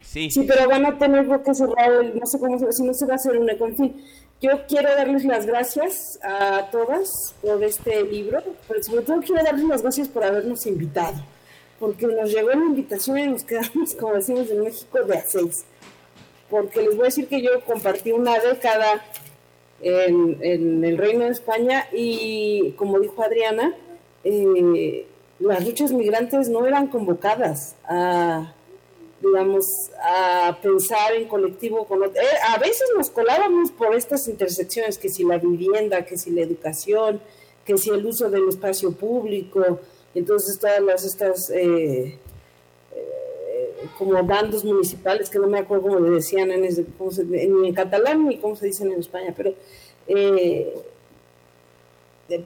Sí. 0.00 0.30
Sí, 0.30 0.44
pero 0.46 0.68
van 0.68 0.86
a 0.86 0.98
tener 0.98 1.26
cerrar 1.54 1.92
el, 1.92 2.18
no 2.18 2.26
sé 2.26 2.38
cómo, 2.38 2.58
si 2.72 2.82
no 2.82 2.94
se 2.94 3.06
va 3.06 3.12
a 3.12 3.16
hacer 3.16 3.36
un 3.36 3.48
eco. 3.48 3.66
En 3.66 3.76
fin, 3.76 4.04
yo 4.40 4.50
quiero 4.66 4.88
darles 4.94 5.24
las 5.24 5.46
gracias 5.46 6.18
a 6.22 6.68
todas 6.70 7.34
por 7.42 7.62
este 7.62 8.02
libro, 8.04 8.42
pero 8.66 8.82
sobre 8.82 9.02
todo 9.02 9.20
quiero 9.20 9.42
darles 9.42 9.66
las 9.66 9.82
gracias 9.82 10.08
por 10.08 10.24
habernos 10.24 10.66
invitado, 10.66 11.22
porque 11.78 12.06
nos 12.06 12.32
llegó 12.32 12.48
la 12.48 12.56
invitación 12.56 13.18
y 13.18 13.26
nos 13.28 13.44
quedamos, 13.44 13.94
como 14.00 14.14
decimos 14.14 14.50
en 14.50 14.64
México, 14.64 15.02
de 15.02 15.16
a 15.16 15.26
seis. 15.26 15.64
Porque 16.48 16.82
les 16.82 16.96
voy 16.96 17.02
a 17.02 17.04
decir 17.04 17.28
que 17.28 17.42
yo 17.42 17.60
compartí 17.64 18.10
una 18.10 18.38
década 18.40 19.04
en, 19.80 20.38
en 20.40 20.84
el 20.84 20.98
Reino 20.98 21.24
de 21.24 21.30
España 21.30 21.86
y, 21.92 22.72
como 22.72 22.98
dijo 22.98 23.22
Adriana, 23.22 23.74
eh, 24.24 25.06
las 25.40 25.64
luchas 25.64 25.92
migrantes 25.92 26.48
no 26.48 26.66
eran 26.66 26.88
convocadas 26.88 27.74
a, 27.84 28.52
digamos, 29.22 29.90
a 30.02 30.58
pensar 30.62 31.14
en 31.14 31.26
colectivo 31.28 31.86
con 31.86 32.02
otro. 32.02 32.20
Eh, 32.20 32.26
a 32.48 32.58
veces 32.58 32.86
nos 32.96 33.08
colábamos 33.10 33.70
por 33.70 33.94
estas 33.94 34.28
intersecciones, 34.28 34.98
que 34.98 35.08
si 35.08 35.24
la 35.24 35.38
vivienda, 35.38 36.04
que 36.04 36.18
si 36.18 36.30
la 36.30 36.42
educación, 36.42 37.20
que 37.64 37.76
si 37.78 37.90
el 37.90 38.04
uso 38.04 38.28
del 38.30 38.48
espacio 38.48 38.92
público, 38.92 39.80
entonces 40.14 40.58
todas 40.58 40.82
las 40.82 41.04
estas 41.04 41.48
eh, 41.50 42.18
eh, 42.94 43.74
como 43.96 44.22
bandos 44.22 44.62
municipales, 44.62 45.30
que 45.30 45.38
no 45.38 45.46
me 45.46 45.60
acuerdo 45.60 45.84
cómo 45.84 46.00
le 46.00 46.10
decían 46.10 46.50
en, 46.50 46.64
ese, 46.66 46.84
cómo 46.98 47.10
se, 47.10 47.24
ni 47.24 47.68
en 47.68 47.74
catalán 47.74 48.28
ni 48.28 48.36
cómo 48.36 48.56
se 48.56 48.66
dicen 48.66 48.92
en 48.92 49.00
España, 49.00 49.32
pero 49.34 49.54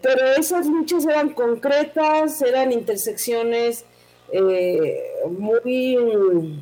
pero 0.01 0.27
esas 0.39 0.67
luchas 0.67 1.05
eran 1.05 1.31
concretas, 1.31 2.41
eran 2.43 2.73
intersecciones 2.73 3.85
eh, 4.33 5.03
muy, 5.29 6.61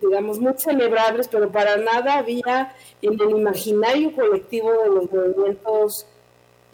digamos, 0.00 0.40
muy 0.40 0.54
celebrables, 0.56 1.28
pero 1.28 1.50
para 1.50 1.76
nada 1.76 2.18
había 2.18 2.74
en 3.00 3.20
el 3.20 3.30
imaginario 3.30 4.12
colectivo 4.14 4.72
de 4.72 4.88
los 4.88 5.12
movimientos 5.12 6.06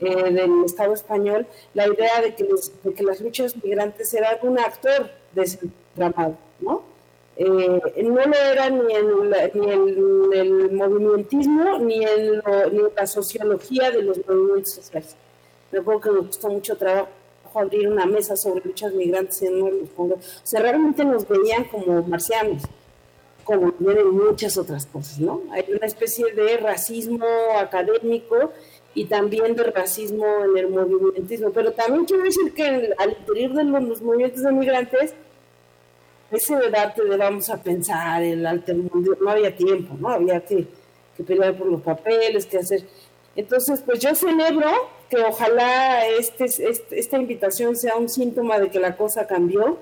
eh, 0.00 0.32
del 0.32 0.64
Estado 0.64 0.94
español 0.94 1.46
la 1.74 1.86
idea 1.86 2.22
de 2.22 2.34
que, 2.34 2.48
las 3.02 3.20
luchas 3.20 3.54
migrantes 3.62 4.14
eran 4.14 4.38
un 4.42 4.58
actor 4.58 5.10
de 5.34 5.42
ese 5.42 5.58
tramado, 5.94 6.38
¿no? 6.60 6.82
Eh, 7.36 8.02
no 8.02 8.26
lo 8.26 8.34
era 8.34 8.68
ni 8.68 8.94
en, 8.94 9.30
la, 9.30 9.50
ni 9.54 9.70
en 9.70 10.32
el 10.32 10.72
movimentismo 10.72 11.78
ni 11.78 12.04
en, 12.04 12.38
lo, 12.38 12.70
ni 12.70 12.80
en 12.80 12.94
la 12.94 13.06
sociología 13.06 13.90
de 13.90 14.02
los 14.02 14.26
movimientos 14.26 14.74
sociales. 14.74 15.16
Me 15.72 15.78
acuerdo 15.78 16.00
que 16.00 16.10
me 16.10 16.26
costó 16.26 16.48
mucho 16.48 16.76
trabajo 16.76 17.08
abrir 17.54 17.88
una 17.88 18.06
mesa 18.06 18.36
sobre 18.36 18.64
luchas 18.64 18.92
migrantes 18.92 19.42
en 19.42 19.62
uno 19.62 19.66
de 19.66 19.80
los. 19.80 19.90
O 19.98 20.18
sea, 20.44 20.60
realmente 20.60 21.04
nos 21.04 21.26
veían 21.26 21.64
como 21.64 22.02
marcianos, 22.02 22.62
como 23.44 23.72
vienen 23.78 24.10
muchas 24.10 24.56
otras 24.56 24.86
cosas, 24.86 25.18
¿no? 25.18 25.42
Hay 25.50 25.64
una 25.68 25.86
especie 25.86 26.32
de 26.32 26.56
racismo 26.58 27.26
académico 27.58 28.52
y 28.94 29.04
también 29.06 29.54
de 29.54 29.64
racismo 29.64 30.26
en 30.44 30.56
el 30.56 30.68
movimentismo. 30.68 31.50
Pero 31.50 31.72
también 31.72 32.04
quiero 32.04 32.24
decir 32.24 32.52
que 32.52 32.92
al 32.98 33.16
interior 33.18 33.54
de 33.54 33.64
los, 33.64 33.82
los 33.82 34.02
movimientos 34.02 34.42
de 34.42 34.52
migrantes, 34.52 35.14
ese 36.30 36.56
debate 36.56 37.04
de 37.04 37.16
vamos 37.16 37.50
a 37.50 37.60
pensar 37.60 38.22
el 38.22 38.46
altermundo, 38.46 39.16
no 39.20 39.30
había 39.30 39.54
tiempo, 39.56 39.96
¿no? 39.98 40.08
Había 40.08 40.40
que, 40.44 40.66
que 41.16 41.24
pelear 41.24 41.56
por 41.56 41.66
los 41.66 41.82
papeles, 41.82 42.46
que 42.46 42.58
hacer. 42.58 42.84
Entonces, 43.34 43.80
pues 43.84 43.98
yo 44.00 44.14
celebro 44.14 44.68
que 45.10 45.18
ojalá 45.22 46.06
este, 46.06 46.44
este, 46.44 46.98
esta 46.98 47.18
invitación 47.18 47.76
sea 47.76 47.96
un 47.96 48.08
síntoma 48.08 48.60
de 48.60 48.70
que 48.70 48.78
la 48.78 48.96
cosa 48.96 49.26
cambió. 49.26 49.78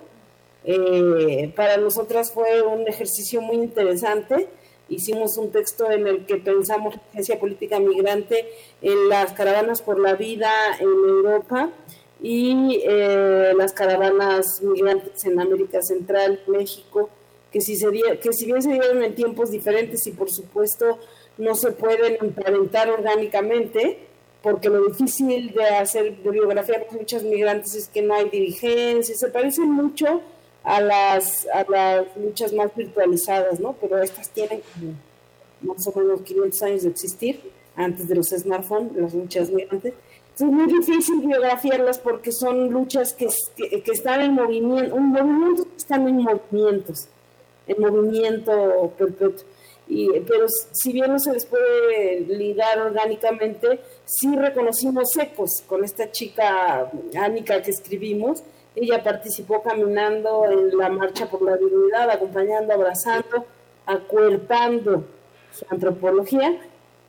Eh, 0.64 1.52
para 1.54 1.76
nosotras 1.76 2.32
fue 2.32 2.62
un 2.62 2.88
ejercicio 2.88 3.42
muy 3.42 3.56
interesante. 3.56 4.48
Hicimos 4.88 5.36
un 5.36 5.52
texto 5.52 5.90
en 5.90 6.06
el 6.06 6.24
que 6.24 6.36
pensamos 6.36 6.96
la 6.96 7.02
agencia 7.10 7.38
política 7.38 7.78
migrante 7.78 8.48
en 8.80 9.10
las 9.10 9.34
caravanas 9.34 9.82
por 9.82 10.00
la 10.00 10.14
vida 10.14 10.50
en 10.80 10.88
Europa 10.88 11.70
y 12.22 12.80
eh, 12.84 13.52
las 13.54 13.74
caravanas 13.74 14.62
migrantes 14.62 15.24
en 15.26 15.38
América 15.38 15.82
Central, 15.82 16.40
México, 16.46 17.10
que 17.52 17.60
si, 17.60 17.76
se 17.76 17.86
que 18.18 18.32
si 18.32 18.46
bien 18.46 18.62
se 18.62 18.72
dieron 18.72 19.02
en 19.02 19.14
tiempos 19.14 19.50
diferentes 19.50 20.06
y 20.06 20.12
por 20.12 20.30
supuesto 20.30 20.98
no 21.36 21.54
se 21.54 21.72
pueden 21.72 22.16
emparentar 22.20 22.90
orgánicamente, 22.90 24.08
porque 24.42 24.68
lo 24.68 24.86
difícil 24.86 25.52
de 25.52 25.64
hacer 25.64 26.16
de 26.16 26.30
biografía 26.30 26.78
de 26.78 26.98
muchos 26.98 27.22
migrantes 27.22 27.74
es 27.74 27.88
que 27.88 28.02
no 28.02 28.14
hay 28.14 28.28
dirigencia, 28.28 29.14
se 29.14 29.28
parecen 29.28 29.70
mucho 29.70 30.20
a 30.62 30.80
las, 30.80 31.46
a 31.52 31.64
las 31.68 32.16
luchas 32.16 32.52
más 32.52 32.74
virtualizadas, 32.74 33.58
¿no? 33.58 33.74
Pero 33.80 34.00
estas 34.02 34.28
tienen 34.30 34.62
más 35.60 35.86
o 35.86 35.98
menos 35.98 36.22
500 36.22 36.62
años 36.62 36.82
de 36.82 36.90
existir, 36.90 37.40
antes 37.74 38.08
de 38.08 38.14
los 38.14 38.28
smartphones, 38.28 38.92
las 38.94 39.14
luchas 39.14 39.50
migrantes. 39.50 39.94
Es 40.34 40.42
muy 40.42 40.72
difícil 40.72 41.20
biografiarlas 41.20 41.98
porque 41.98 42.30
son 42.30 42.70
luchas 42.70 43.12
que, 43.12 43.28
que, 43.56 43.82
que 43.82 43.90
están 43.90 44.20
en 44.20 44.34
movimiento, 44.34 44.94
un 44.94 45.08
movimiento 45.08 45.64
que 45.64 45.76
están 45.76 46.06
en 46.06 46.22
movimientos, 46.22 47.08
en 47.66 47.80
movimiento 47.80 48.92
perpetuo. 48.96 49.44
Y, 49.88 50.08
pero 50.20 50.46
si 50.72 50.92
bien 50.92 51.10
no 51.10 51.18
se 51.18 51.32
les 51.32 51.46
puede 51.46 52.20
ligar 52.20 52.78
orgánicamente, 52.78 53.80
sí 54.04 54.36
reconocimos 54.36 55.16
ecos 55.16 55.62
con 55.66 55.82
esta 55.82 56.10
chica 56.10 56.90
Ánica 57.18 57.62
que 57.62 57.70
escribimos. 57.70 58.42
Ella 58.76 59.02
participó 59.02 59.62
caminando 59.62 60.44
en 60.44 60.76
la 60.76 60.90
marcha 60.90 61.28
por 61.28 61.42
la 61.42 61.56
dignidad, 61.56 62.10
acompañando, 62.10 62.74
abrazando, 62.74 63.46
acuerpando 63.86 65.04
su 65.52 65.64
antropología. 65.70 66.60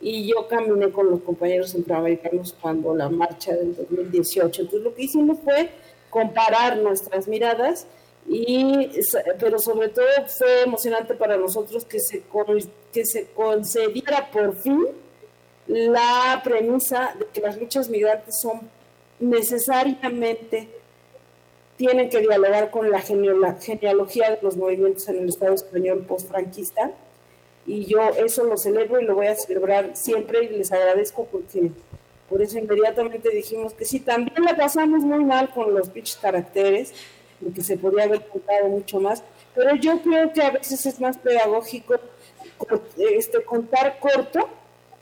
Y 0.02 0.30
yo 0.30 0.48
caminé 0.48 0.90
con 0.92 1.10
los 1.10 1.20
compañeros 1.20 1.72
centroamericanos 1.72 2.56
cuando 2.62 2.96
la 2.96 3.10
marcha 3.10 3.54
del 3.54 3.76
2018. 3.76 4.62
Entonces 4.62 4.82
lo 4.82 4.96
que 4.96 5.04
hicimos 5.04 5.40
fue 5.44 5.70
comparar 6.10 6.78
nuestras 6.78 7.28
miradas 7.28 7.86
y 8.32 8.92
pero 9.40 9.58
sobre 9.58 9.90
todo 9.90 10.06
fue 10.28 10.62
emocionante 10.62 11.16
para 11.16 11.36
nosotros 11.36 11.84
que 11.84 12.00
se 12.00 12.22
que 12.94 13.04
se 13.04 13.26
concediera 13.32 14.30
por 14.30 14.56
fin 14.56 14.86
la 15.66 16.40
premisa 16.44 17.16
de 17.18 17.26
que 17.26 17.42
las 17.42 17.58
luchas 17.58 17.90
migrantes 17.90 18.40
son 18.40 18.70
necesariamente 19.20 20.70
tienen 21.76 22.10
que 22.10 22.20
dialogar 22.20 22.70
con 22.70 22.92
la 22.92 23.02
genealogía 23.02 24.32
de 24.32 24.40
los 24.42 24.58
movimientos 24.58 25.08
en 25.08 25.20
el 25.20 25.30
Estado 25.30 25.54
español 25.54 26.06
post-franquista. 26.06 26.92
Y 27.66 27.86
yo 27.86 28.02
eso 28.18 28.44
lo 28.44 28.58
celebro 28.58 29.00
y 29.00 29.06
lo 29.06 29.16
voy 29.16 29.28
a 29.28 29.36
celebrar 29.36 29.96
siempre 29.96 30.44
y 30.44 30.50
les 30.50 30.72
agradezco 30.72 31.26
porque 31.32 31.72
por 32.28 32.42
eso 32.42 32.60
inmediatamente 32.60 33.30
dijimos 33.30 33.74
que 33.74 33.86
sí, 33.86 34.02
también 34.02 34.44
la 34.44 34.56
pasamos 34.58 35.04
muy 35.04 35.24
mal 35.24 35.52
con 35.54 35.74
los 35.74 35.90
pinches 35.90 36.18
caracteres 36.18 36.94
porque 37.42 37.62
se 37.62 37.78
podría 37.78 38.06
haber 38.06 38.26
contado 38.28 38.68
mucho 38.68 39.00
más, 39.00 39.24
pero 39.56 39.76
yo 39.76 40.02
creo 40.02 40.32
que 40.34 40.42
a 40.42 40.52
veces 40.52 40.86
es 40.86 41.00
más 41.00 41.18
pedagógico 41.18 41.96
este, 42.98 43.44
contar 43.44 44.00
corto, 44.00 44.48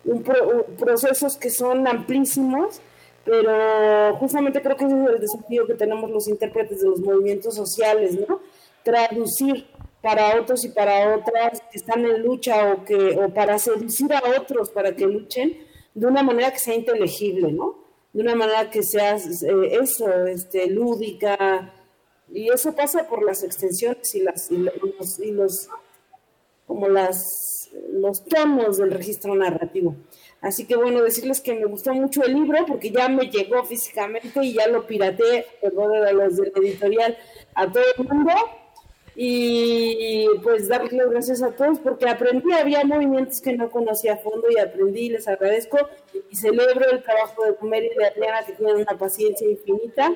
un 0.05 0.23
pro, 0.23 0.65
procesos 0.77 1.37
que 1.37 1.49
son 1.49 1.87
amplísimos, 1.87 2.81
pero 3.25 4.15
justamente 4.17 4.61
creo 4.61 4.77
que 4.77 4.85
ese 4.85 4.95
es 4.95 5.09
el 5.09 5.19
desafío 5.19 5.67
que 5.67 5.73
tenemos 5.73 6.09
los 6.09 6.27
intérpretes 6.27 6.81
de 6.81 6.87
los 6.87 7.01
movimientos 7.01 7.55
sociales, 7.55 8.17
¿no? 8.27 8.39
Traducir 8.83 9.67
para 10.01 10.39
otros 10.39 10.63
y 10.63 10.69
para 10.69 11.15
otras 11.15 11.61
que 11.69 11.77
están 11.77 12.05
en 12.05 12.23
lucha 12.23 12.73
o, 12.73 12.85
que, 12.85 13.17
o 13.17 13.29
para 13.33 13.59
seducir 13.59 14.13
a 14.13 14.21
otros 14.39 14.69
para 14.69 14.95
que 14.95 15.05
luchen 15.05 15.57
de 15.93 16.05
una 16.05 16.23
manera 16.23 16.51
que 16.51 16.59
sea 16.59 16.75
inteligible, 16.75 17.51
¿no? 17.51 17.75
De 18.13 18.21
una 18.21 18.35
manera 18.35 18.69
que 18.69 18.83
sea 18.83 19.17
eh, 19.17 19.77
eso, 19.81 20.25
este, 20.27 20.67
lúdica, 20.67 21.73
y 22.31 22.49
eso 22.49 22.75
pasa 22.75 23.07
por 23.07 23.23
las 23.23 23.43
extensiones 23.43 24.13
y, 24.15 24.21
las, 24.21 24.51
y 24.51 24.57
los, 24.57 25.19
y 25.19 25.31
los, 25.31 25.69
como 26.65 26.89
las, 26.89 27.69
los 27.91 28.25
tonos 28.25 28.77
del 28.77 28.91
registro 28.91 29.33
narrativo. 29.35 29.95
Así 30.41 30.65
que 30.65 30.75
bueno, 30.75 31.01
decirles 31.01 31.41
que 31.41 31.53
me 31.53 31.65
gustó 31.65 31.93
mucho 31.93 32.23
el 32.23 32.33
libro 32.33 32.65
porque 32.67 32.91
ya 32.91 33.09
me 33.09 33.29
llegó 33.29 33.63
físicamente 33.63 34.43
y 34.43 34.53
ya 34.53 34.67
lo 34.67 34.85
pirateé, 34.85 35.45
perdón, 35.61 35.95
a 35.95 36.11
los 36.11 36.37
del 36.37 36.51
editorial, 36.55 37.17
a 37.55 37.71
todo 37.71 37.83
el 37.97 38.07
mundo. 38.07 38.33
Y 39.19 40.27
pues 40.43 40.67
darles 40.67 40.93
las 40.93 41.09
gracias 41.09 41.41
a 41.41 41.49
todos 41.49 41.79
porque 41.79 42.07
aprendí, 42.07 42.51
había 42.53 42.85
movimientos 42.85 43.41
que 43.41 43.53
no 43.53 43.71
conocía 43.71 44.13
a 44.13 44.17
fondo 44.17 44.47
y 44.51 44.59
aprendí, 44.59 45.09
les 45.09 45.27
agradezco 45.27 45.79
y 46.29 46.35
celebro 46.35 46.87
el 46.91 47.01
trabajo 47.01 47.43
de 47.43 47.55
Comer 47.55 47.85
y 47.85 47.95
de 47.97 48.05
Adriana 48.05 48.45
que 48.45 48.53
tienen 48.53 48.75
una 48.75 48.95
paciencia 48.95 49.49
infinita. 49.49 50.15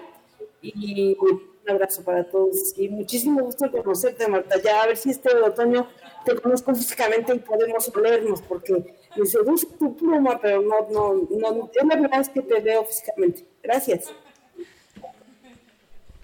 Y 0.61 1.17
un 1.63 1.71
abrazo 1.71 2.03
para 2.03 2.23
todos 2.23 2.73
y 2.77 2.89
muchísimo 2.89 3.41
gusto 3.41 3.69
conocerte, 3.71 4.27
Marta. 4.27 4.55
Ya 4.61 4.83
a 4.83 4.87
ver 4.87 4.97
si 4.97 5.11
este 5.11 5.35
otoño 5.35 5.87
te 6.25 6.35
conozco 6.35 6.73
físicamente 6.73 7.35
y 7.35 7.39
podemos 7.39 7.87
olernos, 7.95 8.41
porque 8.41 8.95
me 9.15 9.25
seduce 9.25 9.67
tu 9.77 9.95
pluma, 9.95 10.39
pero 10.39 10.61
no, 10.61 10.87
no, 10.89 11.13
no, 11.29 11.71
es 11.73 11.85
la 11.85 11.95
verdad 11.95 12.21
es 12.21 12.29
que 12.29 12.41
te 12.41 12.59
veo 12.59 12.83
físicamente. 12.85 13.45
Gracias. 13.61 14.13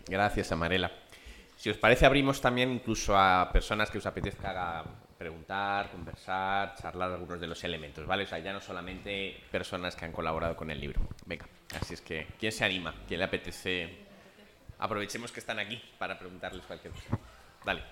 Gracias, 0.08 0.52
Amarela. 0.52 0.92
Si 1.58 1.70
os 1.70 1.78
parece, 1.78 2.06
abrimos 2.06 2.40
también 2.40 2.72
incluso 2.72 3.18
a 3.18 3.50
personas 3.52 3.90
que 3.90 3.98
os 3.98 4.06
apetezca 4.06 4.86
preguntar, 5.18 5.90
conversar, 5.90 6.76
charlar 6.76 7.12
algunos 7.12 7.42
de 7.42 7.48
los 7.48 7.64
elementos, 7.64 8.06
¿vale? 8.06 8.24
O 8.24 8.28
sea, 8.28 8.40
ya 8.40 8.54
no 8.54 8.62
solamente 8.62 9.36
personas 9.52 9.96
que 9.96 10.06
han 10.06 10.12
colaborado 10.12 10.56
con 10.56 10.70
el 10.70 10.80
libro. 10.80 11.02
Venga, 11.26 11.48
así 11.82 11.96
es 11.96 12.02
que, 12.02 12.28
¿quién 12.40 12.52
se 12.52 12.64
anima? 12.64 12.94
¿Quién 13.08 13.20
le 13.20 13.26
apetece 13.26 14.07
aprovechemos 14.80 15.32
que 15.32 15.40
están 15.40 15.60
aquí 15.60 15.82
para 15.98 16.18
preguntarles 16.18 16.66
cualquier 16.66 16.94
cosa. 16.94 17.20
Dale. 17.66 17.84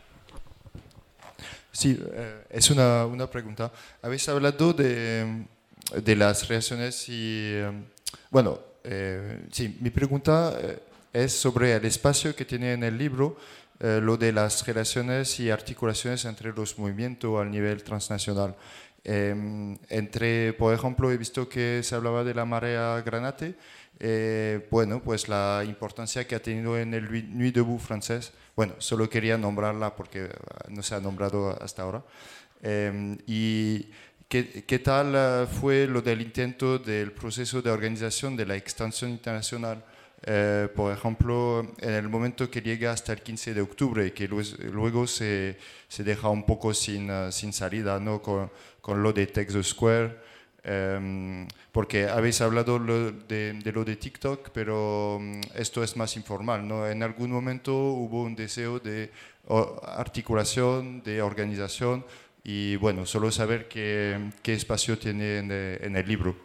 Sí, 1.72 2.00
eh, 2.14 2.46
es 2.50 2.70
una, 2.70 3.06
una, 3.06 3.30
pregunta. 3.30 3.72
Habéis 4.02 4.30
hablado 4.30 4.72
de, 4.72 5.46
de 5.94 6.16
las 6.16 6.48
reacciones 6.48 7.10
y, 7.10 7.52
eh, 7.54 7.72
bueno, 8.30 8.60
eh, 8.84 9.46
sí, 9.52 9.78
mi 9.82 9.90
pregunta 9.90 10.58
es 11.12 11.34
sobre 11.34 11.74
el 11.74 11.84
espacio 11.84 12.36
que 12.36 12.46
tiene 12.46 12.74
en 12.74 12.84
el 12.84 12.98
libro 12.98 13.38
lo 13.78 14.16
de 14.16 14.32
las 14.32 14.66
relaciones 14.66 15.38
y 15.42 15.52
articulaciones 15.52 16.24
entre 16.24 16.54
los 16.54 16.80
movimientos 16.80 17.42
a 17.42 17.44
nivel 17.44 17.84
transnacional. 17.84 18.56
Entre, 19.06 20.54
por 20.54 20.74
ejemplo, 20.74 21.12
he 21.12 21.18
visto 21.18 21.48
que 21.48 21.82
se 21.84 21.94
hablaba 21.96 22.24
de 22.24 22.34
la 22.34 22.46
marea 22.46 23.02
granate 23.06 23.56
eh, 24.00 24.68
bueno, 24.72 25.02
pues 25.02 25.30
la 25.30 25.64
importancia 25.66 26.28
que 26.28 26.36
ha 26.36 26.42
tenido 26.42 26.78
en 26.78 26.94
el 26.94 27.10
Nuit 27.38 27.56
debout 27.56 27.80
francés. 27.80 28.34
Bueno, 28.56 28.76
solo 28.80 29.10
quería 29.10 29.38
nombrarla 29.38 29.96
porque 29.96 30.30
ah, 30.30 30.68
no 30.70 30.84
se 30.84 30.96
ha 30.96 31.00
nombrado 31.00 31.58
hasta 31.62 31.84
ahora. 31.84 32.04
Em, 32.62 33.18
¿Y 33.26 33.88
qué, 34.28 34.64
qué, 34.66 34.80
tal 34.80 35.16
ah, 35.16 35.48
fue 35.48 35.88
lo 35.88 36.02
del 36.02 36.22
intento 36.22 36.78
del 36.80 37.12
proceso 37.12 37.62
de 37.62 37.72
organización 37.72 38.36
de 38.36 38.46
la 38.46 38.56
extensión 38.56 39.12
internacional? 39.12 39.84
Eh, 40.28 40.68
por 40.76 40.92
ejemplo, 40.92 41.76
en 41.80 41.94
el 41.94 42.10
momento 42.10 42.50
que 42.50 42.62
llega 42.62 42.92
hasta 42.92 43.14
el 43.14 43.22
15 43.22 43.54
de 43.54 43.62
octubre 43.62 44.12
que 44.12 44.28
luego 44.28 45.06
se, 45.06 45.58
se 45.88 46.04
deja 46.04 46.30
un 46.30 46.46
poco 46.46 46.74
sin, 46.74 47.12
ah, 47.12 47.32
sin 47.32 47.54
salida 47.54 48.00
¿no? 48.00 48.22
con, 48.22 48.50
lo 49.04 49.14
de 49.14 49.28
Texas 49.28 49.68
Square. 49.68 50.18
Em, 50.68 51.48
porque 51.72 52.08
habéis 52.08 52.42
hablado 52.42 52.80
de, 52.80 53.72
lo 53.72 53.86
de 53.86 53.96
TikTok, 53.98 54.50
pero 54.50 55.20
mm, 55.22 55.42
esto 55.56 55.84
es 55.84 55.96
más 55.96 56.16
informal, 56.18 56.68
¿no? 56.68 56.88
En 56.88 57.04
algún 57.04 57.30
momento 57.30 57.76
hubo 57.76 58.24
un 58.24 58.36
deseo 58.36 58.80
de 58.80 59.12
articulación, 59.84 61.04
de 61.04 61.22
organización, 61.22 62.04
y 62.44 62.78
bueno, 62.78 63.06
solo 63.06 63.32
saber 63.32 63.68
qué, 63.68 64.32
qué 64.42 64.54
espacio 64.54 64.98
tiene 64.98 65.38
en, 65.40 65.96
el 65.96 66.08
libro. 66.08 66.36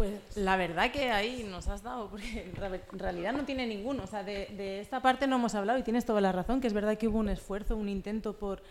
Pues 0.00 0.34
la 0.34 0.56
verdad 0.56 0.90
que 0.90 1.10
ahí 1.10 1.46
nos 1.46 1.68
has 1.68 1.82
dado, 1.82 2.08
porque 2.08 2.50
en 2.90 2.98
realidad 2.98 3.34
no 3.34 3.44
tiene 3.44 3.66
ninguno. 3.66 4.04
O 4.04 4.06
sea, 4.06 4.24
de, 4.24 4.80
esta 4.80 5.02
parte 5.02 5.26
no 5.26 5.36
hemos 5.36 5.54
hablado 5.54 5.78
y 5.78 5.82
tienes 5.82 6.06
toda 6.06 6.22
la 6.22 6.32
razón, 6.32 6.62
que 6.62 6.68
es 6.68 6.72
verdad 6.72 6.96
que 6.96 7.06
hubo 7.06 7.18
un 7.18 7.28
esfuerzo, 7.28 7.76
un 7.76 7.90
intento 7.90 8.32
por 8.32 8.62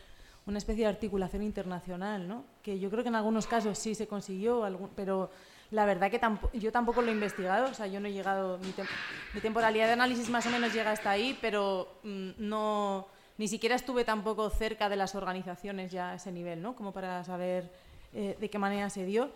una 0.47 0.57
especie 0.57 0.85
de 0.85 0.89
articulación 0.89 1.43
internacional, 1.43 2.27
¿no? 2.27 2.45
que 2.63 2.79
yo 2.79 2.89
creo 2.89 3.03
que 3.03 3.09
en 3.09 3.15
algunos 3.15 3.45
casos 3.45 3.77
sí 3.77 3.93
se 3.93 4.07
consiguió, 4.07 4.65
pero 4.95 5.29
la 5.69 5.85
verdad 5.85 6.09
que 6.09 6.19
yo 6.57 6.71
tampoco 6.71 7.03
lo 7.03 7.09
he 7.09 7.13
investigado, 7.13 7.69
o 7.69 7.75
sea, 7.75 7.85
yo 7.85 7.99
no 7.99 8.07
he 8.07 8.11
llegado, 8.11 8.57
mi, 8.57 9.39
temporalidad 9.39 9.85
de 9.85 9.93
análisis 9.93 10.31
más 10.31 10.47
o 10.47 10.49
menos 10.49 10.73
llega 10.73 10.91
hasta 10.91 11.11
ahí, 11.11 11.37
pero 11.39 11.99
mm, 12.01 12.29
no, 12.39 13.05
ni 13.37 13.47
siquiera 13.47 13.75
estuve 13.75 14.03
tampoco 14.03 14.49
cerca 14.49 14.89
de 14.89 14.95
las 14.95 15.13
organizaciones 15.13 15.91
ya 15.91 16.09
a 16.09 16.15
ese 16.15 16.31
nivel, 16.31 16.59
¿no? 16.63 16.75
como 16.75 16.91
para 16.91 17.23
saber 17.23 17.69
eh, 18.15 18.35
de 18.39 18.49
qué 18.49 18.57
manera 18.57 18.89
se 18.89 19.05
dio. 19.05 19.29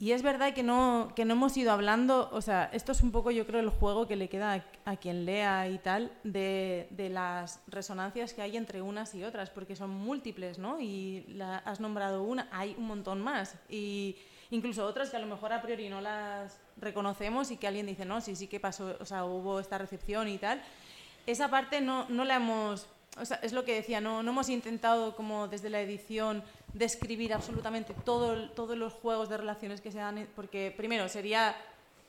Y 0.00 0.12
es 0.12 0.22
verdad 0.22 0.54
que 0.54 0.62
no, 0.62 1.12
que 1.16 1.24
no 1.24 1.34
hemos 1.34 1.56
ido 1.56 1.72
hablando, 1.72 2.30
o 2.32 2.40
sea, 2.40 2.70
esto 2.72 2.92
es 2.92 3.02
un 3.02 3.10
poco 3.10 3.32
yo 3.32 3.48
creo 3.48 3.58
el 3.58 3.68
juego 3.68 4.06
que 4.06 4.14
le 4.14 4.28
queda 4.28 4.64
a, 4.84 4.96
quien 4.96 5.24
lea 5.24 5.68
y 5.68 5.78
tal, 5.78 6.12
de, 6.22 6.86
de, 6.90 7.08
las 7.08 7.60
resonancias 7.66 8.32
que 8.32 8.40
hay 8.40 8.56
entre 8.56 8.80
unas 8.80 9.12
y 9.16 9.24
otras, 9.24 9.50
porque 9.50 9.74
son 9.74 9.90
múltiples, 9.90 10.60
¿no? 10.60 10.80
Y 10.80 11.24
la, 11.26 11.58
has 11.58 11.80
nombrado 11.80 12.22
una, 12.22 12.48
hay 12.52 12.76
un 12.78 12.86
montón 12.86 13.20
más. 13.20 13.56
Y 13.68 14.14
incluso 14.52 14.86
otras 14.86 15.10
que 15.10 15.16
a 15.16 15.20
lo 15.20 15.26
mejor 15.26 15.52
a 15.52 15.60
priori 15.62 15.88
no 15.88 16.00
las 16.00 16.60
reconocemos 16.76 17.50
y 17.50 17.56
que 17.56 17.66
alguien 17.66 17.86
dice, 17.86 18.04
no, 18.04 18.20
sí, 18.20 18.36
sí 18.36 18.46
que 18.46 18.60
pasó, 18.60 18.96
o 19.00 19.04
sea, 19.04 19.24
hubo 19.24 19.58
esta 19.58 19.78
recepción 19.78 20.28
y 20.28 20.38
tal. 20.38 20.62
Esa 21.26 21.50
parte 21.50 21.80
no, 21.80 22.08
no 22.08 22.24
la 22.24 22.36
hemos, 22.36 22.86
o 23.20 23.24
sea, 23.24 23.38
es 23.42 23.52
lo 23.52 23.64
que 23.64 23.74
decía, 23.74 24.00
no, 24.00 24.22
no 24.22 24.30
hemos 24.30 24.48
intentado 24.48 25.16
como 25.16 25.48
desde 25.48 25.70
la 25.70 25.80
edición 25.80 26.44
describir 26.72 27.32
absolutamente 27.32 27.94
todo, 28.04 28.50
todos 28.50 28.76
los 28.76 28.92
juegos 28.92 29.28
de 29.28 29.36
relaciones 29.36 29.80
que 29.80 29.90
se 29.90 29.98
dan, 29.98 30.28
porque 30.34 30.72
primero 30.76 31.08
sería 31.08 31.56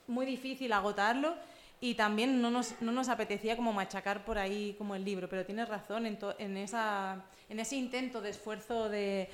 muy 0.06 0.26
difícil 0.26 0.72
agotarlo 0.72 1.34
y 1.80 1.94
también 1.94 2.42
no 2.42 2.50
nos, 2.50 2.74
no 2.80 2.92
nos 2.92 3.08
apetecía 3.08 3.56
como 3.56 3.72
machacar 3.72 4.24
por 4.24 4.38
ahí 4.38 4.74
como 4.76 4.94
el 4.94 5.04
libro, 5.04 5.28
pero 5.28 5.46
tienes 5.46 5.68
razón 5.68 6.06
en, 6.06 6.18
en, 6.38 6.56
esa, 6.58 7.24
en 7.48 7.58
ese 7.58 7.76
intento 7.76 8.20
de 8.20 8.30
esfuerzo 8.30 8.90
de, 8.90 9.30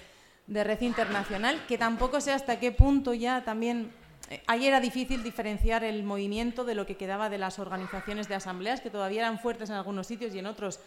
de 0.46 0.64
red 0.64 0.80
internacional, 0.82 1.64
que 1.66 1.76
tampoco 1.76 2.20
sé 2.20 2.32
hasta 2.32 2.60
qué 2.60 2.72
punto 2.72 3.14
ya 3.14 3.44
también... 3.44 3.90
Eh, 4.28 4.42
ahí 4.48 4.66
era 4.66 4.80
difícil 4.80 5.22
diferenciar 5.22 5.84
el 5.84 6.02
movimiento 6.02 6.64
de 6.64 6.74
lo 6.74 6.84
que 6.84 6.96
quedaba 6.96 7.28
de 7.28 7.38
las 7.38 7.58
organizaciones 7.60 8.28
de 8.28 8.34
asambleas, 8.34 8.80
que 8.80 8.90
todavía 8.90 9.20
eran 9.20 9.38
fuertes 9.38 9.70
en 9.70 9.76
algunos 9.76 10.06
sitios 10.06 10.34
y 10.34 10.40
en 10.40 10.46
otros 10.46 10.80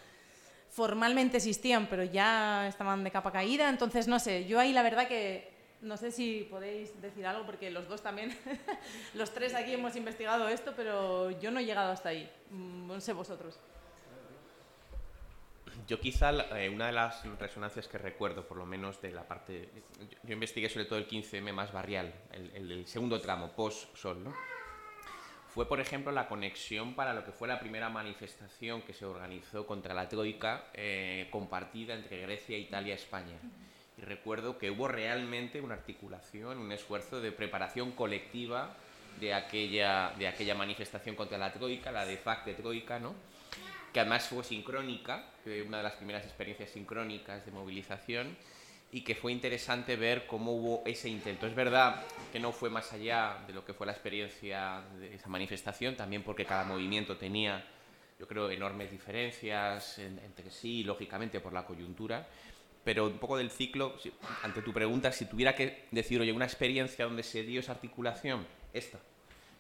formalmente 0.70 1.38
existían, 1.38 1.88
pero 1.88 2.04
ya 2.04 2.68
estaban 2.68 3.04
de 3.04 3.12
capa 3.12 3.32
caída. 3.32 3.70
Entonces, 3.70 4.08
no 4.08 4.20
sé, 4.20 4.46
yo 4.46 4.60
ahí 4.60 4.74
la 4.74 4.84
verdad 4.84 5.08
que 5.08 5.58
no 5.82 5.98
sé 5.98 6.12
si 6.12 6.48
podéis 6.50 7.02
decir 7.02 7.26
algo, 7.26 7.46
porque 7.46 7.72
los 7.72 7.88
dos 7.88 8.02
también, 8.02 8.38
los 9.14 9.34
tres 9.34 9.56
aquí 9.56 9.74
hemos 9.74 9.96
investigado 9.96 10.48
esto, 10.50 10.74
pero 10.76 11.32
yo 11.40 11.52
no 11.52 11.60
he 11.60 11.66
llegado 11.66 11.92
hasta 11.92 12.10
ahí. 12.10 12.30
Mm, 12.52 12.88
no 12.88 13.02
sé 13.02 13.14
vosotros. 13.14 13.60
Yo 15.88 16.00
quizá 16.00 16.32
eh, 16.60 16.70
una 16.70 16.88
de 16.88 16.92
las 16.92 17.24
resonancias 17.40 17.88
que 17.88 17.98
recuerdo, 17.98 18.48
por 18.48 18.58
lo 18.58 18.66
menos 18.66 19.02
de 19.02 19.12
la 19.12 19.28
parte... 19.28 19.70
Yo, 20.24 20.34
investigué 20.34 20.70
sobre 20.70 20.86
todo 20.86 21.00
el 21.00 21.08
15M 21.08 21.52
más 21.54 21.72
barrial, 21.72 22.14
el, 22.32 22.72
el 22.72 22.86
segundo 22.86 23.20
tramo, 23.20 23.52
post-sol, 23.56 24.24
¿no? 24.24 24.36
Fue, 25.54 25.68
por 25.68 25.80
ejemplo, 25.80 26.12
la 26.12 26.28
conexión 26.28 26.94
para 26.94 27.14
lo 27.14 27.26
que 27.26 27.32
fue 27.32 27.48
la 27.48 27.60
primera 27.60 27.90
manifestación 27.90 28.82
que 28.84 28.94
se 28.94 29.06
organizó 29.06 29.66
contra 29.66 29.94
la 29.94 30.08
Troika 30.08 30.66
eh, 30.74 31.28
compartida 31.32 31.96
entre 31.96 32.22
Grecia, 32.22 32.58
Italia 32.58 32.94
y 32.94 32.98
España. 32.98 33.36
Y 33.98 34.02
recuerdo 34.02 34.58
que 34.58 34.72
hubo 34.72 34.88
realmente 34.88 35.60
una 35.60 35.74
articulación, 35.74 36.60
un 36.60 36.72
esfuerzo 36.72 37.20
de 37.20 37.32
preparación 37.32 37.92
colectiva 37.92 38.76
de 39.20 39.34
aquella, 39.34 40.14
de 40.18 40.28
aquella 40.28 40.56
manifestación 40.56 41.16
contra 41.16 41.38
la 41.38 41.52
Troika, 41.52 41.92
la 41.92 42.06
de 42.06 42.18
facto 42.18 42.54
Troika, 42.54 43.00
¿no? 43.00 43.16
que 43.92 44.00
además 44.00 44.28
fue 44.28 44.44
sincrónica, 44.44 45.26
fue 45.44 45.64
una 45.64 45.78
de 45.78 45.84
las 45.84 45.94
primeras 45.94 46.24
experiencias 46.24 46.70
sincrónicas 46.70 47.46
de 47.46 47.52
movilización 47.52 48.38
y 48.92 49.02
que 49.02 49.16
fue 49.16 49.32
interesante 49.32 49.96
ver 49.96 50.26
cómo 50.26 50.54
hubo 50.54 50.84
ese 50.86 51.10
intento. 51.10 51.46
Es 51.46 51.56
verdad 51.56 52.04
que 52.32 52.40
no 52.40 52.52
fue 52.52 52.70
más 52.70 52.92
allá 52.92 53.38
de 53.46 53.54
lo 53.54 53.64
que 53.64 53.74
fue 53.74 53.86
la 53.86 53.94
experiencia 53.94 54.82
de 55.00 55.16
esa 55.16 55.30
manifestación, 55.30 55.96
también 55.96 56.24
porque 56.24 56.46
cada 56.46 56.64
movimiento 56.64 57.18
tenía, 57.18 57.64
yo 58.20 58.28
creo, 58.28 58.50
enormes 58.50 58.90
diferencias 58.92 60.00
entre 60.00 60.50
sí, 60.50 60.84
lógicamente 60.84 61.40
por 61.40 61.54
la 61.54 61.66
coyuntura, 61.66 62.28
pero 62.84 63.06
un 63.06 63.20
poco 63.20 63.38
del 63.38 63.52
ciclo, 63.52 63.96
ante 64.42 64.62
tu 64.62 64.74
pregunta, 64.74 65.12
si 65.12 65.26
tuviera 65.26 65.54
que 65.54 65.86
decir, 65.92 66.20
oye, 66.20 66.32
una 66.32 66.46
experiencia 66.46 67.06
donde 67.06 67.24
se 67.24 67.44
dio 67.44 67.60
esa 67.60 67.74
articulación, 67.74 68.48
esta, 68.74 68.98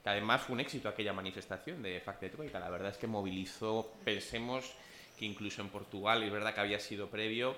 que 0.03 0.09
además 0.09 0.41
fue 0.41 0.55
un 0.55 0.61
éxito 0.61 0.89
aquella 0.89 1.13
manifestación 1.13 1.83
de 1.83 1.99
Fact 1.99 2.21
de 2.21 2.29
Troika, 2.29 2.59
la 2.59 2.69
verdad 2.69 2.89
es 2.89 2.97
que 2.97 3.05
movilizó, 3.05 3.93
pensemos, 4.03 4.73
que 5.19 5.25
incluso 5.25 5.61
en 5.61 5.67
Portugal, 5.67 6.23
es 6.23 6.31
verdad 6.31 6.53
que 6.53 6.61
había 6.61 6.79
sido 6.79 7.09
previo, 7.09 7.55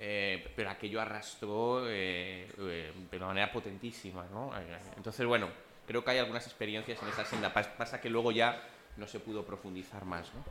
eh, 0.00 0.52
pero 0.54 0.70
aquello 0.70 1.00
arrastró 1.00 1.88
eh, 1.88 2.48
eh, 2.56 2.92
de 3.10 3.16
una 3.16 3.26
manera 3.26 3.50
potentísima, 3.52 4.24
¿no? 4.30 4.52
Entonces, 4.96 5.26
bueno, 5.26 5.48
creo 5.88 6.04
que 6.04 6.12
hay 6.12 6.18
algunas 6.18 6.46
experiencias 6.46 7.02
en 7.02 7.08
esa 7.08 7.24
senda. 7.24 7.52
Pasa 7.52 8.00
que 8.00 8.08
luego 8.08 8.30
ya 8.30 8.62
no 8.96 9.08
se 9.08 9.18
pudo 9.18 9.44
profundizar 9.44 10.04
más, 10.04 10.32
¿no? 10.34 10.44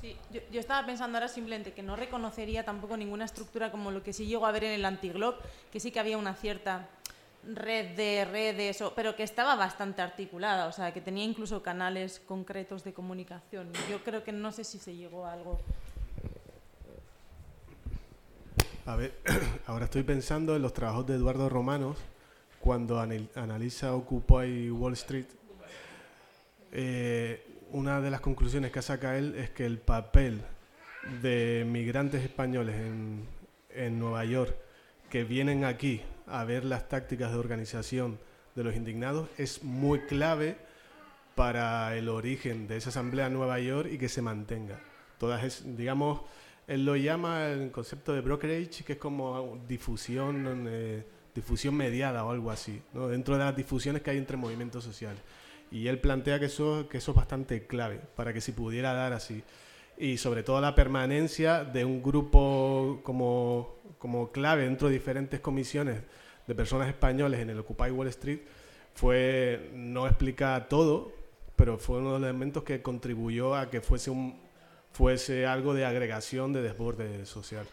Sí, 0.00 0.16
yo, 0.32 0.40
yo, 0.50 0.58
estaba 0.58 0.84
pensando 0.86 1.18
ahora 1.18 1.28
simplemente 1.28 1.72
que 1.72 1.82
no 1.82 1.94
reconocería 1.94 2.64
tampoco 2.64 2.96
ninguna 2.96 3.26
estructura 3.26 3.70
como 3.70 3.90
lo 3.90 4.02
que 4.02 4.12
sí 4.12 4.26
llegó 4.26 4.46
a 4.46 4.52
ver 4.52 4.64
en 4.64 4.72
el 4.72 4.84
Antiglob, 4.84 5.36
que 5.70 5.78
sí 5.78 5.92
que 5.92 6.00
había 6.00 6.16
una 6.16 6.34
cierta 6.34 6.88
red 7.44 7.96
de 7.96 8.24
redes, 8.24 8.82
pero 8.94 9.16
que 9.16 9.22
estaba 9.22 9.54
bastante 9.56 10.02
articulada, 10.02 10.66
o 10.66 10.72
sea, 10.72 10.92
que 10.92 11.00
tenía 11.00 11.24
incluso 11.24 11.62
canales 11.62 12.20
concretos 12.20 12.84
de 12.84 12.92
comunicación. 12.92 13.70
Yo 13.88 14.02
creo 14.04 14.24
que 14.24 14.32
no 14.32 14.52
sé 14.52 14.64
si 14.64 14.78
se 14.78 14.96
llegó 14.96 15.26
a 15.26 15.32
algo. 15.32 15.60
Ahora 19.66 19.84
estoy 19.84 20.02
pensando 20.02 20.56
en 20.56 20.62
los 20.62 20.72
trabajos 20.72 21.06
de 21.06 21.14
Eduardo 21.14 21.48
Romanos 21.48 21.96
cuando 22.58 22.98
analiza 22.98 23.94
Occupy 23.94 24.68
Wall 24.70 24.94
Street. 24.94 25.26
Eh, 26.72 27.46
una 27.70 28.00
de 28.00 28.10
las 28.10 28.20
conclusiones 28.20 28.72
que 28.72 28.82
saca 28.82 29.16
él 29.16 29.36
es 29.36 29.50
que 29.50 29.64
el 29.64 29.78
papel 29.78 30.42
de 31.22 31.64
migrantes 31.68 32.24
españoles 32.24 32.74
en, 32.74 33.28
en 33.72 33.98
Nueva 33.98 34.24
York 34.24 34.56
que 35.08 35.22
vienen 35.22 35.64
aquí 35.64 36.02
a 36.26 36.42
ver 36.42 36.64
las 36.64 36.88
tácticas 36.88 37.30
de 37.30 37.38
organización 37.38 38.18
de 38.56 38.64
los 38.64 38.74
indignados 38.74 39.28
es 39.38 39.62
muy 39.62 40.00
clave 40.00 40.56
para 41.36 41.96
el 41.96 42.08
origen 42.08 42.66
de 42.66 42.78
esa 42.78 42.88
asamblea 42.88 43.28
en 43.28 43.34
Nueva 43.34 43.60
York 43.60 43.88
y 43.92 43.98
que 43.98 44.08
se 44.08 44.20
mantenga. 44.20 44.80
Todas 45.18 45.44
es, 45.44 45.76
digamos, 45.76 46.22
él 46.70 46.84
lo 46.84 46.94
llama 46.94 47.48
el 47.48 47.72
concepto 47.72 48.14
de 48.14 48.20
brokerage, 48.20 48.84
que 48.84 48.92
es 48.92 48.98
como 48.98 49.58
difusión, 49.66 50.66
eh, 50.68 51.04
difusión 51.34 51.74
mediada 51.74 52.24
o 52.24 52.30
algo 52.30 52.52
así, 52.52 52.80
¿no? 52.92 53.08
dentro 53.08 53.36
de 53.36 53.42
las 53.42 53.56
difusiones 53.56 54.02
que 54.02 54.10
hay 54.12 54.18
entre 54.18 54.36
movimientos 54.36 54.84
sociales. 54.84 55.20
Y 55.72 55.88
él 55.88 55.98
plantea 55.98 56.38
que 56.38 56.44
eso, 56.44 56.88
que 56.88 56.98
eso 56.98 57.10
es 57.10 57.16
bastante 57.16 57.66
clave 57.66 58.00
para 58.14 58.32
que 58.32 58.40
se 58.40 58.52
pudiera 58.52 58.92
dar 58.92 59.12
así. 59.12 59.42
Y 59.98 60.18
sobre 60.18 60.44
todo 60.44 60.60
la 60.60 60.76
permanencia 60.76 61.64
de 61.64 61.84
un 61.84 62.04
grupo 62.04 63.00
como, 63.02 63.74
como 63.98 64.30
clave 64.30 64.62
dentro 64.62 64.86
de 64.86 64.94
diferentes 64.94 65.40
comisiones 65.40 66.00
de 66.46 66.54
personas 66.54 66.86
españoles 66.86 67.40
en 67.40 67.50
el 67.50 67.58
Occupy 67.58 67.90
Wall 67.90 68.06
Street 68.08 68.42
fue, 68.94 69.72
no 69.74 70.06
explica 70.06 70.68
todo, 70.68 71.12
pero 71.56 71.78
fue 71.78 71.98
uno 71.98 72.14
de 72.14 72.20
los 72.20 72.28
elementos 72.28 72.62
que 72.62 72.80
contribuyó 72.80 73.56
a 73.56 73.70
que 73.70 73.80
fuese, 73.80 74.10
un, 74.10 74.49
fuese 74.92 75.46
algo 75.46 75.74
de 75.74 75.84
agregación, 75.84 76.52
de 76.52 76.62
desborde 76.62 77.26
social. 77.26 77.66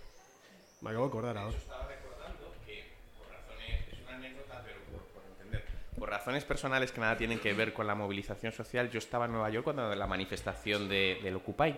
Me 0.82 0.90
acabo 0.90 1.06
de 1.06 1.10
acordar 1.10 1.38
ahora. 1.38 1.58
por 5.98 6.12
razones 6.12 6.46
personales 6.46 6.92
que 6.92 7.02
nada 7.02 7.18
tienen 7.18 7.40
que 7.40 7.54
ver 7.54 7.74
con 7.74 7.88
la 7.88 7.96
movilización 7.96 8.54
social, 8.54 8.92
yo 8.92 9.00
estaba 9.00 9.26
en 9.26 9.32
Nueva 9.32 9.50
York 9.50 9.64
cuando 9.64 9.96
la 9.96 10.06
manifestación 10.06 10.88
de, 10.88 11.20
del 11.24 11.38
Occupy 11.38 11.76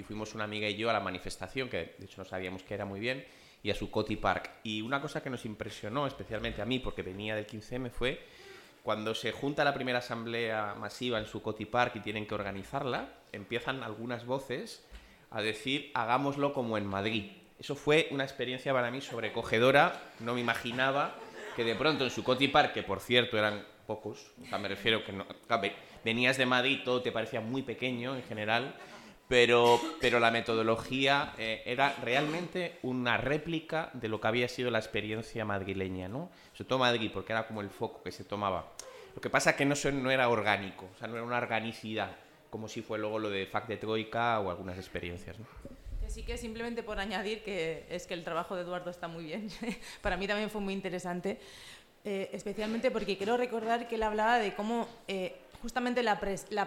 y 0.00 0.02
fuimos 0.02 0.34
una 0.34 0.44
amiga 0.44 0.68
y 0.68 0.76
yo 0.76 0.90
a 0.90 0.92
la 0.92 1.00
manifestación, 1.00 1.68
que 1.68 1.94
de 1.98 2.04
hecho 2.04 2.22
no 2.22 2.24
sabíamos 2.24 2.62
que 2.62 2.74
era 2.74 2.84
muy 2.84 2.98
bien, 2.98 3.24
y 3.62 3.70
a 3.70 3.74
su 3.74 3.90
Coti 3.90 4.16
Park. 4.16 4.50
Y 4.64 4.80
una 4.80 5.00
cosa 5.00 5.22
que 5.22 5.30
nos 5.30 5.44
impresionó, 5.44 6.06
especialmente 6.06 6.62
a 6.62 6.64
mí, 6.64 6.78
porque 6.78 7.02
venía 7.02 7.36
del 7.36 7.46
15M, 7.46 7.90
fue 7.90 8.20
cuando 8.82 9.14
se 9.14 9.32
junta 9.32 9.64
la 9.64 9.74
primera 9.74 9.98
asamblea 9.98 10.74
masiva 10.78 11.18
en 11.18 11.26
su 11.26 11.42
Park 11.70 11.92
y 11.96 12.00
tienen 12.00 12.26
que 12.26 12.34
organizarla, 12.34 13.08
empiezan 13.32 13.82
algunas 13.82 14.26
voces 14.26 14.84
a 15.30 15.42
decir 15.42 15.90
hagámoslo 15.94 16.52
como 16.52 16.78
en 16.78 16.86
Madrid. 16.86 17.32
Eso 17.58 17.74
fue 17.74 18.08
una 18.10 18.24
experiencia 18.24 18.72
para 18.72 18.90
mí 18.90 19.00
sobrecogedora. 19.00 20.00
No 20.20 20.34
me 20.34 20.40
imaginaba 20.40 21.14
que 21.56 21.64
de 21.64 21.74
pronto 21.74 22.04
en 22.04 22.10
su 22.10 22.24
Park, 22.24 22.72
que 22.72 22.82
por 22.82 23.00
cierto 23.00 23.36
eran 23.38 23.64
pocos, 23.86 24.32
o 24.50 24.58
me 24.58 24.68
refiero 24.68 25.04
que 25.04 25.12
venías 26.04 26.38
de 26.38 26.46
Madrid, 26.46 26.80
todo 26.84 27.02
te 27.02 27.12
parecía 27.12 27.40
muy 27.40 27.62
pequeño 27.62 28.16
en 28.16 28.22
general, 28.22 28.74
pero, 29.30 29.80
pero 30.00 30.18
la 30.18 30.32
metodología 30.32 31.34
eh, 31.38 31.62
era 31.64 31.94
realmente 32.02 32.80
una 32.82 33.16
réplica 33.16 33.88
de 33.92 34.08
lo 34.08 34.20
que 34.20 34.26
había 34.26 34.48
sido 34.48 34.72
la 34.72 34.80
experiencia 34.80 35.44
madrileña, 35.44 36.08
¿no? 36.08 36.30
Se 36.52 36.64
toma 36.64 36.86
Madrid 36.86 37.12
porque 37.14 37.32
era 37.32 37.46
como 37.46 37.60
el 37.60 37.70
foco 37.70 38.02
que 38.02 38.10
se 38.10 38.24
tomaba. 38.24 38.72
Lo 39.14 39.20
que 39.20 39.30
pasa 39.30 39.50
es 39.50 39.56
que 39.56 39.64
no, 39.64 39.76
no 39.92 40.10
era 40.10 40.28
orgánico, 40.28 40.88
o 40.92 40.98
sea, 40.98 41.06
no 41.06 41.14
era 41.14 41.22
una 41.22 41.38
organicidad, 41.38 42.10
como 42.50 42.66
si 42.66 42.82
fue 42.82 42.98
luego 42.98 43.20
lo 43.20 43.30
de 43.30 43.46
FAC 43.46 43.68
de 43.68 43.76
Troika 43.76 44.40
o 44.40 44.50
algunas 44.50 44.76
experiencias, 44.76 45.38
¿no? 45.38 45.46
Sí 46.08 46.24
que 46.24 46.36
simplemente 46.36 46.82
por 46.82 46.98
añadir 46.98 47.44
que 47.44 47.86
es 47.88 48.08
que 48.08 48.14
el 48.14 48.24
trabajo 48.24 48.56
de 48.56 48.62
Eduardo 48.62 48.90
está 48.90 49.06
muy 49.06 49.22
bien. 49.22 49.46
Para 50.02 50.16
mí 50.16 50.26
también 50.26 50.50
fue 50.50 50.60
muy 50.60 50.74
interesante, 50.74 51.38
eh, 52.04 52.30
especialmente 52.32 52.90
porque 52.90 53.16
quiero 53.16 53.36
recordar 53.36 53.86
que 53.86 53.94
él 53.94 54.02
hablaba 54.02 54.40
de 54.40 54.56
cómo 54.56 54.88
eh, 55.06 55.36
justamente 55.62 56.02
la, 56.02 56.18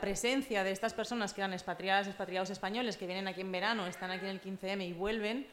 presencia 0.02 0.64
de 0.64 0.72
estas 0.72 0.94
personas 0.94 1.34
que 1.34 1.42
eran 1.42 1.54
expatriadas, 1.54 2.08
expatriados 2.08 2.50
españoles, 2.50 2.98
que 2.98 3.08
vienen 3.08 3.28
aquí 3.28 3.42
en 3.42 3.52
verano, 3.52 3.88
están 3.88 4.12
aquí 4.12 4.26
en 4.26 4.32
el 4.32 4.42
15M 4.42 4.88
y 4.88 4.94
vuelven, 4.94 5.48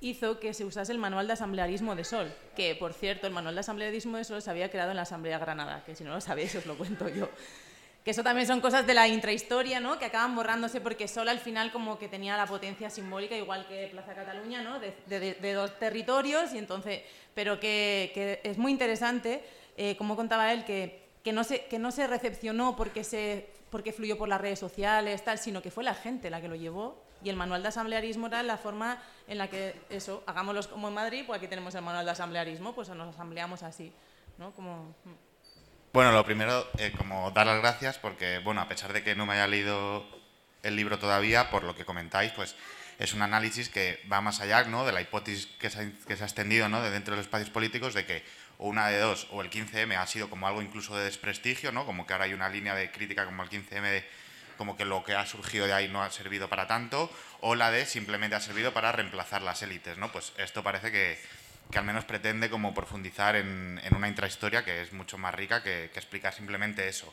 hizo 0.00 0.38
que 0.38 0.54
se 0.54 0.64
usase 0.64 0.92
el 0.92 0.98
manual 0.98 1.26
de 1.26 1.32
asamblearismo 1.32 1.96
de 1.96 2.04
Sol, 2.04 2.32
que 2.54 2.74
por 2.74 2.92
cierto 2.92 3.26
el 3.26 3.32
manual 3.32 3.54
de 3.54 3.60
asamblearismo 3.60 4.16
de 4.16 4.24
Sol 4.24 4.42
se 4.42 4.50
había 4.50 4.70
creado 4.70 4.90
en 4.90 4.96
la 4.96 5.02
Asamblea 5.02 5.38
Granada, 5.38 5.82
que 5.84 5.94
si 5.94 6.04
no 6.04 6.14
lo 6.14 6.20
sabéis 6.20 6.54
os 6.54 6.66
lo 6.66 6.76
cuento 6.76 7.08
yo. 7.08 7.28
Que 8.04 8.10
eso 8.10 8.22
también 8.22 8.46
son 8.46 8.60
cosas 8.60 8.86
de 8.86 8.92
la 8.92 9.08
intrahistoria, 9.08 9.80
¿no? 9.80 9.98
Que 9.98 10.04
acaban 10.04 10.34
borrándose 10.36 10.82
porque 10.82 11.08
Sol 11.08 11.26
al 11.30 11.38
final 11.38 11.72
como 11.72 11.98
que 11.98 12.06
tenía 12.06 12.36
la 12.36 12.46
potencia 12.46 12.90
simbólica, 12.90 13.34
igual 13.34 13.66
que 13.66 13.88
Plaza 13.90 14.14
Cataluña, 14.14 14.62
¿no? 14.62 14.78
De, 14.78 15.54
dos 15.54 15.78
territorios, 15.78 16.52
y 16.52 16.58
entonces, 16.58 17.00
pero 17.34 17.58
que, 17.58 18.10
que 18.12 18.40
es 18.44 18.58
muy 18.58 18.72
interesante, 18.72 19.42
eh, 19.78 19.96
como 19.96 20.16
contaba 20.16 20.52
él, 20.52 20.66
que 20.66 21.03
que 21.24 21.32
no 21.32 21.42
se, 21.42 21.64
que 21.64 21.78
no 21.78 21.90
se 21.90 22.06
recepcionó 22.06 22.76
porque, 22.76 23.02
se, 23.02 23.48
porque 23.70 23.92
fluyó 23.92 24.18
por 24.18 24.28
las 24.28 24.40
redes 24.40 24.58
sociales, 24.58 25.24
tal, 25.24 25.38
sino 25.38 25.62
que 25.62 25.70
fue 25.70 25.82
la 25.82 25.94
gente 25.94 26.28
la 26.28 26.40
que 26.40 26.48
lo 26.48 26.54
llevó. 26.54 27.02
Y 27.24 27.30
el 27.30 27.36
manual 27.36 27.62
de 27.62 27.68
asamblearismo 27.68 28.26
era 28.26 28.42
la 28.42 28.58
forma 28.58 29.02
en 29.26 29.38
la 29.38 29.48
que, 29.48 29.74
eso, 29.88 30.22
hagámoslo 30.26 30.68
como 30.68 30.88
en 30.88 30.94
Madrid, 30.94 31.24
pues 31.26 31.38
aquí 31.38 31.48
tenemos 31.48 31.74
el 31.74 31.80
manual 31.80 32.04
de 32.04 32.10
asamblearismo, 32.10 32.74
pues 32.74 32.90
nos 32.90 33.14
asambleamos 33.14 33.62
así, 33.62 33.90
¿no? 34.36 34.52
Como... 34.52 34.94
Mm. 35.04 35.14
Bueno, 35.94 36.12
lo 36.12 36.24
primero, 36.26 36.66
eh, 36.76 36.92
como 36.94 37.30
dar 37.30 37.46
las 37.46 37.60
gracias, 37.60 37.98
porque, 37.98 38.40
bueno, 38.40 38.60
a 38.60 38.68
pesar 38.68 38.92
de 38.92 39.02
que 39.02 39.14
no 39.14 39.24
me 39.24 39.34
haya 39.34 39.46
leído 39.46 40.04
el 40.62 40.76
libro 40.76 40.98
todavía, 40.98 41.50
por 41.50 41.62
lo 41.62 41.74
que 41.74 41.86
comentáis, 41.86 42.32
pues 42.32 42.54
es 42.98 43.14
un 43.14 43.22
análisis 43.22 43.68
que 43.68 44.00
va 44.12 44.20
más 44.20 44.40
allá 44.40 44.64
¿no? 44.64 44.84
de 44.84 44.92
la 44.92 45.00
hipótesis 45.00 45.46
que 45.46 45.70
se, 45.70 45.80
ha, 45.80 45.92
que 46.06 46.16
se 46.16 46.22
ha 46.22 46.26
extendido 46.26 46.68
¿no? 46.68 46.82
de 46.82 46.90
dentro 46.90 47.12
de 47.12 47.18
los 47.18 47.26
espacios 47.26 47.50
políticos 47.50 47.94
de 47.94 48.06
que 48.06 48.24
o 48.64 48.68
una 48.68 48.88
de 48.88 48.98
dos, 48.98 49.26
o 49.30 49.42
el 49.42 49.50
15M 49.50 49.94
ha 49.98 50.06
sido 50.06 50.30
como 50.30 50.48
algo 50.48 50.62
incluso 50.62 50.96
de 50.96 51.04
desprestigio, 51.04 51.70
¿no? 51.70 51.84
como 51.84 52.06
que 52.06 52.14
ahora 52.14 52.24
hay 52.24 52.32
una 52.32 52.48
línea 52.48 52.74
de 52.74 52.90
crítica 52.90 53.26
como 53.26 53.42
el 53.42 53.50
15M, 53.50 54.02
como 54.56 54.74
que 54.74 54.86
lo 54.86 55.04
que 55.04 55.14
ha 55.14 55.26
surgido 55.26 55.66
de 55.66 55.74
ahí 55.74 55.88
no 55.88 56.02
ha 56.02 56.10
servido 56.10 56.48
para 56.48 56.66
tanto, 56.66 57.10
o 57.42 57.56
la 57.56 57.70
de 57.70 57.84
simplemente 57.84 58.36
ha 58.36 58.40
servido 58.40 58.72
para 58.72 58.90
reemplazar 58.90 59.42
las 59.42 59.60
élites. 59.60 59.98
¿no? 59.98 60.10
Pues 60.10 60.32
esto 60.38 60.62
parece 60.62 60.90
que, 60.90 61.18
que 61.70 61.76
al 61.76 61.84
menos 61.84 62.06
pretende 62.06 62.48
como 62.48 62.72
profundizar 62.72 63.36
en, 63.36 63.78
en, 63.84 63.94
una 63.94 64.08
intrahistoria 64.08 64.64
que 64.64 64.80
es 64.80 64.94
mucho 64.94 65.18
más 65.18 65.34
rica 65.34 65.62
que, 65.62 65.90
que 65.92 65.98
explicar 65.98 66.32
simplemente 66.32 66.88
eso. 66.88 67.12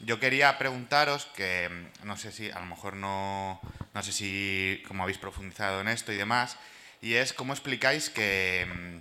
Yo 0.00 0.20
quería 0.20 0.58
preguntaros 0.58 1.24
que, 1.34 1.70
no 2.02 2.18
sé 2.18 2.30
si, 2.30 2.50
a 2.50 2.60
lo 2.60 2.66
mejor 2.66 2.92
no, 2.92 3.58
no 3.94 4.02
sé 4.02 4.12
si, 4.12 4.82
como 4.86 5.04
habéis 5.04 5.16
profundizado 5.16 5.80
en 5.80 5.88
esto 5.88 6.12
y 6.12 6.16
demás, 6.16 6.58
y 7.00 7.14
es 7.14 7.32
cómo 7.32 7.54
explicáis 7.54 8.10
que, 8.10 9.00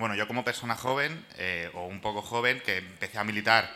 bueno, 0.00 0.14
yo 0.14 0.26
como 0.26 0.44
persona 0.44 0.74
joven, 0.74 1.24
eh, 1.36 1.70
o 1.74 1.84
un 1.84 2.00
poco 2.00 2.22
joven, 2.22 2.60
que 2.64 2.78
empecé 2.78 3.18
a 3.18 3.24
militar 3.24 3.70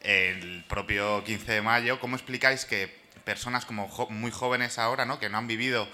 el 0.00 0.64
propio 0.68 1.24
15 1.24 1.52
de 1.52 1.62
mayo, 1.62 1.98
¿cómo 1.98 2.14
explicáis 2.14 2.64
que 2.64 2.94
personas 3.24 3.64
como 3.64 3.88
muy 4.10 4.30
jóvenes 4.30 4.78
ahora, 4.78 5.04
¿no? 5.04 5.18
que 5.18 5.28
no 5.28 5.38
han 5.38 5.48
vivido 5.48 5.88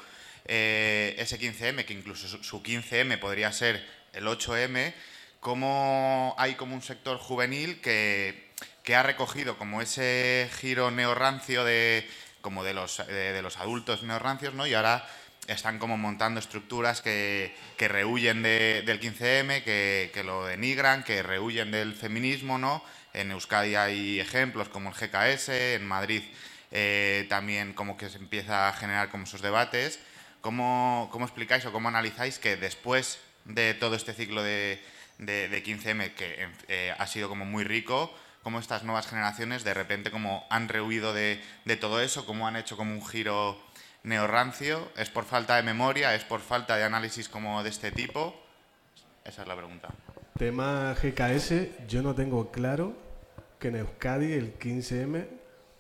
eh, 0.45 1.15
ese 1.19 1.41
15M, 1.41 1.87
que 1.87 1.95
incluso 1.95 2.29
su, 2.29 2.63
15M 2.63 3.19
podría 3.19 3.53
ser 3.53 3.83
el 4.13 4.27
8M, 4.27 4.93
cómo 5.41 6.35
hay 6.37 6.57
como 6.57 6.75
un 6.75 6.83
sector 6.83 7.17
juvenil 7.17 7.81
que, 7.81 8.51
que 8.83 8.95
ha 8.95 9.03
recogido 9.03 9.57
como 9.57 9.81
ese 9.81 10.51
giro 10.61 10.91
neorrancio 10.91 11.65
de, 11.65 12.07
como 12.43 12.65
de 12.65 12.75
los, 12.75 12.99
de 13.07 13.41
los 13.41 13.57
adultos 13.57 14.03
neorrancios, 14.03 14.53
¿no? 14.53 14.67
y 14.67 14.75
ahora 14.75 15.09
están 15.47 15.79
como 15.79 15.97
montando 15.97 16.41
estructuras 16.41 17.03
que, 17.03 17.55
que 17.77 17.89
rehuyen 17.89 18.43
del 18.43 19.01
15M, 19.01 19.65
que, 19.65 20.11
que, 20.15 20.23
lo 20.23 20.47
denigran, 20.47 21.03
que 21.03 21.23
rehuyen 21.23 21.71
del 21.71 21.95
feminismo, 21.95 22.59
¿no? 22.59 22.85
En 23.13 23.33
Euskadi 23.33 23.75
hay 23.75 24.21
ejemplos 24.21 24.69
como 24.69 24.91
el 24.91 24.95
GKS, 24.95 25.49
en 25.49 25.87
Madrid 25.87 26.23
eh, 26.73 27.27
también 27.29 27.73
como 27.73 27.97
que 27.97 28.09
se 28.09 28.19
empieza 28.19 28.69
a 28.69 28.73
generar 28.73 29.11
como 29.11 29.25
esos 29.25 29.43
debates. 29.43 29.99
¿Cómo, 30.41 31.09
¿Cómo, 31.13 31.25
explicáis 31.25 31.67
o 31.67 31.73
cómo 31.73 31.89
analizáis 31.89 32.39
que 32.39 32.57
después 32.57 33.19
de 33.45 33.75
todo 33.75 33.95
este 33.95 34.15
ciclo 34.15 34.43
de, 34.43 34.81
de, 35.19 35.63
15M, 35.65 36.15
que 36.15 36.49
eh, 36.69 36.95
ha 36.97 37.07
sido 37.07 37.29
como 37.29 37.45
muy 37.45 37.65
rico, 37.65 38.15
cómo 38.43 38.59
estas 38.59 38.85
nuevas 38.85 39.07
generaciones 39.07 39.65
de 39.65 39.75
repente 39.75 40.11
como 40.11 40.47
han 40.49 40.69
rehuido 40.69 41.13
de, 41.13 41.43
de 41.67 41.77
todo 41.77 42.01
eso, 42.01 42.25
cómo 42.25 42.47
han 42.47 42.57
hecho 42.57 42.77
como 42.77 42.95
un 42.95 43.07
giro 43.07 43.61
neorrancio? 44.03 44.89
¿Es 44.97 45.11
por 45.11 45.25
falta 45.25 45.57
de 45.57 45.63
memoria? 45.63 46.15
¿Es 46.15 46.25
por 46.25 46.41
falta 46.41 46.77
de 46.77 46.85
análisis 46.85 47.29
como 47.29 47.63
de 47.63 47.71
este 47.71 47.91
tipo? 47.91 48.35
Esa 49.25 49.43
es 49.43 49.49
la 49.49 49.57
pregunta. 49.57 49.89
Tema 50.39 50.95
GKS, 50.95 51.87
yo 51.87 52.03
no 52.03 52.15
tengo 52.15 52.51
claro 52.51 52.95
que 53.59 53.69
en 53.69 53.77
Euskadi 53.77 54.33
el 54.33 54.59
15M 54.59 55.27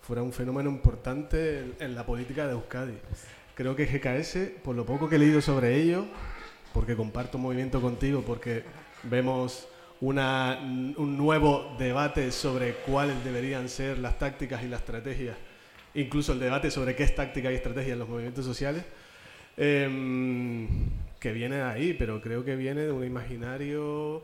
fuera 0.00 0.22
un 0.22 0.32
fenómeno 0.32 0.68
importante 0.68 1.72
en 1.78 1.94
la 1.94 2.04
política 2.04 2.46
de 2.46 2.52
Euskadi. 2.52 2.98
Creo 3.54 3.74
que 3.74 3.86
GKS, 3.86 4.62
por 4.62 4.76
lo 4.76 4.84
poco 4.84 5.08
que 5.08 5.16
he 5.16 5.18
leído 5.18 5.40
sobre 5.40 5.76
ello, 5.76 6.06
porque 6.74 6.96
comparto 6.96 7.38
movimiento 7.38 7.80
contigo, 7.80 8.22
porque 8.22 8.64
vemos 9.02 9.66
un 10.00 11.16
nuevo 11.16 11.76
debate 11.78 12.32
sobre 12.32 12.74
cuáles 12.74 13.22
deberían 13.24 13.68
ser 13.68 13.98
las 13.98 14.18
tácticas 14.18 14.62
y 14.62 14.68
las 14.68 14.80
estrategias, 14.80 15.36
incluso 15.94 16.32
el 16.32 16.40
debate 16.40 16.70
sobre 16.70 16.94
qué 16.94 17.02
es 17.02 17.14
táctica 17.14 17.50
y 17.50 17.54
estrategia 17.54 17.94
en 17.94 17.98
los 17.98 18.08
movimientos 18.08 18.44
sociales, 18.44 18.84
em, 19.56 20.68
que 21.18 21.32
viene 21.32 21.62
ahí, 21.62 21.94
pero 21.94 22.20
creo 22.20 22.44
que 22.44 22.56
viene 22.56 22.82
de 22.82 22.92
un 22.92 23.04
imaginario, 23.04 24.22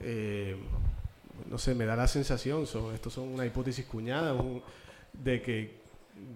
eh, 0.00 0.56
no 1.50 1.58
sé, 1.58 1.74
me 1.74 1.84
da 1.84 1.96
la 1.96 2.08
sensación, 2.08 2.66
son, 2.66 2.94
estos 2.94 3.12
son 3.12 3.28
una 3.28 3.44
hipótesis 3.44 3.84
cuñada, 3.84 4.34
de, 5.12 5.42
que, 5.42 5.80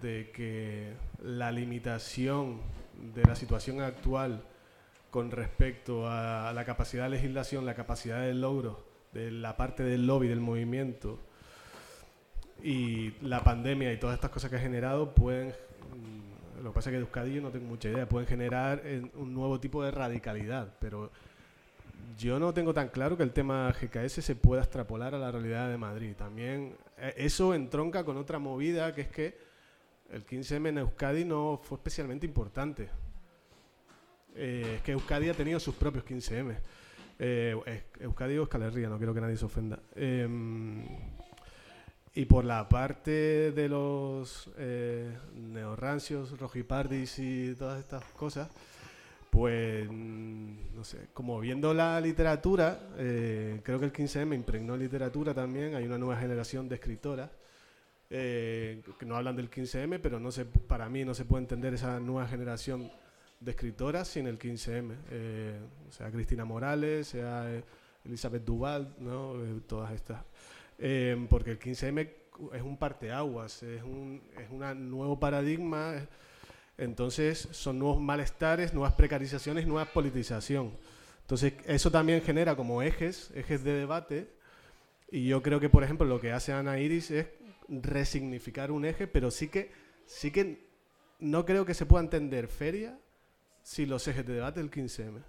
de 0.01 0.31
que 0.32 0.93
la 1.23 1.52
limitación 1.52 2.60
de 3.14 3.23
la 3.24 3.36
situación 3.36 3.81
actual 3.81 4.43
con 5.10 5.31
respecto 5.31 6.09
a 6.09 6.52
la 6.55 6.64
capacidad 6.64 7.05
de 7.05 7.10
legislación, 7.10 7.66
la 7.66 7.74
capacidad 7.74 8.20
de 8.20 8.35
logro 8.35 8.85
de 9.12 9.31
la 9.31 9.56
parte 9.56 9.82
del 9.82 10.06
lobby, 10.06 10.27
del 10.27 10.40
movimiento 10.40 11.19
y 12.62 13.12
la 13.22 13.43
pandemia 13.43 13.93
y 13.93 13.98
todas 13.98 14.14
estas 14.14 14.30
cosas 14.30 14.51
que 14.51 14.56
ha 14.56 14.60
generado 14.60 15.14
pueden, 15.14 15.48
mm, 15.48 16.62
lo 16.62 16.70
que 16.70 16.74
pasa 16.74 16.90
es 16.90 16.93
que 16.93 16.98
de 16.98 17.05
Euskadi 17.05 17.34
yo 17.34 17.43
no 17.43 17.51
tengo 17.51 17.66
mucha 17.66 17.89
idea, 17.89 18.09
pueden 18.09 18.28
generar 18.28 18.82
un 19.14 19.34
nuevo 19.34 19.59
tipo 19.60 19.82
de 19.82 19.90
radicalidad, 19.90 20.74
pero 20.80 21.10
yo 22.18 22.39
no 22.39 22.52
tengo 22.52 22.74
tan 22.74 22.89
claro 22.89 23.16
que 23.16 23.22
el 23.22 23.32
tema 23.32 23.72
GKS 23.72 24.22
se 24.22 24.36
pueda 24.36 24.62
extrapolar 24.62 25.14
a 25.14 25.18
la 25.18 25.30
realidad 25.30 25.68
de 25.68 25.78
Madrid. 25.78 26.14
También 26.16 26.76
eh, 26.98 27.14
eso 27.16 27.55
entronca 27.55 28.05
con 28.05 28.16
otra 28.16 28.39
movida 28.39 28.94
que 28.94 29.02
es 29.02 29.09
que 29.09 29.36
el 30.10 30.26
15M 30.26 30.68
en 30.68 30.78
Euskadi 30.78 31.24
no 31.24 31.60
fue 31.62 31.76
especialmente 31.76 32.26
importante. 32.26 32.89
Eh, 34.34 34.74
es 34.76 34.82
que 34.82 34.93
Euskadi 34.93 35.28
ha 35.28 35.34
tenido 35.34 35.59
sus 35.59 35.74
propios 35.74 36.05
15M. 36.05 36.56
Eh, 37.18 37.82
Euskadi 38.01 38.39
o 38.39 38.44
Escalerría, 38.44 38.89
no 38.89 38.98
quiero 38.98 39.14
que 39.14 39.20
nadie 39.20 39.36
se 39.36 39.44
ofenda. 39.44 39.78
Em, 39.94 40.84
y 42.14 42.24
por 42.26 42.44
la 42.44 42.68
parte 42.68 43.52
de 43.52 43.68
los 43.68 44.51
eh, 44.59 45.16
neorrancios, 45.34 46.39
rojipardis 46.39 47.18
y 47.18 47.55
todas 47.55 47.80
estas 47.80 48.05
cosas, 48.12 48.51
pues, 49.30 49.89
mm, 49.90 50.74
no 50.74 50.84
sé, 50.84 51.09
como 51.14 51.40
viendo 51.40 51.72
la 51.72 52.01
literatura, 52.01 52.78
eh, 52.98 53.60
creo 53.62 53.78
que 53.78 53.86
el 53.86 53.93
15M 53.93 54.34
impregnó 54.34 54.76
literatura 54.76 55.32
también, 55.32 55.74
hay 55.74 55.84
una 55.84 55.98
nueva 55.98 56.20
generación 56.20 56.68
de 56.68 56.74
escritoras 56.74 57.30
que 58.09 59.06
no 59.06 59.16
hablan 59.16 59.36
del 59.36 59.51
15M, 59.51 59.98
pero 59.98 60.20
no 60.20 60.30
se, 60.30 60.44
para 60.44 60.86
mí 60.90 61.02
no 61.02 61.14
se 61.14 61.24
puede 61.24 61.44
entender 61.44 61.72
esa 61.72 61.98
nueva 61.98 62.28
generación 62.28 62.90
de 63.43 63.51
escritoras 63.51 64.09
sin 64.09 64.26
el 64.26 64.39
15M, 64.39 64.94
eh, 65.10 65.59
sea 65.90 66.10
Cristina 66.10 66.44
Morales, 66.44 67.09
sea 67.09 67.52
eh, 67.52 67.64
Elizabeth 68.05 68.44
Duval, 68.44 68.94
¿no? 69.01 69.34
Eh, 69.44 69.60
todas 69.66 69.93
estas. 69.93 70.22
Porque 71.28 71.52
el 71.52 71.59
15M 71.59 72.10
es 72.54 72.62
un 72.62 72.76
parteaguas, 72.76 73.62
es 73.62 73.82
un 73.82 74.22
es 74.38 74.50
un 74.50 74.90
nuevo 74.90 75.20
paradigma, 75.20 75.94
entonces 76.78 77.48
son 77.52 77.78
nuevos 77.78 78.00
malestares, 78.00 78.74
nuevas 78.74 78.94
precarizaciones, 78.94 79.66
nueva 79.66 79.84
politización. 79.86 80.76
Entonces 81.20 81.54
eso 81.66 81.90
también 81.90 82.20
genera 82.22 82.56
como 82.56 82.82
ejes, 82.82 83.30
ejes 83.34 83.62
de 83.62 83.72
debate, 83.72 84.28
y 85.12 85.26
yo 85.26 85.42
creo 85.42 85.60
que, 85.60 85.68
por 85.68 85.84
ejemplo, 85.84 86.06
lo 86.06 86.20
que 86.20 86.32
hace 86.32 86.54
Ana 86.54 86.78
Iris 86.78 87.10
es 87.10 87.26
resignificar 87.68 88.70
un 88.70 88.86
eje, 88.86 89.06
pero 89.06 89.30
sí 89.30 89.48
que, 89.48 89.70
sí 90.06 90.30
que 90.30 90.66
no 91.18 91.44
creo 91.44 91.66
que 91.66 91.74
se 91.74 91.84
pueda 91.84 92.02
entender 92.02 92.48
feria 92.48 92.98
si 93.62 93.84
los 93.84 94.09
ejes 94.09 94.26
de 94.26 94.32
debate 94.32 94.60
del 94.60 94.70
15M. 94.70 95.22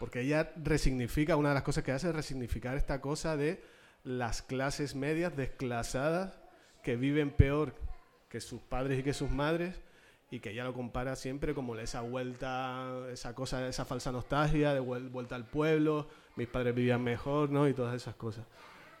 Porque 0.00 0.22
ella 0.22 0.52
resignifica, 0.56 1.36
una 1.36 1.50
de 1.50 1.54
las 1.54 1.62
cosas 1.62 1.84
que 1.84 1.92
hace 1.92 2.08
es 2.08 2.14
resignificar 2.16 2.76
esta 2.76 3.00
cosa 3.00 3.36
de 3.36 3.62
las 4.04 4.42
clases 4.42 4.94
medias 4.94 5.36
desclasadas 5.36 6.38
que 6.82 6.96
viven 6.96 7.30
peor 7.30 7.74
que 8.28 8.40
sus 8.40 8.60
padres 8.60 8.98
y 8.98 9.02
que 9.02 9.12
sus 9.12 9.30
madres 9.30 9.80
y 10.30 10.40
que 10.40 10.50
ella 10.50 10.64
lo 10.64 10.72
compara 10.72 11.14
siempre 11.14 11.54
como 11.54 11.76
esa 11.76 12.00
vuelta, 12.00 12.88
esa 13.12 13.34
cosa, 13.34 13.68
esa 13.68 13.84
falsa 13.84 14.10
nostalgia 14.10 14.72
de 14.72 14.80
vuelta 14.80 15.36
al 15.36 15.44
pueblo, 15.44 16.08
mis 16.36 16.48
padres 16.48 16.74
vivían 16.74 17.02
mejor, 17.02 17.50
¿no? 17.50 17.68
Y 17.68 17.74
todas 17.74 17.94
esas 17.94 18.14
cosas. 18.14 18.46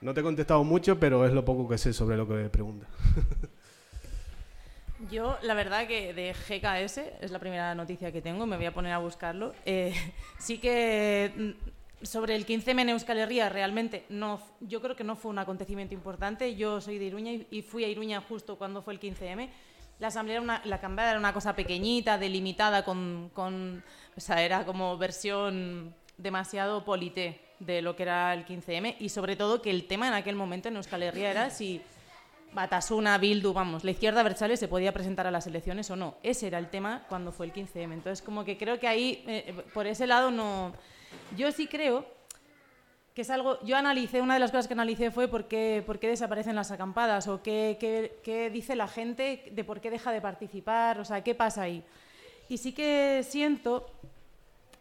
No 0.02 0.12
te 0.12 0.20
he 0.20 0.22
contestado 0.22 0.62
mucho, 0.62 1.00
pero 1.00 1.24
es 1.26 1.32
lo 1.32 1.44
poco 1.44 1.66
que 1.66 1.78
sé 1.78 1.94
sobre 1.94 2.18
lo 2.18 2.28
que 2.28 2.34
me 2.34 2.50
pregunta. 2.50 2.86
Yo, 5.10 5.38
la 5.42 5.54
verdad 5.54 5.86
que 5.88 6.12
de 6.12 6.32
GKS, 6.32 6.98
es 7.22 7.30
la 7.30 7.38
primera 7.38 7.74
noticia 7.74 8.12
que 8.12 8.20
tengo, 8.20 8.46
me 8.46 8.56
voy 8.56 8.66
a 8.66 8.74
poner 8.74 8.92
a 8.92 8.98
buscarlo. 8.98 9.54
Eh, 9.64 9.94
sí 10.38 10.58
que 10.58 11.56
sobre 12.02 12.34
el 12.34 12.46
15M 12.46 12.80
en 12.80 12.88
Euskal 12.90 13.18
Herria 13.18 13.48
realmente 13.48 14.04
no, 14.08 14.40
yo 14.60 14.80
creo 14.80 14.96
que 14.96 15.04
no 15.04 15.16
fue 15.16 15.30
un 15.30 15.38
acontecimiento 15.38 15.94
importante. 15.94 16.56
Yo 16.56 16.80
soy 16.80 16.98
de 16.98 17.06
Iruña 17.06 17.32
y, 17.50 17.62
fui 17.62 17.84
a 17.84 17.88
Iruña 17.88 18.20
justo 18.20 18.56
cuando 18.56 18.82
fue 18.82 18.94
el 18.94 19.00
15M. 19.00 19.48
La 19.98 20.08
asamblea 20.08 20.62
la 20.64 20.80
cambada 20.80 21.10
era 21.10 21.18
una 21.18 21.32
cosa 21.32 21.54
pequeñita, 21.54 22.18
delimitada, 22.18 22.84
con, 22.84 23.30
con, 23.32 23.84
o 24.16 24.20
sea, 24.20 24.42
era 24.42 24.64
como 24.64 24.98
versión 24.98 25.94
demasiado 26.16 26.84
polité 26.84 27.40
de 27.60 27.82
lo 27.82 27.94
que 27.94 28.02
era 28.02 28.34
el 28.34 28.44
15M 28.44 28.96
y 28.98 29.08
sobre 29.08 29.36
todo 29.36 29.62
que 29.62 29.70
el 29.70 29.86
tema 29.86 30.08
en 30.08 30.14
aquel 30.14 30.34
momento 30.34 30.68
en 30.68 30.76
Euskal 30.76 31.02
Herria 31.02 31.30
era 31.30 31.50
si 31.50 31.80
Batasuna, 32.52 33.16
Bildu, 33.16 33.52
vamos, 33.52 33.82
la 33.82 33.92
izquierda 33.92 34.22
Berchale 34.22 34.56
se 34.56 34.68
podía 34.68 34.92
presentar 34.92 35.26
a 35.26 35.30
las 35.30 35.46
elecciones 35.46 35.90
o 35.90 35.96
no. 35.96 36.16
Ese 36.22 36.48
era 36.48 36.58
el 36.58 36.68
tema 36.68 37.04
cuando 37.08 37.32
fue 37.32 37.46
el 37.46 37.52
15M. 37.52 37.92
Entonces, 37.94 38.20
como 38.20 38.44
que 38.44 38.58
creo 38.58 38.78
que 38.78 38.88
ahí, 38.88 39.24
eh, 39.26 39.44
eh, 39.46 39.64
por 39.72 39.86
ese 39.86 40.06
lado, 40.06 40.30
no. 40.30 40.72
Yo 41.36 41.50
sí 41.52 41.66
creo 41.66 42.04
que 43.14 43.22
es 43.22 43.30
algo. 43.30 43.58
Yo 43.62 43.76
analicé, 43.76 44.20
una 44.20 44.34
de 44.34 44.40
las 44.40 44.50
cosas 44.50 44.68
que 44.68 44.74
analicé 44.74 45.10
fue 45.10 45.28
por 45.28 45.48
qué, 45.48 45.82
por 45.84 45.98
desaparecen 45.98 46.56
las 46.56 46.70
acampadas 46.70 47.28
o 47.28 47.42
qué, 47.42 48.50
dice 48.52 48.76
la 48.76 48.88
gente 48.88 49.50
de 49.52 49.64
por 49.64 49.80
qué 49.80 49.90
deja 49.90 50.12
de 50.12 50.20
participar, 50.20 50.98
o 50.98 51.04
sea, 51.04 51.22
qué 51.22 51.34
pasa 51.34 51.62
ahí. 51.62 51.84
Y 52.48 52.58
sí 52.58 52.72
que 52.72 53.24
siento 53.26 53.90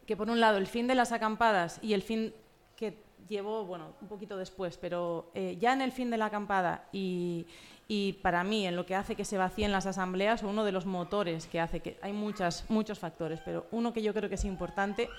que, 0.05 0.17
por 0.17 0.29
un 0.29 0.39
lado, 0.39 0.57
el 0.57 0.67
fin 0.67 0.87
de 0.87 0.95
las 0.95 1.11
acampadas 1.11 1.79
y 1.81 1.93
el 1.93 2.01
fin 2.01 2.33
que 2.75 2.97
llevó, 3.29 3.65
bueno, 3.65 3.93
un 4.01 4.07
poquito 4.07 4.37
después, 4.37 4.77
pero 4.77 5.31
eh, 5.33 5.57
ya 5.59 5.73
en 5.73 5.81
el 5.81 5.91
fin 5.91 6.09
de 6.09 6.17
la 6.17 6.25
acampada 6.25 6.85
y, 6.91 7.45
y, 7.87 8.13
para 8.13 8.43
mí 8.43 8.67
en 8.67 8.75
lo 8.75 8.85
que 8.85 8.95
hace 8.95 9.15
que 9.15 9.23
se 9.23 9.37
vacíen 9.37 9.71
las 9.71 9.85
asambleas, 9.85 10.43
uno 10.43 10.65
de 10.65 10.71
los 10.71 10.85
motores 10.85 11.45
que 11.47 11.59
hace 11.61 11.79
que 11.79 11.97
hay 12.01 12.11
muchas, 12.11 12.65
muchos 12.69 12.99
factores, 12.99 13.39
pero 13.45 13.67
uno 13.71 13.93
que 13.93 14.01
yo 14.01 14.13
creo 14.13 14.27
que 14.27 14.35
es 14.35 14.45
importante 14.45 15.09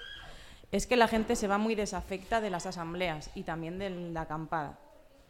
es 0.73 0.86
que 0.86 0.97
la 0.97 1.07
gente 1.07 1.36
se 1.36 1.47
va 1.47 1.59
muy 1.59 1.74
desafecta 1.74 2.40
de 2.40 2.51
las 2.51 2.66
asambleas 2.66 3.31
y 3.35 3.44
también 3.44 3.78
de 3.78 3.90
la 3.90 4.23
acampada. 4.23 4.78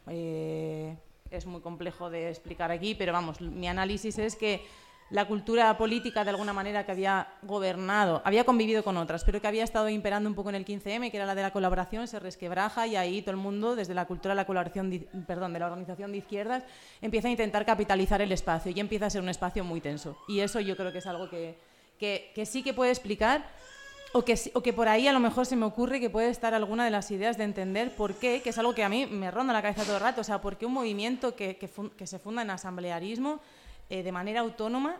Eh, 0.07 0.97
es 1.29 1.45
muy 1.45 1.61
complejo 1.61 2.09
de 2.09 2.29
explicar 2.29 2.71
aquí, 2.71 2.95
pero 2.95 3.13
vamos, 3.13 3.41
mi 3.41 3.67
análisis 3.67 4.17
es 4.17 4.35
que 4.35 4.65
la 5.09 5.25
cultura 5.27 5.77
política 5.77 6.23
de 6.23 6.31
alguna 6.31 6.53
manera 6.53 6.85
que 6.85 6.91
había 6.91 7.27
gobernado, 7.43 8.21
había 8.23 8.45
convivido 8.45 8.83
con 8.83 8.97
otras, 8.97 9.23
pero 9.23 9.41
que 9.41 9.47
había 9.47 9.63
estado 9.63 9.89
imperando 9.89 10.29
un 10.29 10.35
poco 10.35 10.49
en 10.49 10.55
el 10.55 10.65
15M, 10.65 11.11
que 11.11 11.17
era 11.17 11.25
la 11.25 11.35
de 11.35 11.41
la 11.41 11.51
colaboración, 11.51 12.07
se 12.07 12.19
resquebraja 12.19 12.87
y 12.87 12.95
ahí 12.95 13.21
todo 13.21 13.31
el 13.31 13.37
mundo, 13.37 13.75
desde 13.75 13.93
la 13.93 14.05
cultura 14.05 14.33
de 14.33 14.37
la 14.37 14.45
colaboración, 14.45 15.05
perdón, 15.27 15.53
de 15.53 15.59
la 15.59 15.67
organización 15.67 16.11
de 16.13 16.19
izquierdas, 16.19 16.63
empieza 17.01 17.27
a 17.27 17.31
intentar 17.31 17.65
capitalizar 17.65 18.21
el 18.21 18.31
espacio 18.31 18.71
y 18.71 18.79
empieza 18.79 19.07
a 19.07 19.09
ser 19.09 19.21
un 19.21 19.29
espacio 19.29 19.63
muy 19.63 19.81
tenso. 19.81 20.17
Y 20.27 20.39
eso 20.39 20.59
yo 20.61 20.75
creo 20.77 20.91
que 20.91 20.99
es 20.99 21.07
algo 21.07 21.29
que, 21.29 21.57
que, 21.99 22.45
sí 22.45 22.63
que 22.63 22.73
puede 22.73 22.91
explicar 22.91 23.45
o 24.13 24.23
que, 24.23 24.73
por 24.73 24.87
ahí 24.87 25.07
a 25.07 25.13
lo 25.13 25.19
mejor 25.19 25.45
se 25.45 25.55
me 25.55 25.65
ocurre 25.65 25.99
que 25.99 26.09
puede 26.09 26.29
estar 26.29 26.53
alguna 26.53 26.85
de 26.85 26.91
las 26.91 27.11
ideas 27.11 27.37
de 27.37 27.43
entender 27.43 27.95
por 27.95 28.15
qué, 28.15 28.41
que 28.41 28.51
es 28.51 28.57
algo 28.57 28.73
que 28.73 28.83
a 28.83 28.89
mí 28.89 29.05
me 29.05 29.31
ronda 29.31 29.53
la 29.53 29.61
cabeza 29.61 29.83
todo 29.83 29.95
el 29.95 30.01
rato, 30.01 30.21
o 30.21 30.23
sea, 30.23 30.39
por 30.39 30.57
qué 30.57 30.65
un 30.65 30.73
movimiento 30.73 31.35
que, 31.35 31.57
que 31.57 32.07
se 32.07 32.19
funda 32.19 32.41
en 32.43 32.51
asamblearismo 32.51 33.39
eh, 33.89 34.03
de 34.03 34.11
manera 34.11 34.41
autónoma 34.41 34.97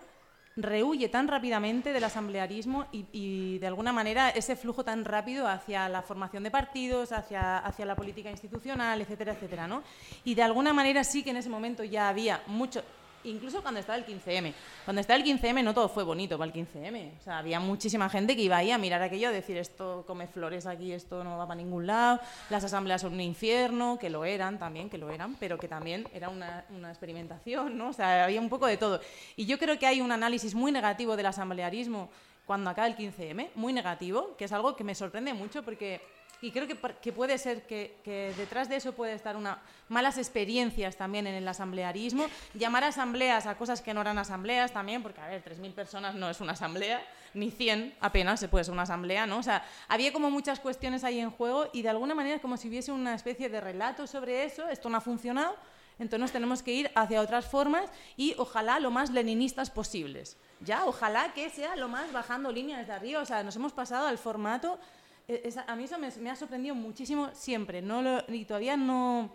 rehuye 0.55 1.09
tan 1.09 1.27
rápidamente 1.27 1.93
del 1.93 2.03
asamblearismo 2.03 2.85
y, 2.91 3.57
de 3.57 3.67
alguna 3.67 3.91
manera 3.91 4.29
ese 4.29 4.55
flujo 4.55 4.83
tan 4.83 5.03
rápido 5.03 5.47
hacia 5.47 5.89
la 5.89 6.01
formación 6.01 6.43
de 6.43 6.51
partidos, 6.51 7.11
hacia, 7.11 7.57
hacia 7.57 7.85
la 7.85 7.95
política 7.95 8.29
institucional, 8.29 9.01
etcétera, 9.01 9.33
etcétera, 9.33 9.67
¿no? 9.67 9.83
Y 10.23 10.35
de 10.35 10.43
alguna 10.43 10.73
manera 10.73 11.03
sí 11.03 11.23
que 11.23 11.31
en 11.31 11.37
ese 11.37 11.49
momento 11.49 11.83
ya 11.83 12.07
había 12.07 12.43
mucho, 12.45 12.83
incluso 13.23 13.61
cuando 13.61 13.79
estaba 13.79 13.97
el 13.97 14.05
15M. 14.05 14.53
Cuando 14.85 15.01
estaba 15.01 15.19
el 15.19 15.25
15M 15.25 15.63
no 15.63 15.73
todo 15.73 15.89
fue 15.89 16.03
bonito 16.03 16.37
para 16.37 16.51
el 16.51 16.53
15M. 16.53 17.19
O 17.19 17.23
sea, 17.23 17.39
había 17.39 17.59
muchísima 17.59 18.09
gente 18.09 18.35
que 18.35 18.41
iba 18.41 18.57
ahí 18.57 18.71
a 18.71 18.77
mirar 18.77 19.01
aquello, 19.01 19.29
a 19.29 19.31
decir 19.31 19.57
esto 19.57 20.03
come 20.07 20.27
flores 20.27 20.65
aquí, 20.65 20.91
esto 20.91 21.23
no 21.23 21.37
va 21.37 21.47
para 21.47 21.61
ningún 21.61 21.87
lado, 21.87 22.19
las 22.49 22.63
asambleas 22.63 23.01
son 23.01 23.13
un 23.13 23.21
infierno, 23.21 23.97
que 23.99 24.09
lo 24.09 24.25
eran 24.25 24.59
también, 24.59 24.89
que 24.89 24.97
lo 24.97 25.09
eran, 25.09 25.35
pero 25.39 25.57
que 25.57 25.67
también 25.67 26.07
era 26.13 26.29
una, 26.29 26.65
una 26.69 26.89
experimentación, 26.89 27.77
¿no? 27.77 27.89
O 27.89 27.93
sea, 27.93 28.25
había 28.25 28.41
un 28.41 28.49
poco 28.49 28.67
de 28.67 28.77
todo. 28.77 29.01
Y 29.35 29.45
yo 29.45 29.57
creo 29.57 29.77
que 29.79 29.87
hay 29.87 30.01
un 30.01 30.11
análisis 30.11 30.55
muy 30.55 30.71
negativo 30.71 31.15
del 31.15 31.27
asamblearismo 31.27 32.09
cuando 32.45 32.69
acaba 32.69 32.87
el 32.87 32.97
15M, 32.97 33.49
muy 33.55 33.73
negativo, 33.73 34.35
que 34.37 34.45
es 34.45 34.51
algo 34.51 34.75
que 34.75 34.83
me 34.83 34.95
sorprende 34.95 35.33
mucho 35.33 35.63
porque 35.63 36.01
y 36.43 36.51
creo 36.51 36.67
que, 36.67 37.13
puede 37.13 37.37
ser 37.37 37.65
que, 37.65 37.95
que, 38.03 38.33
detrás 38.35 38.67
de 38.67 38.75
eso 38.75 38.91
puede 38.91 39.13
estar 39.13 39.37
una 39.37 39.59
malas 39.87 40.17
experiencias 40.17 40.97
también 40.97 41.25
en 41.25 41.35
el 41.35 41.47
asamblearismo, 41.47 42.25
llamar 42.53 42.83
a 42.83 42.87
asambleas 42.87 43.45
a 43.45 43.55
cosas 43.55 43.81
que 43.81 43.93
no 43.93 44.01
eran 44.01 44.17
asambleas 44.17 44.73
también, 44.73 45.01
porque 45.01 45.21
a 45.21 45.27
ver, 45.27 45.41
3.000 45.41 45.73
personas 45.73 46.15
no 46.15 46.29
es 46.29 46.41
una 46.41 46.51
asamblea, 46.51 47.01
ni 47.33 47.49
100 47.49 47.95
apenas 48.01 48.41
se 48.41 48.49
puede 48.49 48.65
ser 48.65 48.73
una 48.73 48.83
asamblea, 48.83 49.25
¿no? 49.25 49.37
O 49.37 49.43
sea, 49.43 49.63
había 49.87 50.11
como 50.11 50.29
muchas 50.29 50.59
cuestiones 50.59 51.05
ahí 51.05 51.19
en 51.19 51.31
juego 51.31 51.69
y 51.71 51.81
de 51.81 51.89
alguna 51.89 52.13
manera 52.13 52.39
como 52.39 52.57
si 52.57 52.67
hubiese 52.67 52.91
una 52.91 53.15
especie 53.15 53.47
de 53.47 53.61
relato 53.61 54.05
sobre 54.05 54.43
eso, 54.43 54.67
esto 54.67 54.89
no 54.89 54.97
ha 54.97 55.01
funcionado, 55.01 55.55
entonces 55.97 56.33
tenemos 56.33 56.61
que 56.61 56.73
ir 56.73 56.91
hacia 56.93 57.21
otras 57.21 57.45
formas 57.45 57.89
y 58.17 58.35
ojalá 58.37 58.81
lo 58.81 58.91
más 58.91 59.11
leninistas 59.11 59.69
posibles. 59.69 60.35
Ya, 60.59 60.85
ojalá 60.85 61.33
que 61.33 61.49
sea 61.49 61.77
lo 61.77 61.87
más 61.87 62.11
bajando 62.11 62.51
líneas 62.51 62.85
de 62.87 62.93
arriba, 62.93 63.21
o 63.21 63.25
sea, 63.25 63.43
nos 63.43 63.55
hemos 63.55 63.71
pasado 63.71 64.07
al 64.07 64.17
formato 64.17 64.79
e, 65.27 65.53
a 65.67 65.75
mí 65.75 65.83
eso 65.85 65.97
me, 65.97 66.29
ha 66.29 66.35
sorprendido 66.35 66.75
muchísimo 66.75 67.29
siempre, 67.33 67.81
no 67.81 68.21
y 68.27 68.45
todavía 68.45 68.75
no, 68.75 69.29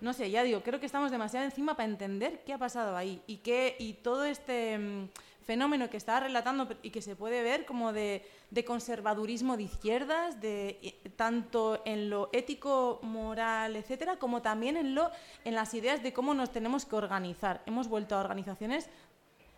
no 0.00 0.12
sé, 0.12 0.30
ya 0.30 0.42
digo, 0.42 0.62
creo 0.62 0.80
que 0.80 0.86
estamos 0.86 1.10
demasiado 1.10 1.44
encima 1.44 1.74
para 1.76 1.88
entender 1.88 2.42
qué 2.44 2.52
ha 2.52 2.58
pasado 2.58 2.96
ahí 2.96 3.22
y, 3.26 3.38
qué, 3.38 3.76
y 3.78 3.94
todo 3.94 4.24
este 4.24 4.78
mm, 4.78 5.08
fenómeno 5.44 5.90
que 5.90 5.96
estaba 5.96 6.20
relatando 6.20 6.68
y 6.82 6.90
que 6.90 7.02
se 7.02 7.16
puede 7.16 7.42
ver 7.42 7.66
como 7.66 7.92
de, 7.92 8.24
de 8.50 8.64
conservadurismo 8.64 9.56
de 9.56 9.64
izquierdas, 9.64 10.40
de, 10.40 10.98
tanto 11.16 11.82
en 11.84 12.08
lo 12.08 12.30
ético, 12.32 13.00
moral, 13.02 13.76
etcétera, 13.76 14.16
como 14.16 14.42
también 14.42 14.76
en, 14.76 14.94
lo, 14.94 15.10
en 15.44 15.54
las 15.54 15.74
ideas 15.74 16.02
de 16.02 16.12
cómo 16.12 16.32
nos 16.34 16.50
tenemos 16.50 16.86
que 16.86 16.96
organizar. 16.96 17.62
Hemos 17.66 17.88
vuelto 17.88 18.14
a 18.14 18.20
organizaciones 18.20 18.88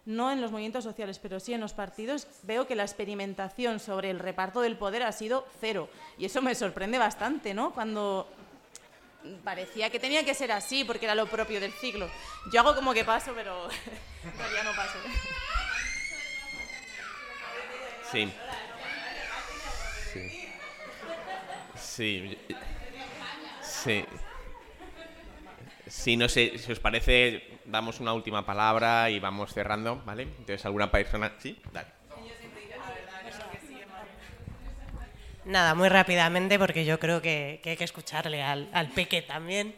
no 0.05 0.33
en 0.33 0.41
los 0.41 0.51
movimientos 0.51 0.85
sociales, 0.85 1.19
pero 1.19 1.39
sí 1.39 1.55
en 1.55 1.61
los 1.61 1.73
partidos, 1.73 2.27
veo 2.43 2.67
que 2.67 2.75
la 2.75 2.83
experimentación 2.83 3.79
sobre 3.79 4.11
el 4.11 4.19
reparto 4.19 4.61
del 4.61 4.77
poder 4.77 5.03
ha 5.03 5.13
sido 5.13 5.47
cero. 5.61 5.89
Y 6.19 6.25
eso 6.25 6.43
me 6.43 6.55
sorprende 6.55 6.99
bastante, 6.99 7.55
¿no? 7.55 7.73
Cuando 7.73 8.29
parecía 9.45 9.91
que 9.91 10.01
tenía 10.01 10.25
que 10.25 10.35
ser 10.35 10.53
así, 10.53 10.85
porque 10.85 11.07
era 11.07 11.15
lo 11.15 11.27
propio 11.27 11.61
del 11.61 11.73
siglo. 11.75 12.09
Yo 12.53 12.61
hago 12.61 12.75
como 12.75 12.93
que 12.93 13.05
paso, 13.05 13.33
pero 13.35 13.69
todavía 14.37 14.63
no 14.65 14.73
paso. 14.75 14.99
Sí. 18.11 18.33
Sí. 20.13 20.49
Sí. 21.77 22.39
Sí. 23.63 24.05
Sí, 25.93 26.17
no 26.17 26.27
sé, 26.27 26.57
si 26.57 26.73
os 26.73 26.81
parece, 26.81 27.61
damos 27.67 28.01
una 28.01 28.15
última 28.15 28.47
palabra 28.47 29.11
y 29.11 29.21
vamos 29.21 29.53
cerrando, 29.53 30.03
¿vale? 30.07 30.23
Entonces, 30.23 30.65
¿alguna 30.65 30.91
persona? 30.91 31.35
Sí, 31.39 31.61
dale. 31.71 31.89
Nada, 35.45 35.75
muy 35.75 35.91
rápidamente, 35.91 36.59
porque 36.59 36.87
yo 36.87 36.99
creo 36.99 37.21
que, 37.21 37.61
hay 37.63 37.77
que 37.77 37.85
escucharle 37.85 38.43
al, 38.43 38.89
Peque 38.95 39.21
también. 39.21 39.77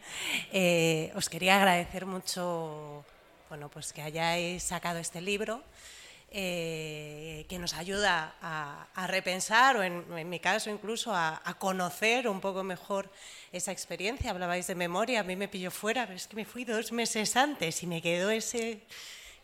Eh, 0.52 1.10
os 1.16 1.28
quería 1.28 1.56
agradecer 1.56 2.06
mucho 2.06 3.04
bueno, 3.48 3.68
pues 3.68 3.92
que 3.92 4.00
hayáis 4.00 4.62
sacado 4.62 5.00
este 5.00 5.20
libro, 5.20 5.64
eh, 6.30 7.46
que 7.48 7.58
nos 7.58 7.74
ayuda 7.74 8.34
a, 8.42 9.06
repensar, 9.06 9.76
o 9.76 9.82
en, 9.82 10.28
mi 10.28 10.40
caso 10.40 10.70
incluso 10.70 11.14
a, 11.14 11.40
conocer 11.58 12.28
un 12.28 12.40
poco 12.40 12.64
mejor 12.64 13.10
esa 13.52 13.72
experiencia. 13.72 14.30
Hablabais 14.30 14.66
de 14.66 14.74
memoria, 14.74 15.20
a 15.20 15.22
mí 15.22 15.36
me 15.36 15.48
pilló 15.48 15.70
fuera, 15.70 16.06
pero 16.06 16.16
es 16.16 16.26
que 16.26 16.36
me 16.36 16.44
fui 16.44 16.64
dos 16.64 16.92
meses 16.92 17.36
antes 17.36 17.82
y 17.82 17.86
me 17.86 18.02
quedó 18.02 18.30
ese 18.30 18.80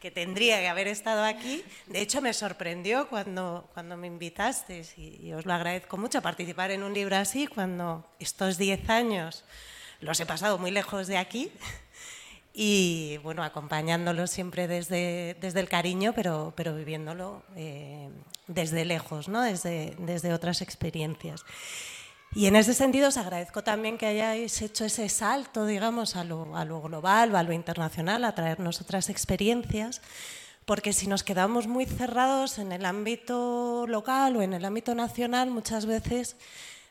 que 0.01 0.11
tendría 0.11 0.59
que 0.59 0.69
haber 0.69 0.89
estado 0.89 1.25
aquí. 1.25 1.63
De 1.87 2.01
hecho, 2.01 2.23
me 2.23 2.33
sorprendió 2.33 3.09
cuando, 3.09 3.69
cuando 3.75 3.97
me 3.97 4.07
invitaste 4.07 4.83
y, 4.97 5.33
os 5.33 5.45
lo 5.45 5.53
agradezco 5.53 5.99
mucho 5.99 6.23
participar 6.23 6.71
en 6.71 6.83
un 6.83 6.95
libro 6.95 7.17
así, 7.17 7.47
cuando 7.47 8.09
estos 8.19 8.57
diez 8.57 8.89
años 8.89 9.45
los 10.01 10.19
he 10.19 10.27
pasado 10.27 10.57
muy 10.57 10.71
lejos 10.71 11.07
de 11.07 11.19
aquí 11.19 11.53
y 12.53 13.19
bueno, 13.23 13.43
acompañándolo 13.43 14.27
siempre 14.27 14.67
desde, 14.67 15.37
desde 15.41 15.61
el 15.61 15.69
cariño, 15.69 16.13
pero, 16.15 16.53
pero 16.57 16.75
viviéndolo 16.75 17.43
eh, 17.57 18.09
desde 18.49 18.85
lejos, 18.85 19.29
¿no? 19.29 19.43
desde, 19.43 19.95
desde 19.99 20.33
otras 20.33 20.61
experiencias. 20.61 21.45
Y 22.33 22.47
en 22.47 22.55
ese 22.55 22.75
sentido 22.75 23.09
os 23.09 23.17
agradezco 23.17 23.63
también 23.63 23.99
que 23.99 24.07
hayáis 24.07 24.63
hecho 24.63 24.85
ese 24.85 25.09
salto, 25.09 25.67
digamos, 25.67 26.15
a 26.15 26.23
lo, 26.23 26.57
a 26.57 26.65
lo 26.65 26.81
global, 26.81 27.35
a 27.35 27.43
lo 27.43 27.53
internacional, 27.53 28.25
a 28.25 28.35
traernos 28.35 28.81
otras 28.81 29.09
experiencias, 29.09 30.01
porque 30.65 30.93
si 30.93 31.09
nos 31.09 31.25
quedamos 31.25 31.67
muy 31.67 31.87
cerrados 31.87 32.59
en 32.59 32.71
el 32.71 32.85
ámbito 32.85 33.87
local 33.89 34.37
o 34.37 34.43
en 34.43 34.53
el 34.53 34.65
ámbito 34.65 34.95
nacional, 34.95 35.51
muchas 35.51 35.87
veces 35.87 36.37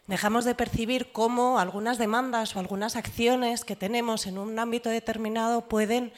dejamos 0.10 0.44
de 0.44 0.56
percibir 0.56 1.12
cómo 1.12 1.60
algunas 1.60 2.00
demandas 2.00 2.56
o 2.56 2.60
algunas 2.60 2.96
acciones 2.96 3.64
que 3.64 3.76
tenemos 3.76 4.26
en 4.26 4.40
un 4.40 4.58
ámbito 4.58 4.90
determinado 4.90 5.62
pueden 5.62 6.12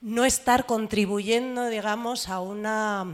no 0.00 0.24
estar 0.24 0.66
contribuyendo, 0.66 1.68
digamos, 1.68 2.28
a 2.28 2.40
una 2.40 3.06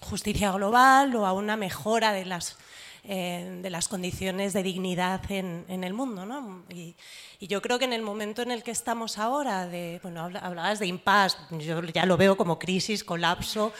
justicia 0.00 0.52
global 0.52 1.16
o 1.16 1.24
a 1.24 1.32
una 1.32 1.56
mejora 1.56 2.12
de 2.12 2.26
las 2.26 2.58
eh, 3.06 3.60
de 3.60 3.68
las 3.68 3.88
condiciones 3.88 4.54
de 4.54 4.62
dignidad 4.62 5.20
en, 5.30 5.84
el 5.84 5.92
mundo. 5.92 6.24
¿no? 6.24 6.64
Y, 6.70 6.96
yo 7.38 7.60
creo 7.60 7.78
que 7.78 7.84
en 7.84 7.92
el 7.92 8.00
momento 8.00 8.40
en 8.40 8.50
el 8.50 8.62
que 8.62 8.70
estamos 8.70 9.18
ahora, 9.18 9.66
de, 9.66 10.00
bueno, 10.02 10.22
hablabas 10.22 10.78
de 10.78 10.86
impasse, 10.86 11.36
yo 11.50 11.82
ya 11.82 12.06
lo 12.06 12.16
veo 12.16 12.34
como 12.38 12.58
crisis, 12.58 13.04
colapso, 13.04 13.74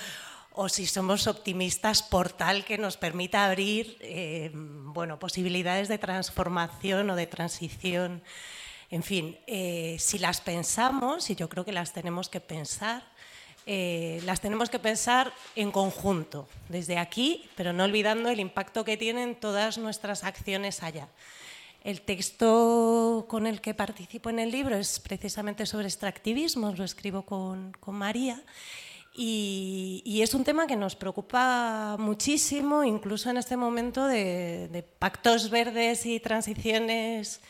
o 0.54 0.68
si 0.68 0.86
somos 0.86 1.26
optimistas, 1.26 2.02
portal 2.02 2.64
que 2.64 2.78
nos 2.78 2.96
permita 2.96 3.44
abrir 3.44 3.98
eh, 4.00 4.50
bueno, 4.54 5.18
posibilidades 5.18 5.88
de 5.88 5.98
transformación 5.98 7.10
o 7.10 7.16
de 7.16 7.26
transición. 7.26 8.22
En 8.88 9.02
fin, 9.02 9.36
eh, 9.46 9.96
si 9.98 10.18
las 10.18 10.40
pensamos, 10.40 11.28
y 11.28 11.34
yo 11.34 11.48
creo 11.48 11.64
que 11.64 11.72
las 11.72 11.92
tenemos 11.92 12.28
que 12.28 12.40
pensar, 12.40 13.02
eh, 13.66 14.20
las 14.24 14.40
tenemos 14.40 14.70
que 14.70 14.78
pensar 14.78 15.32
en 15.56 15.72
conjunto, 15.72 16.46
desde 16.68 16.98
aquí, 16.98 17.48
pero 17.56 17.72
no 17.72 17.82
olvidando 17.82 18.28
el 18.28 18.38
impacto 18.38 18.84
que 18.84 18.96
tienen 18.96 19.34
todas 19.34 19.78
nuestras 19.78 20.22
acciones 20.22 20.84
allá. 20.84 21.08
El 21.82 22.00
texto 22.00 23.26
con 23.28 23.46
el 23.46 23.60
que 23.60 23.74
participo 23.74 24.30
en 24.30 24.38
el 24.38 24.50
libro 24.50 24.76
es 24.76 25.00
precisamente 25.00 25.66
sobre 25.66 25.86
extractivismo, 25.86 26.72
lo 26.72 26.84
escribo 26.84 27.22
con, 27.22 27.72
María, 27.86 28.42
y, 29.16 30.20
es 30.22 30.34
un 30.34 30.42
tema 30.42 30.66
que 30.66 30.76
nos 30.76 30.96
preocupa 30.96 31.96
muchísimo, 31.98 32.82
incluso 32.82 33.30
en 33.30 33.36
este 33.36 33.56
momento 33.56 34.06
de, 34.06 34.84
pactos 34.98 35.50
verdes 35.50 36.04
y 36.06 36.18
transiciones 36.18 37.40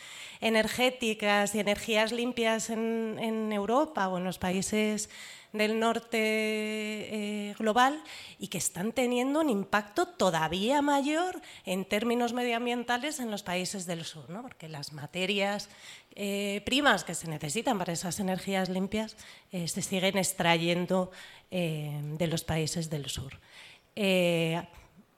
energéticas 0.41 1.55
y 1.55 1.61
energías 1.61 2.13
limpias 2.13 2.69
en, 2.69 3.19
en 3.19 3.53
Europa 3.53 4.09
o 4.09 4.19
en 4.19 4.25
los 4.25 4.39
países 4.39 5.09
del 5.55 5.79
norte 5.79 6.19
eh, 6.19 7.55
global 7.57 8.03
y 8.41 8.49
que 8.49 8.59
están 8.59 8.91
teniendo 8.91 9.41
un 9.41 9.49
impacto 9.49 10.07
todavía 10.07 10.83
mayor 10.83 11.41
en 11.65 11.85
términos 11.85 12.33
medioambientales 12.33 13.21
en 13.21 13.31
los 13.31 13.45
países 13.45 13.87
del 13.87 14.05
sur, 14.05 14.29
¿no? 14.29 14.43
porque 14.43 14.69
las 14.69 14.93
materias 14.93 15.71
eh, 16.17 16.61
primas 16.67 17.05
que 17.05 17.15
se 17.15 17.29
necesitan 17.29 17.79
para 17.79 17.93
esas 17.93 18.19
energías 18.19 18.69
limpias 18.69 19.17
eh, 19.53 19.69
se 19.69 19.81
siguen 19.81 20.19
extrayendo 20.19 21.11
de 21.51 22.27
los 22.27 22.43
países 22.43 22.91
del 22.91 23.09
sur. 23.09 23.39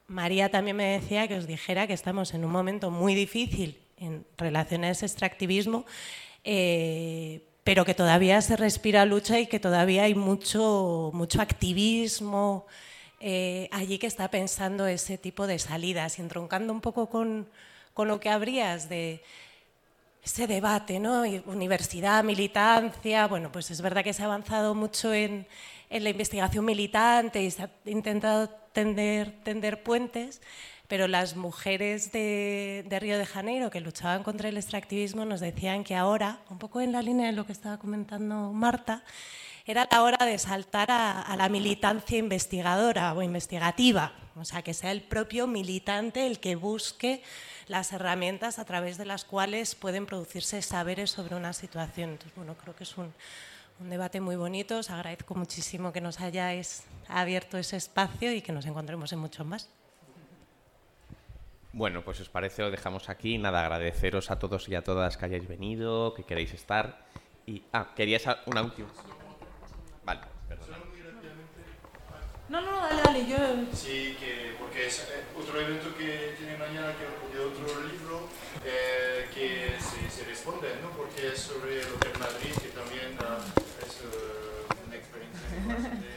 María 0.06 0.50
también 0.50 0.76
me 0.76 1.00
decía 1.00 1.26
que 1.28 1.36
os 1.38 1.46
dijera 1.46 1.86
que 1.86 1.94
estamos 1.94 2.34
en 2.34 2.44
un 2.44 2.50
momento 2.50 2.90
muy 2.90 3.14
difícil 3.14 3.80
en 3.96 4.26
relación 4.36 4.84
a 4.84 4.90
ese 4.90 5.06
extractivismo, 5.06 5.86
pero 7.66 7.84
que 7.84 7.94
todavía 7.94 8.40
se 8.42 8.56
respira 8.56 9.04
lucha 9.04 9.40
y 9.40 9.48
que 9.48 9.58
todavía 9.58 10.04
hay 10.04 10.14
mucho, 10.14 11.10
mucho 11.12 11.42
activismo 11.42 12.64
eh, 13.18 13.68
allí 13.72 13.98
que 13.98 14.06
está 14.06 14.30
pensando 14.30 14.86
ese 14.86 15.18
tipo 15.18 15.48
de 15.48 15.58
salidas 15.58 16.16
y 16.16 16.22
entroncando 16.22 16.72
un 16.72 16.80
poco 16.80 17.08
con, 17.08 17.48
con 17.92 18.06
lo 18.06 18.20
que 18.20 18.30
habrías 18.30 18.88
de 18.88 19.20
ese 20.22 20.46
debate, 20.46 21.00
¿no? 21.00 21.24
Universidad, 21.46 22.22
militancia, 22.22 23.26
bueno, 23.26 23.50
pues 23.50 23.72
es 23.72 23.80
verdad 23.80 24.04
que 24.04 24.12
se 24.12 24.22
ha 24.22 24.26
avanzado 24.26 24.76
mucho 24.76 25.12
en, 25.12 25.48
en 25.90 26.04
la 26.04 26.10
investigación 26.10 26.64
militante 26.64 27.42
y 27.42 27.50
se 27.50 27.64
ha 27.64 27.70
intentado 27.84 28.48
tender, 28.74 29.32
tender 29.42 29.82
puentes, 29.82 30.40
pero 30.88 31.08
las 31.08 31.36
mujeres 31.36 32.12
de, 32.12 32.84
Río 33.00 33.18
de 33.18 33.26
Janeiro 33.26 33.70
que 33.70 33.80
luchaban 33.80 34.22
contra 34.22 34.48
el 34.48 34.56
extractivismo 34.56 35.24
nos 35.24 35.40
decían 35.40 35.84
que 35.84 35.96
ahora, 35.96 36.40
un 36.50 36.58
poco 36.58 36.80
en 36.80 36.92
la 36.92 37.02
línea 37.02 37.26
de 37.26 37.32
lo 37.32 37.46
que 37.46 37.52
estaba 37.52 37.78
comentando 37.78 38.52
Marta, 38.52 39.02
era 39.66 39.88
la 39.90 40.02
hora 40.02 40.24
de 40.24 40.38
saltar 40.38 40.90
a, 40.92 41.34
la 41.36 41.48
militancia 41.48 42.18
investigadora 42.18 43.12
o 43.14 43.22
investigativa, 43.22 44.12
o 44.36 44.44
sea, 44.44 44.62
que 44.62 44.74
sea 44.74 44.92
el 44.92 45.02
propio 45.02 45.48
militante 45.48 46.26
el 46.26 46.38
que 46.38 46.54
busque 46.54 47.22
las 47.66 47.92
herramientas 47.92 48.60
a 48.60 48.64
través 48.64 48.96
de 48.96 49.06
las 49.06 49.24
cuales 49.24 49.74
pueden 49.74 50.06
producirse 50.06 50.62
saberes 50.62 51.10
sobre 51.10 51.34
una 51.34 51.52
situación. 51.52 52.10
Entonces, 52.10 52.36
bueno, 52.36 52.56
creo 52.56 52.76
que 52.76 52.84
es 52.84 52.96
un, 52.96 53.12
un 53.80 53.90
debate 53.90 54.20
muy 54.20 54.36
bonito. 54.36 54.78
Os 54.78 54.90
agradezco 54.90 55.34
muchísimo 55.34 55.92
que 55.92 56.00
nos 56.00 56.20
hayáis 56.20 56.84
abierto 57.08 57.58
ese 57.58 57.76
espacio 57.76 58.32
y 58.32 58.42
que 58.42 58.52
nos 58.52 58.66
encontremos 58.66 59.12
en 59.12 59.18
muchos 59.18 59.44
más. 59.44 59.68
Bueno, 61.76 62.00
pues 62.00 62.18
os 62.20 62.30
parece, 62.30 62.62
lo 62.62 62.70
dejamos 62.70 63.10
aquí. 63.10 63.36
Nada, 63.36 63.60
agradeceros 63.60 64.30
a 64.30 64.38
todos 64.38 64.66
y 64.70 64.74
a 64.74 64.82
todas 64.82 65.18
que 65.18 65.26
hayáis 65.26 65.46
venido, 65.46 66.14
que 66.14 66.24
queréis 66.24 66.54
estar. 66.54 67.04
Y, 67.44 67.64
ah, 67.70 67.92
querías 67.94 68.24
una 68.46 68.62
última. 68.62 68.88
Vale, 70.02 70.22
perdón. 70.48 70.68
No, 72.48 72.62
no, 72.62 72.76
dale, 72.80 73.02
dale, 73.02 73.26
yo... 73.28 73.36
Sí, 73.74 74.16
que, 74.18 74.56
porque 74.58 74.86
es 74.86 75.00
eh, 75.00 75.24
otro 75.38 75.60
evento 75.60 75.94
que 75.98 76.34
tiene 76.38 76.56
mañana, 76.56 76.94
que 76.96 77.36
de 77.36 77.44
otro 77.44 77.66
libro, 77.84 78.26
eh, 78.64 79.28
que 79.34 79.76
se, 79.78 80.08
se, 80.08 80.24
responde, 80.24 80.68
¿no? 80.80 80.96
Porque 80.96 81.28
es 81.28 81.38
sobre 81.38 81.84
lo 81.84 81.98
que 81.98 82.08
es 82.08 82.18
Madrid, 82.18 82.54
que 82.56 82.68
también 82.68 83.18
uh, 83.20 83.84
es 83.84 84.00
uh, 84.00 84.86
una 84.86 84.96
experiencia 84.96 86.00
de 86.00 86.15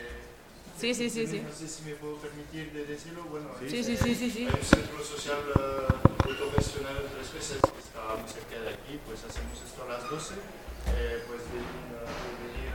Sí, 0.79 0.93
sí, 0.95 1.09
sí, 1.09 1.27
sí. 1.27 1.43
No 1.43 1.51
sé 1.51 1.67
si 1.67 1.83
me 1.83 1.95
puedo 1.95 2.15
permitir 2.23 2.71
de 2.71 2.85
decirlo. 2.85 3.25
Bueno, 3.27 3.51
sí, 3.59 3.83
sí, 3.83 3.97
sí, 3.97 4.15
sí, 4.15 4.31
sí. 4.31 4.47
Hay 4.47 4.55
un 4.55 4.63
centro 4.63 5.03
social 5.03 5.43
muy 6.23 6.35
profesional 6.39 6.95
de 7.03 7.09
tres 7.19 7.33
veces 7.35 7.59
que 7.59 7.79
está 7.83 8.15
muy 8.15 8.23
cerca 8.23 8.55
de 8.63 8.79
aquí, 8.79 8.95
pues 9.03 9.19
hacemos 9.27 9.59
esto 9.59 9.83
a 9.83 9.99
las 9.99 10.09
12. 10.09 10.35
Eh, 10.95 11.23
pues 11.27 11.43
de, 11.51 11.59
venir 11.59 12.71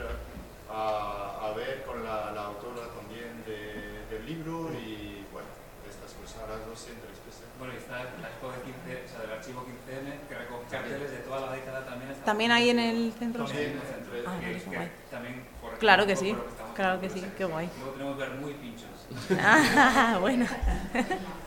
a, 0.68 1.48
a, 1.48 1.52
ver 1.56 1.82
con 1.88 2.04
la, 2.04 2.30
la 2.32 2.52
autora 2.52 2.92
también 2.92 3.40
de, 3.48 4.04
del 4.12 4.26
libro 4.28 4.68
y 4.76 5.24
bueno, 5.32 5.48
estas 5.88 6.12
cosas 6.12 6.44
a 6.44 6.60
las 6.60 6.60
12 6.60 6.92
en 6.92 7.00
tres 7.00 7.16
veces. 7.24 7.48
Bueno, 7.56 7.72
y 7.72 7.80
está 7.80 8.04
la 8.04 8.28
de 8.28 8.60
15, 8.68 9.00
o 9.00 9.08
sea, 9.08 9.20
del 9.24 9.32
archivo 9.32 9.64
15N, 9.64 10.28
que 10.28 10.34
recoge 10.44 10.64
carteles 10.68 11.10
de 11.10 11.18
toda 11.24 11.48
la 11.48 11.52
década 11.56 11.86
también. 11.88 12.12
¿También 12.20 12.52
hay 12.52 12.68
en 12.68 12.78
el 12.80 13.14
centro? 13.16 13.46
También 13.48 13.72
en 13.72 13.80
el 13.80 13.88
centro, 13.88 14.12
ah, 14.28 14.36
que, 14.44 14.60
que, 14.60 14.90
también 15.08 15.46
Claro 15.80 16.06
que 16.06 16.16
sí, 16.16 16.36
claro 16.74 17.00
que 17.00 17.08
sí, 17.08 17.22
qué 17.36 17.44
guay. 17.44 17.68
Luego 17.78 17.92
tenemos 17.92 18.16
que 18.16 18.22
ver 18.24 18.34
muy 18.40 18.54
pinchos. 18.54 18.88
Ah, 19.40 20.18
bueno. 20.20 20.46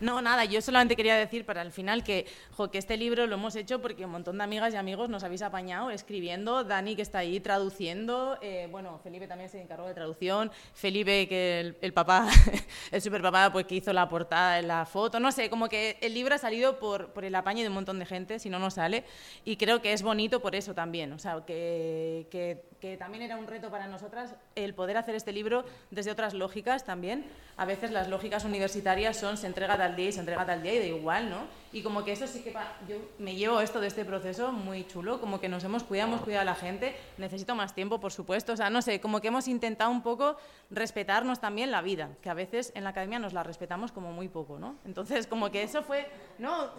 No, 0.00 0.22
nada, 0.22 0.44
yo 0.44 0.62
solamente 0.62 0.94
quería 0.94 1.16
decir 1.16 1.44
para 1.44 1.60
el 1.62 1.72
final 1.72 2.04
que, 2.04 2.26
que 2.70 2.78
este 2.78 2.96
libro 2.96 3.26
lo 3.26 3.34
hemos 3.34 3.56
hecho 3.56 3.82
porque 3.82 4.04
un 4.04 4.12
montón 4.12 4.38
de 4.38 4.44
amigas 4.44 4.72
y 4.72 4.76
amigos 4.76 5.08
nos 5.08 5.24
habéis 5.24 5.42
apañado 5.42 5.90
escribiendo, 5.90 6.62
Dani 6.62 6.94
que 6.94 7.02
está 7.02 7.18
ahí 7.18 7.40
traduciendo, 7.40 8.38
eh, 8.40 8.68
bueno, 8.70 9.00
Felipe 9.02 9.26
también 9.26 9.50
se 9.50 9.60
encargó 9.60 9.88
de 9.88 9.94
traducción, 9.94 10.52
Felipe 10.72 11.26
que 11.26 11.74
el, 11.80 11.92
papá, 11.92 12.28
el 12.92 13.02
super 13.02 13.22
papá, 13.22 13.50
pues 13.52 13.66
que 13.66 13.74
hizo 13.74 13.92
la 13.92 14.08
portada, 14.08 14.62
la 14.62 14.86
foto, 14.86 15.18
no 15.18 15.32
sé, 15.32 15.50
como 15.50 15.68
que 15.68 15.98
el 16.00 16.14
libro 16.14 16.34
ha 16.36 16.38
salido 16.38 16.78
por, 16.78 17.08
por 17.08 17.24
el 17.24 17.34
apaño 17.34 17.62
de 17.62 17.68
un 17.68 17.74
montón 17.74 17.98
de 17.98 18.06
gente, 18.06 18.38
si 18.38 18.50
no, 18.50 18.60
no 18.60 18.70
sale, 18.70 19.04
y 19.44 19.56
creo 19.56 19.82
que 19.82 19.92
es 19.92 20.02
bonito 20.02 20.40
por 20.40 20.54
eso 20.54 20.74
también, 20.74 21.12
o 21.12 21.18
sea, 21.18 21.42
que, 21.44 22.28
que, 22.30 22.62
que 22.80 22.96
también 22.96 23.22
era 23.22 23.36
un 23.36 23.46
reto 23.46 23.70
para 23.70 23.86
nosotras 23.86 24.34
el 24.54 24.74
poder 24.74 24.96
hacer 24.96 25.14
este 25.14 25.32
libro 25.32 25.64
desde 25.90 26.10
otras 26.10 26.34
lógicas 26.34 26.84
también. 26.84 27.26
A 27.56 27.64
veces 27.64 27.90
las 27.90 28.08
lógicas 28.08 28.44
universitarias 28.44 29.16
son 29.16 29.36
se 29.36 29.46
entrega 29.46 29.76
tal 29.76 29.96
día 29.96 30.08
y 30.08 30.12
se 30.12 30.20
entrega 30.20 30.46
tal 30.46 30.62
día 30.62 30.74
y 30.74 30.78
da 30.78 30.84
igual, 30.84 31.28
¿no? 31.28 31.38
Y 31.72 31.82
como 31.82 32.04
que 32.04 32.12
eso 32.12 32.26
sí 32.26 32.42
que 32.42 32.54
yo 32.88 32.96
me 33.18 33.34
llevo 33.34 33.60
esto 33.60 33.80
de 33.80 33.88
este 33.88 34.04
proceso 34.04 34.52
muy 34.52 34.86
chulo, 34.86 35.20
como 35.20 35.40
que 35.40 35.48
nos 35.48 35.64
hemos 35.64 35.82
cuidado, 35.82 36.08
hemos 36.08 36.22
cuidado 36.22 36.42
a 36.42 36.44
la 36.44 36.54
gente, 36.54 36.96
necesito 37.18 37.54
más 37.54 37.74
tiempo, 37.74 38.00
por 38.00 38.12
supuesto, 38.12 38.52
o 38.52 38.56
sea, 38.56 38.70
no 38.70 38.80
sé, 38.80 39.00
como 39.00 39.20
que 39.20 39.28
hemos 39.28 39.48
intentado 39.48 39.90
un 39.90 40.02
poco 40.02 40.36
respetarnos 40.70 41.40
también 41.40 41.70
la 41.70 41.82
vida, 41.82 42.10
que 42.22 42.30
a 42.30 42.34
veces 42.34 42.72
en 42.74 42.84
la 42.84 42.90
academia 42.90 43.18
nos 43.18 43.34
la 43.34 43.42
respetamos 43.42 43.92
como 43.92 44.12
muy 44.12 44.28
poco, 44.28 44.58
¿no? 44.58 44.76
Entonces, 44.86 45.26
como 45.26 45.50
que 45.50 45.62
eso 45.62 45.82
fue, 45.82 46.08
¿no? 46.38 46.70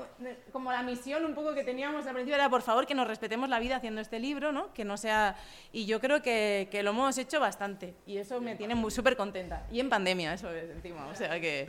Como 0.51 0.71
la 0.71 0.81
misión 0.81 1.23
un 1.25 1.35
poco 1.35 1.53
que 1.53 1.63
teníamos 1.63 2.07
al 2.07 2.13
principio 2.13 2.35
era, 2.35 2.49
por 2.49 2.61
favor, 2.61 2.87
que 2.87 2.95
nos 2.95 3.07
respetemos 3.07 3.49
la 3.49 3.59
vida 3.59 3.75
haciendo 3.75 4.01
este 4.01 4.19
libro, 4.19 4.51
¿no? 4.51 4.73
Que 4.73 4.85
no 4.85 4.97
sea 4.97 5.35
yo 5.89 5.99
creo 5.99 6.21
que, 6.21 6.69
que, 6.71 6.83
lo 6.83 6.91
hemos 6.91 7.17
hecho 7.17 7.39
bastante 7.39 7.95
y 8.05 8.17
eso 8.17 8.39
me 8.39 8.55
tiene 8.55 8.75
muy 8.75 8.91
súper 8.91 9.17
contenta. 9.17 9.65
Y 9.71 9.79
en 9.79 9.89
pandemia, 9.89 10.33
eso 10.33 10.49
es 10.51 10.69
encima, 10.69 11.07
o 11.07 11.15
sea 11.15 11.39
que 11.41 11.67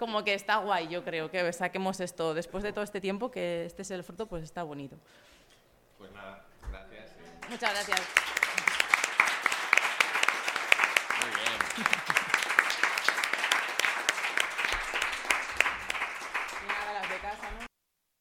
como 0.00 0.24
que 0.24 0.32
está 0.32 0.56
guay, 0.56 0.88
yo 0.88 1.04
creo 1.04 1.30
que 1.30 1.52
saquemos 1.52 2.00
esto 2.00 2.32
después 2.32 2.64
de 2.64 2.72
todo 2.72 2.82
este 2.82 3.02
tiempo, 3.02 3.30
que 3.30 3.66
este 3.66 3.82
es 3.82 3.90
el 3.90 4.02
fruto, 4.02 4.26
pues 4.26 4.42
está 4.42 4.62
bonito. 4.62 4.96
Pues 5.98 6.10
nada, 6.12 6.42
gracias. 6.70 7.10
Muchas 7.50 7.70
gracias. 7.74 8.00
Muy 11.20 11.30
bien. 11.36 12.19